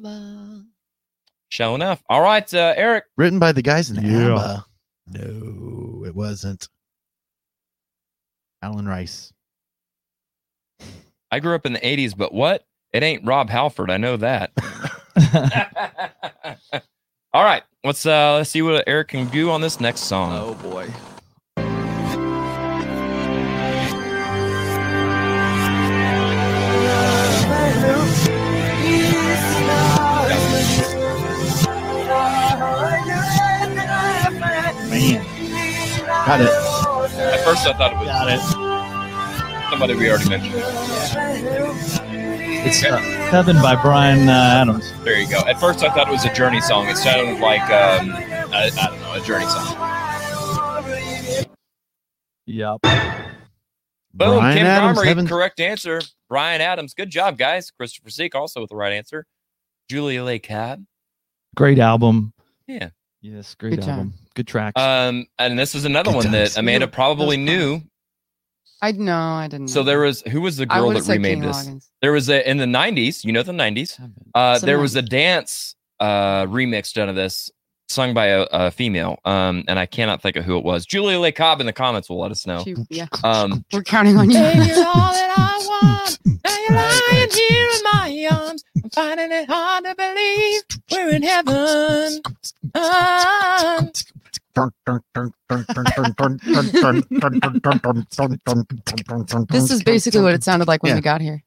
Show 1.50 1.76
enough. 1.76 2.04
All 2.10 2.22
right, 2.22 2.52
uh, 2.54 2.74
Eric. 2.76 3.06
Written 3.18 3.40
by 3.40 3.52
the 3.52 3.62
guys 3.62 3.90
in 3.90 4.04
Yeah. 4.04 4.34
ABBA. 4.34 4.66
No, 5.14 6.04
it 6.06 6.14
wasn't. 6.16 6.68
Alan 8.62 8.88
Rice. 8.88 9.32
I 11.32 11.40
grew 11.40 11.56
up 11.56 11.66
in 11.66 11.74
the 11.74 11.80
80s, 11.80 12.16
but 12.18 12.34
what? 12.34 12.66
It 12.94 13.04
ain't 13.04 13.26
Rob 13.26 13.50
Halford. 13.50 13.90
I 13.92 13.98
know 13.98 14.18
that. 14.18 14.52
All 17.34 17.44
right. 17.44 17.64
Let's 17.84 18.06
uh 18.06 18.36
let's 18.36 18.50
see 18.50 18.62
what 18.62 18.84
Eric 18.88 19.10
can 19.10 19.28
do 19.30 19.50
on 19.52 19.62
this 19.62 19.80
next 19.80 20.02
song. 20.02 20.32
Oh 20.34 20.56
boy. 20.56 20.90
Got 36.28 36.42
it. 36.42 36.48
At 37.20 37.44
first 37.46 37.66
I 37.66 37.74
thought 37.74 37.94
it 37.94 37.98
was 38.00 38.08
Got 38.08 38.30
it. 38.30 39.70
somebody 39.72 39.96
we 39.96 40.10
already 40.10 40.30
mentioned. 40.30 40.56
It's 42.66 42.84
uh, 42.84 42.98
Heaven 42.98 43.56
by 43.62 43.76
Bryan 43.82 44.28
uh, 44.28 44.32
Adams. 44.62 44.92
There 45.04 45.18
you 45.20 45.30
go. 45.30 45.40
At 45.48 45.58
first 45.60 45.84
I 45.84 45.90
thought 45.90 46.10
it 46.10 46.12
was 46.12 46.26
a 46.26 46.34
Journey 46.34 46.60
song. 46.60 46.88
It 46.88 46.98
sounded 46.98 47.40
like 47.40 47.62
um 47.62 48.12
I, 48.54 48.70
I 48.78 48.88
don't 48.90 49.00
know, 49.02 49.14
a 49.14 49.22
Journey 49.22 49.46
song. 49.46 49.76
Yep. 52.46 52.80
Boom. 52.82 54.40
Bryan 54.40 54.58
Kim 54.58 54.66
Adams, 54.68 54.98
Garmery, 55.00 55.06
Heaven- 55.06 55.28
correct 55.28 55.60
answer. 55.60 56.02
Bryan 56.30 56.60
Adams. 56.62 56.94
Good 56.94 57.10
job, 57.10 57.38
guys. 57.38 57.72
Christopher 57.72 58.10
Seek 58.10 58.36
also 58.36 58.60
with 58.62 58.70
the 58.70 58.76
right 58.76 58.94
answer. 58.94 59.26
Julia 59.90 60.24
Lake 60.24 60.44
Cab. 60.44 60.84
Great 61.56 61.80
album. 61.80 62.34
Yeah. 62.68 62.90
Yes, 63.22 63.56
great 63.56 63.72
Good 63.72 63.82
job. 63.82 63.90
album. 63.90 64.14
Good 64.38 64.48
tracks. 64.48 64.80
Um, 64.80 65.26
and 65.40 65.58
this 65.58 65.74
is 65.76 65.84
another 65.84 66.12
Good 66.12 66.16
one 66.18 66.26
times. 66.32 66.54
that 66.54 66.60
Amanda 66.60 66.88
probably 66.88 67.38
those 67.38 67.46
knew. 67.46 67.82
I 68.84 68.92
no, 68.92 69.18
I 69.18 69.48
didn't. 69.48 69.70
So 69.70 69.80
know. 69.80 69.86
there 69.86 70.00
was 70.02 70.22
who 70.22 70.42
was 70.42 70.58
the 70.58 70.68
girl 70.68 70.92
that 70.92 71.08
remade 71.08 71.40
Kenny 71.40 71.48
this? 71.48 71.68
Loggins. 71.68 71.88
There 72.04 72.12
was 72.12 72.30
a 72.30 72.48
in 72.48 72.58
the 72.58 72.66
'90s. 72.66 73.26
You 73.26 73.32
know 73.34 73.42
the 73.42 73.52
'90s. 73.52 74.00
Uh, 74.36 74.60
there 74.60 74.78
was 74.80 74.96
a 74.96 75.02
dance 75.02 75.74
uh, 76.00 76.46
remix 76.46 76.94
done 76.94 77.10
of 77.10 77.16
this, 77.16 77.50
sung 77.90 78.14
by 78.14 78.28
a, 78.28 78.42
a 78.52 78.70
female. 78.70 79.18
Um, 79.26 79.64
and 79.68 79.80
I 79.80 79.88
cannot 79.88 80.22
think 80.22 80.36
of 80.36 80.46
who 80.46 80.60
it 80.60 80.64
was. 80.64 80.86
Julia 80.86 81.20
Lake 81.20 81.36
Cobb 81.36 81.60
in 81.60 81.66
the 81.66 81.74
comments 81.74 82.08
will 82.08 82.20
let 82.20 82.30
us 82.30 82.46
know. 82.46 82.64
She- 82.64 82.76
yeah, 82.92 83.08
Um, 83.24 83.66
we're 83.74 83.82
counting 83.82 84.16
on 84.18 84.30
you. 84.30 84.38
all 84.38 84.44
that 84.44 85.34
I 85.36 85.66
want. 85.68 86.20
Now 86.46 86.58
you're 86.70 86.78
lying 86.78 87.30
here 87.32 87.70
in 87.74 87.82
my 87.92 88.38
arms. 88.46 88.64
I'm 88.84 88.90
finding 88.92 89.32
it 89.32 89.50
hard 89.50 89.86
to 89.86 89.96
believe 89.96 90.62
we're 90.92 91.16
in 91.16 91.24
heaven. 91.24 92.22
Ah. 92.76 93.88
This 99.50 99.72
is 99.72 99.84
basically 99.84 100.22
what 100.22 100.34
it 100.34 100.44
sounded 100.44 100.68
like 100.68 100.84
when 100.84 100.92
Yeah. 100.92 100.96
we 100.96 101.02
got 101.02 101.22
here. 101.22 101.44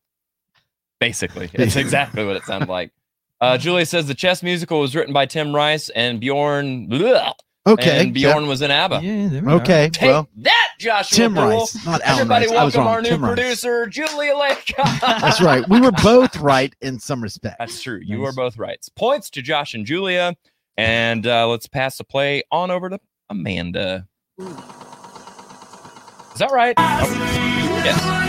Basically, 0.98 1.48
it's 1.54 1.76
exactly 1.76 2.24
what 2.24 2.36
it 2.36 2.44
sounded 2.44 2.68
like. 2.68 2.92
Uh, 3.40 3.56
Julia 3.56 3.86
says 3.86 4.06
the 4.06 4.14
chess 4.14 4.42
musical 4.42 4.80
was 4.80 4.94
written 4.94 5.14
by 5.14 5.24
Tim 5.26 5.54
Rice 5.54 5.88
and 5.90 6.20
Bjorn. 6.20 6.88
bleh, 6.88 7.32
Okay. 7.66 8.00
and 8.02 8.12
Bjorn 8.12 8.46
was 8.46 8.60
in 8.60 8.70
ABBA. 8.70 9.00
yeah, 9.02 9.28
there 9.28 9.48
are. 9.48 9.52
Okay. 9.62 9.88
Take 9.90 10.08
Well, 10.10 10.28
that, 10.38 10.68
Joshua. 10.78 11.16
Tim 11.16 11.34
Poole. 11.34 11.60
Rice, 11.60 11.86
not 11.86 12.02
Alan 12.02 12.20
Everybody, 12.20 12.46
Rice. 12.48 12.54
I 12.54 12.64
was 12.64 12.74
welcome 12.74 12.86
wrong. 12.86 12.94
our 12.96 13.02
new 13.02 13.08
Tim 13.08 13.24
Rice. 13.24 13.34
producer, 13.34 13.86
Julia 13.86 14.36
Lake. 14.36 14.74
that's 15.00 15.40
right. 15.40 15.66
We 15.70 15.80
were 15.80 15.92
both 15.92 16.36
right 16.36 16.74
in 16.82 16.98
some 17.00 17.22
respects. 17.22 17.56
That's 17.58 17.82
true. 17.82 18.00
You 18.04 18.18
Nice. 18.18 18.28
are 18.28 18.32
both 18.34 18.58
right. 18.58 18.78
Points 18.96 19.30
to 19.30 19.40
Josh 19.42 19.72
and 19.72 19.86
Julia. 19.86 20.36
And 20.76 21.26
uh, 21.26 21.48
let's 21.48 21.66
pass 21.66 21.98
the 21.98 22.04
play 22.04 22.42
on 22.50 22.70
over 22.70 22.88
to 22.88 23.00
Amanda. 23.28 24.06
Is 24.38 24.46
that 26.38 26.50
right? 26.52 26.74
Oh, 26.78 27.82
yes. 27.84 28.26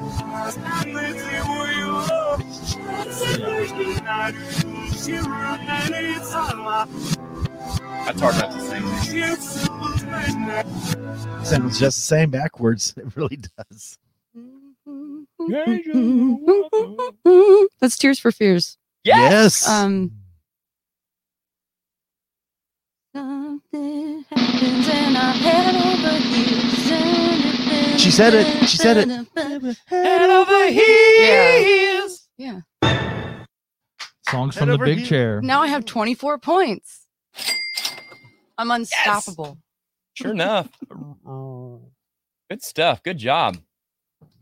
That's 8.06 8.20
hard 8.20 8.36
not 8.36 8.52
to 8.52 8.60
sing. 8.60 8.84
Sounds 11.44 11.78
just 11.80 11.96
the 11.98 12.02
same 12.02 12.30
backwards. 12.30 12.94
It 13.06 13.16
really 13.16 13.38
does. 13.56 13.98
That's 17.80 17.98
Tears 17.98 18.18
for 18.18 18.30
Fears. 18.30 18.78
Yes. 19.04 19.68
Um. 19.68 20.12
Something 23.14 24.24
happens 24.30 24.88
and 24.88 25.18
I 25.18 25.32
head 25.32 25.74
over 25.74 26.18
heels. 26.18 27.45
She 27.98 28.10
said 28.10 28.34
it. 28.34 28.68
She 28.68 28.76
said 28.76 28.96
it. 28.98 29.76
Head 29.86 30.30
over 30.30 30.66
heels. 30.70 32.28
Yeah. 32.38 32.60
Songs 34.28 34.54
Head 34.54 34.60
from 34.68 34.68
the 34.70 34.78
big 34.78 34.98
heel. 34.98 35.06
chair. 35.06 35.40
Now 35.42 35.62
I 35.62 35.68
have 35.68 35.84
24 35.84 36.38
points. 36.38 37.06
I'm 38.58 38.70
unstoppable. 38.70 39.58
Sure 40.14 40.30
enough. 40.32 40.68
Good 42.50 42.62
stuff. 42.62 43.02
Good 43.02 43.18
job. 43.18 43.58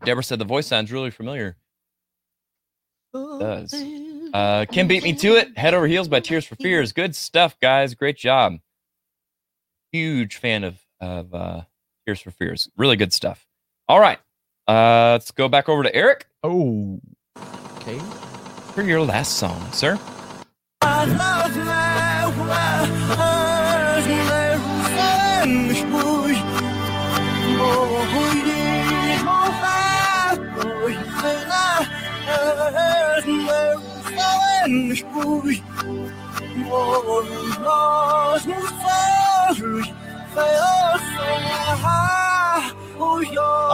Deborah 0.03 0.23
said 0.23 0.39
the 0.39 0.45
voice 0.45 0.67
sounds 0.67 0.91
really 0.91 1.11
familiar. 1.11 1.57
It 3.13 3.39
does. 3.39 3.73
Uh, 4.33 4.65
Kim 4.69 4.87
beat 4.87 5.03
me 5.03 5.13
to 5.13 5.35
it. 5.37 5.57
Head 5.57 5.73
over 5.73 5.87
heels 5.87 6.07
by 6.07 6.19
Tears 6.19 6.45
for 6.45 6.55
Fears. 6.55 6.91
Good 6.91 7.15
stuff, 7.15 7.57
guys. 7.61 7.93
Great 7.95 8.17
job. 8.17 8.55
Huge 9.91 10.35
fan 10.37 10.63
of 10.63 10.77
of 10.99 11.33
uh, 11.33 11.61
Tears 12.05 12.21
for 12.21 12.31
Fears. 12.31 12.69
Really 12.77 12.95
good 12.95 13.13
stuff. 13.13 13.45
All 13.87 13.99
right. 13.99 14.19
Uh, 14.67 15.11
let's 15.13 15.31
go 15.31 15.47
back 15.47 15.69
over 15.69 15.83
to 15.83 15.95
Eric 15.95 16.27
Oh. 16.43 16.99
Okay. 17.77 17.99
for 18.73 18.81
your 18.81 19.01
last 19.01 19.37
song, 19.37 19.71
sir. 19.71 19.97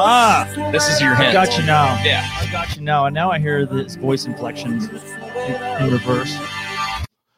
Ah, 0.04 0.52
This 0.72 0.88
is 0.88 1.02
your 1.02 1.14
I 1.16 1.32
got 1.34 1.58
you 1.58 1.66
now. 1.66 2.02
Yeah. 2.04 2.28
I 2.40 2.50
got 2.52 2.76
you 2.76 2.82
now. 2.82 3.06
And 3.06 3.14
now 3.14 3.32
I 3.32 3.40
hear 3.40 3.66
this 3.66 3.96
voice 3.96 4.26
inflections 4.26 4.88
in, 4.88 5.56
in 5.84 5.92
reverse. 5.92 6.36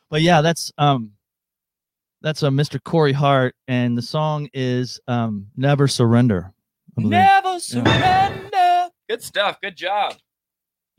But 0.09 0.21
yeah, 0.21 0.41
that's 0.41 0.71
um 0.77 1.11
that's 2.21 2.43
a 2.43 2.47
Mr. 2.47 2.81
Corey 2.81 3.11
Hart, 3.11 3.53
and 3.67 3.97
the 3.97 4.01
song 4.01 4.47
is 4.53 4.99
um 5.07 5.47
Never 5.57 5.87
Surrender. 5.87 6.53
Never 6.95 7.59
surrender. 7.59 8.89
Good 9.09 9.23
stuff. 9.23 9.59
Good 9.61 9.75
job. 9.75 10.15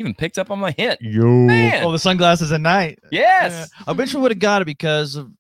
Even 0.01 0.13
picked 0.15 0.39
up 0.39 0.51
on 0.51 0.59
my 0.59 0.73
hint. 0.73 1.01
Yo. 1.01 1.25
Man. 1.25 1.85
Oh, 1.85 1.93
the 1.93 1.99
sunglasses 2.01 2.51
at 2.51 2.61
night. 2.61 2.99
Yes. 3.13 3.71
I 3.87 3.93
bet 3.93 4.13
you 4.13 4.19
would 4.21 4.33
have 4.33 4.41
got 4.41 4.61
it 4.61 4.65
because 4.65 5.15
of 5.15 5.31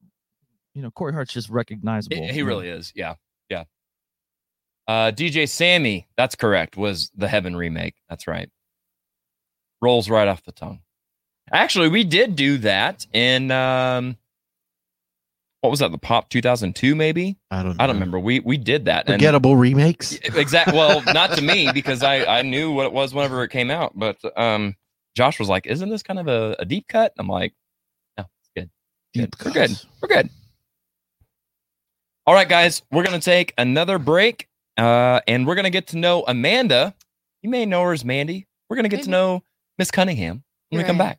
you 0.74 0.82
know, 0.82 0.90
Corey 0.90 1.12
Hart's 1.12 1.32
just 1.32 1.48
recognizable. 1.48 2.16
He, 2.26 2.32
he 2.32 2.42
really 2.42 2.68
is. 2.68 2.92
Yeah. 2.94 3.14
Yeah. 3.48 3.64
Uh, 4.88 5.12
DJ 5.12 5.48
Sammy, 5.48 6.08
that's 6.16 6.34
correct, 6.34 6.76
was 6.76 7.10
the 7.16 7.28
Heaven 7.28 7.56
remake. 7.56 7.94
That's 8.08 8.26
right. 8.26 8.50
rolls 9.80 10.08
right 10.10 10.28
off 10.28 10.42
the 10.44 10.52
tongue. 10.52 10.80
Actually, 11.52 11.88
we 11.88 12.04
did 12.04 12.36
do 12.36 12.58
that 12.58 13.06
in 13.12 13.50
um, 13.50 14.16
what 15.60 15.70
was 15.70 15.78
that? 15.80 15.92
The 15.92 15.98
Pop 15.98 16.28
2002, 16.30 16.94
maybe. 16.94 17.36
I 17.50 17.62
don't. 17.62 17.80
I 17.80 17.86
don't 17.86 17.96
remember. 17.96 18.18
We 18.18 18.40
we 18.40 18.56
did 18.56 18.86
that. 18.86 19.06
and- 19.08 19.14
Forgettable 19.14 19.56
remakes. 19.56 20.18
Exactly. 20.34 20.76
Well, 20.76 21.02
not 21.12 21.32
to 21.32 21.42
me 21.42 21.70
because 21.72 22.02
I 22.02 22.24
I 22.38 22.42
knew 22.42 22.72
what 22.72 22.86
it 22.86 22.92
was 22.92 23.14
whenever 23.14 23.42
it 23.44 23.48
came 23.50 23.70
out. 23.70 23.92
But 23.94 24.16
um, 24.38 24.74
Josh 25.16 25.38
was 25.38 25.48
like, 25.48 25.66
"Isn't 25.66 25.88
this 25.90 26.02
kind 26.02 26.18
of 26.18 26.28
a, 26.28 26.56
a 26.58 26.64
deep 26.64 26.88
cut?" 26.88 27.12
I'm 27.18 27.28
like, 27.28 27.54
"No, 28.18 28.24
it's 28.40 28.50
good. 28.56 28.70
Good. 29.14 29.34
We're 29.44 29.52
good. 29.52 29.80
We're 30.02 30.08
good." 30.08 30.30
All 32.26 32.32
right, 32.32 32.48
guys, 32.48 32.80
we're 32.90 33.04
gonna 33.04 33.20
take 33.20 33.52
another 33.58 33.98
break, 33.98 34.48
uh, 34.78 35.20
and 35.28 35.46
we're 35.46 35.56
gonna 35.56 35.68
get 35.68 35.88
to 35.88 35.98
know 35.98 36.24
Amanda. 36.26 36.94
You 37.42 37.50
may 37.50 37.66
know 37.66 37.82
her 37.82 37.92
as 37.92 38.02
Mandy. 38.02 38.46
We're 38.70 38.76
gonna 38.76 38.88
get 38.88 39.02
to 39.02 39.10
know 39.10 39.42
Miss 39.76 39.90
Cunningham 39.90 40.42
when 40.70 40.80
we 40.80 40.86
come 40.86 40.98
I 41.02 41.04
back. 41.04 41.18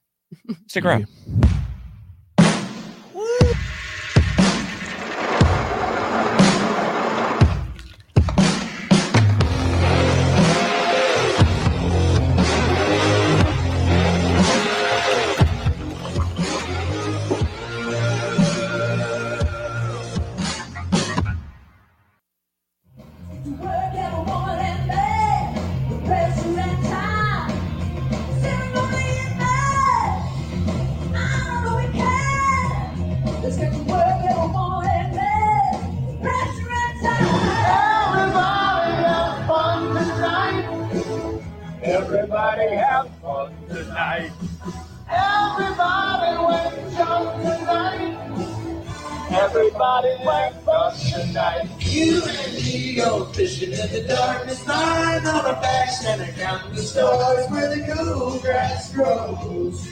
Stick 0.68 0.84
around. 0.84 1.06
the 53.96 54.08
darkness 54.10 54.68
night 54.68 55.26
on 55.26 55.46
a 55.46 55.62
back 55.62 55.90
center 55.90 56.30
counting 56.34 56.76
the 56.76 56.82
stars 56.82 57.50
where 57.50 57.74
the 57.74 57.94
cool 57.94 58.38
grass 58.40 58.94
grows. 58.94 59.88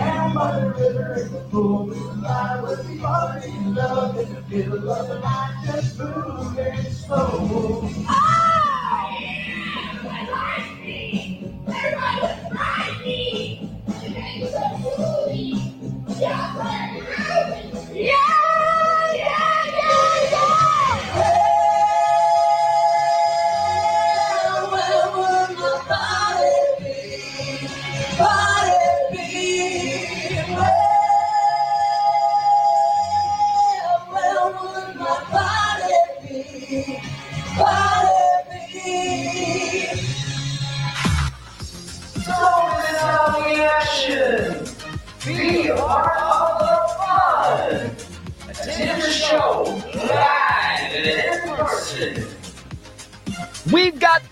And 0.00 0.34
by 0.34 0.60
the 0.60 0.70
river 0.70 1.14
in 1.14 1.32
the 1.32 1.84
we 1.84 2.22
lie 2.22 2.60
with 2.62 2.88
the 2.88 2.98
party 3.02 3.52
love 3.66 4.18
in 4.18 4.34
the 4.34 4.40
middle 4.48 4.90
of 4.90 5.08
the 5.08 5.18
night, 5.18 5.62
just 5.66 5.98
moving 5.98 6.92
slow. 6.92 8.27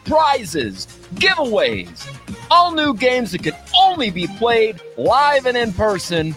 Prizes, 0.06 0.86
giveaways, 1.14 2.06
all 2.50 2.72
new 2.72 2.94
games 2.94 3.32
that 3.32 3.42
can 3.42 3.54
only 3.78 4.10
be 4.10 4.26
played 4.38 4.80
live 4.96 5.46
and 5.46 5.56
in 5.56 5.72
person. 5.72 6.34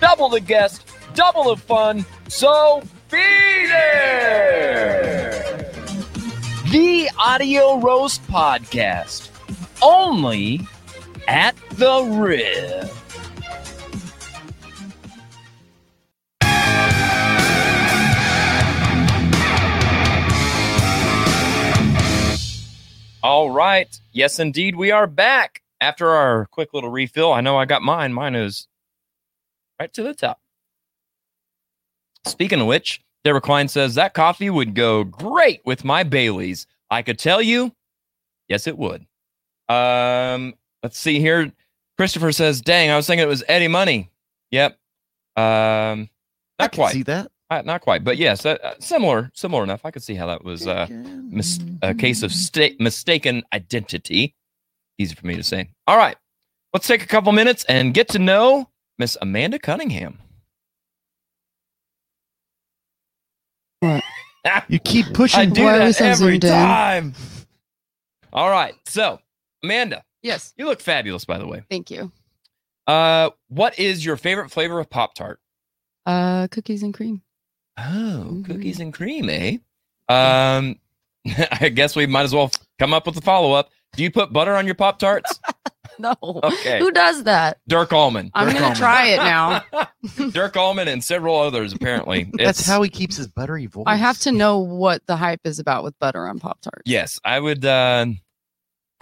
Double 0.00 0.28
the 0.28 0.40
guest, 0.40 0.86
double 1.14 1.54
the 1.54 1.56
fun. 1.56 2.04
So 2.28 2.82
be 3.10 3.18
there. 3.66 5.32
The 6.70 7.10
Audio 7.18 7.78
Roast 7.78 8.26
Podcast, 8.26 9.28
only 9.82 10.60
at 11.28 11.54
the 11.72 12.02
Rib. 12.02 12.90
All 23.22 23.50
right. 23.50 23.88
Yes, 24.12 24.38
indeed. 24.38 24.74
We 24.76 24.90
are 24.90 25.06
back 25.06 25.62
after 25.80 26.10
our 26.10 26.46
quick 26.46 26.74
little 26.74 26.90
refill. 26.90 27.32
I 27.32 27.40
know 27.40 27.56
I 27.56 27.64
got 27.64 27.82
mine. 27.82 28.12
Mine 28.12 28.34
is 28.34 28.66
right 29.78 29.92
to 29.94 30.02
the 30.02 30.14
top. 30.14 30.40
Speaking 32.26 32.60
of 32.60 32.66
which, 32.66 33.00
Deborah 33.24 33.40
Klein 33.40 33.68
says 33.68 33.94
that 33.94 34.14
coffee 34.14 34.50
would 34.50 34.74
go 34.74 35.04
great 35.04 35.60
with 35.64 35.84
my 35.84 36.02
Bailey's. 36.02 36.66
I 36.90 37.02
could 37.02 37.18
tell 37.18 37.40
you, 37.40 37.72
yes, 38.48 38.66
it 38.66 38.76
would. 38.76 39.06
Um, 39.68 40.54
let's 40.82 40.98
see 40.98 41.20
here. 41.20 41.52
Christopher 41.96 42.32
says, 42.32 42.60
"Dang, 42.60 42.90
I 42.90 42.96
was 42.96 43.06
thinking 43.06 43.24
it 43.24 43.28
was 43.28 43.44
Eddie 43.48 43.68
Money." 43.68 44.10
Yep. 44.50 44.78
Um, 45.36 46.10
not 46.58 46.72
quite. 46.72 46.92
See 46.92 47.02
that? 47.04 47.30
Uh, 47.52 47.60
not 47.66 47.82
quite, 47.82 48.02
but 48.02 48.16
yes, 48.16 48.46
uh, 48.46 48.56
uh, 48.64 48.72
similar, 48.80 49.30
similar 49.34 49.62
enough. 49.62 49.84
I 49.84 49.90
could 49.90 50.02
see 50.02 50.14
how 50.14 50.26
that 50.28 50.42
was 50.42 50.66
uh, 50.66 50.86
mis- 50.90 51.60
a 51.82 51.92
case 51.94 52.22
of 52.22 52.32
sta- 52.32 52.74
mistaken 52.80 53.42
identity. 53.52 54.34
Easy 54.96 55.14
for 55.14 55.26
me 55.26 55.36
to 55.36 55.42
say. 55.42 55.68
All 55.86 55.98
right, 55.98 56.16
let's 56.72 56.86
take 56.86 57.02
a 57.02 57.06
couple 57.06 57.30
minutes 57.32 57.64
and 57.68 57.92
get 57.92 58.08
to 58.10 58.18
know 58.18 58.70
Miss 58.98 59.18
Amanda 59.20 59.58
Cunningham. 59.58 60.18
What? 63.80 64.02
You 64.68 64.80
keep 64.80 65.06
pushing. 65.14 65.38
I 65.40 65.46
do 65.46 65.62
that 65.64 66.00
every 66.00 66.38
time. 66.40 67.14
All 68.32 68.50
right, 68.50 68.74
so 68.88 69.20
Amanda, 69.62 70.02
Yes. 70.22 70.52
you 70.56 70.64
look 70.64 70.80
fabulous, 70.80 71.24
by 71.24 71.38
the 71.38 71.46
way. 71.46 71.62
Thank 71.70 71.90
you. 71.92 72.10
Uh, 72.88 73.30
what 73.48 73.78
is 73.78 74.04
your 74.04 74.16
favorite 74.16 74.50
flavor 74.50 74.80
of 74.80 74.90
Pop 74.90 75.14
Tart? 75.14 75.38
Uh, 76.06 76.48
cookies 76.48 76.82
and 76.82 76.92
cream. 76.92 77.22
Oh, 77.78 78.42
cookies 78.46 78.80
and 78.80 78.92
cream, 78.92 79.28
eh? 79.30 79.56
Um, 80.08 80.76
I 81.60 81.68
guess 81.68 81.96
we 81.96 82.06
might 82.06 82.22
as 82.24 82.34
well 82.34 82.50
come 82.78 82.92
up 82.92 83.06
with 83.06 83.16
a 83.16 83.20
follow 83.20 83.52
up. 83.52 83.70
Do 83.94 84.02
you 84.02 84.10
put 84.10 84.32
butter 84.32 84.54
on 84.54 84.66
your 84.66 84.74
Pop 84.74 84.98
Tarts? 84.98 85.38
No. 85.98 86.14
Okay. 86.22 86.78
Who 86.80 86.90
does 86.90 87.24
that? 87.24 87.58
Dirk 87.68 87.92
Allman. 87.92 88.30
I'm 88.34 88.50
gonna 88.52 88.74
try 88.74 89.08
it 89.08 89.18
now. 89.18 89.62
Dirk 90.30 90.56
Allman 90.56 90.88
and 90.88 91.04
several 91.04 91.38
others, 91.38 91.74
apparently. 91.74 92.24
That's 92.32 92.60
It's- 92.60 92.66
how 92.66 92.80
he 92.82 92.88
keeps 92.88 93.16
his 93.18 93.28
buttery 93.28 93.66
voice. 93.66 93.84
I 93.86 93.96
have 93.96 94.18
to 94.20 94.32
know 94.32 94.58
what 94.58 95.06
the 95.06 95.16
hype 95.16 95.42
is 95.44 95.58
about 95.58 95.84
with 95.84 95.96
butter 96.00 96.26
on 96.26 96.38
Pop 96.40 96.60
Tarts. 96.62 96.82
Yes, 96.86 97.20
I 97.24 97.38
would. 97.38 97.64
Uh, 97.64 98.06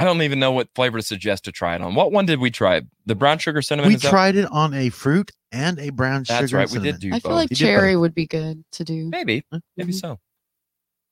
I 0.00 0.04
don't 0.04 0.20
even 0.22 0.40
know 0.40 0.50
what 0.50 0.68
flavor 0.74 0.98
to 0.98 1.02
suggest 1.02 1.44
to 1.44 1.52
try 1.52 1.76
it 1.76 1.80
on. 1.80 1.94
What 1.94 2.10
one 2.10 2.26
did 2.26 2.40
we 2.40 2.50
try? 2.50 2.82
The 3.06 3.14
brown 3.14 3.38
sugar 3.38 3.62
cinnamon. 3.62 3.88
We 3.90 3.94
is 3.94 4.02
that- 4.02 4.10
tried 4.10 4.34
it 4.34 4.46
on 4.50 4.74
a 4.74 4.90
fruit 4.90 5.30
and 5.52 5.78
a 5.78 5.90
brown 5.90 6.24
That's 6.26 6.50
sugar. 6.50 6.58
right. 6.58 6.70
We 6.70 6.78
did 6.78 7.00
cinnamon. 7.00 7.10
do. 7.10 7.16
I 7.16 7.20
feel 7.20 7.32
like 7.32 7.50
You 7.50 7.56
cherry 7.56 7.96
would 7.96 8.14
be 8.14 8.26
good 8.26 8.64
to 8.72 8.84
do. 8.84 9.06
Maybe, 9.08 9.44
maybe 9.76 9.92
Mhm. 9.92 10.00
so. 10.00 10.18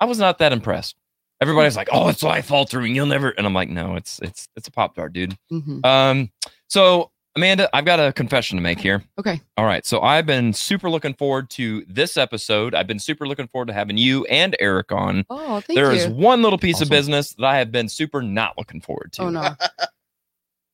I 0.00 0.04
was 0.04 0.18
not 0.18 0.38
that 0.38 0.52
impressed. 0.52 0.96
Everybody's 1.40 1.76
like, 1.76 1.88
"Oh, 1.92 2.08
it's 2.08 2.22
life 2.22 2.50
altering. 2.50 2.94
You'll 2.94 3.06
never," 3.06 3.30
and 3.30 3.46
I'm 3.46 3.54
like, 3.54 3.68
"No, 3.68 3.94
it's 3.96 4.18
it's 4.20 4.48
it's 4.56 4.66
a 4.68 4.70
pop 4.72 4.94
tart, 4.96 5.12
dude." 5.12 5.36
Mhm. 5.52 5.84
Um, 5.84 6.30
so 6.68 7.10
Amanda, 7.36 7.68
I've 7.72 7.84
got 7.84 8.00
a 8.00 8.12
confession 8.12 8.56
to 8.56 8.62
make 8.62 8.80
here. 8.80 9.04
Okay. 9.16 9.40
All 9.56 9.64
right, 9.64 9.86
so 9.86 10.00
I've 10.00 10.26
been 10.26 10.52
super 10.52 10.90
looking 10.90 11.14
forward 11.14 11.48
to 11.50 11.84
this 11.86 12.16
episode. 12.16 12.74
I've 12.74 12.88
been 12.88 12.98
super 12.98 13.28
looking 13.28 13.46
forward 13.46 13.66
to 13.68 13.72
having 13.74 13.96
you 13.96 14.24
and 14.24 14.56
Eric 14.58 14.90
on. 14.90 15.24
Oh, 15.30 15.60
thank 15.60 15.76
There 15.78 15.92
you. 15.92 15.98
is 15.98 16.08
one 16.08 16.42
little 16.42 16.58
piece 16.58 16.80
of 16.80 16.88
business 16.88 17.34
that 17.34 17.44
I 17.44 17.58
have 17.58 17.70
been 17.70 17.88
super 17.88 18.22
not 18.22 18.58
looking 18.58 18.80
forward 18.80 19.12
to. 19.12 19.22
Oh 19.22 19.30
no. 19.30 19.54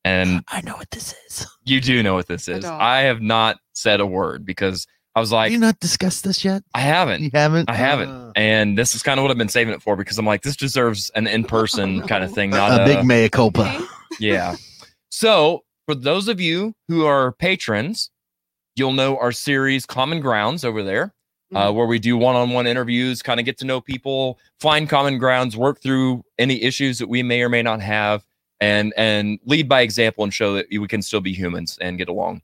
And 0.05 0.45
I 0.49 0.61
know 0.61 0.77
what 0.77 0.91
this 0.91 1.15
is. 1.27 1.47
you 1.65 1.81
do 1.81 2.03
know 2.03 2.15
what 2.15 2.27
this 2.27 2.47
is. 2.49 2.65
don't. 2.65 2.81
I, 2.81 3.03
have 3.03 3.23
not 3.23 3.59
said 3.73 4.01
a 4.01 4.07
word 4.07 4.45
because 4.45 4.87
I 5.15 5.21
was 5.21 5.33
like, 5.33 5.53
you 5.53 5.59
not 5.59 5.81
discussed 5.81 6.25
this 6.25 6.45
yet? 6.45 6.63
I 6.75 6.81
haven't. 6.81 7.23
You 7.23 7.31
haven't? 7.33 7.71
I 7.71 7.75
haven't. 7.75 8.11
Uh. 8.11 8.33
and 8.37 8.77
this 8.77 8.95
is 8.95 9.03
kind 9.03 9.19
of 9.19 9.23
what 9.25 9.31
I've 9.31 9.39
been 9.39 9.49
saving 9.49 9.73
it 9.73 9.83
for 9.83 9.97
because 9.97 10.19
I'm 10.19 10.27
like, 10.27 10.43
this 10.43 10.57
deserves 10.57 11.11
an 11.15 11.27
in 11.27 11.45
person 11.45 12.03
kind 12.09 12.23
of 12.23 12.33
thing, 12.33 12.51
not 12.51 12.81
a 12.81 12.85
big 12.85 13.05
mea 13.05 13.29
culpa. 13.29 13.87
yeah. 14.21 14.57
So, 15.11 15.65
for 15.87 15.95
those 15.95 16.29
of 16.29 16.41
you 16.41 16.75
who 16.89 17.07
are 17.07 17.33
patrons, 17.33 18.11
you'll 18.77 18.93
know 18.93 19.17
our 19.19 19.33
series 19.33 19.87
Common 19.87 20.21
Grounds 20.21 20.65
over 20.65 20.83
there, 20.83 21.15
uh, 21.55 21.73
where 21.73 21.87
we 21.87 21.99
do 21.99 22.17
one 22.17 22.35
on 22.35 22.51
one 22.51 22.67
interviews, 22.67 23.23
kind 23.23 23.39
of 23.39 23.47
get 23.47 23.59
to 23.59 23.65
know 23.65 23.81
people, 23.81 24.39
find 24.61 24.89
common 24.89 25.19
grounds, 25.19 25.57
work 25.57 25.81
through 25.81 26.25
any 26.39 26.63
issues 26.63 26.99
that 26.99 27.09
we 27.09 27.23
may 27.23 27.43
or 27.43 27.49
may 27.49 27.63
not 27.63 27.81
have, 27.81 28.25
and 28.65 28.93
and 28.97 29.39
lead 29.45 29.69
by 29.69 29.81
example 29.83 30.25
and 30.25 30.33
show 30.33 30.55
that 30.55 30.67
we 30.71 30.87
can 30.89 31.03
still 31.03 31.21
be 31.21 31.33
humans 31.33 31.79
and 31.81 31.99
get 31.99 32.09
along. 32.09 32.43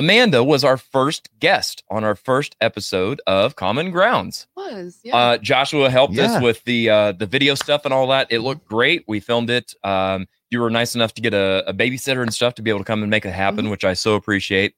Amanda 0.00 0.44
was 0.44 0.62
our 0.62 0.76
first 0.76 1.28
guest 1.40 1.82
on 1.90 2.04
our 2.04 2.14
first 2.14 2.54
episode 2.60 3.20
of 3.26 3.56
Common 3.56 3.90
Grounds. 3.90 4.46
Was 4.56 5.00
yeah. 5.02 5.16
Uh, 5.16 5.38
Joshua 5.38 5.90
helped 5.90 6.14
Yeah. 6.14 6.24
us 6.36 6.42
with 6.42 6.62
the 6.64 6.88
uh, 6.88 7.12
the 7.12 7.26
video 7.26 7.54
stuff 7.56 7.84
and 7.84 7.92
all 7.92 8.06
that. 8.08 8.28
It 8.30 8.40
looked 8.40 8.64
great. 8.68 9.04
We 9.08 9.18
filmed 9.20 9.50
it. 9.50 9.74
Um, 9.82 10.28
you 10.50 10.60
were 10.60 10.70
nice 10.70 10.94
enough 10.94 11.12
to 11.14 11.20
get 11.20 11.34
a, 11.34 11.64
a 11.68 11.74
babysitter 11.74 12.22
and 12.22 12.32
stuff 12.32 12.54
to 12.54 12.62
be 12.62 12.70
able 12.70 12.78
to 12.80 12.84
come 12.84 13.02
and 13.02 13.10
make 13.10 13.24
it 13.26 13.32
happen, 13.32 13.64
Mm-hmm. 13.64 13.70
which 13.72 13.84
I 13.84 13.94
so 13.94 14.14
appreciate. 14.14 14.74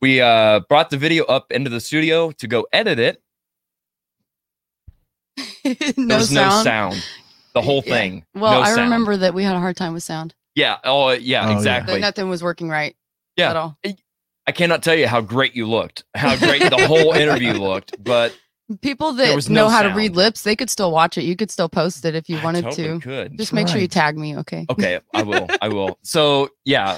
We 0.00 0.20
uh, 0.20 0.60
brought 0.68 0.88
the 0.90 0.98
video 0.98 1.24
up 1.24 1.50
into 1.50 1.68
the 1.70 1.80
studio 1.80 2.30
to 2.32 2.46
go 2.46 2.66
edit 2.72 2.98
it. 2.98 3.20
no 5.96 6.06
there 6.06 6.18
was 6.18 6.30
sound. 6.30 6.34
no 6.34 6.62
sound. 6.62 7.04
The 7.54 7.62
whole 7.62 7.82
Yeah. 7.86 7.94
thing. 7.94 8.24
Well, 8.34 8.52
no 8.52 8.60
I 8.60 8.66
sound. 8.70 8.80
remember 8.82 9.16
that 9.18 9.32
we 9.34 9.44
had 9.44 9.54
a 9.56 9.60
hard 9.60 9.76
time 9.76 9.94
with 9.94 10.02
sound. 10.02 10.34
Yeah. 10.54 10.76
Oh, 10.84 11.08
uh, 11.08 11.12
yeah. 11.12 11.48
Oh, 11.48 11.52
exactly. 11.52 11.94
That 11.94 12.00
nothing 12.00 12.28
was 12.28 12.42
working 12.42 12.68
right 12.68 12.94
Yeah. 13.36 13.50
at 13.50 13.56
all. 13.56 13.78
I 14.46 14.52
cannot 14.52 14.82
tell 14.82 14.94
you 14.94 15.06
how 15.08 15.20
great 15.20 15.54
you 15.56 15.66
looked, 15.66 16.04
how 16.14 16.36
great 16.36 16.62
the 16.62 16.86
whole 16.86 17.12
interview 17.14 17.52
looked, 17.54 18.02
but 18.02 18.36
People 18.80 19.12
There 19.12 19.26
that 19.28 19.34
was 19.36 19.50
no 19.50 19.64
know 19.64 19.68
how 19.68 19.82
to 19.82 19.90
read 19.90 20.16
lips, 20.16 20.42
they 20.42 20.56
could 20.56 20.70
still 20.70 20.90
watch 20.90 21.18
it. 21.18 21.24
You 21.24 21.36
could 21.36 21.50
still 21.50 21.68
post 21.68 22.04
it 22.06 22.14
if 22.14 22.30
you 22.30 22.38
I 22.38 22.44
wanted 22.44 22.62
totally 22.64 22.88
to. 22.88 22.98
could. 22.98 23.36
Just 23.38 23.52
make 23.52 23.68
sure 23.68 23.78
you 23.78 23.88
tag 23.88 24.16
me, 24.16 24.38
okay? 24.38 24.64
Okay, 24.70 25.00
I 25.12 25.22
will. 25.22 25.46
I 25.60 25.68
will. 25.68 25.98
So 26.02 26.48
yeah, 26.64 26.96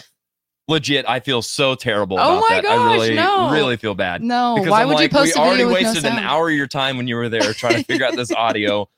legit. 0.68 1.08
I 1.08 1.18
feel 1.18 1.42
so 1.42 1.74
terrible 1.74 2.18
Oh 2.20 2.38
about 2.38 2.44
my 2.48 2.54
that. 2.56 2.62
gosh, 2.62 2.78
I 2.78 2.92
really, 2.94 3.14
no. 3.16 3.50
really 3.50 3.76
feel 3.76 3.94
bad. 3.96 4.22
No, 4.22 4.54
Because 4.56 4.70
why 4.70 4.82
I'm 4.82 4.88
would 4.88 5.00
you 5.00 5.08
post 5.08 5.34
we 5.36 5.40
a 5.40 5.44
already 5.44 5.64
video 5.64 5.72
with 5.74 5.82
no 5.82 5.88
wasted 5.90 6.04
an 6.12 6.18
hour 6.20 6.48
of 6.48 6.54
your 6.54 6.68
time 6.68 6.96
when 6.98 7.08
you 7.08 7.16
were 7.16 7.28
there 7.28 7.52
trying 7.52 7.78
to 7.78 7.82
figure 7.84 8.06
out 8.06 8.14
this 8.14 8.30
audio, 8.36 8.88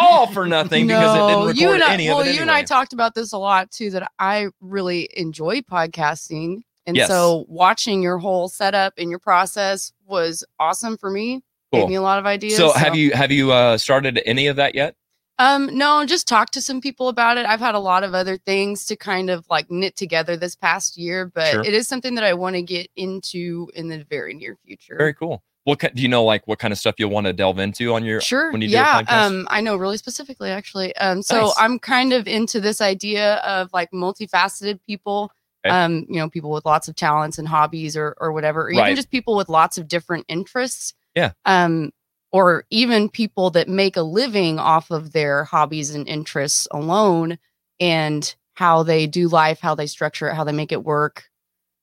all 0.00 0.26
for 0.28 0.46
nothing 0.46 0.86
because 0.86 1.16
it 1.16 1.20
didn't 1.28 1.46
record 1.46 1.56
you 1.58 1.72
and 1.72 1.82
I, 1.82 1.92
any 1.94 2.08
well, 2.08 2.20
of 2.20 2.26
it 2.26 2.34
you 2.34 2.40
and 2.42 2.50
I 2.50 2.62
talked 2.62 2.92
about 2.92 3.14
this 3.14 3.32
a 3.32 3.38
lot 3.38 3.70
too. 3.70 3.90
That 3.90 4.10
I 4.18 4.48
really 4.60 5.08
enjoy 5.16 5.60
podcasting, 5.60 6.62
and 6.86 6.96
Yes. 6.96 7.08
so 7.08 7.44
watching 7.48 8.02
your 8.02 8.18
whole 8.18 8.48
setup 8.48 8.94
and 8.98 9.10
your 9.10 9.18
process 9.18 9.92
was 10.06 10.44
awesome 10.58 10.96
for 10.96 11.10
me. 11.10 11.42
Cool. 11.72 11.80
Gave 11.82 11.88
me 11.88 11.94
a 11.96 12.02
lot 12.02 12.18
of 12.18 12.26
ideas. 12.26 12.56
So 12.56 12.72
have 12.72 12.94
you 12.94 13.12
have 13.12 13.32
you 13.32 13.52
uh, 13.52 13.78
started 13.78 14.20
any 14.26 14.46
of 14.46 14.56
that 14.56 14.74
yet? 14.74 14.94
Um, 15.38 15.76
no, 15.76 16.06
just 16.06 16.26
talk 16.26 16.50
to 16.52 16.62
some 16.62 16.80
people 16.80 17.08
about 17.08 17.36
it. 17.36 17.44
I've 17.44 17.60
had 17.60 17.74
a 17.74 17.78
lot 17.78 18.04
of 18.04 18.14
other 18.14 18.38
things 18.38 18.86
to 18.86 18.96
kind 18.96 19.28
of 19.28 19.44
like 19.50 19.70
knit 19.70 19.94
together 19.94 20.34
this 20.34 20.56
past 20.56 20.96
year, 20.96 21.26
but 21.34 21.50
Sure. 21.52 21.62
it 21.62 21.74
is 21.74 21.86
something 21.86 22.14
that 22.14 22.24
I 22.24 22.32
want 22.32 22.56
to 22.56 22.62
get 22.62 22.88
into 22.96 23.68
in 23.74 23.88
the 23.88 24.02
very 24.08 24.32
near 24.32 24.56
future. 24.64 24.96
Very 24.96 25.12
cool. 25.12 25.42
What 25.66 25.80
do 25.80 26.00
you 26.00 26.06
know? 26.06 26.24
Like 26.24 26.46
what 26.46 26.60
kind 26.60 26.70
of 26.70 26.78
stuff 26.78 26.94
you'll 26.96 27.10
want 27.10 27.26
to 27.26 27.32
delve 27.32 27.58
into 27.58 27.92
on 27.92 28.04
your 28.04 28.20
Sure. 28.20 28.52
when 28.52 28.62
you 28.62 28.68
yeah. 28.68 29.02
do? 29.02 29.12
Um, 29.12 29.48
I 29.50 29.60
know 29.60 29.74
really 29.74 29.96
specifically 29.96 30.48
actually. 30.50 30.94
Um, 30.96 31.22
so 31.22 31.46
Nice. 31.46 31.54
I'm 31.58 31.80
kind 31.80 32.12
of 32.12 32.28
into 32.28 32.60
this 32.60 32.80
idea 32.80 33.34
of 33.38 33.68
like 33.72 33.90
multifaceted 33.90 34.78
people. 34.86 35.32
Okay. 35.66 35.74
Um, 35.74 36.06
you 36.08 36.20
know, 36.20 36.30
people 36.30 36.50
with 36.52 36.64
lots 36.64 36.86
of 36.86 36.94
talents 36.94 37.36
and 37.36 37.48
hobbies 37.48 37.96
or 37.96 38.14
or 38.20 38.30
whatever, 38.32 38.62
or 38.68 38.70
Right. 38.70 38.86
even 38.86 38.94
just 38.96 39.10
people 39.10 39.34
with 39.34 39.48
lots 39.48 39.76
of 39.76 39.88
different 39.88 40.24
interests. 40.28 40.94
Yeah. 41.16 41.32
Um, 41.44 41.90
or 42.30 42.64
even 42.70 43.08
people 43.08 43.50
that 43.50 43.68
make 43.68 43.96
a 43.96 44.02
living 44.02 44.60
off 44.60 44.92
of 44.92 45.10
their 45.12 45.42
hobbies 45.44 45.92
and 45.94 46.06
interests 46.06 46.68
alone 46.70 47.38
and 47.80 48.36
how 48.54 48.84
they 48.84 49.08
do 49.08 49.26
life, 49.26 49.58
how 49.60 49.74
they 49.74 49.86
structure 49.88 50.28
it, 50.28 50.34
how 50.34 50.44
they 50.44 50.52
make 50.52 50.70
it 50.70 50.84
work. 50.84 51.24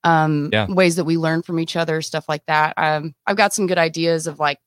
Um, 0.04 0.50
Yeah. 0.52 0.68
ways 0.68 0.96
that 0.98 1.06
we 1.06 1.18
learn 1.18 1.42
from 1.44 1.60
each 1.60 1.76
other, 1.76 2.02
stuff 2.02 2.28
like 2.28 2.46
that. 2.48 2.74
Um, 2.78 3.16
I've 3.26 3.38
got 3.38 3.54
some 3.54 3.68
good 3.68 3.78
ideas 3.78 4.28
of 4.28 4.40
like 4.40 4.60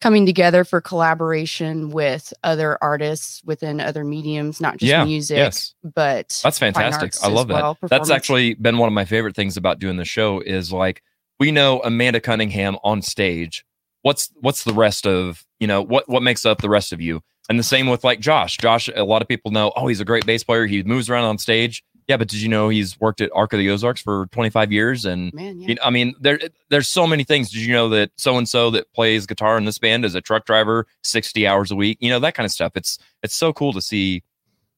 coming 0.00 0.26
together 0.26 0.64
for 0.64 0.80
collaboration 0.80 1.90
with 1.90 2.32
other 2.44 2.78
artists 2.82 3.42
within 3.44 3.80
other 3.80 4.04
mediums, 4.04 4.60
not 4.60 4.76
just 4.76 4.88
Yeah, 4.88 5.04
music, 5.04 5.36
yes. 5.36 5.74
but 5.82 6.40
That's 6.44 6.58
fantastic. 6.58 7.14
I 7.22 7.28
love 7.28 7.48
that. 7.48 7.54
well, 7.54 7.78
That's 7.82 8.10
actually 8.10 8.54
been 8.54 8.78
one 8.78 8.86
of 8.86 8.92
my 8.92 9.04
favorite 9.04 9.34
things 9.34 9.56
about 9.56 9.78
doing 9.80 9.96
the 9.96 10.04
show 10.04 10.40
is 10.40 10.72
like 10.72 11.02
we 11.40 11.50
know 11.50 11.80
Amanda 11.82 12.20
Cunningham 12.20 12.78
on 12.84 13.02
stage. 13.02 13.64
What's 14.02 14.30
what's 14.40 14.64
the 14.64 14.72
rest 14.72 15.06
of, 15.06 15.44
you 15.58 15.66
know, 15.66 15.82
what 15.82 16.08
what 16.08 16.22
makes 16.22 16.46
up 16.46 16.60
the 16.62 16.68
rest 16.68 16.92
of 16.92 17.00
you? 17.00 17.20
And 17.48 17.58
the 17.58 17.64
same 17.64 17.88
with 17.88 18.04
like 18.04 18.20
Josh. 18.20 18.56
Josh, 18.58 18.88
a 18.94 19.04
lot 19.04 19.22
of 19.22 19.26
people 19.28 19.50
know, 19.50 19.72
oh, 19.74 19.86
he's 19.88 20.00
a 20.00 20.04
great 20.04 20.26
bass 20.26 20.44
player. 20.44 20.66
He 20.66 20.82
moves 20.82 21.08
around 21.10 21.24
on 21.24 21.38
stage. 21.38 21.82
Yeah, 22.08 22.16
but 22.16 22.28
did 22.28 22.40
you 22.40 22.48
know 22.48 22.70
he's 22.70 22.98
worked 22.98 23.20
at 23.20 23.30
Arc 23.34 23.52
of 23.52 23.58
the 23.58 23.68
Ozarks 23.68 24.00
for 24.00 24.26
25 24.32 24.72
years? 24.72 25.04
And 25.04 25.32
Man, 25.34 25.60
yeah. 25.60 25.68
you 25.68 25.74
know, 25.74 25.82
I 25.84 25.90
mean, 25.90 26.14
there 26.18 26.40
there's 26.70 26.88
so 26.88 27.06
many 27.06 27.22
things. 27.22 27.50
Did 27.50 27.60
you 27.60 27.74
know 27.74 27.90
that 27.90 28.10
so 28.16 28.38
and 28.38 28.48
so 28.48 28.70
that 28.70 28.90
plays 28.94 29.26
guitar 29.26 29.58
in 29.58 29.66
this 29.66 29.78
band 29.78 30.06
is 30.06 30.14
a 30.14 30.22
truck 30.22 30.46
driver 30.46 30.86
60 31.04 31.46
hours 31.46 31.70
a 31.70 31.76
week? 31.76 31.98
You 32.00 32.08
know, 32.08 32.18
that 32.20 32.34
kind 32.34 32.46
of 32.46 32.50
stuff. 32.50 32.72
It's 32.76 32.98
it's 33.22 33.34
so 33.34 33.52
cool 33.52 33.74
to 33.74 33.82
see, 33.82 34.22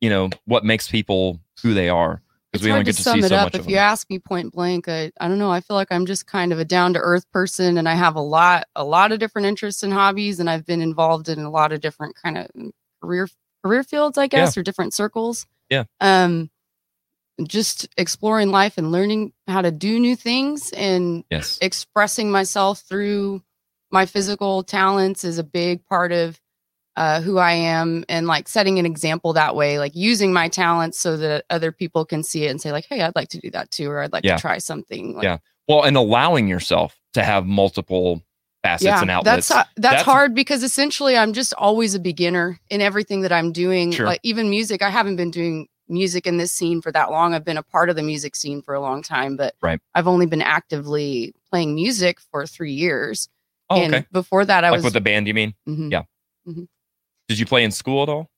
you 0.01 0.11
know, 0.11 0.31
what 0.47 0.65
makes 0.65 0.89
people 0.89 1.39
who 1.62 1.73
they 1.73 1.89
are. 1.89 2.20
Because 2.51 2.65
we 2.65 2.73
only 2.73 2.82
get 2.82 2.97
to 2.97 2.97
to 2.97 3.02
sum 3.05 3.20
see 3.20 3.27
it 3.27 3.28
so 3.28 3.36
up. 3.36 3.55
If 3.55 3.69
you 3.69 3.77
ask 3.77 4.11
me 4.11 4.19
point 4.19 4.52
blank, 4.52 4.89
I, 4.89 5.12
I 5.20 5.28
don't 5.28 5.39
know. 5.39 5.52
I 5.52 5.61
feel 5.61 5.77
like 5.77 5.93
I'm 5.93 6.07
just 6.07 6.27
kind 6.27 6.52
of 6.52 6.59
a 6.59 6.65
down 6.65 6.94
to 6.94 6.98
earth 6.98 7.31
person, 7.31 7.78
and 7.78 7.89
I 7.89 7.94
have 7.94 8.16
a 8.16 8.20
lot 8.20 8.66
a 8.74 8.82
lot 8.82 9.12
of 9.12 9.20
different 9.20 9.47
interests 9.47 9.85
and 9.85 9.93
hobbies, 9.93 10.40
and 10.40 10.51
I've 10.51 10.66
been 10.66 10.82
involved 10.82 11.28
in 11.28 11.39
a 11.39 11.51
lot 11.51 11.70
of 11.70 11.81
different 11.81 12.16
kind 12.16 12.39
of 12.39 12.48
career 13.01 13.28
career 13.62 13.85
fields, 13.85 14.19
I 14.19 14.27
guess, 14.27 14.57
or 14.57 14.65
different 14.65 14.94
circles. 14.94 15.47
Yeah. 15.69 15.85
Um, 16.01 16.51
just 17.48 17.88
exploring 17.96 18.50
life 18.50 18.78
and 18.78 18.92
learning 18.92 19.32
how 19.46 19.62
to 19.62 19.70
do 19.70 19.98
new 19.98 20.16
things 20.16 20.70
and 20.72 21.24
Yes. 21.30 21.58
expressing 21.60 22.30
myself 22.30 22.80
through 22.80 23.42
my 23.90 24.06
physical 24.06 24.62
talents 24.62 25.24
is 25.24 25.38
a 25.38 25.44
big 25.44 25.84
part 25.86 26.12
of 26.12 26.40
uh, 26.96 27.20
who 27.20 27.38
I 27.38 27.52
am 27.52 28.04
and 28.08 28.26
like 28.26 28.48
setting 28.48 28.78
an 28.78 28.86
example 28.86 29.32
that 29.34 29.54
way, 29.56 29.78
like 29.78 29.94
using 29.94 30.32
my 30.32 30.48
talents 30.48 30.98
so 30.98 31.16
that 31.16 31.44
other 31.48 31.72
people 31.72 32.04
can 32.04 32.22
see 32.22 32.44
it 32.44 32.50
and 32.50 32.60
say 32.60 32.72
like, 32.72 32.86
Hey, 32.88 33.00
I'd 33.00 33.16
like 33.16 33.28
to 33.30 33.38
do 33.38 33.50
that 33.52 33.70
too, 33.70 33.90
or 33.90 34.00
I'd 34.00 34.12
like 34.12 34.24
Yeah. 34.24 34.36
to 34.36 34.40
try 34.40 34.58
something. 34.58 35.14
Like, 35.14 35.24
yeah. 35.24 35.38
Well, 35.68 35.84
and 35.84 35.96
allowing 35.96 36.48
yourself 36.48 36.98
to 37.14 37.22
have 37.22 37.46
multiple 37.46 38.22
facets 38.62 39.00
and 39.00 39.10
outlets. 39.10 39.48
That's, 39.48 39.68
uh, 39.68 39.70
that's 39.76 40.02
hard 40.02 40.34
because 40.34 40.62
essentially 40.62 41.16
I'm 41.16 41.32
just 41.32 41.54
always 41.54 41.94
a 41.94 42.00
beginner 42.00 42.58
in 42.68 42.80
everything 42.82 43.22
that 43.22 43.32
I'm 43.32 43.52
doing. 43.52 43.92
Sure. 43.92 44.04
Like 44.06 44.20
even 44.22 44.50
music, 44.50 44.82
I 44.82 44.90
haven't 44.90 45.16
been 45.16 45.30
doing 45.30 45.68
music 45.90 46.26
in 46.26 46.36
this 46.36 46.52
scene 46.52 46.80
for 46.80 46.92
that 46.92 47.10
long. 47.10 47.34
I've 47.34 47.44
been 47.44 47.56
a 47.58 47.62
part 47.62 47.90
of 47.90 47.96
the 47.96 48.02
music 48.02 48.36
scene 48.36 48.62
for 48.62 48.74
a 48.74 48.80
long 48.80 49.02
time, 49.02 49.36
but 49.36 49.54
Right. 49.60 49.80
I've 49.94 50.06
only 50.08 50.26
been 50.26 50.42
actively 50.42 51.34
playing 51.50 51.74
music 51.74 52.20
for 52.20 52.46
three 52.46 52.72
years. 52.72 53.28
Oh, 53.68 53.80
and 53.80 53.94
okay. 53.94 54.06
before 54.12 54.44
that, 54.44 54.64
I 54.64 54.70
like 54.70 54.78
was 54.78 54.84
with 54.84 54.94
the 54.94 55.00
band, 55.00 55.26
you 55.26 55.34
mean? 55.34 55.54
Mhm. 55.68 55.90
Yeah. 55.92 56.02
Mhm. 56.46 56.68
Did 57.28 57.38
you 57.38 57.46
play 57.46 57.64
in 57.64 57.70
school 57.70 58.02
at 58.02 58.08
all? 58.08 58.30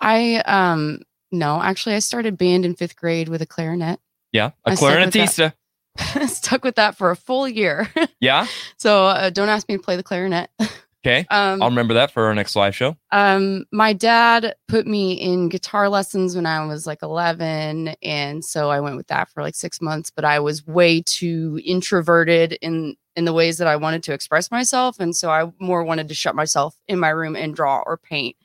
I 0.00 0.36
um 0.46 1.02
no, 1.30 1.60
actually 1.62 1.94
I 1.94 2.00
started 2.00 2.38
band 2.38 2.64
in 2.64 2.74
fifth 2.74 2.96
grade 2.96 3.28
with 3.28 3.42
a 3.42 3.46
clarinet. 3.46 4.00
Yeah. 4.32 4.50
A 4.64 4.70
I 4.70 4.74
stuck 4.74 4.88
with 4.88 5.14
clarinetista. 5.14 5.52
Stuck 6.28 6.64
with 6.64 6.76
that 6.76 6.96
for 6.96 7.10
a 7.10 7.16
full 7.16 7.48
year. 7.48 7.88
Yeah. 8.20 8.46
so 8.76 9.06
uh, 9.06 9.30
don't 9.30 9.48
ask 9.48 9.68
me 9.68 9.76
to 9.76 9.82
play 9.82 9.96
the 9.96 10.02
clarinet. 10.02 10.50
Okay. 11.02 11.26
Um, 11.30 11.62
I'll 11.62 11.70
remember 11.70 11.94
that 11.94 12.10
for 12.10 12.26
our 12.26 12.34
next 12.34 12.54
live 12.56 12.76
show. 12.76 12.94
Um, 13.10 13.64
my 13.72 13.94
dad 13.94 14.54
put 14.68 14.86
me 14.86 15.14
in 15.14 15.48
guitar 15.48 15.88
lessons 15.88 16.36
when 16.36 16.44
I 16.44 16.64
was 16.66 16.86
like 16.86 17.02
11. 17.02 17.94
And 18.02 18.44
so 18.44 18.70
I 18.70 18.80
went 18.80 18.96
with 18.96 19.06
that 19.06 19.30
for 19.30 19.42
like 19.42 19.54
six 19.54 19.80
months, 19.80 20.10
but 20.10 20.26
I 20.26 20.40
was 20.40 20.66
way 20.66 21.00
too 21.00 21.58
introverted 21.64 22.52
in, 22.60 22.96
in 23.16 23.24
the 23.24 23.32
ways 23.32 23.56
that 23.58 23.66
I 23.66 23.76
wanted 23.76 24.02
to 24.04 24.12
express 24.12 24.50
myself. 24.50 25.00
And 25.00 25.16
so 25.16 25.30
I 25.30 25.50
more 25.58 25.82
wanted 25.84 26.08
to 26.08 26.14
shut 26.14 26.34
myself 26.34 26.76
in 26.86 26.98
my 26.98 27.08
room 27.08 27.34
and 27.34 27.54
draw 27.54 27.82
or 27.86 27.96
paint. 27.96 28.36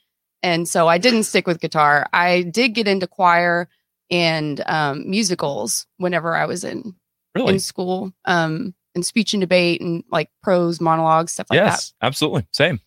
And 0.42 0.66
so 0.66 0.88
I 0.88 0.98
didn't 0.98 1.24
stick 1.32 1.48
with 1.48 1.60
guitar. 1.60 2.08
I 2.14 2.44
did 2.44 2.70
get 2.70 2.88
into 2.88 3.06
choir 3.08 3.68
and 4.10 4.64
um, 4.66 5.10
musicals 5.10 5.88
whenever 5.98 6.34
I 6.36 6.46
was 6.46 6.64
in, 6.64 6.96
Really? 7.36 7.56
in 7.56 7.60
school, 7.60 8.14
um, 8.24 8.74
and 8.96 9.06
speech 9.06 9.34
and 9.34 9.42
debate 9.42 9.82
and 9.82 10.04
like 10.12 10.30
prose 10.42 10.82
monologues, 10.82 11.34
stuff 11.34 11.48
like 11.50 11.60
that. 11.60 11.66
yes, 11.66 11.94
absolutely. 12.02 12.48
Same. 12.52 12.80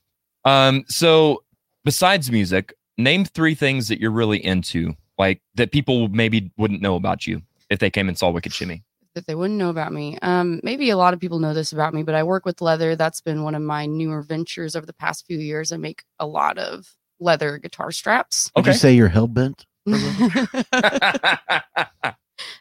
Um, 0.44 0.84
so 0.88 1.44
besides 1.84 2.30
music, 2.30 2.74
name 2.96 3.24
three 3.24 3.54
things 3.54 3.88
that 3.88 4.00
you're 4.00 4.10
really 4.10 4.44
into, 4.44 4.94
like 5.18 5.40
that 5.54 5.70
people 5.72 6.08
maybe 6.08 6.50
wouldn't 6.56 6.80
know 6.80 6.96
about 6.96 7.26
you 7.26 7.42
if 7.70 7.78
they 7.78 7.90
came 7.90 8.08
and 8.08 8.18
saw 8.18 8.30
Wicked 8.30 8.52
Shimmy. 8.52 8.82
that 9.14 9.26
they 9.26 9.34
wouldn't 9.34 9.58
know 9.58 9.70
about 9.70 9.92
me. 9.92 10.18
Um, 10.22 10.60
maybe 10.62 10.90
a 10.90 10.96
lot 10.96 11.12
of 11.12 11.20
people 11.20 11.38
know 11.38 11.54
this 11.54 11.72
about 11.72 11.92
me, 11.92 12.02
but 12.02 12.14
I 12.14 12.22
work 12.22 12.44
with 12.46 12.60
leather. 12.60 12.96
That's 12.96 13.20
been 13.20 13.42
one 13.42 13.54
of 13.54 13.62
my 13.62 13.84
newer 13.86 14.22
ventures 14.22 14.74
over 14.74 14.86
the 14.86 14.92
past 14.92 15.26
few 15.26 15.38
years. 15.38 15.72
I 15.72 15.76
make 15.76 16.04
a 16.18 16.26
lot 16.26 16.56
of 16.58 16.94
leather 17.20 17.58
guitar 17.58 17.90
straps. 17.90 18.50
Would 18.56 18.66
you 18.66 18.72
say 18.72 18.92
you're 18.94 19.08
hell 19.08 19.26
bent? 19.26 19.66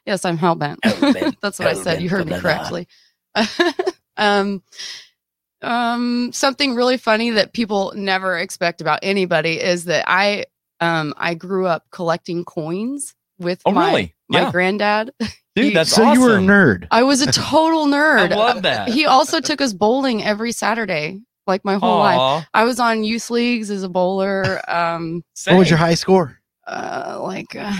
yes, 0.06 0.26
I'm 0.26 0.38
hellbent. 0.38 0.78
Hellbent, 0.84 1.36
That's 1.42 1.60
what 1.60 1.68
I 1.68 1.74
said. 1.74 2.02
You 2.02 2.10
heard 2.10 2.26
me 2.26 2.34
hellbent, 2.34 2.42
correctly. 2.42 2.88
um, 4.18 4.62
um, 5.62 6.32
something 6.34 6.76
really 6.76 6.98
funny 6.98 7.32
that 7.32 7.54
people 7.54 7.94
never 7.96 8.38
expect 8.38 8.82
about 8.82 9.00
anybody 9.02 9.60
is 9.60 9.86
that 9.86 10.06
I 10.08 10.46
um 10.80 11.14
I 11.18 11.34
grew 11.34 11.66
up 11.66 11.86
collecting 11.92 12.46
coins 12.46 13.16
with 13.40 13.62
Oh, 13.66 13.72
my 13.72 13.88
really? 13.90 14.16
my 14.30 14.42
Yeah. 14.42 14.52
granddad. 14.52 15.12
Dude, 15.56 15.76
that's 15.76 15.90
so 15.90 16.04
you 16.14 16.22
were 16.22 16.38
a 16.38 16.42
nerd. 16.42 16.88
I 16.92 17.02
was 17.04 17.22
a 17.22 17.32
total 17.32 17.86
nerd. 17.88 18.32
I 18.32 18.36
love 18.36 18.62
that. 18.62 18.90
He 18.90 19.06
also 19.08 19.40
took 19.40 19.60
us 19.60 19.74
bowling 19.74 20.24
every 20.24 20.52
Saturday, 20.52 21.22
like 21.48 21.66
my 21.66 21.76
whole 21.76 21.98
Aw. 21.98 22.36
life. 22.36 22.48
I 22.54 22.64
was 22.64 22.80
on 22.80 23.04
youth 23.04 23.32
leagues 23.32 23.72
as 23.72 23.82
a 23.84 23.90
bowler. 23.90 24.62
Um, 24.70 25.24
What 25.48 25.58
was 25.58 25.70
your 25.70 25.80
high 25.80 25.96
score? 25.96 26.40
uh, 26.68 27.18
like 27.24 27.56
uh, 27.58 27.74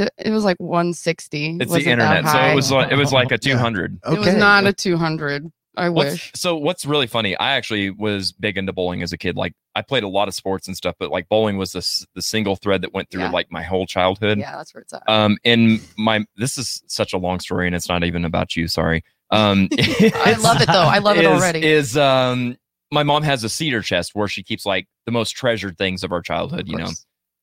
it, 0.00 0.10
it 0.18 0.30
was 0.30 0.44
like 0.44 0.56
160. 0.58 1.58
It's 1.60 1.70
Wasn't 1.70 1.84
the 1.84 1.90
internet, 1.90 2.26
so 2.26 2.38
it 2.38 2.54
was 2.54 2.70
like, 2.72 2.90
it 2.92 2.96
was 2.96 3.12
like 3.12 3.30
a 3.32 3.38
two 3.38 3.56
hundred. 3.56 3.98
It 4.10 4.18
was 4.18 4.34
not 4.34 4.66
a 4.66 4.72
200. 4.72 5.50
I 5.76 5.88
What's- 5.88 6.12
wish. 6.12 6.32
So 6.34 6.56
what's 6.56 6.84
really 6.84 7.06
funny? 7.06 7.36
I 7.36 7.52
actually 7.52 7.90
was 7.90 8.32
big 8.32 8.58
into 8.58 8.72
bowling 8.72 9.02
as 9.02 9.12
a 9.12 9.18
kid. 9.18 9.36
Like 9.36 9.52
I 9.76 9.82
played 9.82 10.02
a 10.02 10.08
lot 10.08 10.26
of 10.26 10.34
sports 10.34 10.66
and 10.66 10.76
stuff, 10.76 10.96
but 10.98 11.10
like 11.10 11.28
bowling 11.28 11.56
was 11.58 11.72
the 11.72 12.06
the 12.16 12.22
single 12.22 12.56
thread 12.56 12.82
that 12.82 12.92
went 12.92 13.08
through 13.08 13.22
Yeah. 13.22 13.30
like 13.30 13.52
my 13.52 13.62
whole 13.62 13.86
childhood. 13.86 14.38
Yeah, 14.38 14.56
that's 14.56 14.74
where 14.74 14.82
it's 14.82 14.92
at. 14.92 15.02
Um, 15.08 15.38
and 15.44 15.80
my 15.96 16.24
this 16.36 16.58
is 16.58 16.82
such 16.88 17.12
a 17.12 17.18
long 17.18 17.38
story, 17.38 17.66
and 17.66 17.76
it's 17.76 17.88
not 17.88 18.02
even 18.02 18.24
about 18.24 18.56
you. 18.56 18.66
Sorry. 18.66 19.04
Um, 19.30 19.68
I 19.78 20.36
love 20.40 20.60
it 20.60 20.66
though. 20.66 20.72
I 20.82 20.98
love 20.98 21.16
it 21.18 21.24
is- 21.24 21.30
already. 21.30 21.64
Is 21.64 21.96
um, 21.96 22.56
my 22.90 23.04
mom 23.04 23.22
has 23.22 23.44
a 23.44 23.48
cedar 23.48 23.80
chest 23.80 24.10
where 24.14 24.26
she 24.26 24.42
keeps 24.42 24.66
like 24.66 24.88
the 25.06 25.12
most 25.12 25.30
treasured 25.30 25.78
things 25.78 26.02
of 26.02 26.10
our 26.10 26.20
childhood. 26.20 26.66
You 26.68 26.78
know. 26.78 26.90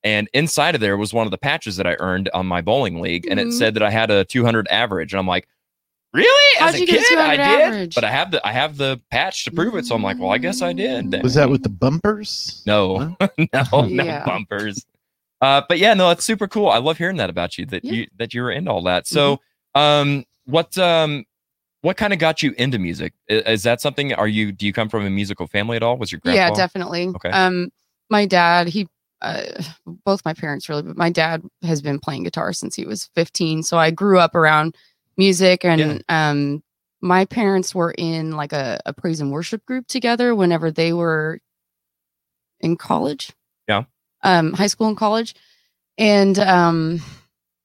Course. 0.04 0.12
And 0.12 0.30
inside 0.34 0.76
of 0.76 0.82
there 0.82 0.98
was 0.98 1.14
one 1.14 1.28
of 1.28 1.32
the 1.32 1.38
patches 1.38 1.76
that 1.78 1.88
I 1.88 1.96
earned 2.00 2.30
on 2.34 2.46
my 2.46 2.62
bowling 2.62 3.02
league, 3.02 3.28
and 3.30 3.40
it 3.40 3.48
Mhm. 3.48 3.54
said 3.54 3.74
that 3.74 3.84
I 3.84 3.90
had 3.90 4.10
a 4.12 4.24
200 4.26 4.68
average, 4.70 5.14
and 5.14 5.20
I'm 5.20 5.28
like, 5.28 5.48
really? 6.14 6.60
How'd 6.60 6.76
a 6.76 6.80
you 6.80 6.88
get 6.88 7.06
kid, 7.06 7.18
I 7.18 7.36
did, 7.38 7.40
average? 7.62 7.96
but 7.96 8.04
I 8.04 8.10
have 8.12 8.32
the 8.32 8.46
I 8.48 8.52
have 8.52 8.78
the 8.78 9.00
patch 9.12 9.44
to 9.46 9.52
prove 9.52 9.76
it. 9.76 9.86
So 9.86 9.96
I'm 9.96 10.04
like, 10.04 10.18
well, 10.20 10.32
I 10.32 10.38
guess 10.38 10.62
I 10.62 10.74
did. 10.74 11.12
then. 11.12 11.22
Was 11.22 11.34
that 11.36 11.50
with 11.50 11.64
the 11.64 11.70
bumpers? 11.70 12.64
No, 12.66 13.16
no, 13.20 13.30
no 13.74 13.86
Yeah. 13.88 14.26
bumpers. 14.26 14.86
Uh, 15.42 15.62
but 15.70 15.78
yeah, 15.78 15.94
no, 15.94 16.10
it's 16.10 16.24
super 16.24 16.48
cool. 16.48 16.68
I 16.70 16.80
love 16.80 16.98
hearing 16.98 17.18
that 17.18 17.30
about 17.30 17.58
you 17.58 17.66
that 17.68 17.84
Yeah. 17.84 17.92
Mm-hmm. 17.92 18.00
you 18.00 18.08
that 18.18 18.34
you 18.34 18.42
were 18.42 18.52
into 18.52 18.72
all 18.72 18.82
that. 18.84 19.06
So, 19.06 19.40
um, 19.76 20.26
what 20.46 20.76
um, 20.80 21.26
what 21.82 21.96
kind 21.98 22.12
of 22.14 22.18
got 22.20 22.42
you 22.42 22.56
into 22.58 22.80
music? 22.80 23.14
I- 23.30 23.34
Is, 23.52 23.62
that 23.64 23.80
something? 23.82 24.14
Are 24.14 24.28
you 24.28 24.52
do 24.52 24.66
you 24.66 24.74
come 24.74 24.90
from 24.90 25.06
a 25.06 25.10
musical 25.12 25.46
family 25.46 25.76
at 25.76 25.84
all? 25.84 25.98
Was 25.98 26.12
your 26.12 26.22
grandpa? 26.22 26.42
Yeah, 26.42 26.50
definitely. 26.56 27.08
Okay. 27.10 27.30
Um, 27.30 27.70
my 28.10 28.26
dad, 28.26 28.68
he, 28.68 28.88
uh, 29.22 29.44
both 30.06 30.24
my 30.26 30.34
parents 30.34 30.70
really, 30.70 30.84
but 30.84 30.98
my 30.98 31.10
dad 31.10 31.44
has 31.64 31.82
been 31.82 32.00
playing 32.00 32.24
guitar 32.24 32.54
since 32.54 32.76
he 32.76 32.86
was 32.86 33.10
15. 33.16 33.64
So 33.64 33.78
I 33.78 33.92
grew 33.92 34.20
up 34.20 34.36
around 34.36 34.76
music, 35.18 35.66
and 35.66 36.04
um, 36.10 36.64
my 37.02 37.26
parents 37.26 37.74
were 37.74 37.92
in 37.98 38.32
like 38.32 38.54
a, 38.54 38.80
a 38.86 38.94
praise 38.94 39.20
and 39.20 39.32
worship 39.32 39.66
group 39.66 39.88
together 39.88 40.36
whenever 40.36 40.72
they 40.72 40.94
were 40.94 41.40
in 42.60 42.78
college. 42.78 43.32
Yeah. 43.68 43.84
Um, 44.24 44.54
high 44.54 44.68
school 44.68 44.88
and 44.88 44.98
college, 44.98 45.36
and 45.98 46.38
um, 46.40 47.02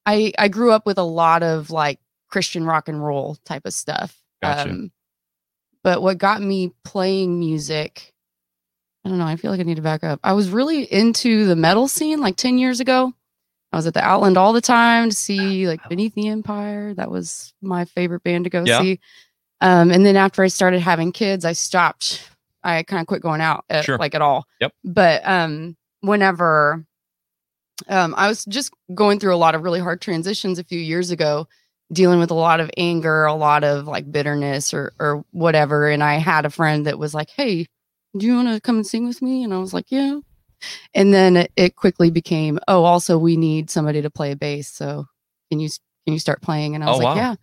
I 0.05 0.33
I 0.37 0.47
grew 0.47 0.71
up 0.71 0.85
with 0.85 0.97
a 0.97 1.03
lot 1.03 1.43
of 1.43 1.71
like 1.71 1.99
Christian 2.29 2.65
rock 2.65 2.87
and 2.87 3.03
roll 3.03 3.37
type 3.45 3.65
of 3.65 3.73
stuff. 3.73 4.15
Gotcha. 4.41 4.69
Um, 4.69 4.91
but 5.83 6.01
what 6.01 6.17
got 6.17 6.41
me 6.41 6.71
playing 6.83 7.39
music, 7.39 8.12
I 9.05 9.09
don't 9.09 9.17
know. 9.17 9.25
I 9.25 9.35
feel 9.35 9.51
like 9.51 9.59
I 9.59 9.63
need 9.63 9.75
to 9.75 9.81
back 9.81 10.03
up. 10.03 10.19
I 10.23 10.33
was 10.33 10.49
really 10.49 10.83
into 10.83 11.45
the 11.45 11.55
metal 11.55 11.87
scene 11.87 12.19
like 12.21 12.37
10 12.37 12.57
years 12.57 12.79
ago. 12.79 13.11
I 13.71 13.75
was 13.75 13.87
at 13.87 13.93
the 13.93 14.03
Outland 14.03 14.37
all 14.37 14.53
the 14.53 14.61
time 14.61 15.09
to 15.09 15.15
see 15.15 15.67
like 15.67 15.87
Beneath 15.89 16.13
the 16.15 16.27
Empire. 16.29 16.93
That 16.93 17.09
was 17.11 17.53
my 17.61 17.85
favorite 17.85 18.23
band 18.23 18.43
to 18.45 18.49
go 18.49 18.63
Yeah. 18.65 18.79
see. 18.81 18.99
Um, 19.61 19.91
and 19.91 20.05
then 20.05 20.15
after 20.15 20.43
I 20.43 20.47
started 20.47 20.79
having 20.81 21.11
kids, 21.11 21.43
I 21.43 21.53
stopped. 21.53 22.29
I 22.63 22.83
kind 22.83 23.01
of 23.01 23.07
quit 23.07 23.21
going 23.21 23.41
out 23.41 23.65
at, 23.69 23.83
Sure. 23.83 23.97
like 23.97 24.15
at 24.15 24.21
all. 24.21 24.45
Yep. 24.61 24.73
But 24.85 25.27
um, 25.27 25.75
whenever 26.01 26.85
um, 27.89 28.13
I 28.15 28.27
was 28.29 28.45
just 28.45 28.71
going 28.93 29.19
through 29.19 29.35
a 29.35 29.37
lot 29.37 29.55
of 29.55 29.63
really 29.63 29.79
hard 29.79 29.99
transitions 30.01 30.59
a 30.59 30.63
few 30.63 30.79
years 30.79 31.11
ago, 31.11 31.47
dealing 31.91 32.19
with 32.19 32.31
a 32.31 32.35
lot 32.35 32.59
of 32.61 32.69
anger, 32.77 33.25
a 33.25 33.33
lot 33.33 33.63
of 33.65 33.85
like 33.87 34.09
bitterness 34.09 34.73
or 34.73 34.93
or 34.99 35.25
whatever. 35.31 35.89
And 35.89 36.01
I 36.03 36.15
had 36.15 36.45
a 36.45 36.49
friend 36.49 36.85
that 36.85 36.97
was 36.99 37.13
like, 37.13 37.29
"Hey, 37.31 37.67
do 38.17 38.25
you 38.25 38.35
want 38.35 38.47
to 38.49 38.61
come 38.61 38.77
and 38.77 38.87
sing 38.87 39.07
with 39.07 39.21
me?" 39.21 39.43
And 39.43 39.53
I 39.53 39.57
was 39.59 39.73
like, 39.73 39.85
"Yeah." 39.89 40.19
And 40.93 41.13
then 41.13 41.35
it, 41.37 41.51
it 41.55 41.75
quickly 41.75 42.09
became, 42.11 42.59
"Oh, 42.67 42.83
also 42.83 43.17
we 43.17 43.37
need 43.37 43.69
somebody 43.69 44.01
to 44.01 44.09
play 44.09 44.33
bass. 44.33 44.69
So 44.69 45.05
can 45.51 45.59
you 45.59 45.69
can 46.05 46.13
you 46.13 46.19
start 46.19 46.41
playing?" 46.41 46.75
And 46.75 46.83
I 46.83 46.87
oh, 46.87 46.91
was 46.91 46.99
Oh, 46.99 47.03
like, 47.03 47.15
wow. 47.15 47.21
"Yeah." 47.21 47.35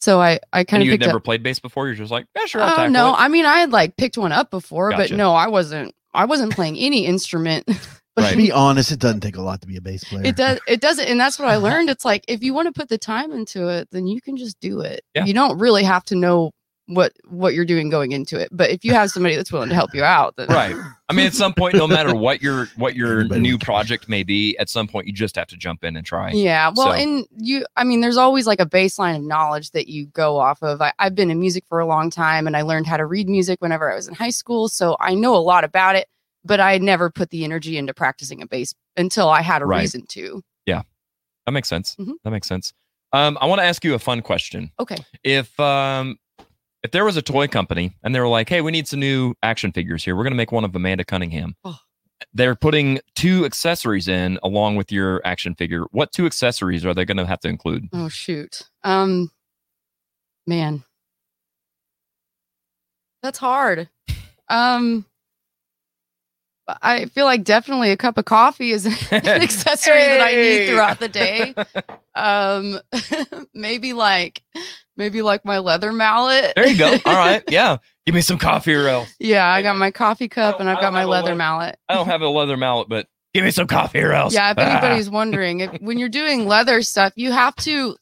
So 0.00 0.20
I 0.20 0.40
I 0.52 0.64
kind 0.64 0.82
of 0.82 0.86
you 0.86 0.92
had 0.92 1.00
picked 1.00 1.06
never 1.06 1.18
up. 1.18 1.24
played 1.24 1.42
bass 1.42 1.60
before. 1.60 1.86
You're 1.86 1.94
just 1.96 2.10
like, 2.10 2.26
yeah, 2.36 2.46
sure. 2.46 2.60
I'll 2.62 2.72
Oh 2.72 2.76
tackle 2.76 2.90
no, 2.90 3.10
it. 3.10 3.18
I 3.18 3.28
mean 3.28 3.44
I 3.46 3.58
had 3.58 3.70
like 3.70 3.96
picked 3.96 4.18
one 4.18 4.32
up 4.32 4.50
before, 4.50 4.90
Gotcha. 4.90 5.10
but 5.10 5.16
no, 5.16 5.32
I 5.32 5.48
wasn't. 5.48 5.94
I 6.14 6.24
wasn't 6.24 6.52
playing 6.52 6.76
any 6.78 7.06
instrument. 7.06 7.68
But 8.14 8.32
to 8.32 8.36
be 8.36 8.52
honest, 8.52 8.92
it 8.92 8.98
doesn't 8.98 9.20
take 9.20 9.36
a 9.36 9.40
lot 9.40 9.62
to 9.62 9.66
be 9.66 9.78
a 9.78 9.80
bass 9.80 10.04
player. 10.04 10.20
It 10.26 10.36
does. 10.36 10.60
It 10.68 10.82
doesn't, 10.82 11.06
and 11.08 11.18
that's 11.18 11.38
what 11.38 11.48
I 11.48 11.56
learned. 11.68 11.88
It's 11.88 12.04
like 12.04 12.26
if 12.28 12.42
you 12.42 12.52
want 12.52 12.66
to 12.66 12.78
put 12.78 12.90
the 12.90 12.98
time 12.98 13.32
into 13.32 13.68
it, 13.68 13.88
then 13.90 14.06
you 14.06 14.20
can 14.20 14.36
just 14.36 14.60
do 14.60 14.80
it. 14.82 15.00
Yeah. 15.14 15.24
You 15.24 15.32
don't 15.32 15.58
really 15.58 15.82
have 15.84 16.04
to 16.04 16.14
know 16.14 16.50
what 16.94 17.12
what 17.28 17.54
you're 17.54 17.64
doing 17.64 17.90
going 17.90 18.12
into 18.12 18.38
it. 18.40 18.48
But 18.52 18.70
if 18.70 18.84
you 18.84 18.92
have 18.92 19.10
somebody 19.10 19.36
that's 19.36 19.52
willing 19.52 19.68
to 19.68 19.74
help 19.74 19.94
you 19.94 20.02
out, 20.02 20.36
then 20.36 20.48
right. 20.48 20.74
I 21.08 21.12
mean, 21.14 21.26
at 21.26 21.34
some 21.34 21.52
point, 21.54 21.74
no 21.74 21.86
matter 21.86 22.14
what 22.14 22.40
your 22.42 22.66
what 22.76 22.94
your 22.96 23.24
new 23.24 23.58
project 23.58 24.08
may 24.08 24.22
be, 24.22 24.56
at 24.58 24.68
some 24.68 24.88
point 24.88 25.06
you 25.06 25.12
just 25.12 25.36
have 25.36 25.46
to 25.48 25.56
jump 25.56 25.84
in 25.84 25.96
and 25.96 26.06
try. 26.06 26.30
Yeah. 26.32 26.70
Well, 26.74 26.88
So- 26.88 26.92
and 26.92 27.26
you, 27.36 27.66
I 27.76 27.84
mean, 27.84 28.00
there's 28.00 28.16
always 28.16 28.46
like 28.46 28.60
a 28.60 28.66
baseline 28.66 29.16
of 29.16 29.22
knowledge 29.22 29.70
that 29.72 29.88
you 29.88 30.06
go 30.06 30.38
off 30.38 30.62
of. 30.62 30.80
I, 30.80 30.92
I've 30.98 31.14
been 31.14 31.30
in 31.30 31.38
music 31.40 31.64
for 31.68 31.78
a 31.80 31.86
long 31.86 32.10
time 32.10 32.46
and 32.46 32.56
I 32.56 32.62
learned 32.62 32.86
how 32.86 32.96
to 32.96 33.06
read 33.06 33.28
music 33.28 33.60
whenever 33.60 33.90
I 33.92 33.96
was 33.96 34.08
in 34.08 34.14
high 34.14 34.30
school. 34.30 34.68
So 34.68 34.96
I 35.00 35.14
know 35.14 35.34
a 35.36 35.38
lot 35.38 35.64
about 35.64 35.96
it, 35.96 36.06
but 36.44 36.60
I 36.60 36.78
never 36.78 37.10
put 37.10 37.30
the 37.30 37.44
energy 37.44 37.76
into 37.76 37.92
practicing 37.94 38.40
a 38.42 38.46
bass 38.46 38.74
until 38.96 39.28
I 39.28 39.42
had 39.42 39.62
a 39.62 39.66
Right. 39.66 39.80
reason 39.80 40.06
to. 40.08 40.42
Yeah, 40.66 40.82
that 41.46 41.52
makes 41.52 41.68
sense. 41.68 41.94
Mhm. 41.96 42.14
That 42.24 42.30
makes 42.30 42.46
sense. 42.48 42.72
Um, 43.14 43.36
I 43.42 43.46
want 43.46 43.60
to 43.60 43.64
ask 43.66 43.84
you 43.84 43.92
a 43.92 43.98
fun 43.98 44.22
question. 44.22 44.70
Okay. 44.80 44.96
If 45.22 45.60
um, 45.60 46.16
if 46.82 46.90
there 46.90 47.04
was 47.04 47.16
a 47.16 47.22
toy 47.22 47.48
company 47.48 47.96
and 48.02 48.14
they 48.14 48.20
were 48.20 48.28
like, 48.28 48.48
"Hey, 48.48 48.60
we 48.60 48.72
need 48.72 48.88
some 48.88 49.00
new 49.00 49.34
action 49.42 49.72
figures 49.72 50.04
here. 50.04 50.16
We're 50.16 50.24
going 50.24 50.32
to 50.32 50.36
make 50.36 50.52
one 50.52 50.64
of 50.64 50.74
Amanda 50.74 51.04
Cunningham." 51.04 51.56
Oh. 51.64 51.78
They're 52.34 52.54
putting 52.54 53.00
two 53.14 53.44
accessories 53.44 54.08
in 54.08 54.38
along 54.42 54.76
with 54.76 54.92
your 54.92 55.20
action 55.24 55.54
figure. 55.54 55.84
What 55.90 56.12
two 56.12 56.26
accessories 56.26 56.84
are 56.84 56.94
they 56.94 57.04
going 57.04 57.16
to 57.16 57.26
have 57.26 57.40
to 57.40 57.48
include? 57.48 57.88
Oh 57.92 58.08
shoot. 58.08 58.62
Um 58.84 59.30
man. 60.46 60.84
That's 63.22 63.38
hard. 63.38 63.88
Um 64.48 65.04
I 66.80 67.06
feel 67.06 67.24
like 67.24 67.44
definitely 67.44 67.90
a 67.90 67.96
cup 67.96 68.18
of 68.18 68.24
coffee 68.24 68.70
is 68.70 68.86
an 68.86 68.92
accessory 69.26 70.02
that 70.02 70.20
I 70.20 70.32
need 70.34 70.68
throughout 70.68 71.00
the 71.00 71.08
day. 71.08 71.54
Um 72.14 72.78
maybe 73.54 73.92
like 73.92 74.42
maybe 74.96 75.22
like 75.22 75.44
my 75.44 75.58
leather 75.58 75.92
mallet. 75.92 76.52
There 76.56 76.66
you 76.66 76.78
go. 76.78 76.90
All 77.06 77.14
right. 77.14 77.42
Yeah. 77.48 77.78
Give 78.06 78.14
me 78.14 78.20
some 78.20 78.38
coffee 78.38 78.74
or 78.74 78.88
else. 78.88 79.12
Yeah, 79.20 79.46
I 79.46 79.62
got 79.62 79.76
my 79.76 79.90
coffee 79.90 80.28
cup 80.28 80.58
and 80.60 80.68
I've 80.68 80.80
got 80.80 80.92
my 80.92 81.04
leather 81.04 81.26
leather- 81.26 81.36
mallet. 81.36 81.78
I 81.88 81.94
don't 81.94 82.06
have 82.06 82.22
a 82.22 82.28
leather 82.28 82.56
mallet, 82.56 82.88
but 82.88 83.06
give 83.34 83.44
me 83.44 83.50
some 83.52 83.66
coffee 83.68 84.00
or 84.00 84.12
else. 84.12 84.34
Yeah, 84.34 84.50
if 84.50 84.58
Ah. 84.58 84.62
anybody's 84.62 85.08
wondering, 85.08 85.60
if 85.60 85.80
when 85.80 85.98
you're 85.98 86.08
doing 86.08 86.46
leather 86.48 86.82
stuff, 86.82 87.12
you 87.16 87.30
have 87.32 87.54
to 87.56 87.96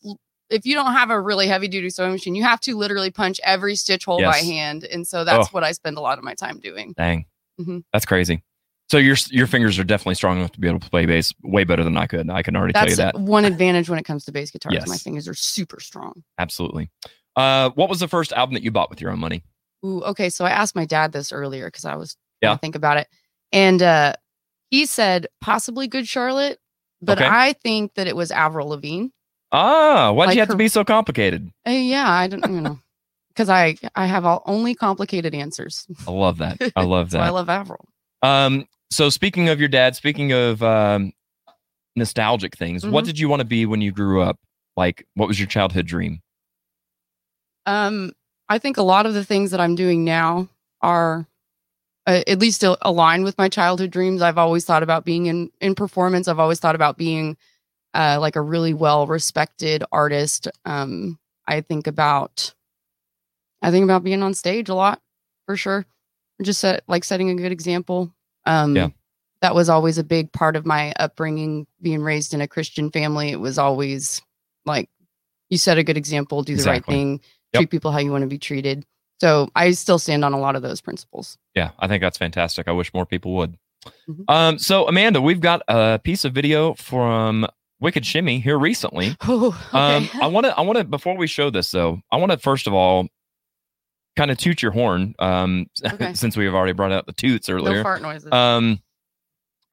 if 0.49 0.67
you 0.67 0.75
don't 0.75 0.93
have 0.95 1.11
a 1.11 1.21
really 1.21 1.47
heavy 1.47 1.69
duty 1.69 1.91
sewing 1.91 2.11
machine, 2.11 2.35
you 2.35 2.43
have 2.43 2.59
to 2.61 2.77
literally 2.77 3.13
punch 3.13 3.39
every 3.45 3.77
stitch 3.77 4.05
hole 4.05 4.21
by 4.21 4.39
hand. 4.39 4.83
And 4.83 5.07
so 5.07 5.23
that's 5.25 5.47
Oh. 5.47 5.51
what 5.53 5.63
I 5.63 5.71
spend 5.71 5.97
a 5.97 6.01
lot 6.01 6.19
of 6.19 6.25
my 6.25 6.35
time 6.35 6.59
doing. 6.59 6.93
Dang. 6.97 7.27
Mhm. 7.61 7.85
That's 7.93 8.05
crazy. 8.05 8.43
So 8.91 8.99
your 8.99 9.15
your 9.31 9.47
fingers 9.47 9.79
are 9.79 9.85
definitely 9.85 10.17
strong 10.17 10.39
enough 10.39 10.51
to 10.53 10.61
be 10.61 10.67
able 10.67 10.81
to 10.81 10.91
play 10.91 11.07
bass 11.07 11.33
way 11.45 11.63
better 11.63 11.85
than 11.85 11.97
I 11.97 12.07
could. 12.09 12.29
I 12.29 12.43
can 12.43 12.57
already 12.57 12.73
That's 12.73 12.97
tell 12.97 13.07
you 13.07 13.13
that. 13.13 13.21
one 13.21 13.45
advantage 13.45 13.89
when 13.89 14.01
it 14.01 14.05
comes 14.05 14.25
to 14.25 14.33
bass 14.33 14.51
guitars. 14.51 14.73
Yes. 14.75 14.89
My 14.89 14.97
fingers 14.97 15.29
are 15.29 15.35
super 15.35 15.79
strong. 15.79 16.25
Absolutely. 16.39 16.91
Uh, 17.37 17.71
what 17.77 17.89
was 17.89 18.01
the 18.01 18.09
first 18.09 18.33
album 18.33 18.55
that 18.55 18.65
you 18.65 18.73
bought 18.73 18.91
with 18.91 19.01
your 19.01 19.13
own 19.13 19.21
money? 19.21 19.45
Ooh, 19.87 20.03
okay. 20.03 20.29
So 20.29 20.45
I 20.45 20.51
asked 20.51 20.75
my 20.75 20.87
dad 20.87 21.13
this 21.13 21.31
earlier 21.31 21.67
because 21.69 21.85
I 21.85 21.95
was 21.95 22.17
Yeah. 22.43 22.49
trying 22.49 22.57
to 22.57 22.61
think 22.63 22.75
about 22.75 22.97
it. 22.97 23.07
And 23.53 23.81
uh 23.81 24.15
he 24.71 24.87
said 24.87 25.29
possibly 25.41 25.87
Good 25.87 26.09
Charlotte, 26.09 26.59
but 27.01 27.19
Okay. 27.19 27.29
I 27.31 27.53
think 27.55 27.95
that 27.95 28.09
it 28.09 28.17
was 28.17 28.33
Avril 28.33 28.69
Lavigne. 28.71 29.07
Ah, 29.53 30.11
why'd 30.11 30.27
Like 30.29 30.35
you 30.35 30.41
have 30.41 30.49
to 30.51 30.57
be 30.57 30.69
so 30.69 30.85
complicated? 30.85 31.49
Uh, 31.67 31.71
yeah, 31.71 32.11
I 32.11 32.27
don't 32.27 32.45
you 32.53 32.61
know. 32.61 32.79
Because 33.29 33.49
I 33.49 33.77
I 33.95 34.07
have 34.07 34.25
all, 34.25 34.43
only 34.47 34.75
complicated 34.75 35.33
answers. 35.33 35.87
I 36.09 36.11
love 36.11 36.39
that. 36.39 36.59
I 36.75 36.83
love 36.83 37.11
so 37.13 37.19
that. 37.19 37.27
I 37.27 37.31
love 37.31 37.49
Avril. 37.49 37.87
Um, 38.23 38.67
so 38.91 39.09
speaking 39.09 39.49
of 39.49 39.61
your 39.61 39.69
dad, 39.69 39.97
speaking 39.97 40.33
of 40.33 40.63
um, 40.63 41.13
nostalgic 41.97 42.57
things, 42.57 42.85
what 42.87 43.05
Mhm. 43.05 43.07
did 43.07 43.19
you 43.19 43.29
want 43.29 43.41
to 43.41 43.45
be 43.47 43.67
when 43.67 43.81
you 43.81 43.93
grew 43.93 44.21
up? 44.23 44.39
Like, 44.77 45.07
what 45.15 45.29
was 45.29 45.39
your 45.39 45.49
childhood 45.49 45.87
dream? 45.87 46.21
Um, 47.67 48.13
I 48.49 48.59
think 48.59 48.77
a 48.77 48.83
lot 48.83 49.07
of 49.07 49.15
the 49.15 49.25
things 49.25 49.51
that 49.51 49.61
I'm 49.61 49.75
doing 49.75 50.05
now 50.05 50.49
are 50.81 51.27
uh, 52.07 52.23
at 52.27 52.39
least 52.39 52.65
aligned 52.65 53.25
with 53.25 53.37
my 53.39 53.49
childhood 53.49 53.91
dreams. 53.91 54.23
I've 54.23 54.39
always 54.39 54.65
thought 54.65 54.83
about 54.83 55.05
being 55.05 55.27
in 55.27 55.51
in 55.61 55.75
performance. 55.75 56.27
I've 56.29 56.39
always 56.39 56.59
thought 56.59 56.75
about 56.75 56.97
being 56.97 57.37
uh, 57.95 58.19
like 58.21 58.37
a 58.37 58.41
really 58.41 58.75
well 58.75 59.07
respected 59.07 59.85
artist. 59.93 60.49
Um, 60.65 61.19
I 61.47 61.61
think 61.61 61.87
about 61.87 62.55
I 63.63 63.71
think 63.71 63.85
about 63.85 64.03
being 64.03 64.23
on 64.23 64.35
stage 64.35 64.69
a 64.69 64.75
lot 64.75 65.01
for 65.47 65.57
sure. 65.57 65.85
Just 66.43 66.61
set, 66.61 66.83
like 66.89 67.05
setting 67.05 67.29
a 67.29 67.35
good 67.35 67.53
example. 67.53 68.13
Um, 68.47 68.77
Yeah. 68.77 68.89
That 69.43 69.55
was 69.55 69.71
always 69.71 69.97
a 69.97 70.05
big 70.05 70.33
part 70.33 70.55
of 70.55 70.67
my 70.67 70.93
upbringing, 70.99 71.67
being 71.81 72.03
raised 72.03 72.35
in 72.35 72.43
a 72.43 72.47
Christian 72.49 72.91
family. 72.91 73.31
It 73.31 73.41
was 73.41 73.59
always 73.59 74.21
like 74.67 74.91
you 75.49 75.57
set 75.57 75.79
a 75.79 75.83
good 75.83 75.97
example, 75.97 76.43
do 76.43 76.57
the 76.57 76.65
right 76.65 76.85
thing, 76.85 77.21
Yep. 77.55 77.61
treat 77.63 77.71
people 77.71 77.91
how 77.91 77.99
you 78.01 78.13
want 78.13 78.21
to 78.23 78.29
be 78.29 78.39
treated. 78.39 78.85
So 79.21 79.49
I 79.57 79.71
still 79.73 79.99
stand 79.99 80.25
on 80.27 80.35
a 80.35 80.39
lot 80.39 80.57
of 80.57 80.63
those 80.63 80.81
principles. 80.83 81.39
Yeah, 81.55 81.71
I 81.79 81.89
think 81.89 82.03
that's 82.03 82.19
fantastic. 82.19 82.69
I 82.69 82.73
wish 82.73 82.93
more 82.93 83.07
people 83.07 83.33
would. 83.37 83.57
Mhm. 84.09 84.25
Um, 84.29 84.59
so 84.59 84.87
Amanda, 84.87 85.23
we've 85.23 85.41
got 85.41 85.63
a 85.69 85.99
piece 86.05 86.27
of 86.27 86.35
video 86.35 86.75
from 86.75 87.47
Wicked 87.81 88.05
Shimmy 88.05 88.41
here 88.41 88.59
recently. 88.59 89.17
Oh, 89.27 89.53
Um, 89.73 90.09
I 90.21 90.27
want 90.27 90.45
to, 90.47 90.57
I 90.57 90.61
want 90.61 90.77
to, 90.79 90.85
before 90.85 91.17
we 91.17 91.27
show 91.27 91.49
this 91.49 91.71
though, 91.71 92.03
I 92.13 92.19
want 92.19 92.31
to 92.33 92.37
first 92.39 92.67
of 92.67 92.75
all 92.75 93.09
kind 94.17 94.31
of 94.31 94.39
toot 94.39 94.63
your 94.63 94.73
horn. 94.73 95.15
Um, 95.19 95.67
Okay. 95.93 96.15
since 96.15 96.37
we 96.37 96.45
have 96.45 96.55
already 96.55 96.73
brought 96.73 96.93
out 96.93 97.07
the 97.07 97.13
toots 97.13 97.49
earlier. 97.49 97.83
fart 97.83 98.03
noises. 98.03 98.31
Um, 98.33 98.81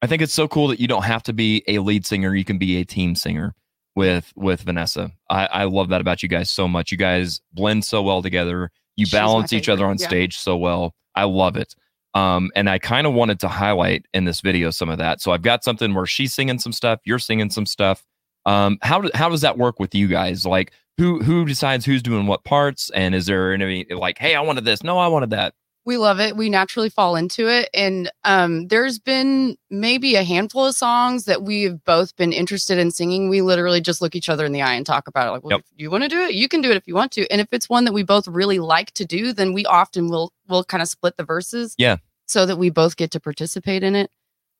I 0.00 0.06
think 0.06 0.22
it's 0.22 0.34
so 0.34 0.46
cool 0.46 0.68
that 0.68 0.78
you 0.80 0.86
don't 0.86 1.04
have 1.04 1.22
to 1.24 1.32
be 1.32 1.64
a 1.66 1.80
lead 1.80 2.06
singer; 2.06 2.34
you 2.34 2.44
can 2.44 2.58
be 2.58 2.76
a 2.76 2.84
team 2.84 3.14
singer 3.14 3.54
with 3.96 4.32
with 4.36 4.62
Vanessa. 4.62 5.10
I, 5.28 5.46
I 5.46 5.64
love 5.64 5.88
that 5.88 6.00
about 6.00 6.22
you 6.22 6.28
guys 6.28 6.50
so 6.50 6.68
much. 6.68 6.92
You 6.92 6.98
guys 6.98 7.40
blend 7.52 7.84
so 7.84 8.02
well 8.02 8.22
together. 8.22 8.70
You 8.96 9.06
She's 9.06 9.12
balance 9.12 9.52
each 9.52 9.68
other 9.68 9.86
on 9.86 9.96
yeah. 9.98 10.06
stage 10.06 10.38
so 10.38 10.56
well. 10.56 10.94
I 11.14 11.24
love 11.24 11.56
it. 11.56 11.74
Um, 12.14 12.50
and 12.56 12.70
I 12.70 12.78
kind 12.78 13.06
of 13.06 13.12
wanted 13.12 13.38
to 13.40 13.48
highlight 13.48 14.06
in 14.14 14.24
this 14.24 14.40
video 14.40 14.70
some 14.70 14.88
of 14.88 14.98
that. 14.98 15.20
So 15.20 15.32
I've 15.32 15.42
got 15.42 15.62
something 15.62 15.94
where 15.94 16.06
she's 16.06 16.32
singing 16.32 16.58
some 16.58 16.72
stuff, 16.72 17.00
you're 17.04 17.18
singing 17.18 17.50
some 17.50 17.66
stuff. 17.66 18.04
Um, 18.46 18.78
how 18.82 19.02
do, 19.02 19.10
how 19.14 19.28
does 19.28 19.42
that 19.42 19.58
work 19.58 19.78
with 19.78 19.94
you 19.94 20.08
guys? 20.08 20.46
Like 20.46 20.72
who 20.98 21.20
who 21.22 21.44
decides 21.46 21.84
who's 21.86 22.02
doing 22.02 22.26
what 22.26 22.44
parts? 22.44 22.90
And 22.90 23.14
is 23.14 23.26
there 23.26 23.52
any 23.52 23.86
like, 23.90 24.18
hey, 24.18 24.34
I 24.34 24.40
wanted 24.40 24.64
this, 24.64 24.82
no, 24.82 24.98
I 24.98 25.08
wanted 25.08 25.30
that. 25.30 25.54
we 25.86 25.96
love 25.96 26.20
it 26.20 26.36
we 26.36 26.50
naturally 26.50 26.90
fall 26.90 27.16
into 27.16 27.48
it 27.48 27.70
and 27.72 28.10
um 28.24 28.66
there's 28.68 28.98
been 28.98 29.56
maybe 29.70 30.16
a 30.16 30.22
handful 30.22 30.66
of 30.66 30.74
songs 30.74 31.24
that 31.24 31.40
we've 31.42 31.82
both 31.84 32.14
been 32.16 32.30
interested 32.32 32.76
in 32.76 32.90
singing 32.90 33.30
we 33.30 33.40
literally 33.40 33.80
just 33.80 34.02
look 34.02 34.14
each 34.14 34.28
other 34.28 34.44
in 34.44 34.52
the 34.52 34.60
eye 34.60 34.74
and 34.74 34.84
talk 34.84 35.08
about 35.08 35.26
it 35.28 35.30
like 35.30 35.44
well 35.44 35.52
Yep. 35.56 35.64
you 35.76 35.90
want 35.90 36.02
to 36.02 36.08
do 36.10 36.20
it 36.20 36.34
you 36.34 36.46
can 36.46 36.60
do 36.60 36.70
it 36.70 36.76
if 36.76 36.86
you 36.86 36.94
want 36.94 37.12
to 37.12 37.26
and 37.32 37.40
if 37.40 37.48
it's 37.52 37.70
one 37.70 37.84
that 37.86 37.94
we 37.94 38.02
both 38.02 38.28
really 38.28 38.58
like 38.58 38.90
to 39.00 39.06
do 39.06 39.32
then 39.32 39.54
we 39.54 39.64
often 39.64 40.10
will 40.10 40.30
will 40.46 40.62
kind 40.62 40.82
of 40.82 40.88
split 40.88 41.16
the 41.16 41.24
verses 41.24 41.74
Yeah. 41.78 41.96
so 42.26 42.44
that 42.44 42.58
we 42.58 42.68
both 42.68 42.96
get 42.98 43.10
to 43.12 43.20
participate 43.20 43.82
in 43.82 43.94
it 43.96 44.10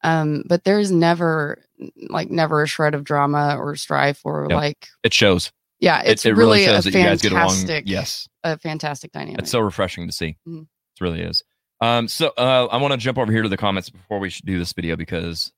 um 0.04 0.44
but 0.46 0.64
there's 0.64 0.90
never 0.90 1.62
like 2.08 2.30
never 2.30 2.62
a 2.62 2.66
shred 2.66 2.94
of 2.94 3.04
drama 3.04 3.54
or 3.58 3.76
strife 3.76 4.20
or 4.24 4.46
Yep. 4.48 4.56
like 4.56 4.86
It 5.02 5.12
shows. 5.12 5.52
Yeah 5.80 6.02
it's 6.04 6.24
it 6.26 6.30
really 6.36 6.60
really, 6.60 6.64
shows 6.64 6.86
a 6.86 6.90
that 6.90 6.98
you 6.98 7.04
guys 7.04 7.22
get 7.22 7.32
along. 7.32 7.48
fantastic 7.48 7.84
Yes. 7.86 8.28
a 8.44 8.58
fantastic 8.58 9.12
dynamic 9.12 9.40
It's 9.40 9.50
so 9.50 9.60
refreshing 9.60 10.06
to 10.06 10.12
see. 10.12 10.36
Mhm. 10.46 10.62
It 10.62 11.00
really 11.00 11.20
is. 11.22 11.42
Um, 11.80 12.08
so 12.08 12.32
uh, 12.36 12.66
I 12.72 12.76
want 12.78 12.92
to 12.92 12.98
jump 12.98 13.18
over 13.18 13.30
here 13.30 13.42
to 13.42 13.48
the 13.48 13.56
comments 13.56 13.88
before 13.88 14.18
we 14.18 14.30
do 14.44 14.58
this 14.58 14.72
video 14.72 14.96
because 14.96 15.52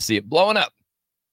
I 0.00 0.04
see 0.04 0.16
it 0.16 0.28
blowing 0.28 0.56
up. 0.58 0.72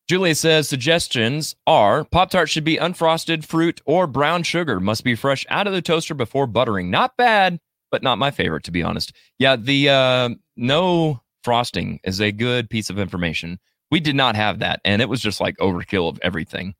Julia 0.07 0.33
says 0.33 0.67
suggestions 0.69 1.55
are 1.67 2.03
Pop 2.05 2.31
Tart 2.31 2.49
should 2.49 2.63
be 2.63 2.77
unfrosted 2.77 3.43
fruit 3.45 3.81
or 3.85 4.07
brown 4.07 4.43
sugar. 4.43 4.79
Must 4.79 5.03
be 5.03 5.13
fresh 5.15 5.45
out 5.49 5.67
of 5.67 5.73
the 5.73 5.81
toaster 5.81 6.13
before 6.15 6.47
buttering. 6.47 6.89
Not 6.89 7.17
bad, 7.17 7.59
but 7.91 8.01
not 8.01 8.17
my 8.17 8.31
favorite 8.31 8.63
to 8.63 8.71
be 8.71 8.81
honest. 8.81 9.11
Yeah, 9.37 9.55
the 9.57 9.89
uh, 9.89 10.29
no 10.55 11.21
frosting 11.43 11.99
is 12.05 12.19
a 12.21 12.31
good 12.31 12.69
piece 12.69 12.89
of 12.89 12.97
information. 12.97 13.59
We 13.91 13.99
did 13.99 14.15
not 14.15 14.35
have 14.35 14.59
that, 14.59 14.79
and 14.85 15.01
it 15.01 15.09
was 15.09 15.19
just 15.21 15.41
like 15.41 15.57
overkill 15.57 16.09
of 16.09 16.19
everything. 16.23 16.75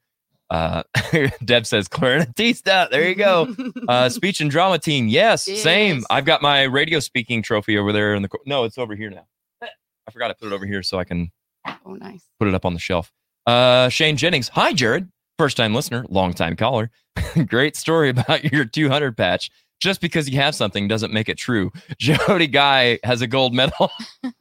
Uh, 0.49 0.83
Deb 1.45 1.65
says 1.65 1.87
clarinetista. 1.87 2.89
There 2.89 3.07
you 3.07 3.15
go. 3.15 3.55
Uh, 3.87 4.07
speech 4.09 4.39
and 4.41 4.51
drama 4.51 4.77
team. 4.77 5.07
Yes, 5.07 5.45
same. 5.45 6.03
I've 6.09 6.25
got 6.25 6.41
my 6.43 6.63
radio 6.63 6.99
speaking 6.99 7.41
trophy 7.41 7.77
over 7.77 7.91
there 7.91 8.13
in 8.13 8.21
the. 8.21 8.27
cor- 8.29 8.41
No, 8.45 8.63
it's 8.65 8.77
over 8.77 8.95
here 8.95 9.09
now. 9.09 9.25
I 9.63 10.11
forgot 10.11 10.27
to 10.29 10.35
put 10.35 10.47
it 10.47 10.53
over 10.53 10.65
here 10.65 10.83
so 10.83 10.99
I 10.99 11.03
can 11.05 11.31
oh 11.85 11.93
nice 11.93 12.23
put 12.39 12.47
it 12.47 12.53
up 12.55 12.65
on 12.65 12.73
the 12.73 12.79
shelf. 12.79 13.11
Uh, 13.47 13.89
Shane 13.89 14.15
Jennings. 14.17 14.47
Hi, 14.49 14.73
Jared. 14.73 15.09
First 15.39 15.57
time 15.57 15.73
listener, 15.73 16.05
long 16.09 16.33
time 16.33 16.55
caller. 16.55 16.91
Great 17.47 17.75
story 17.75 18.09
about 18.09 18.43
your 18.51 18.65
200 18.65 19.15
patch. 19.17 19.49
Just 19.79 20.01
because 20.01 20.29
you 20.29 20.35
have 20.37 20.55
something 20.55 20.87
doesn't 20.89 21.13
make 21.13 21.29
it 21.29 21.37
true. 21.37 21.71
Jody 21.97 22.47
Guy 22.47 22.99
has 23.03 23.21
a 23.21 23.27
gold 23.27 23.53
medal 23.53 23.89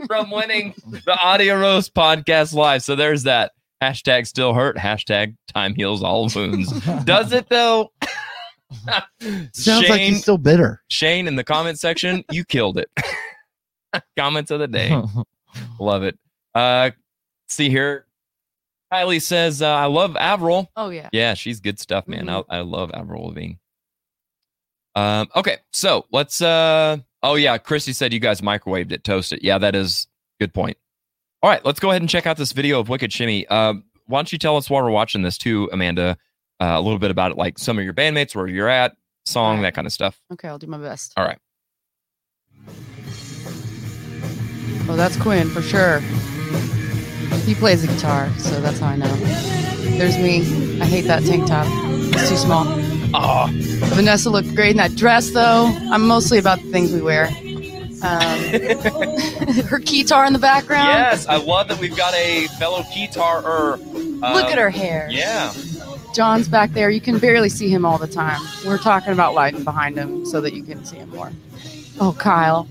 from 0.07 0.31
winning 0.33 0.75
the 0.89 1.17
Audio 1.23 1.57
Roast 1.59 1.95
podcast 1.95 2.53
live. 2.55 2.83
So 2.83 2.97
there's 2.97 3.23
that. 3.23 3.53
Hashtag 3.83 4.27
still 4.27 4.55
hurt. 4.55 4.77
Hashtag 4.77 5.37
time 5.55 5.75
heals 5.75 6.03
all 6.03 6.29
wounds. 6.35 6.73
Does 7.05 7.33
it 7.33 7.49
though? 7.49 7.93
Sounds 9.53 9.89
like 9.89 10.01
he's 10.01 10.21
still 10.23 10.39
bitter. 10.39 10.83
Shane 10.89 11.27
in 11.29 11.37
the 11.37 11.45
comment 11.45 11.79
section, 11.79 12.25
you 12.31 12.45
killed 12.45 12.79
it. 12.79 12.91
Comments 14.19 14.51
of 14.51 14.61
the 14.61 14.69
day. 14.69 15.01
Love 15.81 16.03
it. 16.03 16.19
Uh 16.55 16.91
see 17.49 17.71
here. 17.71 18.05
Kylie 18.93 19.21
says, 19.23 19.61
uh, 19.61 19.69
I 19.69 19.85
love 19.87 20.17
Avril. 20.17 20.71
oh 20.77 20.89
yeah 20.91 21.09
Yeah, 21.13 21.35
she's 21.35 21.61
good 21.61 21.79
stuff, 21.79 22.09
man. 22.09 22.27
Mhm. 22.27 22.45
I, 22.49 22.59
I 22.59 22.61
love 22.63 22.91
Avril 22.95 23.27
Lavigne. 23.29 23.55
Um, 24.95 25.29
okay, 25.37 25.59
so 25.73 26.07
let's 26.11 26.41
uh 26.43 26.97
oh 27.23 27.35
yeah, 27.37 27.59
Christy 27.59 27.93
said 27.93 28.13
you 28.13 28.19
guys 28.21 28.41
microwaved 28.41 28.91
it, 28.93 29.05
toast 29.05 29.33
it. 29.33 29.45
Yeah, 29.45 29.59
that 29.59 29.75
is 29.77 30.09
good 30.41 30.53
point. 30.53 30.77
All 31.41 31.49
right, 31.49 31.65
let's 31.65 31.79
go 31.79 31.91
ahead 31.91 32.03
and 32.03 32.09
check 32.09 32.27
out 32.27 32.37
this 32.37 32.51
video 32.51 32.81
of 32.81 32.89
Wicked 32.89 33.13
Shimmy. 33.13 33.47
Um, 33.47 33.85
why 34.07 34.19
don't 34.19 34.33
you 34.33 34.39
tell 34.39 34.57
us 34.57 34.69
while 34.69 34.83
we're 34.83 34.91
watching 34.91 35.23
this 35.23 35.39
too, 35.39 35.69
Amanda, 35.73 36.17
uh, 36.61 36.65
a 36.65 36.81
little 36.81 36.99
bit 36.99 37.13
about 37.13 37.31
it, 37.31 37.37
like 37.37 37.59
some 37.59 37.79
of 37.79 37.85
your 37.85 37.95
bandmates, 37.95 38.35
where 38.35 38.49
you're 38.49 38.69
at, 38.69 38.97
song, 39.25 39.63
that 39.63 39.73
kind 39.73 39.87
of 39.87 39.93
stuff. 39.93 40.21
Okay, 40.33 40.49
I'll 40.49 40.59
do 40.59 40.67
my 40.67 40.79
best. 40.79 41.13
All 41.17 41.25
right. 41.25 41.39
Oh, 44.91 44.97
that's 44.97 45.17
Quinn 45.17 45.49
for 45.49 45.63
sure. 45.63 46.01
He 47.45 47.55
plays 47.55 47.83
the 47.83 47.89
guitar, 47.89 48.31
so 48.39 48.61
that's 48.61 48.81
how 48.81 48.89
I 48.89 48.97
know. 48.97 49.15
There's 49.97 50.19
me. 50.19 50.81
I 50.81 50.87
hate 50.87 51.03
that 51.03 51.23
tank 51.23 51.47
top. 51.47 51.67
It's 51.69 52.31
too 52.31 52.37
small. 52.37 52.65
Oh. 53.15 53.49
Vanessa 53.95 54.29
looked 54.29 54.55
great 54.57 54.73
in 54.73 54.77
that 54.79 54.97
dress, 54.97 55.31
though. 55.31 55.67
I'm 55.93 56.05
mostly 56.05 56.39
about 56.39 56.61
the 56.61 56.71
things 56.73 56.93
we 56.93 57.01
wear. 57.01 57.31
Um, 58.03 59.63
her 59.67 59.79
guitar 59.79 60.25
in 60.27 60.33
the 60.33 60.39
background. 60.39 60.89
Yes, 60.89 61.27
I 61.27 61.37
love 61.37 61.69
that 61.69 61.79
we've 61.81 61.97
got 61.97 62.15
a 62.15 62.47
fellow 62.59 62.83
guitarer. 62.83 63.75
Uh, 64.23 64.35
Look 64.35 64.47
at 64.47 64.59
her 64.59 64.71
hair. 64.71 65.09
Yeah. 65.11 65.53
John's 66.15 66.49
back 66.49 66.71
there. 66.73 66.91
You 66.91 67.01
can 67.01 67.19
barely 67.19 67.49
see 67.49 67.69
him 67.69 67.85
all 67.85 67.99
the 67.99 68.07
time. 68.09 68.41
We're 68.67 68.79
talking 68.79 69.13
about 69.13 69.35
lighting 69.35 69.63
behind 69.65 69.97
him 69.97 70.25
so 70.27 70.41
that 70.41 70.55
you 70.55 70.63
can 70.63 70.85
see 70.85 70.97
him 70.97 71.11
more. 71.11 71.31
Oh, 72.01 72.15
Kyle. 72.19 72.69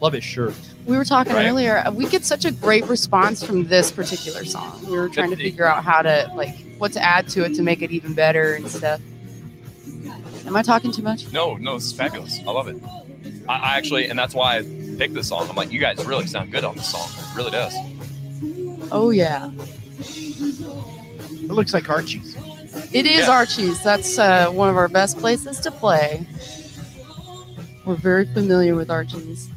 Love 0.00 0.12
his 0.14 0.24
shirt. 0.24 0.54
We 0.86 0.96
were 0.96 1.04
talking 1.04 1.32
Right. 1.34 1.46
earlier. 1.46 1.78
uh, 1.86 1.90
We 1.92 2.06
get 2.06 2.24
such 2.24 2.44
a 2.44 2.50
great 2.50 2.86
response 2.86 3.42
from 3.44 3.66
this 3.68 3.90
particular 3.90 4.44
song. 4.44 4.80
We 4.86 4.96
were 4.96 5.08
trying 5.08 5.30
to 5.30 5.36
figure 5.36 5.66
out 5.66 5.82
how 5.84 6.02
to 6.02 6.30
like 6.34 6.54
what 6.78 6.92
to 6.92 7.02
add 7.02 7.28
to 7.30 7.44
it 7.44 7.54
to 7.54 7.62
make 7.62 7.80
it 7.82 7.90
even 7.90 8.14
better 8.14 8.54
and 8.54 8.68
stuff. 8.70 9.00
Am 10.46 10.54
I 10.56 10.62
talking 10.62 10.92
too 10.92 11.02
much? 11.02 11.32
No, 11.32 11.56
no, 11.56 11.76
it's 11.76 11.92
fabulous. 11.92 12.38
I 12.46 12.50
love 12.50 12.68
it. 12.68 12.76
I, 13.48 13.54
I 13.74 13.76
actually, 13.78 14.08
and 14.08 14.18
that's 14.18 14.34
why 14.34 14.58
I 14.58 14.62
picked 14.98 15.14
this 15.14 15.28
song. 15.28 15.48
I'm 15.48 15.56
like, 15.56 15.70
you 15.72 15.80
guys 15.80 16.04
really 16.04 16.26
sound 16.26 16.52
good 16.52 16.64
on 16.64 16.76
this 16.76 16.90
song. 16.90 17.08
It 17.16 17.36
really 17.36 17.50
does. 17.50 17.74
Oh 18.92 19.10
yeah, 19.10 19.50
It 20.00 21.50
looks 21.50 21.72
like 21.74 21.88
Archie's. 21.88 22.36
it 22.92 23.06
is 23.06 23.26
Yeah. 23.26 23.30
Archie's. 23.30 23.82
That's 23.82 24.18
uh, 24.18 24.50
one 24.50 24.68
of 24.68 24.76
our 24.76 24.88
best 24.88 25.18
places 25.18 25.58
to 25.60 25.70
play. 25.70 26.26
We're 27.84 27.96
very 27.96 28.26
familiar 28.26 28.74
with 28.74 28.90
Archie's. 28.90 29.48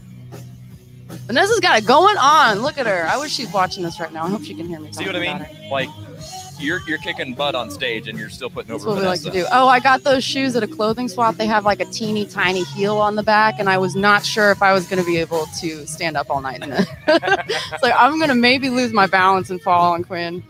Vanessa's 1.27 1.59
got 1.59 1.79
it 1.79 1.85
going 1.85 2.17
on. 2.17 2.59
Look 2.61 2.77
at 2.77 2.85
her. 2.85 3.05
I 3.09 3.17
wish 3.17 3.33
she's 3.33 3.51
watching 3.51 3.83
this 3.83 3.99
right 3.99 4.11
now. 4.11 4.23
I 4.25 4.29
hope 4.29 4.43
she 4.43 4.53
can 4.53 4.67
hear 4.67 4.79
me. 4.79 4.91
See 4.93 5.05
what 5.05 5.15
I 5.15 5.19
mean? 5.19 5.35
about. 5.37 5.71
Like, 5.71 5.89
you're 6.59 6.79
you're 6.87 6.97
kicking 6.97 7.33
butt 7.33 7.55
on 7.55 7.69
stage, 7.71 8.07
and 8.07 8.17
you're 8.17 8.29
still 8.29 8.49
putting 8.49 8.71
That's 8.71 8.83
over 8.83 8.95
what 8.95 9.01
we 9.01 9.07
like 9.07 9.21
to 9.21 9.31
do. 9.31 9.45
Oh, 9.51 9.67
I 9.67 9.79
got 9.79 10.03
those 10.03 10.23
shoes 10.23 10.55
at 10.55 10.63
a 10.63 10.67
clothing 10.67 11.07
swap. 11.07 11.35
They 11.35 11.45
have 11.45 11.65
like 11.65 11.79
a 11.79 11.85
teeny 11.85 12.25
tiny 12.25 12.63
heel 12.63 12.97
on 12.97 13.15
the 13.15 13.23
back, 13.23 13.55
and 13.59 13.69
I 13.69 13.77
was 13.77 13.95
not 13.95 14.25
sure 14.25 14.51
if 14.51 14.61
I 14.61 14.73
was 14.73 14.87
going 14.87 15.01
to 15.01 15.05
be 15.05 15.17
able 15.17 15.45
to 15.59 15.85
stand 15.85 16.17
up 16.17 16.29
all 16.29 16.41
night 16.41 16.63
in 16.63 16.71
it. 16.73 16.87
it's 17.07 17.83
like 17.83 17.93
I'm 17.97 18.17
going 18.17 18.29
to 18.29 18.35
maybe 18.35 18.69
lose 18.69 18.93
my 18.93 19.07
balance 19.07 19.49
and 19.49 19.61
fall 19.61 19.93
on 19.93 20.03
Quinn. 20.03 20.43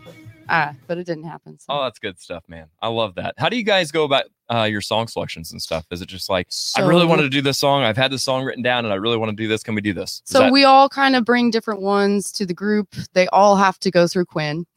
Ah, 0.48 0.74
but 0.86 0.96
it 0.96 1.04
didn't 1.04 1.24
happen. 1.24 1.58
So. 1.58 1.66
Oh, 1.68 1.82
that's 1.84 1.98
good 1.98 2.18
stuff, 2.18 2.42
man. 2.48 2.68
I 2.80 2.88
love 2.88 3.16
that. 3.16 3.34
How 3.36 3.48
do 3.48 3.56
you 3.56 3.62
guys 3.62 3.92
go 3.92 4.04
about 4.04 4.24
uh, 4.50 4.62
your 4.62 4.80
song 4.80 5.06
selections 5.06 5.52
and 5.52 5.60
stuff? 5.60 5.84
Is 5.90 6.00
it 6.00 6.08
just 6.08 6.30
like 6.30 6.48
I 6.76 6.86
really 6.86 7.04
wanted 7.04 7.24
to 7.24 7.28
do 7.28 7.42
this 7.42 7.58
song? 7.58 7.82
I've 7.82 7.98
had 7.98 8.10
the 8.10 8.18
song 8.18 8.44
written 8.44 8.62
down, 8.62 8.84
and 8.84 8.92
I 8.92 8.96
really 8.96 9.18
want 9.18 9.30
to 9.30 9.36
do 9.36 9.46
this. 9.46 9.62
Can 9.62 9.74
we 9.74 9.82
do 9.82 9.92
this? 9.92 10.22
Is 10.24 10.32
So 10.32 10.38
that- 10.40 10.52
we 10.52 10.64
all 10.64 10.88
kind 10.88 11.16
of 11.16 11.24
bring 11.24 11.50
different 11.50 11.82
ones 11.82 12.32
to 12.32 12.46
the 12.46 12.54
group. 12.54 12.94
They 13.12 13.26
all 13.28 13.56
have 13.56 13.78
to 13.80 13.90
go 13.90 14.06
through 14.06 14.24
Quinn. 14.26 14.64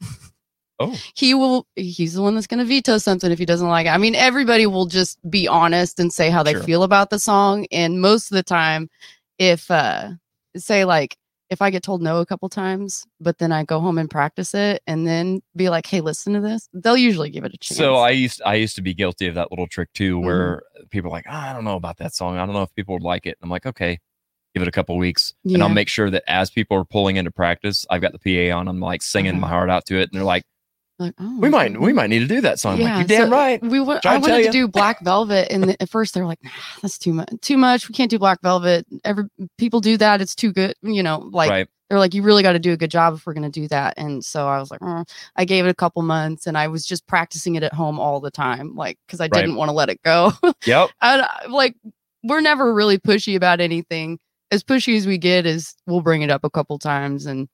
Oh. 0.82 0.98
He 1.14 1.34
will 1.34 1.66
he's 1.76 2.14
the 2.14 2.22
one 2.22 2.34
that's 2.34 2.46
going 2.46 2.58
to 2.58 2.64
veto 2.64 2.98
something 2.98 3.30
if 3.30 3.38
he 3.38 3.46
doesn't 3.46 3.68
like 3.68 3.86
it. 3.86 3.90
I 3.90 3.98
mean, 3.98 4.14
everybody 4.14 4.66
will 4.66 4.86
just 4.86 5.18
be 5.30 5.46
honest 5.48 5.98
and 6.00 6.12
say 6.12 6.30
how 6.30 6.42
they 6.42 6.52
Sure. 6.54 6.62
feel 6.62 6.82
about 6.82 7.10
the 7.10 7.18
song 7.18 7.66
and 7.70 8.00
most 8.00 8.30
of 8.30 8.34
the 8.36 8.42
time 8.42 8.88
if 9.38 9.70
uh 9.70 10.10
say 10.56 10.84
like 10.84 11.16
if 11.50 11.60
I 11.60 11.68
get 11.68 11.82
told 11.82 12.00
no 12.00 12.20
a 12.20 12.24
couple 12.26 12.48
times, 12.48 13.04
but 13.20 13.36
then 13.36 13.52
I 13.52 13.62
go 13.64 13.78
home 13.78 13.98
and 13.98 14.08
practice 14.08 14.54
it 14.54 14.80
and 14.86 15.06
then 15.06 15.42
be 15.54 15.68
like, 15.68 15.86
hey, 15.86 16.00
listen 16.00 16.32
to 16.32 16.40
this, 16.40 16.66
they'll 16.72 16.96
usually 16.96 17.28
give 17.28 17.44
it 17.44 17.52
a 17.52 17.58
chance. 17.58 17.76
So 17.76 17.96
I 17.96 18.08
used 18.10 18.40
I 18.46 18.54
used 18.54 18.74
to 18.76 18.82
be 18.82 18.94
guilty 18.94 19.26
of 19.26 19.34
that 19.34 19.50
little 19.52 19.66
trick 19.66 19.92
too, 19.92 20.16
Mm-hmm. 20.16 20.24
where 20.26 20.62
people 20.90 21.10
are 21.10 21.12
like, 21.12 21.26
"Ah, 21.28 21.50
I 21.50 21.52
don't 21.52 21.64
know 21.64 21.76
about 21.76 21.98
that 21.98 22.14
song. 22.14 22.38
I 22.38 22.46
don't 22.46 22.54
know 22.54 22.62
if 22.62 22.74
people 22.74 22.94
would 22.94 23.02
like 23.02 23.26
it. 23.26 23.36
I'm 23.42 23.50
like, 23.50 23.66
okay, 23.66 23.98
give 24.54 24.62
it 24.62 24.68
a 24.68 24.72
couple 24.72 24.96
weeks, 24.96 25.34
and 25.44 25.62
I'll 25.62 25.68
make 25.68 25.88
sure 25.88 26.08
that 26.10 26.22
as 26.26 26.50
people 26.50 26.76
are 26.78 26.84
pulling 26.86 27.16
into 27.16 27.30
practice, 27.30 27.84
I've 27.90 28.00
got 28.00 28.12
the 28.12 28.18
PA 28.50 28.56
on. 28.56 28.66
I'm 28.66 28.80
like 28.80 29.02
singing 29.02 29.38
my 29.38 29.48
heart 29.48 29.68
out 29.68 29.84
to 29.86 29.96
it, 29.96 30.04
and 30.04 30.12
they're 30.12 30.24
like, 30.24 30.44
like, 31.02 31.14
oh, 31.20 31.38
we 31.40 31.48
might 31.50 31.78
we 31.80 31.92
might 31.92 32.08
need 32.10 32.20
to 32.20 32.26
do 32.26 32.40
that 32.40 32.58
song. 32.58 32.74
I'm 32.78 32.80
like, 32.82 33.08
you're 33.08 33.18
damn 33.18 33.28
so 33.28 33.32
right. 33.32 33.60
We 33.62 33.84
Trying 33.84 34.00
I 34.04 34.18
wanted 34.18 34.44
to 34.44 34.50
do 34.50 34.68
Black 34.68 35.00
Velvet, 35.02 35.50
and 35.52 35.64
the- 35.64 35.82
at 35.82 35.88
first 35.90 36.14
they're 36.14 36.26
like, 36.26 36.42
nah, 36.42 36.50
"That's 36.80 36.98
too 36.98 37.12
much. 37.12 37.28
Too 37.42 37.56
much. 37.58 37.88
We 37.88 37.92
can't 37.94 38.10
do 38.10 38.18
Black 38.18 38.40
Velvet. 38.42 38.86
Every 39.04 39.24
people 39.58 39.80
do 39.80 39.96
that. 39.98 40.20
It's 40.20 40.34
too 40.34 40.52
good. 40.52 40.74
You 40.82 41.02
know, 41.02 41.28
like 41.32 41.50
Right. 41.50 41.68
they're 41.90 41.98
like, 41.98 42.14
you 42.14 42.22
really 42.22 42.42
got 42.42 42.52
to 42.54 42.58
do 42.58 42.72
a 42.72 42.76
good 42.76 42.90
job 42.90 43.14
if 43.14 43.26
we're 43.26 43.34
gonna 43.34 43.50
do 43.50 43.68
that." 43.68 43.94
And 43.96 44.24
so 44.24 44.46
I 44.48 44.58
was 44.58 44.70
like, 44.70 44.80
"Mm." 44.80 45.08
I 45.36 45.44
gave 45.44 45.66
it 45.66 45.70
a 45.70 45.74
couple 45.74 46.02
months, 46.02 46.46
and 46.46 46.56
I 46.56 46.68
was 46.68 46.86
just 46.86 47.06
practicing 47.06 47.54
it 47.56 47.62
at 47.62 47.72
home 47.74 47.98
all 48.00 48.20
the 48.20 48.30
time, 48.30 48.74
like 48.74 48.98
because 49.06 49.20
I 49.20 49.24
Right. 49.24 49.32
didn't 49.40 49.56
want 49.56 49.68
to 49.68 49.72
let 49.74 49.90
it 49.90 50.00
go. 50.02 50.32
Yep. 50.66 50.90
I, 51.00 51.20
I- 51.20 51.46
like 51.48 51.74
we're 52.24 52.40
never 52.40 52.72
really 52.72 52.98
pushy 52.98 53.34
about 53.36 53.60
anything. 53.60 54.18
As 54.50 54.62
pushy 54.62 54.96
as 54.96 55.06
we 55.06 55.18
get 55.18 55.46
is 55.46 55.74
we'll 55.86 56.02
bring 56.02 56.22
it 56.22 56.30
up 56.30 56.44
a 56.44 56.50
couple 56.50 56.78
times, 56.78 57.26
and 57.26 57.48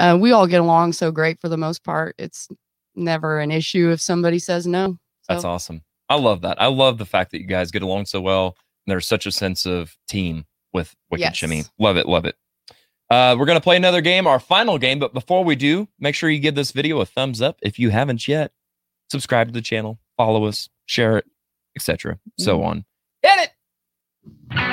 uh, 0.00 0.18
we 0.20 0.32
all 0.32 0.46
get 0.48 0.60
along 0.60 0.92
so 0.92 1.12
great 1.12 1.40
for 1.40 1.48
the 1.48 1.56
most 1.56 1.84
part. 1.84 2.14
It's 2.18 2.48
never 2.94 3.40
an 3.40 3.50
issue 3.50 3.90
if 3.90 4.00
somebody 4.00 4.38
says 4.38 4.66
no. 4.66 4.98
That's 5.28 5.44
awesome. 5.44 5.82
I 6.08 6.16
love 6.16 6.42
that. 6.42 6.60
I 6.60 6.66
love 6.66 6.98
the 6.98 7.06
fact 7.06 7.30
that 7.30 7.40
you 7.40 7.46
guys 7.46 7.70
get 7.70 7.82
along 7.82 8.06
so 8.06 8.20
well. 8.20 8.56
And 8.86 8.92
there's 8.92 9.06
such 9.06 9.26
a 9.26 9.32
sense 9.32 9.64
of 9.66 9.96
team 10.08 10.44
with 10.72 10.94
Wicked 11.10 11.22
Yes. 11.22 11.36
Shimmy. 11.36 11.64
Love 11.78 11.96
it. 11.96 12.06
Love 12.06 12.24
it. 12.24 12.36
Uh, 13.08 13.36
we're 13.38 13.46
going 13.46 13.56
to 13.56 13.62
play 13.62 13.76
another 13.76 14.00
game, 14.00 14.26
our 14.26 14.40
final 14.40 14.78
game. 14.78 14.98
But 14.98 15.14
before 15.14 15.44
we 15.44 15.54
do, 15.54 15.88
make 16.00 16.14
sure 16.14 16.30
you 16.30 16.38
give 16.40 16.54
this 16.54 16.72
video 16.72 17.00
a 17.00 17.06
thumbs 17.06 17.40
up 17.42 17.58
if 17.62 17.78
you 17.78 17.90
haven't 17.90 18.26
yet. 18.26 18.52
Subscribe 19.10 19.48
to 19.48 19.52
the 19.52 19.60
channel, 19.60 19.98
follow 20.16 20.44
us, 20.46 20.70
share 20.86 21.18
it, 21.18 21.26
etc. 21.76 22.18
So 22.38 22.62
on. 22.62 22.84
Hit 23.22 23.50
it. 24.50 24.71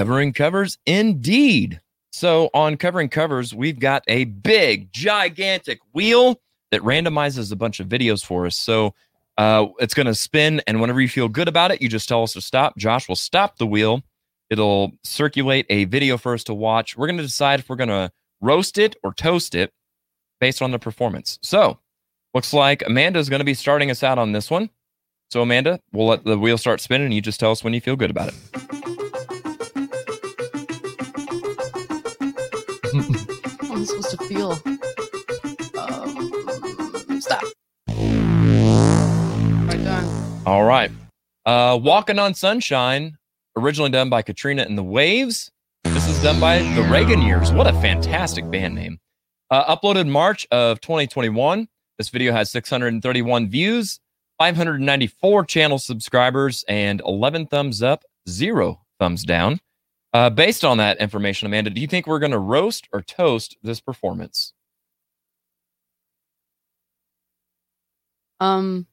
Covering 0.00 0.32
covers 0.32 0.78
indeed. 0.86 1.78
So 2.10 2.48
on 2.54 2.78
covering 2.78 3.10
covers, 3.10 3.54
we've 3.54 3.78
got 3.78 4.02
a 4.08 4.24
big, 4.24 4.90
gigantic 4.94 5.78
wheel 5.92 6.40
that 6.70 6.80
randomizes 6.80 7.52
a 7.52 7.56
bunch 7.56 7.80
of 7.80 7.88
videos 7.88 8.24
for 8.24 8.46
us. 8.46 8.56
So 8.56 8.94
uh, 9.36 9.66
it's 9.78 9.92
going 9.92 10.06
to 10.06 10.14
spin, 10.14 10.62
and 10.66 10.80
whenever 10.80 11.02
you 11.02 11.08
feel 11.10 11.28
good 11.28 11.48
about 11.48 11.70
it, 11.70 11.82
you 11.82 11.88
just 11.90 12.08
tell 12.08 12.22
us 12.22 12.32
to 12.32 12.40
stop. 12.40 12.78
Josh 12.78 13.10
will 13.10 13.14
stop 13.14 13.58
the 13.58 13.66
wheel. 13.66 14.02
It'll 14.48 14.92
circulate 15.04 15.66
a 15.68 15.84
video 15.84 16.16
for 16.16 16.32
us 16.32 16.44
to 16.44 16.54
watch. 16.54 16.96
We're 16.96 17.06
going 17.06 17.18
to 17.18 17.22
decide 17.22 17.60
if 17.60 17.68
we're 17.68 17.76
going 17.76 17.90
to 17.90 18.10
roast 18.40 18.78
it 18.78 18.96
or 19.02 19.12
toast 19.12 19.54
it 19.54 19.70
based 20.40 20.62
on 20.62 20.70
the 20.70 20.78
performance. 20.78 21.38
So 21.42 21.78
looks 22.32 22.54
like 22.54 22.82
Amanda's 22.86 23.28
going 23.28 23.40
to 23.40 23.44
be 23.44 23.52
starting 23.52 23.90
us 23.90 24.02
out 24.02 24.18
on 24.18 24.32
this 24.32 24.50
one. 24.50 24.70
So 25.30 25.42
Amanda, 25.42 25.78
we'll 25.92 26.06
let 26.06 26.24
the 26.24 26.38
wheel 26.38 26.56
start 26.56 26.80
spinning, 26.80 27.04
and 27.04 27.14
you 27.14 27.20
just 27.20 27.38
tell 27.38 27.50
us 27.50 27.62
when 27.62 27.74
you 27.74 27.82
feel 27.82 27.96
good 27.96 28.10
about 28.10 28.28
it. 28.28 28.79
To 34.10 34.16
feel? 34.24 34.52
Um, 35.78 37.20
stop. 37.20 37.44
Right 37.88 39.84
done. 39.84 40.42
All 40.46 40.64
right. 40.64 40.90
Uh 41.46 41.78
Walking 41.80 42.18
on 42.18 42.34
Sunshine, 42.34 43.16
originally 43.56 43.90
done 43.90 44.10
by 44.10 44.22
Katrina 44.22 44.62
and 44.62 44.76
the 44.76 44.82
Waves. 44.82 45.52
This 45.84 46.08
is 46.08 46.20
done 46.22 46.40
by 46.40 46.58
the 46.74 46.82
Reagan 46.82 47.22
Years. 47.22 47.52
What 47.52 47.68
a 47.68 47.72
fantastic 47.74 48.50
band 48.50 48.74
name. 48.74 48.98
Uh, 49.50 49.76
uploaded 49.76 50.08
March 50.08 50.46
of 50.50 50.80
2021. 50.80 51.68
This 51.98 52.08
video 52.08 52.32
has 52.32 52.50
631 52.50 53.48
views, 53.48 54.00
594 54.38 55.44
channel 55.44 55.78
subscribers, 55.78 56.64
and 56.68 57.00
11 57.04 57.46
thumbs 57.46 57.82
up, 57.82 58.04
zero 58.28 58.80
thumbs 58.98 59.24
down. 59.24 59.60
Uh, 60.12 60.28
based 60.28 60.64
on 60.64 60.78
that 60.78 60.98
information, 60.98 61.46
Amanda, 61.46 61.70
do 61.70 61.80
you 61.80 61.86
think 61.86 62.06
we're 62.06 62.18
going 62.18 62.32
to 62.32 62.38
roast 62.38 62.88
or 62.92 63.00
toast 63.00 63.56
this 63.62 63.80
performance? 63.80 64.52
Um, 68.40 68.86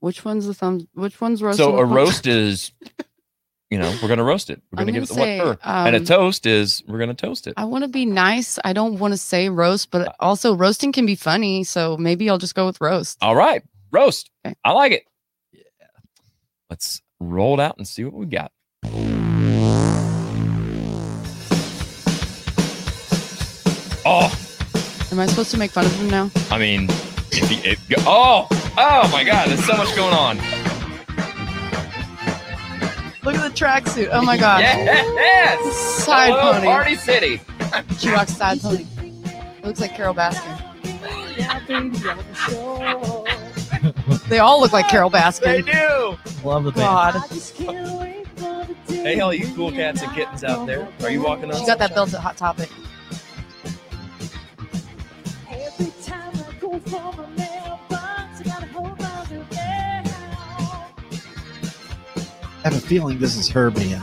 which 0.00 0.24
one's 0.24 0.46
the 0.46 0.54
thumb? 0.54 0.88
Which 0.94 1.20
one's 1.20 1.42
roasting? 1.42 1.66
So 1.66 1.78
a 1.78 1.84
roast 1.84 2.26
is, 2.26 2.72
you 3.70 3.78
know, 3.78 3.94
we're 4.00 4.08
gonna 4.08 4.24
roast 4.24 4.48
it. 4.48 4.62
We're 4.70 4.78
gonna 4.78 4.92
give 4.92 5.02
it 5.02 5.08
the 5.08 5.14
what 5.14 5.58
for, 5.58 5.68
and 5.68 5.94
a 5.94 5.98
um, 5.98 6.04
toast 6.04 6.46
is 6.46 6.82
we're 6.86 6.98
gonna 6.98 7.14
toast 7.14 7.46
it. 7.46 7.54
I 7.56 7.64
want 7.64 7.84
to 7.84 7.88
be 7.88 8.06
nice. 8.06 8.58
I 8.64 8.72
don't 8.72 8.98
want 8.98 9.12
to 9.12 9.18
say 9.18 9.48
roast, 9.48 9.90
but 9.90 10.14
also 10.20 10.54
roasting 10.54 10.92
can 10.92 11.04
be 11.04 11.14
funny. 11.14 11.64
So 11.64 11.96
maybe 11.96 12.30
I'll 12.30 12.38
just 12.38 12.54
go 12.54 12.66
with 12.66 12.80
roast. 12.80 13.18
All 13.20 13.36
right, 13.36 13.62
roast. 13.90 14.30
I 14.64 14.72
like 14.72 14.92
it. 14.92 15.04
Yeah. 15.52 15.62
Let's 16.70 17.02
roll 17.20 17.54
it 17.54 17.62
out 17.62 17.76
and 17.76 17.86
see 17.86 18.04
what 18.04 18.14
we 18.14 18.26
got. 18.26 18.52
Oh, 24.10 24.34
Am 25.12 25.20
I 25.20 25.26
supposed 25.26 25.50
to 25.50 25.58
make 25.58 25.70
fun 25.70 25.84
of 25.84 25.92
him 26.00 26.08
now? 26.08 26.30
I 26.50 26.58
mean, 26.58 26.84
if 27.30 27.46
he, 27.50 27.56
if, 27.68 27.78
oh, 28.06 28.46
oh 28.78 29.08
my 29.12 29.22
God, 29.22 29.50
there's 29.50 29.62
so 29.66 29.76
much 29.76 29.94
going 29.94 30.14
on. 30.14 30.38
Look 33.22 33.34
at 33.34 33.44
the 33.44 33.54
tracksuit. 33.54 34.08
Oh 34.10 34.22
my 34.22 34.36
god. 34.46 34.60
Yes. 34.60 35.76
Side 36.04 36.30
Hello, 36.30 36.54
pony. 36.54 36.66
Party 36.66 36.94
City. 36.94 37.40
She 37.98 38.10
walks 38.10 38.34
side 38.34 38.62
pony. 38.62 38.86
It 38.96 39.64
looks 39.66 39.80
like 39.80 39.94
Carole 39.94 40.14
Baskin. 40.14 40.58
They 44.30 44.38
all 44.38 44.58
look 44.58 44.72
like 44.72 44.88
Carole 44.88 45.10
Baskin. 45.10 45.44
They 45.44 45.60
do. 45.60 46.16
Love 46.48 46.64
the 46.64 46.70
God. 46.70 47.16
Hey, 48.88 49.20
all 49.20 49.34
you 49.34 49.54
cool 49.54 49.70
cats 49.70 50.00
and 50.00 50.10
kittens 50.14 50.44
out 50.44 50.66
there, 50.66 50.88
are 51.02 51.10
you 51.10 51.20
walking 51.22 51.52
on? 51.52 51.60
She 51.60 51.66
got 51.66 51.78
that 51.78 51.92
built 51.92 52.14
at 52.14 52.20
Hot 52.20 52.38
Topic. 52.38 52.70
I 62.64 62.70
have 62.70 62.74
a 62.74 62.80
feeling 62.80 63.18
this 63.18 63.36
is 63.36 63.48
her 63.48 63.70
band. 63.70 64.02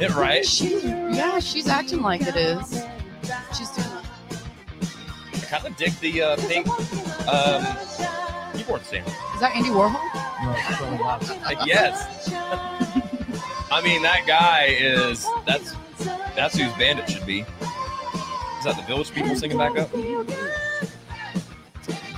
right? 0.16 0.44
She, 0.44 0.80
yeah, 0.80 1.38
she's 1.38 1.68
acting 1.68 2.00
like 2.00 2.22
it 2.22 2.36
is. 2.36 2.84
She's 3.56 3.70
doing 3.70 3.88
it. 3.88 4.04
I 5.34 5.38
kind 5.46 5.66
of 5.66 5.76
dig 5.76 5.92
the 6.00 6.22
uh, 6.22 6.36
pink 6.48 6.68
um, 7.28 7.64
keyboard 8.56 8.84
stand. 8.84 9.06
Is 9.06 9.40
that 9.40 9.54
Andy 9.54 9.70
Warhol? 9.70 10.00
yes. 11.66 12.30
I 13.70 13.80
mean, 13.82 14.02
that 14.02 14.24
guy 14.26 14.66
is 14.78 15.26
that's 15.46 15.74
that's 16.34 16.56
whose 16.56 16.72
band 16.74 16.98
it 16.98 17.10
should 17.10 17.26
be. 17.26 17.40
Is 17.40 17.46
that 18.64 18.76
the 18.76 18.84
Village 18.86 19.12
People 19.12 19.34
singing 19.36 19.58
back 19.58 19.76
up? 19.78 19.90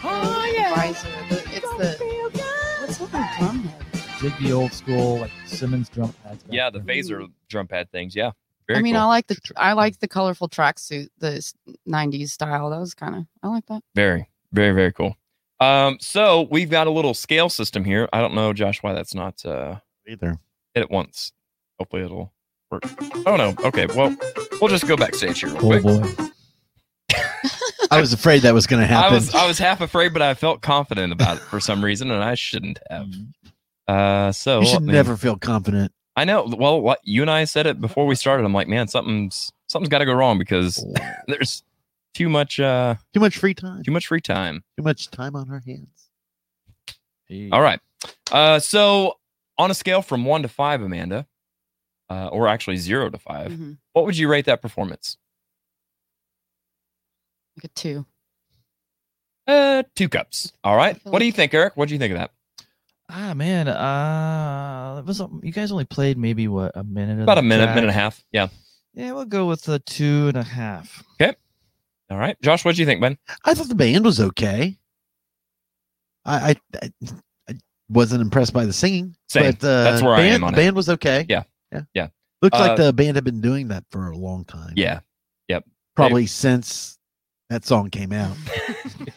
Oh 0.07 0.53
yeah. 0.55 0.75
Riser. 0.75 1.09
The, 1.29 1.37
it's 1.53 1.71
the 1.79 2.05
what's 2.81 3.01
up 3.01 3.13
with 3.13 3.39
drum 3.39 3.63
head? 3.63 4.21
Dig 4.21 4.37
the 4.39 4.53
old 4.53 4.73
school 4.73 5.19
like 5.21 5.31
Simmons 5.47 5.89
drum 5.89 6.13
pads. 6.23 6.45
Yeah, 6.51 6.71
the 6.71 6.79
there. 6.81 6.97
phaser 6.97 7.31
drum 7.49 7.67
pad 7.67 7.91
things. 7.91 8.15
Yeah, 8.15 8.33
very 8.67 8.79
I 8.79 8.83
mean, 8.83 8.95
cool. 8.95 9.03
I 9.03 9.07
like 9.07 9.27
the 9.27 9.37
I 9.57 9.73
like 9.73 9.99
the 10.01 10.09
colorful 10.09 10.49
tracksuit, 10.49 11.09
the 11.19 11.43
'90s 11.89 12.29
style. 12.31 12.71
That 12.71 12.79
was 12.81 12.95
kind 12.95 13.15
of 13.17 13.27
I 13.43 13.49
like 13.49 13.67
that. 13.67 13.83
Very, 13.95 14.29
very, 14.53 14.73
very 14.73 14.93
cool. 14.93 15.17
Um, 15.61 15.99
so 16.01 16.43
we've 16.51 16.71
got 16.71 16.87
a 16.87 16.91
little 16.91 17.15
scale 17.15 17.49
system 17.49 17.85
here. 17.85 18.09
I 18.13 18.21
don't 18.21 18.35
know, 18.35 18.53
Josh, 18.53 18.83
why 18.83 18.93
that's 18.93 19.15
not 19.15 19.45
uh 19.47 19.77
Either. 20.07 20.39
hit 20.75 20.83
it 20.83 20.91
once. 20.91 21.33
Hopefully 21.79 22.03
it'll 22.03 22.33
work. 22.71 22.83
Oh 23.27 23.37
no. 23.37 23.55
Okay, 23.65 23.87
well, 23.87 24.15
we'll 24.61 24.69
just 24.71 24.87
go 24.87 24.97
backstage 24.97 25.41
here 25.41 25.49
real 25.51 25.59
Oh 25.59 25.81
quick. 25.81 25.83
boy. 25.83 26.25
I 27.97 28.01
was 28.01 28.13
afraid 28.13 28.43
that 28.43 28.55
was 28.55 28.67
going 28.67 28.81
to 28.87 28.93
I 28.93 28.97
happen. 28.97 29.15
was 29.15 29.35
I 29.35 29.47
was 29.47 29.59
half 29.59 29.81
afraid, 29.81 30.13
but 30.13 30.23
I 30.23 30.35
felt 30.35 30.61
confident 30.63 31.13
about 31.13 31.37
it 31.39 31.43
for 31.43 31.61
some 31.61 31.85
reason, 31.85 32.11
and 32.11 32.23
I 32.23 32.35
shouldn't 32.35 32.79
have. 32.91 33.09
Uh, 33.89 34.33
so 34.33 34.61
you 34.61 34.67
should 34.67 34.75
let 34.75 34.83
me- 34.83 34.93
never 34.93 35.17
feel 35.17 35.37
confident. 35.37 35.93
I 36.17 36.25
know. 36.25 36.45
Well, 36.45 36.81
what 36.81 37.01
you 37.03 37.23
and 37.23 37.31
I 37.31 37.45
said 37.45 37.67
it 37.67 37.81
before 37.81 38.07
we 38.07 38.15
started. 38.15 38.45
I'm 38.45 38.53
like, 38.55 38.69
man, 38.69 38.87
something's 38.89 39.51
something's 39.67 39.89
got 39.91 39.99
to 39.99 40.05
go 40.07 40.13
wrong 40.15 40.39
because 40.39 40.85
there's 41.27 41.63
too 42.15 42.29
much 42.29 42.61
uh 42.61 42.95
Too 43.13 43.21
much 43.21 43.37
free 43.39 43.55
time. 43.55 43.83
too 43.83 43.91
much 43.91 44.07
free 44.07 44.21
time. 44.21 44.63
Too 44.77 44.85
much 44.85 45.11
time 45.11 45.35
on 45.35 45.51
our 45.51 45.61
hands. 45.67 46.11
All 47.53 47.61
right. 47.63 47.81
Uh, 48.31 48.59
so 48.61 49.15
on 49.59 49.71
a 49.71 49.75
scale 49.75 50.03
from 50.03 50.25
one 50.25 50.43
to 50.43 50.49
five, 50.49 50.83
Amanda, 50.83 51.27
uh, 52.11 52.29
or 52.29 52.47
actually 52.49 52.77
zero 52.77 53.09
to 53.11 53.19
5 53.19 53.51
Mhm. 53.53 53.79
what 53.93 54.05
would 54.05 54.17
you 54.17 54.29
rate 54.29 54.45
that 54.45 54.61
performance? 54.63 55.17
Like 57.57 57.65
a 57.65 57.69
two. 57.69 58.07
Uh, 59.47 59.83
two 59.95 60.09
cups. 60.09 60.53
All 60.65 60.77
right. 60.77 61.01
feel 61.01 61.13
What 61.13 61.19
do 61.19 61.27
you 61.27 61.33
think, 61.33 61.53
Eric? 61.55 61.77
What 61.77 61.89
do 61.89 61.95
you 61.95 61.99
think 61.99 62.13
of 62.13 62.19
that? 62.19 62.31
Ah 63.11 63.35
man, 63.35 63.69
uh, 63.69 64.97
it 65.01 65.05
was 65.05 65.21
you 65.43 65.53
guys 65.53 65.71
only 65.71 65.85
played 65.85 66.17
maybe 66.17 66.49
what 66.49 66.73
a 66.75 66.83
minute? 66.83 67.23
About 67.23 67.37
a 67.37 67.43
minute, 67.43 67.65
track? 67.65 67.75
minute 67.75 67.89
and 67.89 67.97
a 67.97 68.01
half. 68.01 68.25
Yeah. 68.33 68.49
Yeah, 68.95 69.13
we'll 69.13 69.27
go 69.27 69.47
with 69.47 69.69
a 69.69 69.79
two 69.81 70.29
and 70.29 70.37
a 70.39 70.43
half. 70.43 71.05
Okay. 71.21 71.35
All 72.11 72.17
right. 72.17 72.41
Josh, 72.41 72.65
what 72.65 72.75
do 72.75 72.81
you 72.81 72.87
think, 72.87 73.01
Ben? 73.03 73.19
I 73.45 73.53
thought 73.55 73.69
the 73.69 73.75
band 73.75 74.05
was 74.07 74.21
okay. 74.21 74.79
I 76.25 76.51
I, 76.51 76.57
I, 76.83 76.91
I 77.51 77.55
wasn't 77.91 78.23
impressed 78.23 78.55
by 78.55 78.65
the 78.65 78.73
singing. 78.73 79.15
Same. 79.29 79.51
But 79.51 79.61
the 79.61 79.67
That's 79.85 80.03
where 80.03 80.15
I 80.15 80.23
am 80.23 80.43
on 80.43 80.55
the 80.55 80.59
it. 80.61 80.65
band 80.65 80.77
was 80.77 80.89
okay. 80.89 81.27
Yeah. 81.29 81.43
Yeah. 81.71 81.83
Yeah. 81.93 82.09
Looks 82.41 82.59
Uh, 82.59 82.69
like 82.69 82.77
the 82.79 82.93
band 82.95 83.17
had 83.17 83.25
been 83.25 83.43
doing 83.43 83.69
that 83.69 83.85
for 83.91 84.11
a 84.11 84.17
long 84.17 84.45
time. 84.47 84.73
Yeah. 84.77 85.01
Yep. 85.49 85.65
Probably 85.95 86.27
since 86.27 86.99
that 87.55 87.65
song 87.65 87.89
came 87.91 88.13
out. 88.13 88.37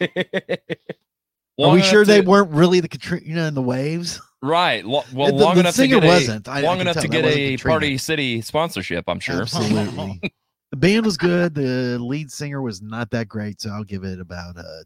Are 1.60 1.70
we 1.72 1.78
enough 1.78 1.84
sure 1.86 2.04
they 2.04 2.20
to- 2.22 2.28
weren't 2.28 2.50
really 2.52 2.78
the 2.80 2.88
Katrina 2.88 3.42
and 3.46 3.56
the 3.56 3.62
Waves? 3.62 4.20
Right. 4.40 4.84
Lo- 4.84 5.02
well, 5.12 5.26
The- 5.28 5.34
long 5.44 5.54
the 5.54 5.60
enough 5.60 5.74
to 5.74 5.80
singer 5.82 5.96
get 5.96 6.04
a, 6.04 6.06
wasn't. 6.06 6.48
I- 6.48 6.58
I 6.58 6.60
long 6.62 6.78
can 6.78 6.86
enough 6.86 7.02
to 7.02 7.08
get 7.08 7.24
a 7.24 7.56
Katrina. 7.56 7.72
Party 7.74 7.98
City 7.98 8.40
sponsorship. 8.40 9.04
I'm 9.08 9.18
sure. 9.18 9.40
Absolutely. 9.42 10.20
the 10.70 10.76
band 10.76 11.04
was 11.04 11.16
good. 11.16 11.54
The 11.56 11.98
lead 11.98 12.30
singer 12.30 12.62
was 12.62 12.80
not 12.80 13.10
that 13.10 13.28
great, 13.28 13.60
so 13.60 13.70
I'll 13.70 13.82
give 13.82 14.04
it 14.04 14.20
about 14.20 14.56
a 14.56 14.84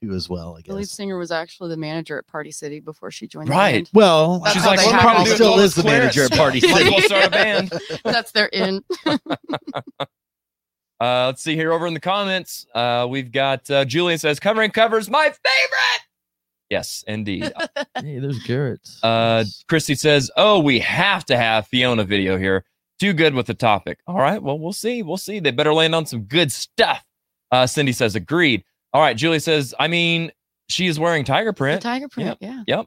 two 0.00 0.12
as 0.12 0.28
well. 0.28 0.54
I 0.56 0.60
guess. 0.60 0.68
The 0.68 0.74
lead 0.76 0.88
singer 0.88 1.18
was 1.18 1.32
actually 1.32 1.70
the 1.70 1.76
manager 1.76 2.16
at 2.18 2.28
Party 2.28 2.52
City 2.52 2.78
before 2.78 3.10
she 3.10 3.26
joined. 3.26 3.48
Right. 3.48 3.72
The 3.72 3.78
band. 3.78 3.90
Well, 3.94 4.38
That's 4.38 4.54
she's 4.54 4.64
like, 4.66 4.78
they 4.78 4.86
well, 4.86 5.00
probably 5.00 5.34
still 5.34 5.58
is 5.58 5.74
the 5.74 5.82
manager 5.82 6.22
at 6.22 6.30
Party 6.30 6.60
Might 6.60 6.82
as 6.82 6.86
City. 6.94 7.00
start 7.02 7.24
a 7.24 7.30
band. 7.30 7.72
That's 8.04 8.30
their 8.30 8.46
in. 8.46 8.84
Uh, 11.00 11.26
let's 11.26 11.42
see 11.42 11.54
here 11.54 11.72
over 11.72 11.86
in 11.86 11.94
the 11.94 12.00
comments. 12.00 12.66
Uh, 12.74 13.06
we've 13.08 13.30
got 13.30 13.70
uh, 13.70 13.84
Julian 13.84 14.18
says 14.18 14.40
covering 14.40 14.70
covers 14.70 15.10
my 15.10 15.24
favorite. 15.24 16.02
Yes, 16.70 17.04
indeed. 17.06 17.52
hey, 18.00 18.18
there's 18.18 18.42
Garrett. 18.44 18.80
Uh, 19.02 19.44
Christy 19.68 19.94
says, 19.94 20.30
"Oh, 20.36 20.58
we 20.58 20.80
have 20.80 21.24
to 21.26 21.36
have 21.36 21.66
Fiona 21.68 22.04
video 22.04 22.38
here. 22.38 22.64
Too 22.98 23.12
good 23.12 23.34
with 23.34 23.46
the 23.46 23.54
topic. 23.54 23.98
All 24.06 24.18
right, 24.18 24.42
well, 24.42 24.58
we'll 24.58 24.72
see. 24.72 25.02
We'll 25.02 25.16
see. 25.16 25.38
They 25.38 25.50
better 25.50 25.74
land 25.74 25.94
on 25.94 26.06
some 26.06 26.22
good 26.22 26.50
stuff." 26.50 27.04
Uh, 27.52 27.66
Cindy 27.66 27.92
says, 27.92 28.16
"Agreed." 28.16 28.64
All 28.92 29.02
right, 29.02 29.16
Julie 29.16 29.38
says, 29.38 29.74
"I 29.78 29.86
mean, 29.88 30.32
she 30.68 30.86
is 30.86 30.98
wearing 30.98 31.24
tiger 31.24 31.52
print. 31.52 31.82
tiger 31.82 32.08
print, 32.08 32.38
yeah. 32.40 32.62
Yep. 32.66 32.86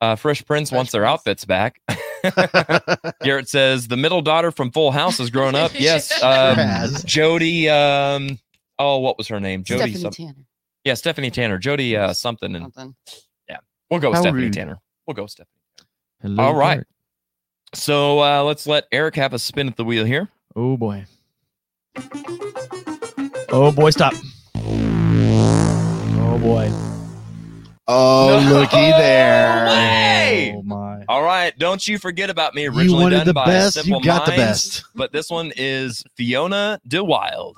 Uh, 0.00 0.16
Fresh 0.16 0.44
Prince 0.46 0.70
wants 0.70 0.92
their 0.92 1.04
outfits 1.04 1.44
back. 1.44 1.80
Garrett 3.22 3.48
says 3.48 3.88
the 3.88 3.96
middle 3.96 4.22
daughter 4.22 4.50
from 4.50 4.70
Full 4.72 4.90
House 4.90 5.18
has 5.18 5.30
grown 5.30 5.54
up. 5.54 5.72
Yes. 5.74 6.12
Um, 6.22 6.90
Jody. 7.04 7.68
Um, 7.68 8.38
oh, 8.78 8.98
what 8.98 9.16
was 9.18 9.28
her 9.28 9.40
name? 9.40 9.64
Jody. 9.64 9.92
Stephanie 9.94 10.00
some- 10.02 10.12
Tanner. 10.12 10.44
Yeah, 10.84 10.94
Stephanie 10.94 11.30
Tanner. 11.30 11.58
Jody 11.58 11.96
uh, 11.96 12.12
something. 12.14 12.54
And 12.54 12.72
Something. 12.72 12.94
yeah, 13.48 13.58
we'll 13.90 14.00
go 14.00 14.08
with 14.10 14.16
How 14.16 14.22
Stephanie 14.22 14.44
rude. 14.44 14.52
Tanner. 14.54 14.78
We'll 15.06 15.14
go 15.14 15.22
with 15.22 15.32
Stephanie. 15.32 15.50
Hello, 16.22 16.42
All 16.44 16.54
right. 16.54 16.74
Garrett. 16.76 16.86
So 17.74 18.20
uh, 18.20 18.42
let's 18.44 18.66
let 18.66 18.86
Eric 18.92 19.16
have 19.16 19.34
a 19.34 19.38
spin 19.38 19.68
at 19.68 19.76
the 19.76 19.84
wheel 19.84 20.04
here. 20.04 20.28
Oh 20.56 20.76
boy. 20.76 21.04
Oh 23.50 23.72
boy, 23.72 23.90
stop. 23.90 24.14
Oh 24.56 26.38
boy. 26.40 26.70
Oh, 27.90 28.46
looky 28.52 28.76
there. 28.76 29.64
Way! 29.66 30.54
Oh 30.56 30.62
my. 30.62 31.04
All 31.08 31.22
right, 31.22 31.56
don't 31.58 31.86
you 31.88 31.98
forget 31.98 32.28
about 32.28 32.54
me. 32.54 32.66
Originally 32.66 33.02
wanted 33.02 33.16
done 33.18 33.26
the 33.28 33.32
by 33.32 33.46
best, 33.46 33.76
you 33.76 33.82
Simple 33.84 34.00
got 34.00 34.26
the 34.26 34.32
best. 34.32 34.84
But 34.94 35.10
this 35.12 35.30
one 35.30 35.52
is 35.56 36.04
Fiona 36.16 36.80
DeWild. 36.86 37.54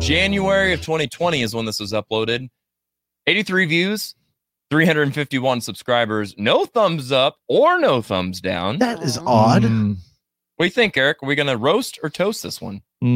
January 0.00 0.72
of 0.72 0.80
2020 0.80 1.42
is 1.42 1.54
when 1.54 1.66
this 1.66 1.80
was 1.80 1.92
uploaded. 1.92 2.48
83 3.26 3.66
views, 3.66 4.14
351 4.70 5.60
subscribers. 5.60 6.34
No 6.36 6.64
thumbs 6.64 7.12
up 7.12 7.36
or 7.48 7.78
no 7.78 8.02
thumbs 8.02 8.40
down. 8.40 8.78
That 8.78 9.02
is 9.02 9.18
odd. 9.18 9.62
Mm, 9.62 9.96
What 10.56 10.64
do 10.64 10.66
you 10.66 10.70
think, 10.70 10.96
Eric? 10.96 11.22
Are 11.22 11.26
we 11.26 11.34
gonna 11.34 11.56
roast 11.56 11.98
or 12.02 12.10
toast 12.10 12.42
this 12.42 12.60
one? 12.60 12.82
mm. 13.02 13.10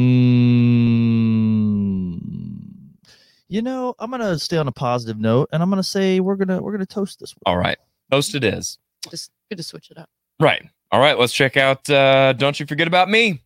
You 3.47 3.61
know, 3.61 3.95
I'm 3.99 4.11
gonna 4.11 4.37
stay 4.39 4.57
on 4.57 4.67
a 4.67 4.71
positive 4.71 5.19
note, 5.19 5.49
and 5.51 5.61
I'm 5.61 5.69
gonna 5.69 5.83
say 5.83 6.19
we're 6.19 6.35
gonna 6.35 6.61
we're 6.61 6.71
gonna 6.71 6.85
toast 6.85 7.19
this 7.19 7.33
one. 7.39 7.53
All 7.53 7.59
right, 7.59 7.77
toast 8.11 8.35
it 8.35 8.43
is. 8.43 8.77
Just 9.09 9.31
good 9.49 9.57
to 9.57 9.63
switch 9.63 9.91
it 9.91 9.97
up. 9.97 10.09
Right. 10.39 10.63
All 10.91 10.99
right, 10.99 11.17
let's 11.17 11.33
check 11.33 11.57
out 11.57 11.89
uh 11.89 12.33
Don't 12.33 12.59
You 12.59 12.65
Forget 12.65 12.87
About 12.87 13.09
Me. 13.09 13.41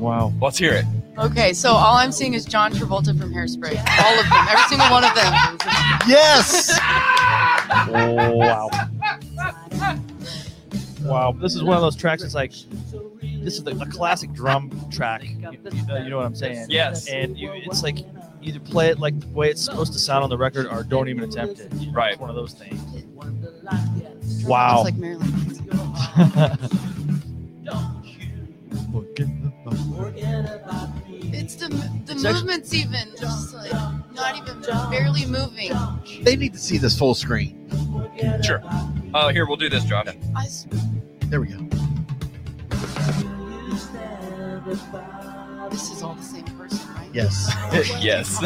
Wow. 0.00 0.32
Let's 0.40 0.58
hear 0.58 0.72
it. 0.72 0.84
Okay, 1.18 1.52
so 1.52 1.70
all 1.72 1.96
I'm 1.96 2.12
seeing 2.12 2.32
is 2.34 2.44
John 2.46 2.72
Travolta 2.72 3.18
from 3.18 3.32
Hairspray. 3.32 3.76
All 4.02 4.18
of 4.18 4.28
them, 4.30 4.46
every 4.48 4.64
single 4.68 4.88
one 4.90 5.04
of 5.04 5.14
them. 5.14 5.32
Yes. 6.08 6.78
Oh 7.92 8.32
wow. 8.36 8.70
Wow. 11.02 11.32
This 11.32 11.54
is 11.54 11.62
one 11.62 11.76
of 11.76 11.82
those 11.82 11.96
tracks. 11.96 12.22
It's 12.22 12.34
like 12.34 12.52
this 13.42 13.54
is 13.58 13.62
the, 13.64 13.72
a 13.80 13.86
classic 13.86 14.32
drum 14.32 14.70
track. 14.90 15.24
You, 15.24 15.50
you- 15.52 15.58
you 16.04 16.08
know 16.10 16.16
what 16.18 16.26
I'm 16.26 16.34
saying? 16.34 16.66
Yes. 16.70 17.08
And 17.08 17.38
you, 17.38 17.52
it's 17.52 17.82
like 17.82 17.98
either 18.42 18.60
play 18.60 18.88
it 18.88 18.98
like 18.98 19.18
the 19.20 19.26
way 19.28 19.50
it's 19.50 19.62
supposed 19.64 19.92
to 19.92 19.98
sound 19.98 20.24
on 20.24 20.30
the 20.30 20.38
record, 20.38 20.66
or 20.66 20.82
don't 20.82 21.08
even 21.08 21.24
attempt 21.24 21.60
it. 21.60 21.70
Right. 21.92 22.12
It's 22.12 22.20
one 22.20 22.30
of 22.30 22.36
those 22.36 22.54
things. 22.54 22.80
Just 24.22 24.46
Wow. 24.46 24.82
like 24.84 24.96
Marilyn 24.96 25.28
Manson. 28.92 29.52
It's 31.32 31.54
the 31.56 31.68
the 31.68 32.12
It's 32.12 32.24
actu- 32.24 32.32
movements 32.38 32.74
even 32.74 33.08
just 33.18 33.54
like 33.54 33.72
not 34.14 34.36
even 34.36 34.60
barely 34.90 35.26
moving. 35.26 35.72
They 36.22 36.36
need 36.36 36.52
to 36.52 36.58
see 36.58 36.78
this 36.78 36.98
full 36.98 37.14
screen. 37.14 37.56
Sure. 38.42 38.60
Oh, 39.14 39.28
here 39.28 39.46
we'll 39.46 39.56
do 39.56 39.68
this, 39.68 39.84
Josh. 39.84 40.08
I 40.36 40.44
s- 40.44 40.66
There 41.26 41.40
we 41.40 41.48
go. 41.48 41.58
this 45.70 45.90
is 45.90 46.02
all 46.02 46.14
the 46.14 46.22
same 46.22 46.44
person, 46.44 46.80
right? 46.94 47.08
Yes. 47.12 47.52
yes. 48.00 48.38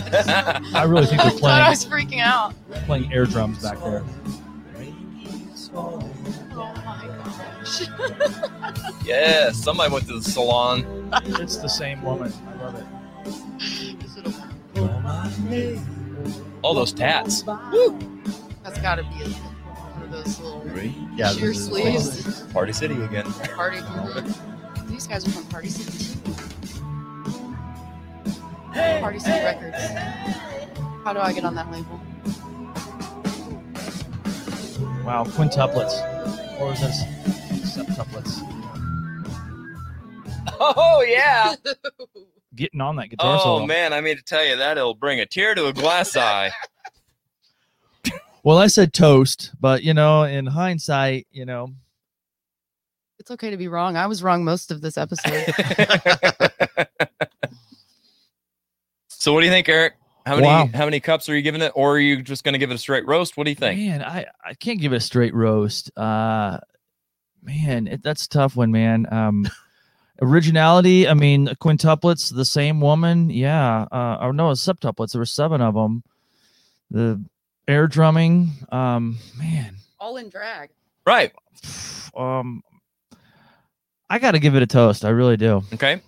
I 0.74 0.84
really 0.84 1.06
think 1.06 1.20
I 1.24 1.30
they're 1.30 1.38
thought 1.38 1.60
I 1.60 1.64
playing 1.64 1.70
was 1.70 1.86
freaking 1.86 2.20
out. 2.20 2.54
playing 2.86 3.12
air 3.12 3.24
drums 3.24 3.62
back 3.62 3.78
there. 3.80 4.04
My 7.98 8.08
gosh. 8.10 9.04
yes. 9.04 9.56
Somebody 9.62 9.92
went 9.92 10.06
to 10.08 10.14
the 10.18 10.22
salon. 10.22 11.10
It's 11.24 11.56
the 11.56 11.68
same 11.68 12.02
woman. 12.02 12.32
I 12.48 12.54
love 12.62 12.74
it. 15.50 15.78
All 16.62 16.74
those 16.74 16.92
tats. 16.92 17.44
Woo! 17.44 17.98
That's 18.62 18.80
got 18.80 18.96
to 18.96 19.02
be 19.04 19.22
a, 19.22 19.28
one 19.28 20.02
of 20.04 20.10
those 20.10 20.40
little 20.40 20.64
Yeah, 21.16 21.32
sheer 21.32 21.48
this 21.48 21.58
is- 21.58 21.66
sleeves. 21.66 22.42
Party 22.52 22.72
City 22.72 23.00
again. 23.02 23.24
Party. 23.54 23.80
These 24.86 25.06
guys 25.06 25.26
are 25.26 25.30
from 25.30 25.44
Party 25.46 25.68
City 25.68 26.14
too. 26.14 26.20
Party 29.00 29.18
City 29.18 29.44
Records. 29.44 29.76
How 31.04 31.12
do 31.12 31.18
I 31.20 31.32
get 31.32 31.44
on 31.44 31.54
that 31.54 31.70
label? 31.70 32.00
Wow, 35.04 35.24
quintuplets. 35.24 36.00
Or 36.60 36.72
is 36.72 36.80
this 36.80 37.02
septuplets? 37.94 38.40
Oh 40.60 41.04
yeah. 41.06 41.54
Getting 42.54 42.80
on 42.80 42.96
that 42.96 43.08
guitar 43.08 43.36
Oh 43.36 43.42
solo. 43.42 43.66
man, 43.66 43.92
I 43.92 44.00
mean 44.00 44.16
to 44.16 44.22
tell 44.22 44.44
you 44.44 44.56
that 44.56 44.76
it'll 44.78 44.94
bring 44.94 45.18
a 45.20 45.26
tear 45.26 45.54
to 45.54 45.66
a 45.66 45.72
glass 45.72 46.16
eye. 46.16 46.52
Well, 48.42 48.58
I 48.58 48.66
said 48.68 48.92
toast, 48.92 49.52
but 49.60 49.82
you 49.82 49.94
know, 49.94 50.22
in 50.24 50.46
hindsight, 50.46 51.26
you 51.32 51.44
know, 51.46 51.70
It's 53.18 53.30
okay 53.32 53.50
to 53.50 53.56
be 53.56 53.68
wrong. 53.68 53.96
I 53.96 54.06
was 54.06 54.22
wrong 54.22 54.44
most 54.44 54.70
of 54.70 54.80
this 54.80 54.96
episode. 54.98 55.46
So 59.08 59.32
what 59.32 59.40
do 59.40 59.46
you 59.46 59.52
think, 59.52 59.66
Eric? 59.70 59.94
How 60.26 60.34
many 60.34 60.46
Wow. 60.46 60.68
how 60.74 60.84
many 60.84 61.00
cups 61.00 61.30
are 61.30 61.34
you 61.34 61.40
giving 61.40 61.62
it, 61.62 61.72
or 61.74 61.94
are 61.94 61.98
you 61.98 62.20
just 62.22 62.44
going 62.44 62.52
to 62.52 62.58
give 62.58 62.70
it 62.70 62.74
a 62.74 62.78
straight 62.78 63.06
roast? 63.06 63.38
What 63.38 63.44
do 63.44 63.50
you 63.50 63.54
think? 63.54 63.80
man, 63.80 64.02
I 64.02 64.26
I 64.44 64.52
can't 64.52 64.78
give 64.78 64.92
it 64.92 64.96
a 64.96 65.00
straight 65.00 65.32
roast. 65.34 65.90
Uh, 65.96 66.58
man, 67.44 67.86
it, 67.86 68.02
that's 68.02 68.24
a 68.24 68.28
tough 68.28 68.56
one, 68.56 68.72
man. 68.72 69.06
Um, 69.12 69.48
originality. 70.22 71.06
I 71.08 71.14
mean, 71.14 71.46
quintuplets, 71.60 72.34
the 72.34 72.44
same 72.44 72.80
woman. 72.80 73.30
Yeah. 73.30 73.86
Uh, 73.92 74.18
or 74.20 74.32
no, 74.32 74.50
septuplets. 74.52 75.12
There 75.12 75.20
were 75.20 75.26
seven 75.26 75.60
of 75.60 75.74
them. 75.74 76.02
The 76.90 77.22
air 77.68 77.86
drumming. 77.86 78.50
Um, 78.72 79.18
man, 79.38 79.76
All 79.98 80.16
in 80.16 80.28
drag. 80.28 80.70
Right. 81.06 81.32
um, 82.16 82.62
I 84.10 84.18
got 84.18 84.32
to 84.32 84.38
give 84.38 84.54
it 84.54 84.62
a 84.62 84.66
toast. 84.66 85.04
I 85.04 85.10
really 85.10 85.36
do. 85.36 85.62
Okay. 85.74 86.00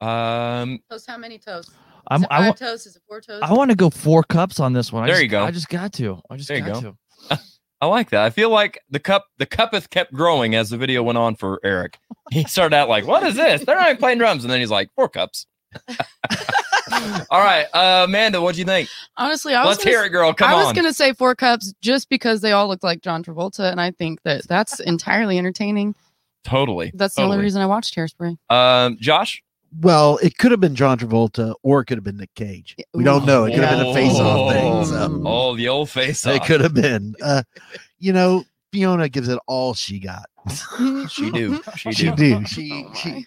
Um, 0.00 0.80
Toast, 0.90 1.08
how 1.08 1.16
many 1.16 1.38
toasts? 1.38 1.72
I'm- 2.08 2.20
Is 2.20 2.24
it 2.24 2.32
I 2.32 2.38
five 2.38 2.48
wa- 2.48 2.52
toasts? 2.54 2.86
Is 2.86 2.96
it 2.96 3.02
four 3.08 3.20
toasts? 3.20 3.42
I 3.48 3.52
want 3.54 3.70
to 3.70 3.76
go 3.76 3.90
four 3.90 4.22
cups 4.22 4.60
on 4.60 4.72
this 4.72 4.92
one. 4.92 5.04
I 5.04 5.06
There 5.06 5.14
just- 5.14 5.22
you 5.22 5.28
go. 5.28 5.42
I 5.44 5.50
just 5.50 5.68
got 5.68 5.92
to. 5.94 6.20
I 6.30 6.36
just 6.36 6.48
There 6.48 6.58
you 6.58 6.64
got 6.64 6.82
go. 6.82 6.96
to. 7.30 7.40
I 7.80 7.86
like 7.86 8.10
that. 8.10 8.22
I 8.22 8.30
feel 8.30 8.50
like 8.50 8.80
the 8.88 8.98
cup 8.98 9.26
the 9.38 9.46
cup 9.46 9.74
has 9.74 9.86
kept 9.86 10.12
growing 10.12 10.54
as 10.54 10.70
the 10.70 10.78
video 10.78 11.02
went 11.02 11.18
on 11.18 11.36
for 11.36 11.60
Eric. 11.62 11.98
He 12.30 12.44
started 12.44 12.74
out 12.74 12.88
like, 12.88 13.06
"What 13.06 13.22
is 13.22 13.34
this? 13.36 13.64
They're 13.64 13.76
not 13.76 13.88
even 13.88 13.98
playing 13.98 14.18
drums," 14.18 14.44
and 14.44 14.52
then 14.52 14.60
he's 14.60 14.70
like, 14.70 14.90
four 14.94 15.08
cups." 15.08 15.46
All 17.30 17.40
right, 17.40 17.66
uh, 17.74 18.04
Amanda, 18.04 18.40
what 18.40 18.54
do 18.54 18.60
you 18.60 18.64
think? 18.64 18.88
Honestly, 19.16 19.54
I 19.54 19.62
was 19.62 19.76
Let's 19.76 19.84
gonna 19.84 19.96
hear 19.96 20.04
it, 20.04 20.10
girl. 20.10 20.32
Come 20.32 20.50
I 20.50 20.54
was 20.54 20.72
gonna 20.72 20.92
say 20.92 21.12
four 21.12 21.34
cups 21.34 21.74
just 21.82 22.08
because 22.08 22.40
they 22.40 22.52
all 22.52 22.68
look 22.68 22.82
like 22.82 23.02
John 23.02 23.22
Travolta, 23.22 23.70
and 23.70 23.80
I 23.80 23.90
think 23.90 24.22
that 24.22 24.46
that's 24.48 24.80
entirely 24.86 25.36
entertaining. 25.36 25.94
Totally. 26.44 26.92
That's 26.94 27.16
the 27.16 27.22
only 27.22 27.38
reason 27.38 27.60
I 27.60 27.66
watched 27.66 27.96
Hairspray. 27.96 28.38
Um, 28.48 28.98
Josh. 29.00 29.42
Well, 29.80 30.18
it 30.22 30.38
could 30.38 30.50
have 30.52 30.60
been 30.60 30.74
John 30.74 30.98
Travolta 30.98 31.54
or 31.62 31.80
it 31.80 31.86
could 31.86 31.98
have 31.98 32.04
been 32.04 32.16
Nick 32.16 32.34
Cage. 32.34 32.76
We 32.94 33.04
don't 33.04 33.26
know. 33.26 33.44
It 33.44 33.54
could 33.54 33.64
have 33.64 33.78
been 33.78 33.88
a 33.88 33.94
face-off 33.94 34.52
thing. 34.52 34.84
So. 34.86 35.22
Oh, 35.26 35.56
the 35.56 35.68
old 35.68 35.90
face 35.90 36.24
It 36.26 36.44
could 36.44 36.60
have 36.60 36.74
been. 36.74 37.14
Uh, 37.22 37.42
you 37.98 38.12
know, 38.12 38.44
Fiona 38.72 39.08
gives 39.08 39.28
it 39.28 39.38
all 39.46 39.74
she 39.74 39.98
got. 39.98 40.26
She 41.08 41.30
do. 41.30 41.60
She 41.76 41.92
She 41.92 42.10
do. 42.10 42.40
do. 42.40 42.46
She 42.46 42.86
she 42.94 43.26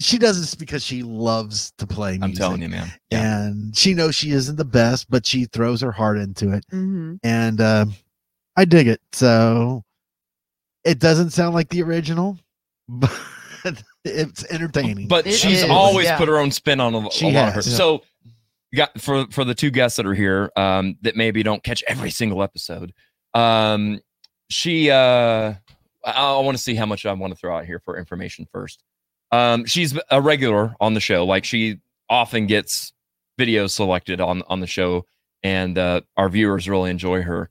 she 0.00 0.18
does 0.18 0.40
this 0.40 0.54
because 0.54 0.84
she 0.84 1.02
loves 1.02 1.72
to 1.78 1.86
play 1.86 2.12
music. 2.12 2.24
I'm 2.24 2.32
telling 2.34 2.62
you, 2.62 2.68
man. 2.68 2.92
And 3.10 3.76
she 3.76 3.94
knows 3.94 4.14
she 4.14 4.30
isn't 4.30 4.56
the 4.56 4.64
best, 4.64 5.10
but 5.10 5.26
she 5.26 5.46
throws 5.46 5.80
her 5.80 5.90
heart 5.90 6.18
into 6.18 6.52
it. 6.52 6.64
Mm-hmm. 6.72 7.16
And 7.24 7.60
uh, 7.60 7.86
I 8.56 8.64
dig 8.64 8.86
it. 8.86 9.00
So 9.12 9.82
it 10.84 11.00
doesn't 11.00 11.30
sound 11.30 11.54
like 11.54 11.68
the 11.68 11.82
original, 11.82 12.38
but 12.88 13.12
it's 14.08 14.44
entertaining. 14.50 15.08
But 15.08 15.30
she's 15.32 15.64
always 15.64 16.10
put 16.12 16.28
her 16.28 16.38
own 16.38 16.50
spin 16.50 16.80
on 16.80 16.94
a, 16.94 17.10
She 17.10 17.28
a 17.28 17.32
lot 17.32 17.48
of 17.48 17.54
her. 17.54 17.62
has. 17.62 17.76
So, 17.76 18.02
got 18.74 19.00
for 19.00 19.26
for 19.30 19.44
the 19.44 19.54
two 19.54 19.70
guests 19.70 19.96
that 19.96 20.06
are 20.06 20.14
here 20.14 20.50
um, 20.56 20.96
that 21.02 21.16
maybe 21.16 21.42
don't 21.42 21.62
catch 21.62 21.82
every 21.86 22.10
single 22.10 22.42
episode. 22.42 22.92
Um, 23.34 24.00
she, 24.50 24.90
uh, 24.90 25.54
I, 26.04 26.12
I 26.12 26.40
want 26.40 26.56
to 26.56 26.62
see 26.62 26.74
how 26.74 26.86
much 26.86 27.06
I 27.06 27.12
want 27.12 27.32
to 27.32 27.38
throw 27.38 27.56
out 27.56 27.66
here 27.66 27.80
for 27.84 27.98
information 27.98 28.46
first. 28.52 28.82
Um, 29.30 29.66
she's 29.66 29.98
a 30.10 30.20
regular 30.20 30.74
on 30.80 30.94
the 30.94 31.00
show. 31.00 31.24
Like 31.24 31.44
she 31.44 31.80
often 32.08 32.46
gets 32.46 32.92
videos 33.38 33.70
selected 33.70 34.20
on 34.20 34.42
on 34.48 34.60
the 34.60 34.66
show, 34.66 35.04
and 35.42 35.76
uh, 35.76 36.00
our 36.16 36.28
viewers 36.28 36.68
really 36.68 36.90
enjoy 36.90 37.22
her. 37.22 37.50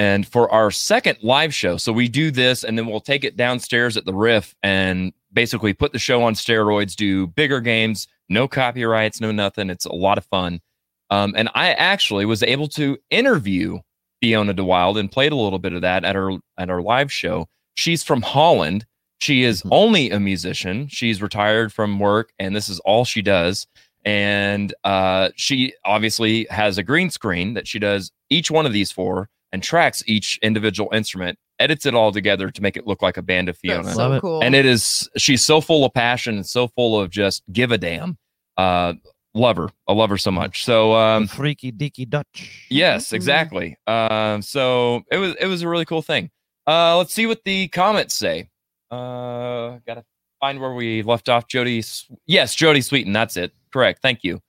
And 0.00 0.26
for 0.26 0.50
our 0.50 0.70
second 0.70 1.18
live 1.20 1.52
show, 1.52 1.76
so 1.76 1.92
we 1.92 2.08
do 2.08 2.30
this 2.30 2.64
and 2.64 2.78
then 2.78 2.86
we'll 2.86 3.02
take 3.02 3.22
it 3.22 3.36
downstairs 3.36 3.98
at 3.98 4.06
the 4.06 4.14
Riff 4.14 4.54
and 4.62 5.12
basically 5.30 5.74
put 5.74 5.92
the 5.92 5.98
show 5.98 6.22
on 6.22 6.32
steroids, 6.32 6.96
do 6.96 7.26
bigger 7.26 7.60
games, 7.60 8.08
no 8.30 8.48
copyrights, 8.48 9.20
no 9.20 9.30
nothing. 9.30 9.68
It's 9.68 9.84
a 9.84 9.92
lot 9.92 10.16
of 10.16 10.24
fun. 10.24 10.62
Um, 11.10 11.34
and 11.36 11.50
I 11.54 11.72
actually 11.72 12.24
was 12.24 12.42
able 12.42 12.66
to 12.68 12.96
interview 13.10 13.80
Fiona 14.22 14.54
DeWild 14.54 14.98
and 14.98 15.12
played 15.12 15.32
a 15.32 15.36
little 15.36 15.58
bit 15.58 15.74
of 15.74 15.82
that 15.82 16.02
at 16.02 16.16
our 16.16 16.38
at 16.56 16.70
our 16.70 16.80
live 16.80 17.12
show. 17.12 17.46
She's 17.74 18.02
from 18.02 18.22
Holland. 18.22 18.86
She 19.18 19.42
is 19.42 19.62
only 19.70 20.08
a 20.08 20.18
musician. 20.18 20.88
She's 20.88 21.20
retired 21.20 21.74
from 21.74 21.98
work, 21.98 22.32
and 22.38 22.56
this 22.56 22.70
is 22.70 22.80
all 22.86 23.04
she 23.04 23.20
does. 23.20 23.66
And 24.06 24.72
uh, 24.82 25.28
she 25.36 25.74
obviously 25.84 26.46
has 26.48 26.78
a 26.78 26.82
green 26.82 27.10
screen 27.10 27.52
that 27.52 27.68
she 27.68 27.78
does 27.78 28.10
each 28.30 28.50
one 28.50 28.64
of 28.64 28.72
these 28.72 28.90
for, 28.90 29.28
and 29.52 29.62
tracks 29.62 30.02
each 30.06 30.38
individual 30.42 30.90
instrument, 30.92 31.38
edits 31.58 31.86
it 31.86 31.94
all 31.94 32.12
together 32.12 32.50
to 32.50 32.62
make 32.62 32.76
it 32.76 32.86
look 32.86 33.02
like 33.02 33.16
a 33.16 33.22
band 33.22 33.48
of 33.48 33.56
Fiona. 33.56 33.84
That's 33.84 33.96
so 33.96 34.20
cool. 34.20 34.42
And 34.42 34.54
it 34.54 34.66
is 34.66 35.08
she's 35.16 35.44
so 35.44 35.60
full 35.60 35.84
of 35.84 35.92
passion 35.92 36.36
and 36.36 36.46
so 36.46 36.68
full 36.68 36.98
of 37.00 37.10
just 37.10 37.42
give 37.52 37.72
a 37.72 37.78
damn. 37.78 38.16
Uh, 38.56 38.94
love 39.34 39.56
her. 39.56 39.68
I 39.86 39.92
love 39.92 40.10
her 40.10 40.18
so 40.18 40.30
much. 40.30 40.64
So 40.64 40.94
um, 40.94 41.26
freaky 41.26 41.72
deaky 41.72 42.08
Dutch. 42.08 42.66
Yes, 42.70 43.12
exactly. 43.12 43.76
Um, 43.86 44.42
so 44.42 45.02
it 45.10 45.18
was 45.18 45.34
it 45.40 45.46
was 45.46 45.62
a 45.62 45.68
really 45.68 45.84
cool 45.84 46.02
thing. 46.02 46.30
Uh, 46.66 46.96
let's 46.96 47.12
see 47.12 47.26
what 47.26 47.42
the 47.44 47.68
comments 47.68 48.14
say. 48.14 48.48
Uh, 48.90 49.78
gotta 49.86 50.04
find 50.40 50.60
where 50.60 50.74
we 50.74 51.02
left 51.02 51.28
off. 51.28 51.46
Jody, 51.48 51.82
yes, 52.26 52.54
Jody 52.54 52.80
Sweetin. 52.80 53.12
That's 53.12 53.36
it. 53.36 53.52
Correct. 53.72 54.00
Thank 54.02 54.24
you. 54.24 54.40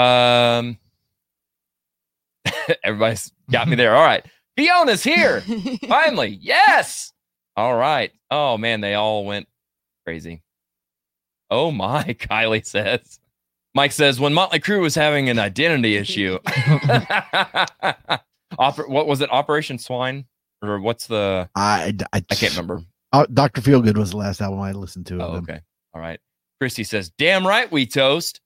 Um, 0.00 0.78
everybody's 2.84 3.32
got 3.50 3.68
me 3.68 3.76
there. 3.76 3.94
All 3.94 4.04
right, 4.04 4.24
Fiona's 4.56 5.02
here 5.02 5.40
finally. 5.88 6.38
Yes. 6.40 7.12
All 7.56 7.76
right. 7.76 8.12
Oh 8.30 8.56
man, 8.58 8.80
they 8.80 8.94
all 8.94 9.24
went 9.24 9.48
crazy. 10.06 10.42
Oh 11.50 11.70
my, 11.70 12.04
Kylie 12.18 12.64
says. 12.66 13.18
Mike 13.74 13.92
says 13.92 14.18
when 14.18 14.34
Motley 14.34 14.58
Crue 14.60 14.80
was 14.80 14.94
having 14.96 15.28
an 15.28 15.38
identity 15.38 15.96
issue. 15.96 16.38
Oper- 18.58 18.88
what 18.88 19.06
was 19.06 19.20
it? 19.20 19.30
Operation 19.32 19.78
Swine, 19.78 20.24
or 20.62 20.80
what's 20.80 21.06
the? 21.06 21.48
I, 21.54 21.94
I, 22.12 22.16
I 22.30 22.34
can't 22.34 22.52
remember. 22.56 22.82
Uh, 23.12 23.26
Dr. 23.32 23.60
Feelgood 23.60 23.96
was 23.96 24.10
the 24.10 24.16
last 24.16 24.40
album 24.40 24.60
I 24.60 24.72
listened 24.72 25.06
to. 25.06 25.14
of 25.16 25.20
Oh, 25.20 25.34
them. 25.34 25.44
okay. 25.48 25.60
All 25.94 26.00
right. 26.00 26.18
Christy 26.60 26.84
says, 26.84 27.10
"Damn 27.16 27.46
right, 27.46 27.70
we 27.70 27.86
toast." 27.86 28.40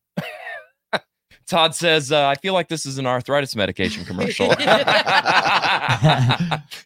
Todd 1.46 1.74
says, 1.74 2.12
uh, 2.12 2.26
"I 2.26 2.34
feel 2.36 2.54
like 2.54 2.68
this 2.68 2.86
is 2.86 2.98
an 2.98 3.06
arthritis 3.06 3.54
medication 3.56 4.04
commercial." 4.04 4.48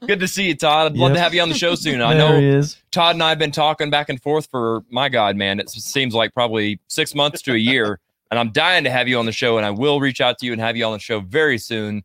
Good 0.06 0.20
to 0.20 0.28
see 0.28 0.48
you, 0.48 0.54
Todd. 0.54 0.92
I'd 0.92 0.98
love 0.98 1.10
Yep. 1.10 1.16
to 1.16 1.20
have 1.22 1.34
you 1.34 1.42
on 1.42 1.48
the 1.48 1.54
show 1.54 1.74
soon. 1.74 2.00
I 2.02 2.16
know 2.16 2.38
he 2.38 2.46
is. 2.46 2.76
Todd 2.90 3.16
and 3.16 3.22
I 3.22 3.30
have 3.30 3.38
been 3.38 3.52
talking 3.52 3.90
back 3.90 4.08
and 4.08 4.20
forth 4.20 4.48
for 4.50 4.84
my 4.90 5.08
God, 5.08 5.36
man. 5.36 5.60
It 5.60 5.70
seems 5.70 6.14
like 6.14 6.34
probably 6.34 6.80
six 6.88 7.14
months 7.14 7.42
to 7.42 7.54
a 7.54 7.58
year, 7.58 8.00
and 8.30 8.38
I'm 8.38 8.50
dying 8.52 8.84
to 8.84 8.90
have 8.90 9.08
you 9.08 9.18
on 9.18 9.26
the 9.26 9.32
show. 9.32 9.56
And 9.56 9.66
I 9.66 9.70
will 9.70 10.00
reach 10.00 10.20
out 10.20 10.38
to 10.38 10.46
you 10.46 10.52
and 10.52 10.60
have 10.60 10.76
you 10.76 10.84
on 10.84 10.92
the 10.92 10.98
show 10.98 11.20
very 11.20 11.58
soon. 11.58 12.02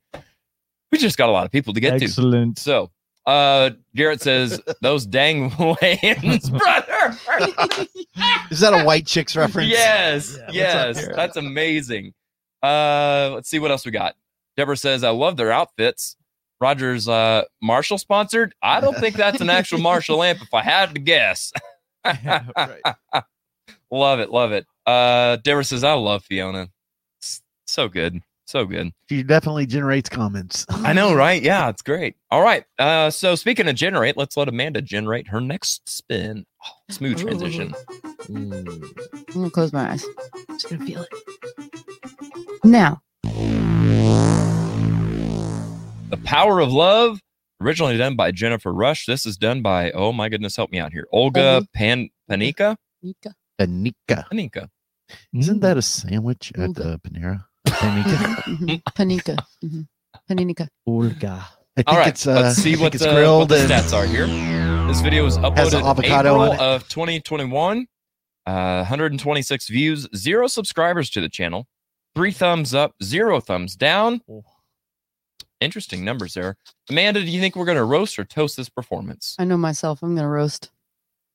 We 0.91 0.97
just 0.99 1.17
got 1.17 1.29
a 1.29 1.31
lot 1.31 1.45
of 1.45 1.51
people 1.51 1.73
to 1.73 1.79
get 1.79 2.01
Excellent. 2.01 2.57
to. 2.57 2.59
Excellent. 2.59 2.59
So, 2.59 2.91
uh, 3.25 3.71
Garrett 3.95 4.21
says 4.21 4.61
those 4.81 5.05
dang 5.05 5.49
Wayans, 5.51 6.51
brother. 6.51 7.87
Is 8.51 8.59
that 8.59 8.73
a 8.79 8.83
White 8.83 9.07
Chicks 9.07 9.35
reference? 9.35 9.69
Yes, 9.71 10.37
up, 10.37 10.53
yes, 10.53 11.07
that's 11.15 11.37
amazing. 11.37 12.13
Uh, 12.63 13.31
let's 13.33 13.49
see 13.49 13.59
what 13.59 13.69
else 13.71 13.85
we 13.85 13.91
got. 13.91 14.15
Deborah 14.57 14.77
says, 14.77 15.03
"I 15.03 15.09
love 15.09 15.37
their 15.37 15.51
outfits." 15.51 16.15
Rogers, 16.61 17.09
uh, 17.09 17.43
Marshall 17.61 17.97
sponsored. 17.97 18.55
I 18.63 18.79
don't 18.79 18.97
think 18.97 19.15
that's 19.17 19.41
an 19.41 19.49
actual 19.49 19.79
Marshall 19.89 20.23
amp. 20.23 20.41
If 20.41 20.53
I 20.53 20.61
had 20.63 20.95
to 20.95 21.01
guess, 21.01 21.51
love 23.91 24.19
it, 24.19 24.29
love 24.29 24.51
it. 24.51 24.65
Uh, 24.85 25.37
Deborah 25.37 25.63
says, 25.63 25.83
"I 25.83 25.93
love 25.93 26.23
Fiona. 26.23 26.69
S- 27.21 27.41
So 27.65 27.87
good, 27.89 28.21
so 28.45 28.65
good." 28.65 28.91
She 29.09 29.23
definitely 29.23 29.65
generates 29.65 30.09
comments. 30.09 30.65
I 30.69 30.93
know, 30.93 31.13
right? 31.13 31.41
Yeah, 31.41 31.69
it's 31.69 31.81
great. 31.81 32.15
All 32.31 32.41
right. 32.41 32.63
Uh, 32.79 33.09
so 33.09 33.35
speaking 33.35 33.67
of 33.67 33.75
generate, 33.75 34.15
let's 34.17 34.37
let 34.37 34.47
Amanda 34.47 34.81
generate 34.81 35.27
her 35.27 35.41
next 35.41 35.87
spin. 35.89 36.45
Oh, 36.65 36.71
smooth 36.89 37.19
transition. 37.19 37.73
I'm 38.29 38.49
gonna 39.33 39.49
close 39.49 39.73
my 39.73 39.91
eyes. 39.91 40.05
I'm 40.49 40.55
Just 40.57 40.69
gonna 40.69 40.85
feel 40.85 41.01
it. 41.01 41.09
Now, 42.63 43.01
The 46.09 46.17
Power 46.23 46.59
of 46.61 46.71
Love, 46.71 47.19
originally 47.61 47.97
done 47.97 48.15
by 48.15 48.31
Jennifer 48.31 48.71
Rush. 48.73 49.05
This 49.05 49.25
is 49.25 49.35
done 49.37 49.61
by, 49.61 49.91
oh 49.91 50.13
my 50.13 50.29
goodness, 50.29 50.55
help 50.55 50.71
me 50.71 50.79
out 50.79 50.93
here. 50.93 51.05
Olga 51.11 51.65
Pan 51.73 52.09
Panika? 52.29 52.77
Nika. 53.01 53.35
Panika. 53.59 54.25
Panika. 54.31 54.69
Isn't 55.33 55.59
that 55.59 55.77
a 55.77 55.81
sandwich 55.81 56.53
at 56.55 56.73
the 56.75 56.99
Panera? 56.99 57.43
Panika. 57.67 58.81
Panika. 58.95 59.37
Mhm. 59.63 59.87
Panika. 60.29 60.67
Olga. 60.87 61.45
I 61.75 61.81
think 61.81 61.87
All 61.89 61.97
right, 61.97 62.07
it's 62.07 62.27
uh, 62.27 62.33
let's 62.33 62.57
see 62.57 62.75
I 62.75 62.81
what 62.81 62.95
it's 62.95 63.03
the, 63.03 63.11
grilled 63.11 63.49
what 63.49 63.67
the 63.67 63.67
stats 63.67 63.93
are 63.93 64.05
here. 64.05 64.27
This 64.87 65.01
video 65.01 65.23
was 65.25 65.35
Has 65.37 65.43
uploaded 65.43 65.83
avocado 65.89 66.43
April 66.45 66.61
of 66.61 66.87
2021. 66.87 67.87
Uh, 68.45 68.83
126 68.83 69.69
views, 69.69 70.05
zero 70.15 70.47
subscribers 70.47 71.09
to 71.09 71.21
the 71.21 71.29
channel, 71.29 71.65
three 72.15 72.31
thumbs 72.31 72.73
up, 72.73 72.93
zero 73.03 73.39
thumbs 73.39 73.75
down. 73.75 74.21
Interesting 75.59 76.03
numbers 76.03 76.33
there. 76.33 76.57
Amanda, 76.89 77.21
do 77.21 77.27
you 77.29 77.39
think 77.39 77.55
we're 77.55 77.65
going 77.65 77.77
to 77.77 77.83
roast 77.83 78.19
or 78.19 78.25
toast 78.25 78.57
this 78.57 78.69
performance? 78.69 79.35
I 79.39 79.45
know 79.45 79.57
myself. 79.57 80.03
I'm 80.03 80.15
gonna 80.15 80.27
roast. 80.27 80.69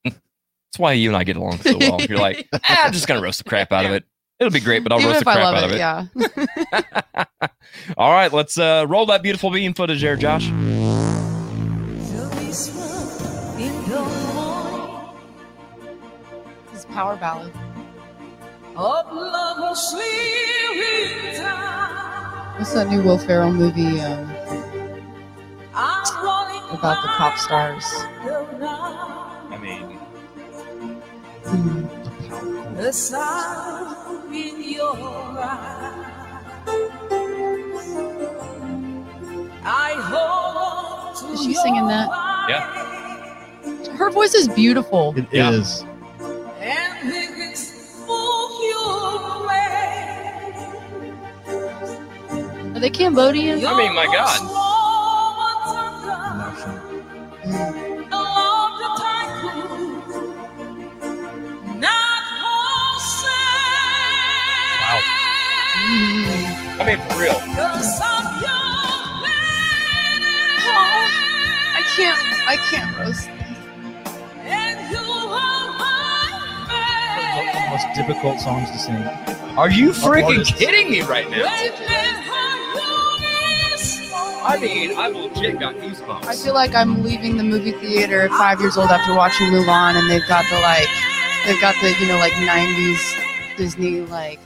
That's 0.04 0.78
why 0.78 0.92
you 0.92 1.08
and 1.08 1.16
I 1.16 1.24
get 1.24 1.36
along 1.36 1.58
so 1.60 1.78
well. 1.78 1.98
You're 2.02 2.18
like, 2.18 2.46
ah, 2.52 2.84
I'm 2.86 2.92
just 2.92 3.08
going 3.08 3.18
to 3.18 3.24
roast 3.24 3.42
the 3.42 3.48
crap 3.48 3.72
out 3.72 3.86
of 3.86 3.92
it. 3.92 4.04
It'll 4.38 4.52
be 4.52 4.60
great, 4.60 4.82
but 4.84 4.92
I'll 4.92 4.98
Even 5.00 5.12
roast 5.12 5.22
if 5.22 5.24
the 5.24 5.30
I 5.30 5.34
crap 5.34 5.44
love 5.44 5.54
out 5.54 5.70
it, 5.70 5.80
of 5.80 6.86
it. 7.16 7.28
yeah. 7.40 7.48
All 7.96 8.12
right, 8.12 8.30
let's 8.30 8.58
uh, 8.58 8.84
roll 8.86 9.06
that 9.06 9.22
beautiful 9.22 9.50
bean 9.50 9.72
footage 9.72 10.02
there, 10.02 10.16
Josh. 10.16 10.50
This 16.72 16.84
power 16.86 17.16
ballad. 17.16 17.52
What's 18.78 19.92
that 22.74 22.86
new 22.88 23.02
Will 23.02 23.18
Ferrell 23.18 23.50
movie 23.52 24.00
um, 24.00 24.30
about 26.70 27.02
the 27.02 27.08
pop 27.08 27.36
stars? 27.38 27.84
I 29.50 29.58
mean, 29.60 29.98
The 32.76 32.92
sound 32.92 34.32
in 34.32 34.62
your 34.72 34.94
eyes. 34.96 36.04
I 39.64 39.92
hope 40.04 41.18
to 41.18 41.32
Is 41.32 41.42
she 41.42 41.54
singing 41.54 41.88
that? 41.88 42.08
yeah. 42.48 43.96
Her 43.96 44.10
voice 44.10 44.34
is 44.34 44.46
beautiful. 44.46 45.14
It 45.16 45.26
is. 45.32 45.84
Are 52.74 52.80
they 52.80 52.90
Cambodian? 52.90 53.64
I 53.64 53.76
mean, 53.76 53.94
my 53.94 54.06
God. 54.06 54.40
I 66.80 66.84
mean, 66.86 66.98
for 67.08 67.18
real. 67.18 67.40
I 71.74 71.82
can't. 71.96 72.18
I 72.48 72.56
can't 72.70 72.96
roast. 72.98 73.37
Most 77.70 77.86
difficult 77.94 78.40
songs 78.40 78.70
to 78.70 78.78
sing. 78.78 78.96
Are 79.56 79.70
you 79.70 79.90
freaking 79.90 80.24
artists. 80.38 80.56
kidding 80.58 80.90
me 80.90 81.02
right 81.02 81.28
now? 81.30 81.44
I 84.40 84.56
mean, 84.60 84.96
I've 84.96 85.14
legit 85.14 85.58
got 85.60 85.74
goosebumps. 85.76 86.24
I 86.24 86.34
feel 86.34 86.54
like 86.54 86.74
I'm 86.74 87.02
leaving 87.02 87.36
the 87.36 87.44
movie 87.44 87.72
theater 87.72 88.22
at 88.22 88.30
five 88.30 88.60
years 88.60 88.76
old 88.76 88.90
after 88.90 89.14
watching 89.14 89.48
Mulan, 89.48 89.94
and 89.98 90.10
they've 90.10 90.26
got 90.26 90.44
the 90.48 90.58
like, 90.60 90.88
they've 91.46 91.60
got 91.60 91.74
the 91.82 91.94
you 92.00 92.06
know 92.08 92.16
like 92.18 92.32
'90s 92.32 93.56
Disney 93.56 94.00
like. 94.02 94.40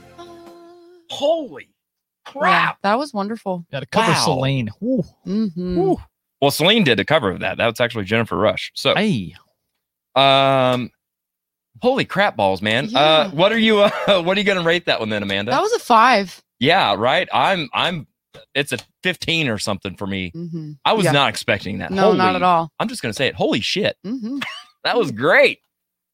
Holy 1.09 1.69
crap! 2.25 2.81
that 2.81 2.97
was 2.97 3.13
wonderful. 3.13 3.65
Got 3.71 3.81
to 3.81 3.85
cover 3.85 4.11
Wow. 4.11 4.23
Celine. 4.25 4.69
Ooh. 4.83 5.03
Mm-hmm. 5.27 5.93
Well, 6.41 6.51
Celine 6.51 6.83
did 6.83 6.99
a 6.99 7.05
cover 7.05 7.29
of 7.31 7.39
that. 7.39 7.57
That 7.57 7.67
was 7.67 7.79
actually 7.79 8.03
Jennifer 8.05 8.35
Rush. 8.35 8.71
So, 8.75 8.95
hey, 8.95 9.35
um, 10.15 10.89
holy 11.83 12.05
crap 12.05 12.35
balls, 12.35 12.61
man. 12.63 12.89
Uh, 12.95 13.29
what 13.29 13.51
are 13.51 13.59
you? 13.59 13.81
Uh, 14.07 14.21
what 14.23 14.35
are 14.35 14.39
you 14.39 14.45
gonna 14.45 14.63
rate 14.63 14.85
that 14.87 14.99
one 14.99 15.09
then, 15.09 15.21
Amanda? 15.21 15.51
That 15.51 15.61
was 15.61 15.71
a 15.73 15.79
five. 15.79 16.41
yeah, 16.59 16.95
right. 16.97 17.27
I'm. 17.31 17.69
I'm. 17.73 18.07
It's 18.55 18.71
a 18.71 18.77
15 19.03 19.47
or 19.49 19.59
something 19.59 19.95
for 19.95 20.07
me. 20.07 20.31
Mhm. 20.35 20.77
I 20.85 20.93
was 20.93 21.05
Yeah. 21.05 21.11
not 21.11 21.29
expecting 21.29 21.77
that. 21.79 21.91
No, 21.91 22.13
not 22.13 22.35
at 22.35 22.41
all. 22.41 22.71
I'm 22.79 22.87
just 22.87 23.01
gonna 23.03 23.13
say 23.13 23.27
it. 23.27 23.35
Holy 23.35 23.59
shit, 23.61 23.95
Mm-hmm. 24.05 24.39
that 24.83 24.97
was 24.97 25.11
great. 25.11 25.59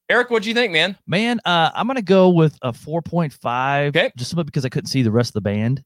Eric, 0.10 0.30
what'd 0.32 0.46
you 0.46 0.54
think, 0.56 0.74
man? 0.74 0.98
Man, 1.08 1.40
uh, 1.46 1.70
I'm 1.74 1.86
gonna 1.88 2.02
go 2.02 2.30
with 2.30 2.58
a 2.64 2.72
4.5. 2.74 3.88
Okay. 3.90 4.12
Just 4.18 4.32
simply 4.32 4.44
because 4.46 4.66
I 4.66 4.70
couldn't 4.70 4.88
see 4.88 5.02
the 5.04 5.12
rest 5.12 5.30
of 5.30 5.34
the 5.36 5.42
band. 5.42 5.84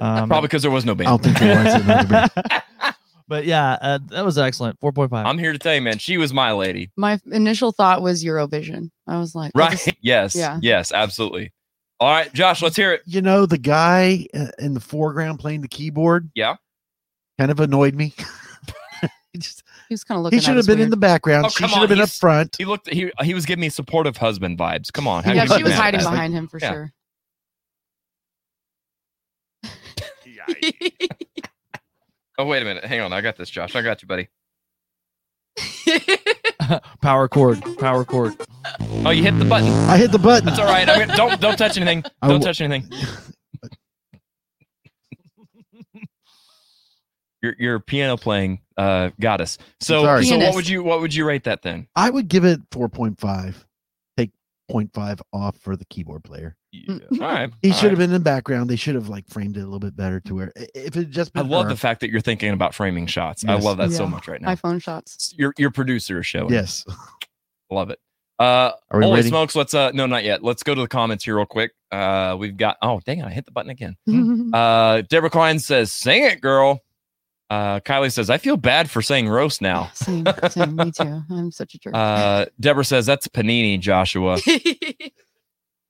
Um, 0.00 0.28
Probably 0.28 0.48
because 0.48 0.62
there 0.62 0.70
was 0.70 0.84
no 0.84 0.92
I 0.92 0.96
don't 0.96 1.22
think 1.22 1.38
there 1.38 1.64
was 1.64 1.74
another 1.74 2.08
band. 2.08 2.30
but 3.32 3.46
yeah, 3.46 3.78
uh, 3.80 3.98
that 4.10 4.26
was 4.26 4.36
excellent. 4.36 4.78
4.5. 4.80 5.24
I'm 5.24 5.38
here 5.38 5.52
to 5.54 5.58
tell 5.58 5.74
you, 5.74 5.80
man. 5.80 5.96
She 5.96 6.18
was 6.18 6.34
my 6.34 6.52
lady. 6.52 6.90
My 6.98 7.18
initial 7.32 7.72
thought 7.72 8.02
was 8.02 8.22
Eurovision. 8.22 8.90
I 9.06 9.18
was 9.18 9.34
like, 9.34 9.52
Right? 9.54 9.70
this- 9.70 9.88
yes. 10.02 10.34
Yeah. 10.36 10.58
Yes. 10.60 10.92
Absolutely. 10.92 11.50
All 11.98 12.10
right, 12.12 12.30
Josh. 12.34 12.60
Let's 12.60 12.76
hear 12.76 12.92
it. 12.92 13.00
You 13.06 13.22
know, 13.22 13.46
the 13.46 13.56
guy 13.56 14.26
uh, 14.34 14.48
in 14.58 14.74
the 14.74 14.80
foreground 14.80 15.38
playing 15.38 15.62
the 15.62 15.68
keyboard 15.68 16.30
Yeah. 16.34 16.56
kind 17.38 17.50
of 17.50 17.58
annoyed 17.58 17.94
me. 17.94 18.12
he 19.32 19.38
just, 19.38 19.62
he 19.88 19.94
was 19.94 20.04
kind 20.04 20.18
of 20.18 20.24
looking. 20.24 20.38
he 20.38 20.44
should 20.44 20.56
have 20.56 20.66
been 20.66 20.78
in 20.80 20.90
the 20.90 20.96
background. 20.98 21.46
Oh, 21.46 21.48
she 21.48 21.66
should 21.66 21.78
have 21.78 21.88
been 21.88 22.02
up 22.02 22.10
front. 22.10 22.54
He 22.58 22.66
looked. 22.66 22.92
He 22.92 23.10
he 23.22 23.32
was 23.32 23.46
giving 23.46 23.62
me 23.62 23.70
supportive 23.70 24.18
husband 24.18 24.58
vibes. 24.58 24.92
Come 24.92 25.08
on. 25.08 25.24
how 25.24 25.32
Yeah, 25.32 25.46
she 25.46 25.62
was 25.62 25.72
hiding 25.72 26.00
that? 26.00 26.10
behind 26.10 26.34
him 26.34 26.48
for 26.48 26.58
Yeah. 26.60 26.70
sure. 26.72 26.92
Oh 32.38 32.46
wait 32.46 32.62
a 32.62 32.64
minute. 32.64 32.84
Hang 32.84 33.00
on. 33.00 33.12
I 33.12 33.20
got 33.20 33.36
this, 33.36 33.50
Josh. 33.50 33.76
I 33.76 33.82
got 33.82 34.02
you, 34.02 34.08
buddy. 34.08 34.28
power 37.02 37.28
chord. 37.28 37.62
Power 37.78 38.04
chord. 38.04 38.34
Oh, 39.04 39.10
you 39.10 39.22
hit 39.22 39.38
the 39.38 39.44
button. 39.44 39.68
I 39.68 39.96
hit 39.98 40.12
the 40.12 40.18
button. 40.18 40.46
That's 40.46 40.58
all 40.58 40.64
right. 40.66 40.88
I 40.88 40.98
mean, 40.98 41.08
don't 41.16 41.40
don't 41.40 41.56
touch 41.58 41.76
anything. 41.76 42.02
Don't 42.22 42.40
w- 42.40 42.44
touch 42.44 42.60
anything. 42.60 42.90
Your 47.42 47.56
your 47.58 47.80
piano 47.80 48.16
playing 48.16 48.60
uh 48.76 49.10
goddess. 49.20 49.58
So 49.80 50.02
Sorry. 50.04 50.24
so 50.24 50.38
what 50.38 50.54
would 50.54 50.68
you 50.68 50.84
what 50.84 51.00
would 51.00 51.12
you 51.12 51.24
rate 51.24 51.42
that 51.44 51.62
then? 51.62 51.88
I 51.96 52.08
would 52.08 52.28
give 52.28 52.44
it 52.44 52.60
4.5. 52.70 53.54
Take 54.16 54.30
0.5 54.70 55.20
off 55.32 55.56
for 55.58 55.74
the 55.74 55.84
keyboard 55.86 56.22
player. 56.22 56.56
All 57.12 57.18
right. 57.20 57.50
He 57.60 57.70
all 57.70 57.76
should 57.76 57.90
have 57.90 57.98
been 57.98 58.08
in 58.10 58.14
the 58.14 58.20
background. 58.20 58.70
They 58.70 58.76
should 58.76 58.94
have 58.94 59.08
like 59.08 59.28
framed 59.28 59.56
it 59.56 59.60
a 59.60 59.64
little 59.64 59.78
bit 59.78 59.94
better 59.94 60.20
to 60.20 60.34
where 60.34 60.52
if 60.56 60.70
it 60.74 60.94
had 60.94 61.10
just 61.10 61.32
I 61.34 61.42
love 61.42 61.64
her- 61.64 61.70
the 61.70 61.76
fact 61.76 62.00
that 62.00 62.10
you're 62.10 62.20
thinking 62.22 62.50
about 62.52 62.74
framing 62.74 63.06
shots. 63.06 63.44
I 63.46 63.54
love 63.56 63.76
that 63.78 63.92
so 63.92 64.06
much 64.06 64.26
right 64.28 64.40
now. 64.40 64.54
iPhone 64.54 64.82
shots. 64.82 65.34
Your 65.36 65.52
your 65.58 65.70
producer 65.70 66.20
is 66.20 66.26
showing. 66.26 66.52
Yes. 66.52 66.84
Love 67.70 67.90
it. 67.90 67.98
Uh 68.38 68.72
Are 68.90 68.98
we 68.98 69.04
holy 69.04 69.16
ready? 69.16 69.28
smokes, 69.28 69.54
let's 69.54 69.74
uh 69.74 69.90
no 69.92 70.06
not 70.06 70.24
yet. 70.24 70.42
Let's 70.42 70.62
go 70.62 70.74
to 70.74 70.80
the 70.80 70.88
comments 70.88 71.24
here 71.24 71.36
real 71.36 71.46
quick. 71.46 71.72
Uh 71.90 72.36
we've 72.38 72.56
got 72.56 72.76
oh 72.82 73.00
dang 73.04 73.18
it, 73.20 73.24
I 73.26 73.30
hit 73.30 73.44
the 73.44 73.52
button 73.52 73.70
again. 73.70 73.96
Uh 74.54 75.02
Deborah 75.08 75.30
Klein 75.30 75.58
says, 75.58 75.92
Sing 75.92 76.24
it, 76.24 76.40
girl. 76.40 76.80
Uh 77.50 77.80
Kylie 77.80 78.10
says, 78.12 78.30
I 78.30 78.38
feel 78.38 78.56
bad 78.56 78.90
for 78.90 79.00
saying 79.02 79.28
roast 79.28 79.60
now. 79.62 79.90
same, 79.94 80.24
same. 80.50 80.74
Me 80.76 80.90
too. 80.90 81.20
I'm 81.30 81.50
such 81.52 81.74
a 81.74 81.78
jerk. 81.78 81.94
Uh 81.94 82.46
Deborah 82.60 82.84
says, 82.84 83.04
That's 83.06 83.28
Panini, 83.28 83.78
Joshua. 83.78 84.38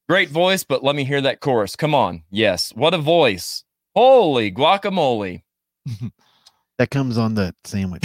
Great 0.09 0.31
voice, 0.31 0.65
but 0.65 0.83
let 0.83 0.97
me 0.97 1.05
hear 1.05 1.21
that 1.21 1.41
chorus. 1.41 1.77
Come 1.77 1.95
on. 1.95 2.23
Yes. 2.31 2.73
What 2.75 2.93
a 2.95 2.99
voice. 2.99 3.65
Holy 3.95 4.51
guacamole. 4.53 5.43
that 6.79 6.91
comes 6.91 7.17
on 7.19 7.35
the 7.35 7.55
sandwich. 7.65 8.03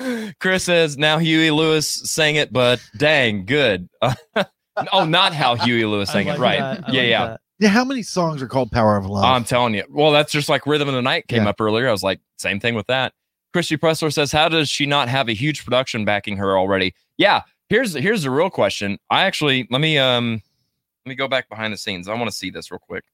Chris 0.40 0.64
says, 0.64 0.96
now 0.98 1.18
Huey 1.18 1.50
Lewis 1.50 1.88
sang 1.88 2.36
it, 2.36 2.52
but 2.52 2.80
dang, 2.96 3.44
good. 3.44 3.88
oh, 4.92 5.04
not 5.04 5.32
how 5.32 5.54
Huey 5.54 5.84
Lewis 5.84 6.10
sang 6.10 6.28
I 6.28 6.34
it. 6.34 6.38
Right. 6.40 6.58
that. 6.60 6.92
Yeah, 6.92 7.00
like 7.02 7.08
yeah. 7.10 7.26
that. 7.26 7.40
yeah, 7.60 7.68
how 7.68 7.84
many 7.84 8.02
songs 8.02 8.42
are 8.42 8.48
called 8.48 8.72
Power 8.72 8.96
of 8.96 9.06
Love? 9.06 9.24
I'm 9.24 9.44
telling 9.44 9.74
you. 9.74 9.84
Well, 9.90 10.10
that's 10.10 10.32
just 10.32 10.48
like 10.48 10.66
Rhythm 10.66 10.88
of 10.88 10.94
the 10.94 11.02
Night 11.02 11.28
came 11.28 11.44
Yeah. 11.44 11.50
up 11.50 11.60
earlier. 11.60 11.88
I 11.88 11.92
was 11.92 12.02
like, 12.02 12.20
same 12.38 12.58
thing 12.58 12.74
with 12.74 12.86
that. 12.88 13.12
Christy 13.52 13.76
Pressler 13.76 14.12
says, 14.12 14.32
How 14.32 14.48
does 14.48 14.68
she 14.68 14.86
not 14.86 15.08
have 15.08 15.28
a 15.28 15.34
huge 15.34 15.64
production 15.64 16.04
backing 16.04 16.38
her 16.38 16.56
already? 16.56 16.94
Yeah, 17.18 17.42
here's 17.72 17.94
here's 17.94 18.22
the 18.22 18.30
real 18.30 18.50
question. 18.50 18.98
I 19.10 19.24
actually 19.24 19.66
let 19.70 19.80
me 19.80 19.98
um 19.98 20.42
let 21.04 21.10
me 21.10 21.14
go 21.16 21.26
back 21.26 21.48
behind 21.48 21.72
the 21.72 21.78
scenes. 21.78 22.06
I 22.06 22.14
want 22.14 22.30
to 22.30 22.36
see 22.36 22.50
this 22.50 22.70
real 22.70 22.78
quick. 22.78 23.04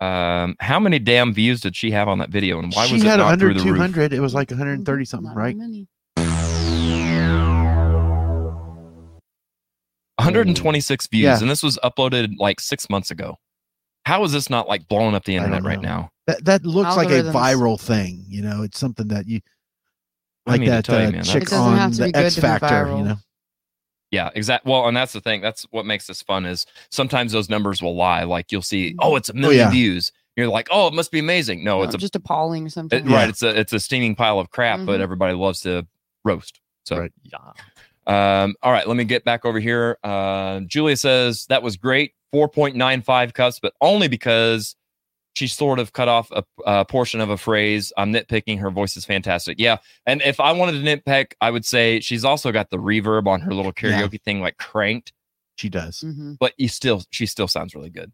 Um, 0.00 0.56
how 0.60 0.78
many 0.78 0.98
damn 0.98 1.34
views 1.34 1.60
did 1.60 1.74
she 1.74 1.90
have 1.90 2.06
on 2.06 2.18
that 2.18 2.30
video, 2.30 2.58
and 2.58 2.72
why 2.72 2.86
she 2.86 2.94
was 2.94 3.02
it 3.02 3.08
had 3.08 3.16
not 3.16 3.32
under 3.32 3.46
through 3.46 3.54
the 3.62 3.64
roof? 3.64 3.76
200. 3.76 4.12
It 4.12 4.20
was 4.20 4.34
like 4.34 4.50
130 4.50 5.04
something, 5.04 5.34
right? 5.34 5.56
126 10.18 11.06
views, 11.08 11.22
Yeah. 11.22 11.38
and 11.40 11.50
this 11.50 11.62
was 11.62 11.78
uploaded 11.82 12.34
like 12.38 12.60
six 12.60 12.88
months 12.88 13.10
ago. 13.10 13.38
How 14.04 14.22
is 14.24 14.32
this 14.32 14.48
not 14.48 14.68
like 14.68 14.86
blowing 14.86 15.14
up 15.14 15.24
the 15.24 15.34
internet 15.36 15.64
right 15.64 15.80
now? 15.80 16.10
That 16.26 16.44
that 16.44 16.64
looks 16.64 16.96
like 16.96 17.10
a 17.10 17.22
viral 17.24 17.80
thing. 17.80 18.24
You 18.28 18.42
know, 18.42 18.62
it's 18.62 18.78
something 18.78 19.08
that 19.08 19.26
you 19.26 19.40
I 20.46 20.52
like 20.52 20.60
mean 20.60 20.70
that 20.70 20.84
tell 20.84 21.00
you, 21.00 21.08
uh, 21.08 21.12
man, 21.12 21.24
chick 21.24 21.52
on 21.52 21.90
the 21.90 22.12
X 22.14 22.38
Factor. 22.38 22.94
You 22.96 23.02
know, 23.02 23.16
Yeah, 24.16 24.30
exactly. 24.34 24.70
Well, 24.72 24.88
and 24.88 24.96
that's 24.96 25.12
the 25.12 25.20
thing. 25.20 25.40
That's 25.40 25.62
what 25.70 25.86
makes 25.86 26.06
this 26.06 26.22
fun 26.22 26.44
is 26.46 26.66
sometimes 26.90 27.32
those 27.32 27.48
numbers 27.48 27.80
will 27.82 27.94
lie. 27.96 28.24
Like 28.24 28.50
you'll 28.50 28.62
see, 28.62 28.94
oh, 28.98 29.14
it's 29.16 29.28
a 29.28 29.34
million 29.34 29.66
yeah. 29.66 29.70
views. 29.70 30.10
You're 30.36 30.48
like, 30.48 30.68
oh, 30.70 30.86
it 30.88 30.92
must 30.94 31.10
be 31.12 31.18
amazing. 31.18 31.64
No, 31.64 31.78
No, 31.78 31.84
it's 31.84 31.94
a 31.94 31.98
just 31.98 32.16
appalling 32.16 32.66
or 32.66 32.68
something. 32.68 33.06
it- 33.06 33.10
right. 33.10 33.28
It's 33.28 33.42
a 33.42 33.58
it's 33.58 33.72
a 33.72 33.80
steaming 33.80 34.14
pile 34.14 34.38
of 34.38 34.50
crap, 34.50 34.84
but 34.84 34.98
Mhm. 35.00 35.02
everybody 35.02 35.34
loves 35.34 35.60
to 35.62 35.86
roast. 36.24 36.60
So 36.84 36.98
Right. 36.98 37.12
Yeah. 37.24 37.38
Um, 38.08 38.54
all 38.62 38.70
right, 38.70 38.86
let 38.86 38.96
me 38.96 39.04
get 39.04 39.24
back 39.24 39.44
over 39.44 39.58
here. 39.58 39.98
Uh, 40.04 40.60
Julia 40.60 40.96
says 40.96 41.46
that 41.48 41.62
was 41.62 41.76
great, 41.76 42.12
4.95 42.32 43.34
cups, 43.34 43.58
but 43.60 43.72
only 43.80 44.06
because 44.08 44.76
she 45.36 45.46
sort 45.46 45.78
of 45.78 45.92
cut 45.92 46.08
off 46.08 46.30
a, 46.32 46.42
a 46.64 46.84
portion 46.84 47.20
of 47.20 47.28
a 47.30 47.36
phrase. 47.36 47.92
I'm 47.96 48.12
nitpicking. 48.12 48.58
Her 48.58 48.70
voice 48.70 48.96
is 48.96 49.04
fantastic. 49.04 49.58
Yeah, 49.60 49.76
and 50.06 50.22
if 50.22 50.40
I 50.40 50.52
wanted 50.52 50.82
to 50.82 50.96
nitpick, 50.96 51.32
I 51.40 51.50
would 51.50 51.64
say 51.64 52.00
she's 52.00 52.24
also 52.24 52.50
got 52.52 52.70
the 52.70 52.78
reverb 52.78 53.26
on 53.26 53.40
her 53.42 53.52
little 53.52 53.72
Yeah. 53.80 54.02
karaoke 54.02 54.20
thing, 54.22 54.40
like 54.40 54.56
cranked. 54.56 55.12
she 55.56 55.68
does. 55.68 56.00
hmm 56.00 56.34
But 56.40 56.52
you 56.58 56.68
still, 56.68 57.02
she 57.10 57.26
still 57.26 57.48
sounds 57.48 57.74
really 57.74 57.90
good. 57.90 58.12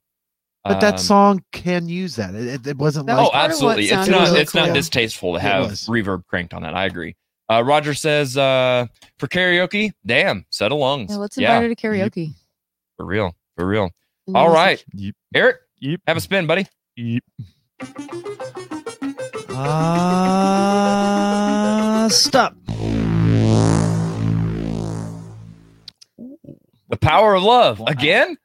But 0.64 0.80
that 0.80 0.94
Um, 0.94 0.98
song 0.98 1.44
can 1.52 1.88
use 1.88 2.14
that. 2.16 2.34
It, 2.36 2.46
it, 2.46 2.66
it 2.68 2.76
wasn't 2.78 3.06
That 3.06 3.16
like 3.16 3.26
Oh, 3.26 3.30
part 3.30 3.50
of 3.50 3.60
what 3.62 3.78
absolutely. 3.78 3.84
It's 3.84 4.08
not. 4.08 4.28
really 4.28 4.40
It's 4.40 4.54
not 4.54 4.72
distasteful 4.74 5.34
to 5.34 5.40
have 5.40 5.66
reverb 5.72 6.24
cranked 6.28 6.54
on 6.54 6.62
that. 6.62 6.74
I 6.74 6.84
agree. 6.86 7.16
Uh, 7.50 7.62
Roger 7.64 7.94
says 7.94 8.36
uh, 8.36 8.86
for 9.18 9.26
karaoke, 9.26 9.90
damn, 10.06 10.46
settle 10.50 10.78
lungs. 10.78 11.10
Yeah, 11.10 11.16
let's 11.16 11.36
invite 11.36 11.62
her 11.64 11.68
to 11.68 11.74
karaoke. 11.74 12.34
for 12.96 13.04
real, 13.06 13.34
for 13.56 13.66
real. 13.66 13.90
And 14.28 14.36
All 14.36 14.46
use- 14.46 14.54
right, 14.54 14.84
Yep. 14.94 15.14
Eric, 15.34 15.56
Yep. 15.80 16.00
Have 16.06 16.16
a 16.16 16.20
spin, 16.20 16.46
buddy. 16.46 16.64
Yep. 16.96 17.22
Uh, 19.48 20.08
stop. 22.08 22.54
The 26.88 26.96
power 27.00 27.34
of 27.34 27.42
love 27.42 27.82
again. 27.86 28.36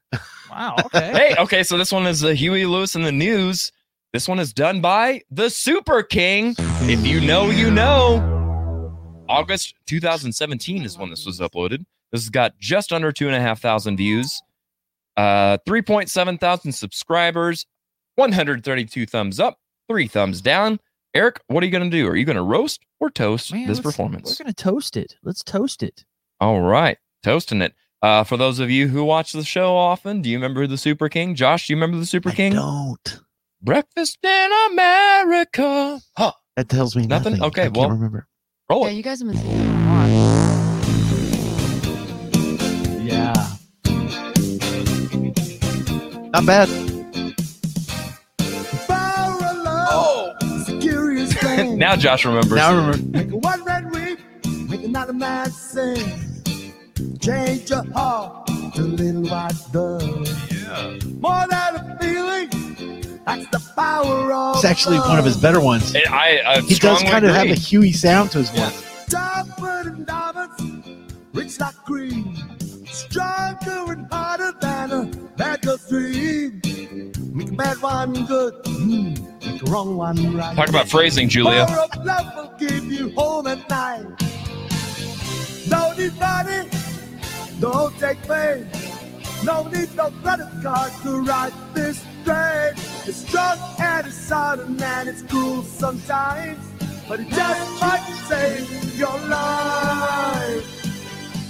Wow. 0.50 0.76
Okay. 0.86 1.12
hey, 1.12 1.34
okay. 1.38 1.62
So 1.62 1.76
this 1.76 1.92
one 1.92 2.06
is 2.06 2.24
uh, 2.24 2.28
Huey 2.28 2.64
Lewis 2.64 2.94
and 2.94 3.04
the 3.04 3.12
News. 3.12 3.70
This 4.14 4.26
one 4.26 4.38
is 4.38 4.54
done 4.54 4.80
by 4.80 5.20
the 5.30 5.50
Super 5.50 6.02
King. 6.02 6.54
If 6.58 7.06
you 7.06 7.20
know, 7.20 7.50
you 7.50 7.70
know. 7.70 8.36
August 9.28 9.74
2017 9.86 10.84
is 10.84 10.96
when 10.96 11.10
this 11.10 11.26
was 11.26 11.40
uploaded. 11.40 11.84
This 12.12 12.22
has 12.22 12.30
got 12.30 12.58
just 12.58 12.94
under 12.94 13.12
two 13.12 13.26
and 13.26 13.36
a 13.36 13.40
half 13.40 13.60
thousand 13.60 13.98
views, 13.98 14.40
uh, 15.18 15.58
3.7 15.68 16.40
thousand 16.40 16.72
subscribers, 16.72 17.66
132 18.18 19.06
thumbs 19.06 19.38
up, 19.38 19.58
three 19.88 20.08
thumbs 20.08 20.40
down. 20.40 20.80
Eric, 21.14 21.40
what 21.46 21.62
are 21.62 21.66
you 21.66 21.72
going 21.72 21.88
to 21.88 21.96
do? 21.96 22.06
Are 22.08 22.16
you 22.16 22.24
going 22.24 22.36
to 22.36 22.42
roast 22.42 22.80
or 23.00 23.10
toast 23.10 23.52
Man, 23.52 23.66
this 23.68 23.80
performance? 23.80 24.38
We're 24.38 24.44
gonna 24.44 24.54
toast 24.54 24.96
it. 24.96 25.14
Let's 25.22 25.42
toast 25.44 25.82
it. 25.82 26.04
All 26.40 26.60
right, 26.60 26.98
toasting 27.22 27.62
it. 27.62 27.74
Uh, 28.02 28.24
for 28.24 28.36
those 28.36 28.58
of 28.58 28.70
you 28.70 28.88
who 28.88 29.04
watch 29.04 29.32
the 29.32 29.42
show 29.44 29.76
often, 29.76 30.20
do 30.22 30.28
you 30.28 30.36
remember 30.36 30.66
the 30.66 30.76
Super 30.76 31.08
King? 31.08 31.34
Josh, 31.34 31.66
do 31.66 31.72
you 31.72 31.76
remember 31.76 31.96
the 31.96 32.06
Super 32.06 32.30
King? 32.30 32.52
Don't. 32.54 33.20
Breakfast 33.62 34.18
in 34.22 34.50
America. 34.72 36.00
Huh. 36.16 36.32
That 36.56 36.68
tells 36.68 36.94
me 36.96 37.06
Nothing? 37.06 37.32
nothing. 37.34 37.46
Okay, 37.46 37.62
I 37.62 37.64
can't 37.66 37.76
well- 37.76 37.90
remember. 37.90 38.26
Roll 38.70 38.84
Yeah, 38.84 38.90
it. 38.90 38.94
you 38.94 39.02
guys 39.02 39.20
have 39.20 39.28
been 39.28 39.38
singing. 39.38 39.68
Yeah. 43.06 43.32
Not 46.30 46.44
bad. 46.46 46.68
now 51.76 51.96
Josh 51.96 52.24
remembers. 52.24 52.52
Now 52.52 52.70
I 52.70 52.76
remember. 52.76 53.18
Make 53.18 53.30
a 53.32 53.36
one 53.36 53.64
red 53.64 53.90
week, 53.92 54.18
make 54.68 54.84
another 54.84 55.12
man 55.12 55.50
sing. 55.50 56.24
Change 57.20 57.70
your 57.70 57.84
heart 57.92 58.46
to 58.74 58.82
little 58.82 59.22
white 59.22 59.52
dove. 59.72 60.28
Yeah. 60.50 60.98
More 61.20 61.46
than 61.48 61.76
a 61.76 61.98
feeling, 62.00 62.48
that's 63.24 63.46
the 63.48 63.72
power 63.74 64.32
of. 64.32 64.56
It's 64.56 64.64
actually 64.64 64.98
one 64.98 65.18
of 65.18 65.24
his 65.24 65.36
better 65.36 65.60
ones. 65.60 65.94
I, 65.94 66.02
I, 66.10 66.52
I 66.54 66.60
He 66.60 66.68
does 66.68 66.76
strongly 66.76 67.04
kind 67.06 67.24
of 67.26 67.34
have 67.34 67.48
a 67.48 67.54
Huey 67.54 67.92
sound 67.92 68.30
to 68.32 68.38
his 68.38 68.50
voice. 68.50 69.06
Tougher 69.06 69.82
than 69.84 70.04
diamonds, 70.04 71.06
rich 71.32 71.60
like 71.60 71.74
cream. 71.84 72.34
Stronger 72.86 73.92
and 73.92 74.12
harder 74.12 74.52
than 74.60 74.92
a 74.92 75.04
bad 75.36 75.64
stream. 75.80 76.62
Make 77.38 77.50
a 77.50 77.52
bad 77.52 77.80
one 77.80 78.26
good, 78.26 78.52
mm, 78.64 79.46
make 79.46 79.62
a 79.62 79.70
wrong 79.70 79.96
one 79.96 80.36
right. 80.36 80.56
Talk 80.56 80.70
about 80.70 80.88
phrasing, 80.88 81.28
Julia. 81.28 81.66
Power 81.66 81.86
of 81.94 82.04
love 82.04 82.34
will 82.34 82.58
give 82.58 82.84
you 82.86 83.12
home 83.14 83.46
at 83.46 83.70
night. 83.70 84.04
No 85.68 85.94
need 85.96 86.18
money, 86.18 86.68
don't 87.60 87.96
take 88.00 88.20
pain. 88.22 88.68
No 89.44 89.68
need 89.68 89.94
no 89.94 90.10
credit 90.20 90.48
card 90.64 90.90
to 91.04 91.20
ride 91.20 91.52
this 91.74 92.04
train. 92.24 92.72
It's 93.06 93.18
strong 93.18 93.56
and 93.78 94.08
it's 94.08 94.16
sudden 94.16 94.82
and 94.82 95.08
it's 95.08 95.22
cruel 95.22 95.62
sometimes, 95.62 96.58
but 97.06 97.20
it 97.20 97.28
just 97.28 97.80
might 97.80 98.02
save 98.26 98.98
your 98.98 99.16
life. 99.28 100.66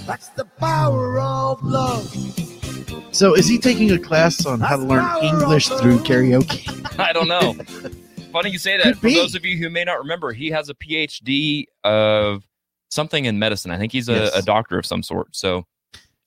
That's 0.05 0.27
the 0.29 0.45
power 0.45 1.19
of 1.19 1.63
love. 1.63 2.48
So 3.11 3.33
is 3.33 3.47
he 3.47 3.57
taking 3.57 3.91
a 3.91 3.99
class 3.99 4.45
on 4.45 4.59
how 4.59 4.77
to 4.77 4.83
learn 4.83 5.23
English 5.23 5.67
through 5.67 5.97
karaoke? 5.99 6.99
I 6.99 7.11
don't 7.11 7.27
know. 7.27 7.53
Funny 8.31 8.51
you 8.51 8.59
say 8.59 8.77
that. 8.77 8.83
Could 8.83 8.97
For 8.97 9.07
be. 9.07 9.15
those 9.15 9.33
of 9.35 9.43
you 9.45 9.57
who 9.57 9.69
may 9.69 9.83
not 9.83 9.97
remember, 9.99 10.31
he 10.31 10.49
has 10.51 10.69
a 10.69 10.75
PhD 10.75 11.65
of 11.83 12.43
something 12.89 13.25
in 13.25 13.39
medicine. 13.39 13.71
I 13.71 13.77
think 13.77 13.91
he's 13.91 14.07
a, 14.09 14.13
Yes. 14.13 14.35
a 14.35 14.41
doctor 14.43 14.77
of 14.77 14.85
some 14.85 15.01
sort. 15.01 15.35
So, 15.35 15.65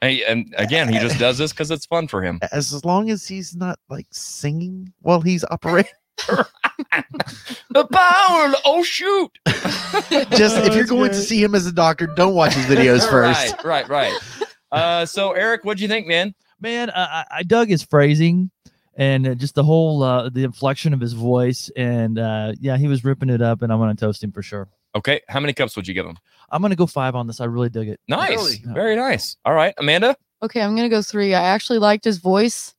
hey, 0.01 0.25
and 0.25 0.53
again, 0.59 0.93
he 0.93 0.99
just 0.99 1.19
does 1.21 1.39
this 1.39 1.53
because 1.53 1.71
it's 1.71 1.87
fun 1.87 2.09
for 2.09 2.23
him. 2.23 2.41
As 2.51 2.85
long 2.85 3.11
as 3.11 3.27
he's 3.29 3.55
not 3.55 3.79
like 3.89 4.07
singing 4.11 4.93
while 5.01 5.21
he's 5.21 5.45
operating. 5.51 5.93
The 7.71 7.87
power! 7.87 8.55
Oh 8.67 8.83
shoot! 8.83 9.31
Just 10.37 10.59
if 10.59 10.75
you're 10.75 10.85
going 10.85 11.11
to 11.11 11.17
see 11.17 11.43
him 11.43 11.55
as 11.55 11.67
a 11.67 11.73
doctor, 11.73 12.07
don't 12.07 12.35
watch 12.35 12.53
his 12.55 12.67
videos 12.67 13.09
first. 13.09 13.55
Right, 13.65 13.89
right, 13.89 13.89
right. 13.89 14.19
Uh, 14.71 15.07
so 15.07 15.33
Eric, 15.33 15.65
what'd 15.65 15.81
you 15.81 15.89
think, 15.89 16.07
man? 16.07 16.35
Man, 16.63 16.91
uh, 16.91 17.09
I, 17.11 17.39
I 17.39 17.43
dug 17.43 17.69
his 17.69 17.83
phrasing 17.83 18.51
and 18.95 19.27
uh, 19.27 19.35
just 19.35 19.55
the 19.57 19.65
whole 19.65 20.03
uh, 20.03 20.29
the 20.29 20.45
inflection 20.45 20.95
of 20.95 21.01
his 21.01 21.13
voice, 21.13 21.71
and 21.77 22.19
uh, 22.19 22.53
yeah, 22.61 22.77
he 22.77 22.87
was 22.87 23.05
ripping 23.05 23.31
it 23.31 23.43
up, 23.43 23.63
and 23.63 23.73
I'm 23.73 23.79
gonna 23.81 23.95
toast 23.97 24.23
him 24.23 24.31
for 24.33 24.43
sure. 24.43 24.69
Okay, 24.95 25.21
how 25.29 25.41
many 25.41 25.53
cups 25.55 25.75
would 25.77 25.89
you 25.89 25.95
give 25.95 26.07
him? 26.07 26.17
I'm 26.51 26.63
gonna 26.63 26.77
go 26.77 26.87
five 26.87 27.15
on 27.17 27.27
this. 27.27 27.41
I 27.41 27.47
really 27.47 27.69
dig 27.69 27.89
it. 27.89 27.99
Nice, 28.07 28.59
very 28.59 28.95
nice. 28.95 29.37
All 29.45 29.55
right, 29.55 29.75
Amanda. 29.79 30.15
Okay, 30.43 30.61
I'm 30.61 30.77
gonna 30.77 30.89
go 30.89 31.03
three. 31.03 31.35
I 31.35 31.43
actually 31.43 31.79
liked 31.81 32.05
his 32.05 32.19
voice. 32.19 32.75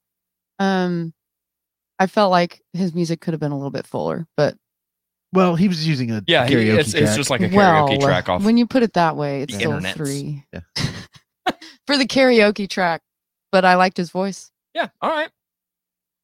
Um, 0.60 1.14
I 2.00 2.08
felt 2.08 2.32
like 2.32 2.62
his 2.74 2.94
music 2.94 3.20
could 3.20 3.34
have 3.34 3.42
been 3.42 3.52
a 3.52 3.58
little 3.58 3.72
bit 3.72 3.86
fuller, 3.88 4.28
but 4.38 4.56
Well, 5.34 5.56
he 5.56 5.68
was 5.68 5.86
using 5.88 6.12
a 6.12 6.24
Yeah, 6.28 6.46
he- 6.48 6.54
karaoke 6.56 6.68
it's- 6.74 6.94
it's 6.94 7.04
track. 7.04 7.16
just 7.18 7.30
like 7.32 7.42
a 7.42 7.50
well, 7.54 7.88
karaoke 7.90 8.00
track 8.00 8.30
off 8.30 8.44
when 8.44 8.56
you 8.58 8.66
put 8.68 8.84
it 8.84 8.94
that 8.94 9.18
way, 9.18 9.42
it's 9.42 9.56
still 9.56 9.72
internets. 9.72 9.94
three 9.96 10.46
Yeah. 10.54 10.60
for 11.88 11.98
the 11.98 12.06
karaoke 12.06 12.70
track. 12.70 13.02
But 13.54 13.64
I 13.66 13.76
liked 13.76 13.96
his 13.98 14.10
voice. 14.10 14.52
Yeah. 14.74 14.88
All 15.00 15.12
right. 15.12 15.30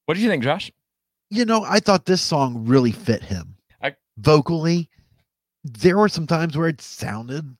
What 0.08 0.16
did 0.16 0.24
you 0.24 0.30
think, 0.30 0.44
Josh? 0.44 0.72
you 1.30 1.46
know, 1.46 1.64
I 1.64 1.80
thought 1.80 2.06
this 2.06 2.24
song 2.24 2.66
really 2.66 2.92
fit 2.92 3.22
him. 3.22 3.56
I- 3.84 3.96
Vocally, 4.18 4.90
there 5.64 5.96
were 6.00 6.10
some 6.10 6.26
times 6.26 6.58
where 6.58 6.68
it 6.70 6.82
sounded 6.82 7.56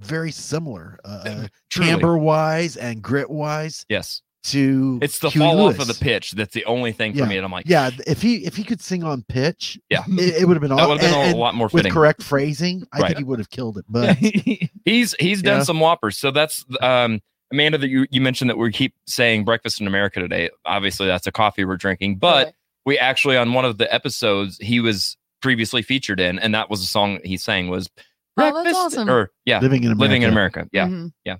very 0.00 0.30
similar, 0.30 1.00
uh, 1.04 1.48
timbre 1.68 2.16
wise 2.16 2.76
and 2.76 3.02
grit 3.02 3.28
wise. 3.28 3.84
Yes. 3.88 4.22
To 4.44 4.98
It's 5.02 5.18
the 5.20 5.30
Huey 5.30 5.42
fall 5.46 5.56
Lewis. 5.56 5.76
off 5.76 5.80
of 5.82 5.88
the 5.88 5.94
pitch 6.04 6.32
that's 6.32 6.52
the 6.54 6.66
only 6.66 6.92
thing 6.92 7.12
for 7.14 7.20
yeah, 7.20 7.24
me. 7.24 7.36
And 7.38 7.46
I'm 7.46 7.50
like, 7.50 7.64
yeah. 7.66 7.90
If 8.06 8.20
he 8.22 8.44
if 8.44 8.54
he 8.54 8.62
could 8.62 8.80
sing 8.82 9.02
on 9.02 9.24
pitch, 9.26 9.80
Yeah. 9.88 10.04
it, 10.06 10.42
it 10.42 10.44
would 10.46 10.54
have 10.54 10.60
been 10.60 10.68
That 10.76 10.80
all, 10.82 10.90
would've 10.90 11.00
been 11.00 11.14
and- 11.14 11.22
a 11.22 11.30
and 11.30 11.38
lot 11.38 11.54
more 11.56 11.66
with 11.68 11.80
fitting. 11.80 11.92
correct 11.92 12.22
phrasing. 12.22 12.86
I 12.92 12.98
Right. 13.00 13.06
think 13.08 13.18
he 13.18 13.24
would 13.24 13.38
have 13.40 13.48
killed 13.50 13.78
it. 13.78 13.86
But 13.88 14.16
he's 14.84 15.14
he's 15.18 15.40
done 15.42 15.58
Yeah. 15.60 15.64
some 15.64 15.80
whoppers. 15.80 16.18
So 16.18 16.30
that's 16.30 16.64
um 16.82 17.20
Amanda 17.54 17.78
that 17.78 17.88
you, 17.88 18.06
you 18.10 18.20
mentioned 18.20 18.50
that 18.50 18.58
we 18.58 18.70
keep 18.72 18.94
saying 19.06 19.44
breakfast 19.44 19.80
in 19.80 19.86
America 19.86 20.20
today. 20.20 20.50
Obviously, 20.64 21.06
that's 21.06 21.26
a 21.26 21.32
coffee 21.32 21.64
we're 21.64 21.76
drinking, 21.76 22.16
but 22.16 22.52
we 22.84 22.98
actually 22.98 23.36
on 23.36 23.52
one 23.52 23.64
of 23.64 23.78
the 23.78 23.92
episodes 23.94 24.58
he 24.58 24.80
was 24.80 25.16
previously 25.40 25.80
featured 25.82 26.20
in, 26.20 26.38
and 26.38 26.54
that 26.54 26.68
was 26.68 26.82
a 26.82 26.86
song 26.86 27.20
he 27.24 27.36
sang 27.36 27.68
was 27.68 27.88
Oh, 28.36 28.42
that's 28.42 28.52
breakfast 28.54 28.76
awesome. 28.76 29.08
or 29.08 29.30
yeah, 29.44 29.60
Living 29.60 29.84
in 29.84 29.96
living 29.96 30.22
in 30.22 30.30
America. 30.30 30.60
America. 30.60 30.70
Yeah, 30.72 30.86
Mhm. 30.88 31.12
yeah. 31.24 31.36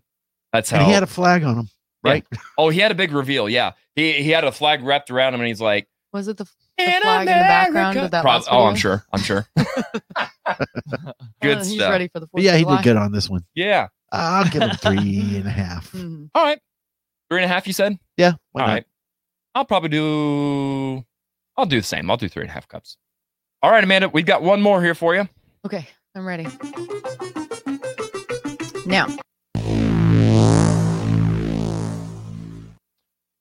That's 0.53 0.71
how 0.71 0.79
and 0.79 0.87
he 0.87 0.93
had 0.93 1.03
a 1.03 1.07
flag 1.09 1.43
on 1.43 1.59
him, 1.59 1.69
Yeah. 2.05 2.11
right? 2.13 2.25
Oh, 2.57 2.69
he 2.69 2.79
had 2.79 2.93
a 2.93 2.95
big 2.95 3.11
reveal. 3.11 3.49
Yeah, 3.49 3.73
he 3.97 4.13
he 4.23 4.31
had 4.31 4.45
a 4.45 4.53
flag 4.53 4.85
wrapped 4.85 5.11
around 5.11 5.35
him, 5.35 5.41
and 5.41 5.49
he's 5.49 5.61
like, 5.61 5.89
Was 6.13 6.29
it 6.29 6.37
the, 6.37 6.45
the 6.45 6.51
flag 7.03 7.27
in 7.27 7.27
the 7.27 7.33
background 7.41 7.97
of 7.99 8.11
that 8.13 8.23
Prob- 8.23 8.43
last 8.43 8.49
oh, 8.49 8.67
I'm 8.67 8.77
sure, 8.77 9.05
I'm 9.13 9.21
sure. 9.23 9.45
Good 11.43 11.59
Uh, 11.59 11.65
he's 11.65 11.75
stuff. 11.75 11.91
ready 11.91 12.09
for 12.09 12.21
the 12.21 12.29
But 12.33 12.41
4th 12.41 12.45
yeah, 12.45 12.57
he 12.57 12.63
July. 12.63 12.77
did 12.77 12.85
good 12.85 12.97
on 12.97 13.13
this 13.13 13.29
one. 13.29 13.45
Yeah. 13.55 13.89
I'll 14.15 14.49
give 14.49 14.63
him 14.63 14.71
three 14.81 15.37
and 15.39 15.47
a 15.47 15.51
half. 15.51 15.91
Mhm. 15.93 16.31
All 16.35 16.45
right, 16.45 16.59
three 17.31 17.43
and 17.43 17.45
a 17.45 17.49
half. 17.55 17.67
You 17.67 17.73
said. 17.73 17.99
Yeah. 18.17 18.33
why 18.53 18.63
All 18.63 18.67
not? 18.69 18.73
right. 18.75 18.85
I'll 19.55 19.65
probably 19.65 19.89
do. 19.91 21.05
I'll 21.57 21.67
do 21.67 21.81
the 21.81 21.87
same. 21.87 22.11
I'll 22.11 22.17
do 22.17 22.29
three 22.29 22.43
and 22.43 22.51
a 22.51 22.55
half 22.55 22.67
cups. 22.69 22.97
All 23.63 23.71
right, 23.71 23.83
Amanda. 23.85 24.09
We've 24.09 24.27
got 24.27 24.43
one 24.43 24.61
more 24.61 24.83
here 24.83 24.95
for 24.95 25.15
you. 25.15 25.29
Okay, 25.65 25.87
I'm 26.15 26.27
ready. 26.27 26.47
Now, 28.87 29.07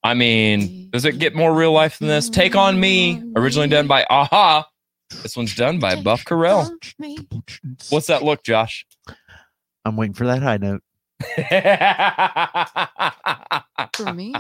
I 0.04 0.14
mean, 0.14 0.90
does 0.92 1.06
it 1.06 1.18
get 1.20 1.34
more 1.36 1.54
real 1.54 1.72
life 1.72 2.00
than 2.00 2.08
this? 2.08 2.30
Take 2.30 2.56
on 2.56 2.80
Me, 2.80 3.22
originally 3.36 3.68
done 3.70 3.88
by 3.88 4.06
a-ha. 4.10 4.68
This 5.22 5.38
one's 5.38 5.56
done 5.56 5.80
by 5.80 6.02
Buff 6.02 6.26
Carell. 6.26 6.70
What's 7.90 8.08
that 8.08 8.24
look, 8.24 8.44
Josh? 8.44 8.86
I'm 9.86 9.96
waiting 9.96 10.14
for 10.14 10.26
that 10.28 10.42
high 10.42 10.58
note. 10.58 10.82
for 13.96 14.14
me, 14.14 14.34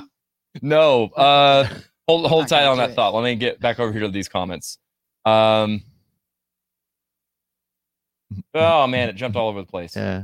no. 0.61 1.05
Uh, 1.09 1.67
hold 2.07 2.27
hold 2.27 2.47
tight 2.47 2.65
on 2.65 2.77
that 2.77 2.91
it. 2.91 2.95
thought. 2.95 3.13
Let 3.13 3.23
me 3.23 3.35
get 3.35 3.59
back 3.59 3.79
over 3.79 3.91
here 3.91 4.01
to 4.01 4.09
these 4.09 4.27
comments. 4.27 4.77
Um. 5.25 5.81
Oh 8.53 8.87
man, 8.87 9.09
it 9.09 9.15
jumped 9.15 9.37
all 9.37 9.49
over 9.49 9.61
the 9.61 9.67
place. 9.67 9.95
Yeah. 9.95 10.23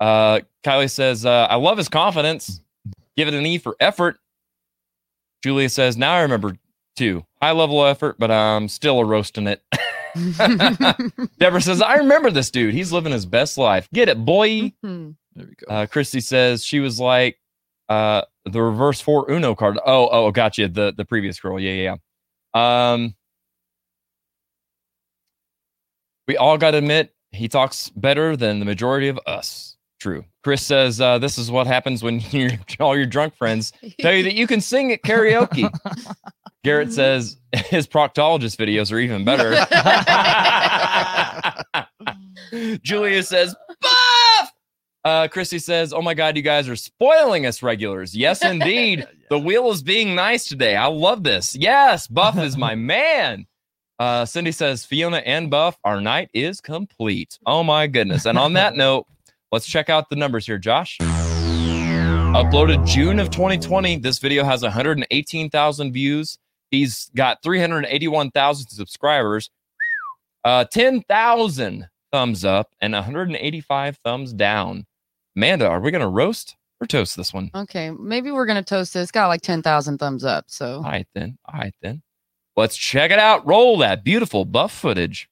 Uh, 0.00 0.40
Kylie 0.64 0.90
says, 0.90 1.26
uh, 1.26 1.46
I 1.50 1.56
love 1.56 1.76
his 1.78 1.88
confidence. 1.88 2.60
Give 3.16 3.26
it 3.26 3.34
an 3.34 3.44
E 3.46 3.58
for 3.58 3.74
effort. 3.80 4.18
Julia 5.42 5.68
says, 5.68 5.96
now 5.96 6.14
I 6.14 6.22
remember 6.22 6.56
too. 6.96 7.24
High 7.42 7.52
level 7.52 7.84
effort, 7.84 8.16
but 8.18 8.30
I'm 8.30 8.68
still 8.68 9.00
a 9.00 9.04
roasting 9.04 9.46
it. 9.46 9.62
Deborah 11.38 11.60
says, 11.60 11.80
I 11.82 11.96
remember 11.96 12.30
this 12.30 12.50
dude. 12.50 12.74
He's 12.74 12.92
living 12.92 13.12
his 13.12 13.26
best 13.26 13.58
life. 13.58 13.88
Get 13.92 14.08
it, 14.08 14.24
boy. 14.24 14.72
Mhm. 14.84 15.16
There 15.34 15.46
we 15.46 15.54
go. 15.54 15.66
Uh, 15.74 15.86
Christy 15.86 16.20
says 16.20 16.64
she 16.64 16.80
was 16.80 16.98
like, 17.00 17.38
Uh, 17.88 18.22
the 18.44 18.60
reverse 18.62 19.00
four 19.00 19.30
Uno 19.30 19.54
card. 19.54 19.78
Oh, 19.84 20.08
oh, 20.10 20.30
gotcha. 20.30 20.68
The 20.68 20.92
the 20.96 21.04
previous 21.04 21.38
girl. 21.40 21.58
Yeah, 21.60 21.72
yeah. 21.72 21.96
yeah. 22.54 22.92
Um, 22.92 23.14
we 26.26 26.36
all 26.36 26.58
got 26.58 26.72
to 26.72 26.78
admit 26.78 27.14
he 27.32 27.48
talks 27.48 27.90
better 27.90 28.36
than 28.36 28.58
the 28.58 28.64
majority 28.64 29.08
of 29.08 29.18
us. 29.26 29.76
True. 30.00 30.24
Chris 30.44 30.62
says 30.64 31.00
uh, 31.00 31.18
this 31.18 31.38
is 31.38 31.50
what 31.50 31.66
happens 31.66 32.02
when 32.02 32.20
your 32.30 32.50
all 32.80 32.96
your 32.96 33.06
drunk 33.06 33.34
friends 33.36 33.72
tell 34.00 34.12
you 34.12 34.22
that 34.24 34.34
you 34.34 34.46
can 34.46 34.60
sing 34.60 34.92
at 34.92 35.02
karaoke. 35.02 35.70
Garrett 36.68 36.92
says 36.92 37.38
his 37.52 37.88
proctologist 37.88 38.58
videos 38.58 38.92
are 38.92 38.98
even 38.98 39.24
better. 39.24 39.54
Julia 42.82 43.22
says, 43.22 43.56
Buff! 43.80 44.52
Uh, 45.02 45.28
Christy 45.28 45.58
says, 45.58 45.94
Oh 45.94 46.02
my 46.02 46.12
God, 46.12 46.36
you 46.36 46.42
guys 46.42 46.68
are 46.68 46.76
spoiling 46.76 47.46
us 47.46 47.62
regulars. 47.62 48.14
Yes, 48.14 48.44
indeed. 48.44 49.06
The 49.30 49.38
wheel 49.38 49.70
is 49.70 49.82
being 49.82 50.14
nice 50.14 50.46
today. 50.46 50.74
I 50.74 50.86
love 50.86 51.22
this. 51.22 51.54
Yes, 51.54 52.06
Buff 52.06 52.38
is 52.38 52.56
my 52.56 52.74
man. 52.74 53.46
Uh, 53.98 54.24
Cindy 54.24 54.52
says, 54.52 54.86
Fiona 54.86 55.18
and 55.18 55.50
Buff, 55.50 55.78
our 55.84 56.00
night 56.00 56.30
is 56.32 56.62
complete. 56.62 57.38
Oh 57.44 57.62
my 57.62 57.86
goodness. 57.88 58.24
And 58.24 58.38
on 58.38 58.54
that 58.54 58.74
note, 58.74 59.06
let's 59.52 59.66
check 59.66 59.90
out 59.90 60.08
the 60.08 60.16
numbers 60.16 60.46
here, 60.46 60.56
Josh. 60.56 60.96
Uploaded 62.32 62.86
June 62.86 63.18
of 63.18 63.28
2020. 63.28 63.96
This 63.96 64.18
video 64.18 64.44
has 64.44 64.62
118,000 64.62 65.92
views. 65.92 66.38
He's 66.70 67.10
got 67.16 67.42
381,000 67.42 68.68
subscribers, 68.68 69.50
uh, 70.44 70.64
10,000 70.64 71.88
thumbs 72.12 72.44
up, 72.44 72.70
and 72.80 72.92
185 72.92 73.96
thumbs 73.98 74.32
down. 74.32 74.86
Amanda, 75.36 75.68
are 75.68 75.80
we 75.80 75.90
going 75.90 76.02
to 76.02 76.08
roast 76.08 76.56
or 76.80 76.86
toast 76.86 77.16
this 77.16 77.32
one? 77.32 77.50
Okay, 77.54 77.90
maybe 77.90 78.30
we're 78.30 78.46
gonna 78.46 78.62
toast 78.62 78.94
this. 78.94 79.10
Got 79.10 79.28
like 79.28 79.42
ten 79.42 79.62
thousand 79.62 79.98
thumbs 79.98 80.24
up. 80.24 80.44
So 80.48 80.76
All 80.76 80.82
right, 80.82 81.06
then. 81.14 81.38
All 81.46 81.58
right, 81.58 81.74
then. 81.82 82.02
Let's 82.56 82.76
check 82.76 83.10
it 83.10 83.18
out. 83.18 83.46
Roll 83.46 83.78
that 83.78 84.04
beautiful 84.04 84.44
buff 84.44 84.72
footage. 84.72 85.28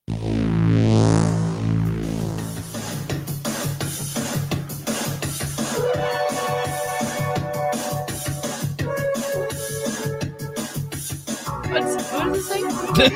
Creepy. 12.97 13.12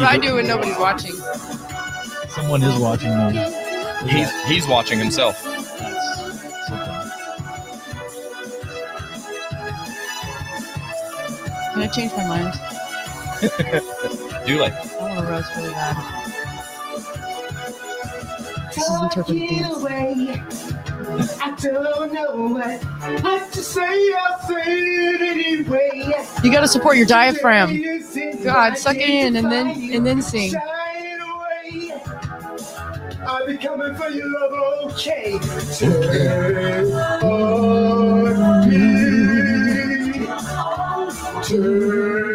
what 0.00 0.06
I 0.08 0.18
do 0.18 0.34
when 0.34 0.46
nobody's 0.46 0.78
watching. 0.78 1.12
Someone 2.28 2.62
is 2.62 2.78
watching 2.78 3.10
now. 3.10 3.30
He's 4.06 4.30
he's 4.46 4.68
watching 4.68 5.00
himself. 5.00 5.42
Can 11.72 11.82
I 11.82 11.88
change 11.88 12.12
my 12.12 12.24
mind? 12.28 12.52
Do 14.46 14.58
like 14.58 14.74
I 14.74 15.00
want 15.00 15.18
to 15.18 15.26
roast 15.26 15.56
really 15.56 15.70
bad. 15.70 16.23
This 18.74 18.88
is 18.88 19.02
interpreted. 19.02 19.50
I 21.40 21.54
don't 21.60 22.12
know 22.12 22.48
what, 22.54 22.82
what 23.22 23.52
to 23.52 23.62
say. 23.62 24.12
I'll 24.14 24.48
say 24.48 24.62
it 24.66 25.20
anyway. 25.20 26.12
You 26.42 26.50
got 26.50 26.62
to 26.62 26.68
support 26.68 26.96
your 26.96 27.06
diaphragm. 27.06 27.80
God, 28.42 28.76
suck 28.76 28.96
it 28.96 29.08
in 29.08 29.36
and 29.36 29.52
then 29.52 29.92
and 29.92 30.04
then 30.04 30.22
sing. 30.22 30.54
I'll 33.26 33.46
be 33.46 33.56
coming 33.56 33.94
for 33.94 34.10
your 34.10 34.28
love, 34.28 34.92
okay? 34.92 35.38
Turn 35.78 36.92
on 37.22 38.68
me. 38.68 40.26
Turn 41.44 42.33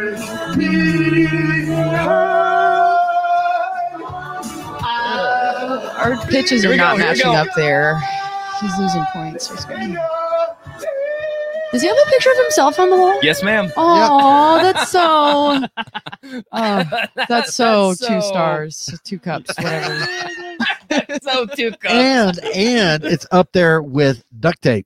Our 6.00 6.18
pitches 6.28 6.66
are 6.66 6.76
not 6.76 6.98
go, 6.98 7.04
matching 7.04 7.36
up 7.36 7.48
there. 7.56 8.00
He's 8.62 8.78
losing 8.78 9.04
points. 9.14 9.50
He's 9.50 9.66
going. 9.66 9.98
Does 11.72 11.84
he 11.84 11.88
have 11.88 11.98
a 11.98 12.10
picture 12.10 12.32
of 12.32 12.38
himself 12.38 12.80
on 12.80 12.90
the 12.90 12.98
wall? 12.98 13.20
Yes, 13.22 13.44
ma'am. 13.44 13.72
Oh, 13.78 14.60
that's 14.62 14.90
so. 14.90 15.64
Oh, 16.52 16.84
that's 17.16 17.56
so 17.56 17.90
That's 17.90 18.00
two 18.02 18.22
so- 18.22 18.28
stars, 18.28 19.00
two 19.04 19.18
cups, 19.20 19.52
whatever. 19.58 20.08
so 21.24 21.46
two 21.48 21.72
cups. 21.72 21.86
And 21.88 22.40
and 22.56 23.04
it's 23.06 23.26
up 23.32 23.52
there 23.52 23.82
with 23.82 24.24
duct 24.40 24.62
tape. 24.62 24.86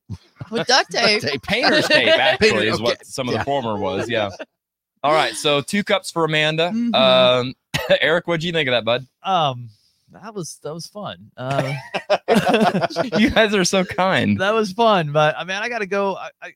With 0.51 0.67
duct 0.67 0.91
tape. 0.91 1.23
Painter's 1.41 1.87
tape, 1.87 2.07
actually, 2.07 2.49
Painter, 2.51 2.63
is 2.63 2.81
what 2.81 3.05
some 3.05 3.27
of 3.27 3.33
Yeah. 3.33 3.39
the 3.39 3.45
former 3.45 3.77
was. 3.77 4.09
Yeah. 4.09 4.29
All 5.03 5.11
right. 5.11 5.33
So 5.33 5.59
two 5.61 5.83
cups 5.83 6.11
for 6.11 6.23
Amanda. 6.23 6.69
Mm-hmm. 6.73 6.95
Um, 6.95 7.55
Eric, 7.99 8.27
what 8.27 8.39
do 8.39 8.47
you 8.47 8.53
think 8.53 8.69
of 8.69 8.73
that, 8.73 8.85
bud? 8.85 9.05
Um, 9.23 9.69
that 10.21 10.33
was 10.33 10.59
that 10.63 10.73
was 10.73 10.87
fun. 10.87 11.31
Uh, 11.37 11.73
you 13.17 13.29
guys 13.29 13.53
are 13.53 13.63
so 13.65 13.83
kind. 13.83 14.39
that 14.39 14.53
was 14.53 14.71
fun, 14.71 15.11
but 15.11 15.35
I 15.37 15.43
mean, 15.43 15.57
I 15.57 15.69
got 15.69 15.79
to 15.79 15.85
go. 15.85 16.15
I, 16.15 16.29
I, 16.41 16.47
I, 16.47 16.51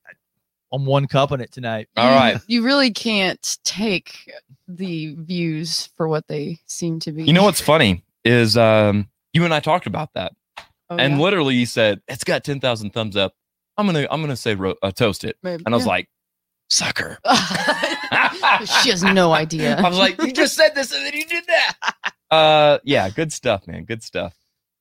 I'm 0.71 0.85
one 0.85 1.07
cup 1.07 1.29
cupping 1.29 1.41
it 1.43 1.51
tonight. 1.51 1.87
All 1.95 2.13
right. 2.13 2.39
You 2.47 2.63
really 2.63 2.91
can't 2.91 3.57
take 3.63 4.29
the 4.67 5.15
views 5.15 5.89
for 5.95 6.07
what 6.09 6.27
they 6.27 6.59
seem 6.65 6.99
to 7.01 7.11
be. 7.13 7.23
You 7.23 7.33
know 7.33 7.43
what's 7.43 7.61
funny 7.61 8.03
is 8.25 8.57
um, 8.57 9.07
you 9.33 9.45
and 9.45 9.53
I 9.53 9.61
talked 9.61 9.87
about 9.87 10.13
that, 10.15 10.33
Oh, 10.89 10.95
and 10.97 11.15
yeah? 11.15 11.21
literally 11.23 11.55
you 11.55 11.65
said 11.65 12.01
it's 12.07 12.23
got 12.23 12.43
ten 12.43 12.59
thousand 12.59 12.91
thumbs 12.91 13.15
up. 13.17 13.33
I'm 13.77 13.85
gonna 13.85 14.07
I'm 14.09 14.21
gonna 14.21 14.35
say 14.35 14.55
ro- 14.55 14.75
uh, 14.81 14.91
toast 14.91 15.23
it, 15.23 15.37
Maybe, 15.43 15.63
and 15.65 15.73
I 15.73 15.77
was 15.77 15.85
yeah. 15.85 15.91
like, 15.91 16.09
sucker. 16.69 17.17
she 18.81 18.89
has 18.89 19.03
no 19.03 19.31
idea. 19.33 19.77
I 19.77 19.87
was 19.87 19.97
like, 19.97 20.21
you 20.21 20.31
just 20.31 20.55
said 20.55 20.75
this 20.75 20.93
and 20.93 21.05
then 21.05 21.13
you 21.13 21.25
did 21.25 21.45
that. 21.47 21.73
Uh, 22.29 22.77
yeah, 22.83 23.09
good 23.09 23.31
stuff, 23.31 23.65
man. 23.67 23.85
Good 23.85 24.03
stuff. 24.03 24.35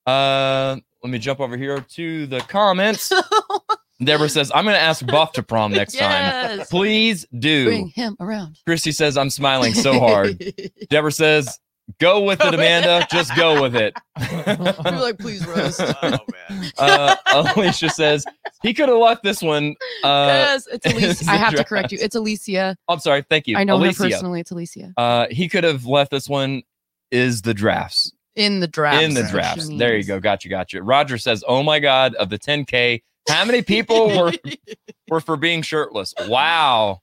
Uh, 0.05 0.75
let 1.01 1.11
me 1.11 1.21
jump 1.21 1.39
over 1.39 1.57
here 1.57 1.79
to 1.81 2.27
the 2.27 2.41
comments. 2.41 3.13
Deborah 4.05 4.29
says, 4.29 4.51
I'm 4.53 4.65
going 4.65 4.75
to 4.75 4.83
ask 4.83 5.07
Buff 5.07 5.31
to 5.35 5.45
prom 5.45 5.71
next 5.71 5.97
time. 5.97 6.63
Please 6.69 7.25
do. 7.39 7.67
bring 7.67 7.87
him 7.87 8.17
around. 8.19 8.59
Christy 8.67 8.91
says, 8.91 9.17
I'm 9.17 9.31
smiling 9.31 9.75
so 9.75 10.01
hard. 10.01 10.43
Deborah 10.91 11.13
says, 11.13 11.57
go 12.01 12.23
with 12.23 12.41
it, 12.41 12.55
Amanda. 12.55 13.07
Just 13.11 13.35
go 13.37 13.63
with 13.63 13.77
it. 13.77 13.97
You're 14.21 15.01
like, 15.01 15.19
please 15.19 15.47
roast. 15.47 15.81
Oh 16.03 16.19
man. 16.51 16.71
Uh, 16.79 17.17
Alicia 17.27 17.91
says, 17.91 18.25
he 18.63 18.73
could 18.75 18.89
have 18.89 18.99
left 18.99 19.23
this 19.23 19.43
one. 19.43 19.75
Uh, 20.05 20.27
yes, 20.29 20.67
it's 20.71 20.87
Alicia. 20.93 21.31
I 21.31 21.37
have 21.37 21.55
to 21.55 21.65
correct 21.65 21.93
you. 21.93 21.99
It's 22.01 22.15
Alicia. 22.15 22.77
I'm 22.89 23.01
sorry. 23.01 23.23
Thank 23.29 23.47
you. 23.47 23.57
I 23.57 23.65
know 23.65 23.77
Alicia. 23.77 24.05
her 24.05 24.11
personally. 24.11 24.41
It's 24.41 24.51
Alicia. 24.51 24.93
Uh, 24.97 25.27
he 25.31 25.49
could 25.49 25.65
have 25.65 25.87
left 25.87 26.11
this 26.11 26.29
one 26.29 26.63
is 27.11 27.43
the 27.43 27.55
drafts. 27.55 28.13
In 28.35 28.61
the 28.61 28.69
draft. 28.69 29.03
in 29.03 29.15
the 29.15 29.23
drafts. 29.25 29.69
There 29.69 29.97
you 29.97 30.05
go. 30.05 30.21
Gotcha, 30.21 30.49
gotcha. 30.49 30.83
Roger 30.83 31.17
says, 31.17 31.43
"Oh 31.49 31.63
my 31.63 31.79
God, 31.79 32.15
of 32.17 32.29
the 32.29 32.39
10K, 32.39 33.03
how 33.29 33.45
many 33.47 33.63
people 33.63 34.09
were 34.09 34.33
were 35.09 35.21
for 35.21 35.37
being 35.37 35.63
shirtless? 35.63 36.13
Wow." 36.29 37.01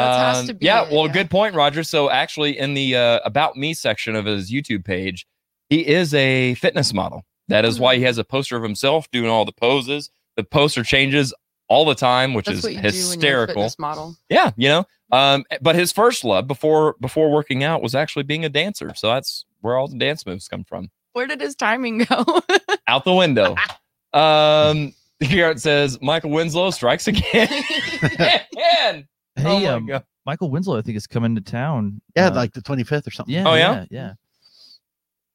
Um, 0.00 0.58
yeah, 0.60 0.84
it, 0.86 0.92
well, 0.92 1.06
yeah. 1.06 1.12
good 1.12 1.30
point, 1.30 1.54
Roger. 1.54 1.82
So 1.82 2.10
actually, 2.10 2.58
in 2.58 2.74
the 2.74 2.96
uh, 2.96 3.20
about 3.24 3.56
me 3.56 3.74
section 3.74 4.14
of 4.16 4.24
his 4.26 4.50
YouTube 4.50 4.84
page, 4.84 5.26
he 5.68 5.86
is 5.86 6.14
a 6.14 6.54
fitness 6.54 6.92
model. 6.94 7.24
That 7.48 7.64
is 7.64 7.76
Hmm. 7.78 7.82
why 7.84 7.96
he 7.96 8.02
has 8.02 8.18
a 8.18 8.24
poster 8.24 8.56
of 8.56 8.62
himself 8.62 9.10
doing 9.10 9.28
all 9.30 9.44
the 9.44 9.52
poses. 9.52 10.10
The 10.36 10.44
poster 10.44 10.82
changes 10.84 11.32
all 11.68 11.84
the 11.84 11.94
time, 11.94 12.32
which 12.34 12.46
That's 12.46 12.58
is 12.58 12.64
what 12.64 12.72
you 12.74 12.78
do 12.80 12.82
when 12.82 12.92
you're 12.94 13.02
a 13.02 13.12
hysterical. 13.12 13.54
fitness 13.54 13.78
model. 13.78 14.16
Yeah, 14.28 14.52
you 14.56 14.68
know. 14.68 14.86
Um, 15.10 15.44
but 15.62 15.74
his 15.74 15.90
first 15.92 16.22
love 16.24 16.46
before 16.46 16.94
before 17.00 17.30
working 17.30 17.64
out 17.64 17.82
was 17.82 17.94
actually 17.94 18.24
being 18.24 18.44
a 18.44 18.48
dancer. 18.50 18.92
So 18.94 19.08
that's 19.08 19.44
where 19.62 19.76
all 19.76 19.88
the 19.88 19.96
dance 19.98 20.24
moves 20.26 20.46
come 20.48 20.64
from 20.64 20.90
Where 21.14 21.26
did 21.26 21.40
his 21.40 21.54
timing 21.54 21.98
go? 22.04 22.24
out 22.88 23.04
the 23.04 23.14
window. 23.14 23.56
um, 24.12 24.92
Garrett 25.20 25.60
says 25.60 25.98
Michael 26.00 26.30
Winslow 26.30 26.70
strikes 26.70 27.08
again. 27.08 27.48
Man. 29.38 29.60
Hey, 29.60 29.66
Oh 29.66 29.76
um, 29.76 30.02
Michael 30.26 30.50
Winslow, 30.50 30.78
I 30.78 30.82
think 30.82 30.96
is 30.96 31.06
coming 31.06 31.34
to 31.36 31.40
town. 31.40 32.00
Yeah, 32.14 32.28
uh, 32.28 32.34
like 32.34 32.52
the 32.52 32.60
25th 32.60 33.06
or 33.06 33.10
something. 33.10 33.34
yeah. 33.34 33.44
Oh, 33.46 33.54
yeah, 33.54 33.72
yeah? 33.72 33.86
yeah. 33.90 34.12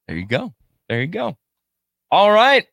There 0.06 0.16
you 0.16 0.26
go. 0.26 0.54
There 0.88 1.00
you 1.00 1.06
go. 1.06 1.36
All 2.10 2.30
right, 2.30 2.66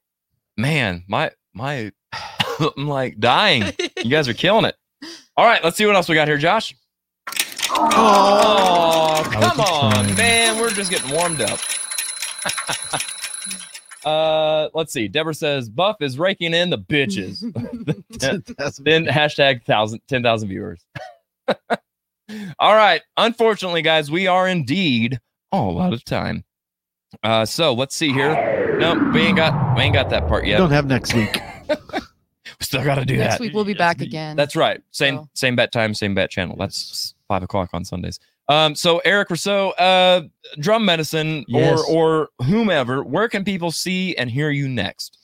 man. 0.58 1.04
My 1.08 1.32
my, 1.54 1.92
I'm 2.78 2.88
like 2.88 3.20
dying. 3.20 3.74
You 3.98 4.10
guys 4.10 4.28
are 4.28 4.34
killing 4.34 4.66
it. 4.66 4.76
All 5.38 5.46
right, 5.46 5.64
let's 5.64 5.78
see 5.78 5.86
what 5.86 5.96
else 5.96 6.10
we 6.10 6.16
got 6.16 6.28
here, 6.28 6.38
Josh. 6.38 6.76
Oh, 7.72 9.28
come 9.32 9.60
on, 9.60 10.16
man. 10.16 10.60
We're 10.60 10.72
just 10.72 10.92
getting 10.92 11.12
warmed 11.12 11.42
up. 11.42 11.60
uh, 14.06 14.70
let's 14.74 14.92
see. 14.94 15.08
Deborah 15.08 15.34
says 15.34 15.70
Buff 15.70 16.02
is 16.02 16.20
raking 16.20 16.54
in 16.54 16.70
the 16.70 16.78
bitches. 16.78 17.42
then 18.84 19.06
hashtag 19.06 19.64
thousand 19.64 20.02
ten 20.08 20.22
thousand 20.22 20.50
viewers. 20.50 20.86
all 22.60 22.76
right. 22.76 23.02
Unfortunately, 23.18 23.82
guys, 23.82 24.10
we 24.12 24.28
are 24.28 24.48
indeed 24.48 25.20
all 25.52 25.82
out 25.82 25.94
of 25.94 26.04
time. 26.04 26.44
Uh, 27.24 27.46
so 27.46 27.74
let's 27.74 27.96
see 27.96 28.14
here. 28.14 28.78
No, 28.80 29.12
we 29.14 29.22
ain't 29.22 29.38
got 29.38 29.76
we 29.76 29.84
ain't 29.84 29.94
got 29.94 30.10
that 30.10 30.28
part 30.28 30.46
yet. 30.46 30.58
Don't 30.58 30.72
have 30.72 30.86
next 30.86 31.14
week. 31.14 31.40
we 31.70 32.00
Still 32.62 32.84
got 32.84 32.96
to 32.96 33.06
do 33.06 33.18
Next 33.18 33.24
that. 33.26 33.30
Next 33.32 33.40
week 33.42 33.54
we'll 33.54 33.66
be 33.66 33.74
back 33.74 34.02
again. 34.02 34.36
That's 34.36 34.56
right. 34.56 34.82
Same 34.92 35.30
same 35.34 35.56
bet 35.56 35.72
time, 35.72 35.94
same 35.94 36.16
bet 36.16 36.30
channel. 36.30 36.56
That's 36.58 37.14
five 37.28 37.44
o'clock 37.44 37.70
on 37.74 37.84
Sundays. 37.84 38.20
Um, 38.48 38.76
so 38.76 39.00
Eric 39.06 39.30
Rosseau, 39.30 39.74
uh, 39.78 40.24
drum 40.60 40.84
medicine 40.86 41.46
Yes. 41.48 41.82
or 41.88 42.30
or 42.40 42.46
whomever, 42.46 43.04
where 43.04 43.30
can 43.30 43.44
people 43.44 43.72
see 43.72 44.16
and 44.16 44.30
hear 44.30 44.50
you 44.50 44.68
next? 44.68 45.18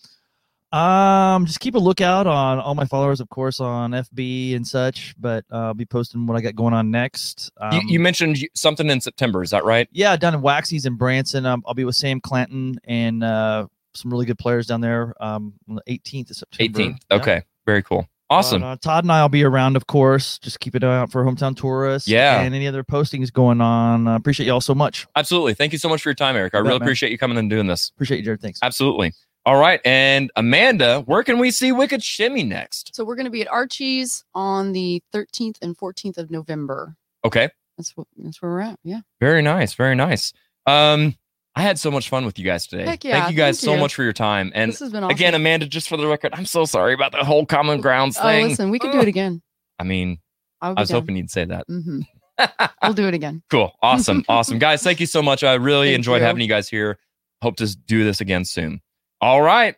Um, 0.71 1.45
just 1.45 1.59
keep 1.59 1.75
a 1.75 1.79
lookout 1.79 2.27
on 2.27 2.59
all 2.59 2.75
my 2.75 2.85
followers, 2.85 3.19
of 3.21 3.29
course, 3.29 3.59
on 3.59 3.91
FB 3.91 4.55
and 4.55 4.67
such. 4.67 5.15
But 5.17 5.45
uh, 5.51 5.67
I'll 5.67 5.73
be 5.73 5.85
posting 5.85 6.25
what 6.27 6.37
I 6.37 6.41
got 6.41 6.55
going 6.55 6.73
on 6.73 6.91
next. 6.91 7.51
Um, 7.57 7.73
you, 7.73 7.81
you 7.93 7.99
mentioned 7.99 8.37
something 8.53 8.89
in 8.89 8.99
September. 8.99 9.43
Is 9.43 9.51
that 9.51 9.63
right? 9.63 9.87
yeah, 9.91 10.15
down 10.17 10.33
in 10.33 10.41
Waxy's 10.41 10.85
in 10.85 10.95
Branson. 10.95 11.45
Um, 11.45 11.63
I'll 11.65 11.73
be 11.73 11.85
with 11.85 11.95
Sam 11.95 12.19
Clanton 12.19 12.79
and 12.83 13.23
uh, 13.23 13.67
some 13.93 14.11
really 14.11 14.25
good 14.25 14.37
players 14.39 14.67
down 14.67 14.81
there. 14.81 15.13
Um, 15.19 15.53
on 15.69 15.75
the 15.75 15.83
18th 15.89 16.31
of 16.31 16.35
September. 16.35 16.79
18th. 16.79 16.97
Yeah. 17.09 17.17
Okay. 17.17 17.41
Very 17.65 17.83
cool. 17.83 18.07
Awesome. 18.29 18.61
Uh, 18.61 18.75
Todd 18.75 19.05
and 19.05 19.11
I 19.11 19.21
will 19.21 19.29
be 19.29 19.45
around, 19.45 19.77
of 19.77 19.87
course. 19.87 20.37
Just 20.39 20.59
keep 20.59 20.75
an 20.75 20.83
eye 20.83 20.97
out 20.97 21.11
for 21.11 21.23
hometown 21.23 21.55
tourists. 21.55 22.09
Yeah. 22.09 22.41
and 22.41 22.53
any 22.53 22.67
other 22.67 22.83
postings 22.83 23.31
going 23.31 23.61
on. 23.61 24.05
Uh, 24.05 24.15
appreciate 24.15 24.47
y'all 24.47 24.59
so 24.59 24.75
much. 24.75 25.07
Absolutely. 25.15 25.53
Thank 25.53 25.71
you 25.71 25.79
so 25.79 25.87
much 25.87 26.01
for 26.01 26.09
your 26.09 26.15
time, 26.15 26.35
Eric. 26.35 26.53
I 26.53 26.57
really 26.57 26.71
man. 26.71 26.81
appreciate 26.81 27.11
you 27.11 27.17
coming 27.17 27.37
and 27.37 27.49
doing 27.49 27.67
this. 27.67 27.89
Appreciate 27.95 28.17
you, 28.17 28.25
Jared. 28.25 28.41
Thanks. 28.41 28.59
Absolutely. 28.61 29.13
All 29.47 29.55
right. 29.55 29.79
And 29.85 30.29
Amanda, 30.35 31.03
where 31.05 31.23
can 31.23 31.39
we 31.39 31.51
see 31.51 31.71
Wicked 31.71 32.03
Shimmy 32.03 32.43
next? 32.43 32.93
So 32.93 33.05
we're 33.05 33.15
going 33.15 33.27
to 33.27 33.31
be 33.31 33.41
at 33.41 33.47
Archie's 33.47 34.25
on 34.35 34.73
the 34.73 35.01
13th 35.15 35.55
and 35.61 35.77
14th 35.77 36.17
of 36.17 36.29
November. 36.29 36.97
Okay. 37.23 37.49
That's 37.77 37.95
what 37.95 38.07
that's 38.17 38.41
where 38.41 38.51
we're 38.51 38.59
at. 38.59 38.77
Yeah. 38.83 38.99
Very 39.21 39.41
nice. 39.41 39.73
Very 39.73 39.95
nice. 39.95 40.33
Um, 40.65 41.15
I 41.55 41.61
had 41.61 41.79
so 41.79 41.89
much 41.89 42.09
fun 42.09 42.25
with 42.25 42.37
you 42.37 42.43
guys 42.43 42.67
today. 42.67 42.83
Heck 42.83 43.01
Thank 43.01 43.29
you 43.31 43.37
guys 43.37 43.57
thank 43.61 43.65
so 43.69 43.75
you. 43.75 43.79
much 43.79 43.95
for 43.95 44.03
your 44.03 44.11
time. 44.11 44.51
And 44.53 44.69
This 44.73 44.79
has 44.81 44.91
been 44.91 45.05
again. 45.05 45.33
Amanda, 45.33 45.65
just 45.65 45.87
for 45.87 45.95
the 45.95 46.07
record, 46.07 46.33
I'm 46.33 46.45
so 46.45 46.65
sorry 46.65 46.93
about 46.93 47.13
the 47.13 47.23
whole 47.23 47.45
common 47.45 47.79
grounds 47.79 48.17
Oh, 48.19 48.23
thing. 48.23 48.49
listen, 48.49 48.69
we 48.69 48.79
could 48.79 48.91
do 48.91 48.99
it 48.99 49.07
again. 49.07 49.41
I 49.79 49.85
mean, 49.85 50.17
I, 50.61 50.69
would 50.69 50.73
I 50.73 50.75
be 50.75 50.81
was 50.81 50.89
down. 50.89 51.01
hoping 51.01 51.15
you'd 51.15 51.31
say 51.31 51.45
that. 51.45 51.63
hmm 51.67 52.01
we'll 52.83 52.93
do 52.93 53.07
it 53.07 53.13
again. 53.13 53.43
Cool. 53.49 53.71
Awesome. 53.81 54.25
awesome. 54.29 54.59
Guys, 54.59 54.83
thank 54.83 54.99
you 54.99 55.05
so 55.05 55.21
much. 55.21 55.43
I 55.45 55.53
really 55.53 55.87
Thank 55.87 55.95
enjoyed 55.99 56.19
you. 56.21 56.25
having 56.27 56.41
you 56.41 56.49
guys 56.49 56.67
here. 56.67 56.99
Hope 57.41 57.55
to 57.57 57.77
do 57.87 58.03
this 58.03 58.19
again 58.19 58.43
soon. 58.43 58.81
All 59.21 59.41
right. 59.41 59.75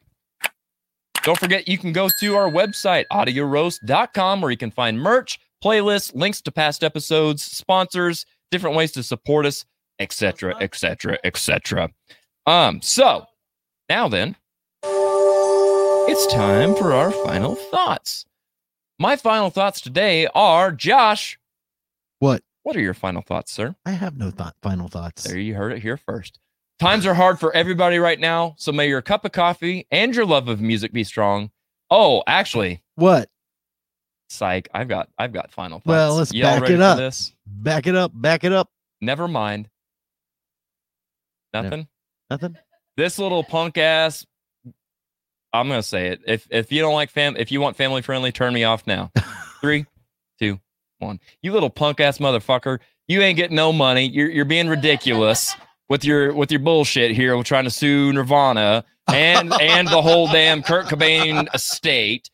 Don't 1.23 1.37
forget, 1.37 1.67
you 1.67 1.77
can 1.77 1.91
go 1.91 2.09
to 2.19 2.35
our 2.35 2.49
website, 2.49 3.05
audioroast.com, 3.11 4.41
where 4.41 4.51
you 4.51 4.57
can 4.57 4.71
find 4.71 4.99
merch, 4.99 5.39
playlists, 5.63 6.15
links 6.15 6.41
to 6.41 6.51
past 6.51 6.83
episodes, 6.83 7.43
sponsors, 7.43 8.25
different 8.51 8.75
ways 8.75 8.91
to 8.93 9.03
support 9.03 9.45
us, 9.45 9.65
etc., 9.99 10.55
etc., 10.61 11.17
etc. 11.23 11.89
Um, 12.45 12.81
so 12.81 13.25
now 13.89 14.07
then, 14.07 14.35
it's 14.83 16.25
time 16.27 16.75
for 16.75 16.93
our 16.93 17.11
final 17.11 17.55
thoughts. 17.55 18.25
My 18.97 19.15
final 19.15 19.49
thoughts 19.49 19.81
today 19.81 20.27
are 20.33 20.71
Josh. 20.71 21.37
What? 22.19 22.43
What 22.63 22.75
are 22.75 22.81
your 22.81 22.93
final 22.93 23.21
thoughts, 23.21 23.51
sir? 23.51 23.75
I 23.85 23.91
have 23.91 24.17
no 24.17 24.31
thought. 24.31 24.55
Final 24.61 24.87
thoughts. 24.87 25.23
There 25.23 25.37
you 25.37 25.55
heard 25.55 25.71
it 25.73 25.81
here 25.81 25.97
first. 25.97 26.39
Times 26.79 27.05
are 27.05 27.13
hard 27.13 27.39
for 27.39 27.53
everybody 27.53 27.97
right 27.99 28.19
now, 28.19 28.55
so 28.57 28.71
may 28.71 28.87
your 28.87 29.01
cup 29.01 29.25
of 29.25 29.33
coffee 29.33 29.85
and 29.91 30.15
your 30.15 30.25
love 30.25 30.47
of 30.47 30.61
music 30.61 30.93
be 30.93 31.03
strong. 31.03 31.51
Oh, 31.91 32.23
actually, 32.25 32.81
What? 32.95 33.29
psych, 34.29 34.69
I've 34.73 34.87
got 34.87 35.09
I've 35.17 35.33
got 35.33 35.51
final 35.51 35.79
thoughts. 35.79 35.87
Well, 35.87 36.15
let's 36.15 36.33
Y'all 36.33 36.59
back 36.61 36.69
it 36.69 36.79
up. 36.81 36.97
This? 36.97 37.33
Back 37.45 37.87
it 37.87 37.95
up. 37.95 38.11
Back 38.13 38.43
it 38.43 38.53
up. 38.53 38.69
Never 39.01 39.27
mind. 39.27 39.67
Nothing. 41.53 41.87
Nothing. 42.29 42.55
This 42.95 43.19
little 43.19 43.43
punk 43.43 43.77
ass. 43.77 44.25
I'm 45.51 45.67
gonna 45.67 45.83
say 45.83 46.09
it. 46.09 46.21
If 46.27 46.47
if 46.51 46.71
you 46.71 46.81
don't 46.81 46.93
like 46.93 47.09
fam, 47.09 47.35
if 47.37 47.51
you 47.51 47.59
want 47.59 47.75
family 47.75 48.01
friendly, 48.03 48.31
turn 48.31 48.53
me 48.53 48.63
off 48.63 48.85
now. 48.85 49.11
Three, 49.61 49.85
two, 50.39 50.59
one. 50.99 51.19
You 51.41 51.51
little 51.51 51.71
punk 51.71 51.99
ass 51.99 52.19
motherfucker. 52.19 52.79
You 53.07 53.21
ain't 53.21 53.35
getting 53.35 53.55
no 53.55 53.73
money. 53.73 54.07
You're 54.07 54.29
you're 54.29 54.45
being 54.45 54.69
ridiculous 54.69 55.55
with 55.89 56.05
your 56.05 56.33
with 56.33 56.51
your 56.51 56.59
bullshit 56.59 57.11
here. 57.11 57.35
We're 57.35 57.43
trying 57.43 57.65
to 57.65 57.71
sue 57.71 58.13
Nirvana 58.13 58.85
and 59.07 59.53
and 59.61 59.87
the 59.87 60.01
whole 60.01 60.27
damn 60.27 60.63
Kurt 60.63 60.85
Cobain 60.85 61.53
estate. 61.53 62.29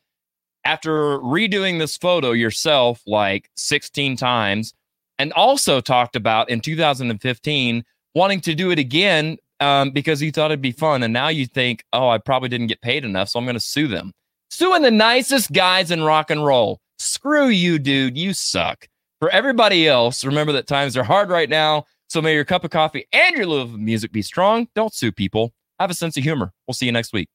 After 0.63 1.19
redoing 1.19 1.77
this 1.77 1.95
photo 1.95 2.31
yourself 2.31 3.03
like 3.05 3.51
16 3.55 4.17
times, 4.17 4.73
and 5.19 5.31
also 5.33 5.81
talked 5.81 6.15
about 6.15 6.49
in 6.49 6.59
2015 6.61 7.85
wanting 8.13 8.41
to 8.41 8.55
do 8.55 8.71
it 8.71 8.79
again 8.79 9.37
um, 9.59 9.91
because 9.91 10.21
you 10.21 10.31
thought 10.31 10.51
it'd 10.51 10.61
be 10.61 10.71
fun. 10.71 11.03
And 11.03 11.13
now 11.13 11.27
you 11.27 11.45
think, 11.45 11.83
oh, 11.93 12.09
I 12.09 12.17
probably 12.17 12.49
didn't 12.49 12.67
get 12.67 12.81
paid 12.81 13.05
enough, 13.05 13.29
so 13.29 13.39
I'm 13.39 13.45
going 13.45 13.55
to 13.55 13.59
sue 13.59 13.87
them. 13.87 14.13
Suing 14.49 14.81
the 14.81 14.91
nicest 14.91 15.51
guys 15.51 15.91
in 15.91 16.03
rock 16.03 16.31
and 16.31 16.45
roll. 16.45 16.79
Screw 16.97 17.47
you, 17.47 17.77
dude. 17.77 18.17
You 18.17 18.33
suck. 18.33 18.87
For 19.19 19.29
everybody 19.29 19.87
else, 19.87 20.25
remember 20.25 20.53
that 20.53 20.67
times 20.67 20.95
are 20.97 21.03
hard 21.03 21.29
right 21.29 21.49
now. 21.49 21.85
So 22.07 22.21
may 22.21 22.33
your 22.33 22.45
cup 22.45 22.63
of 22.63 22.71
coffee 22.71 23.07
and 23.11 23.35
your 23.35 23.45
love 23.45 23.73
of 23.73 23.79
music 23.79 24.11
be 24.11 24.21
strong. 24.21 24.67
Don't 24.75 24.93
sue 24.93 25.11
people. 25.11 25.53
Have 25.79 25.89
a 25.89 25.93
sense 25.93 26.15
of 26.17 26.23
humor. 26.23 26.53
We'll 26.67 26.73
see 26.73 26.85
you 26.85 26.91
next 26.91 27.13
week. 27.13 27.27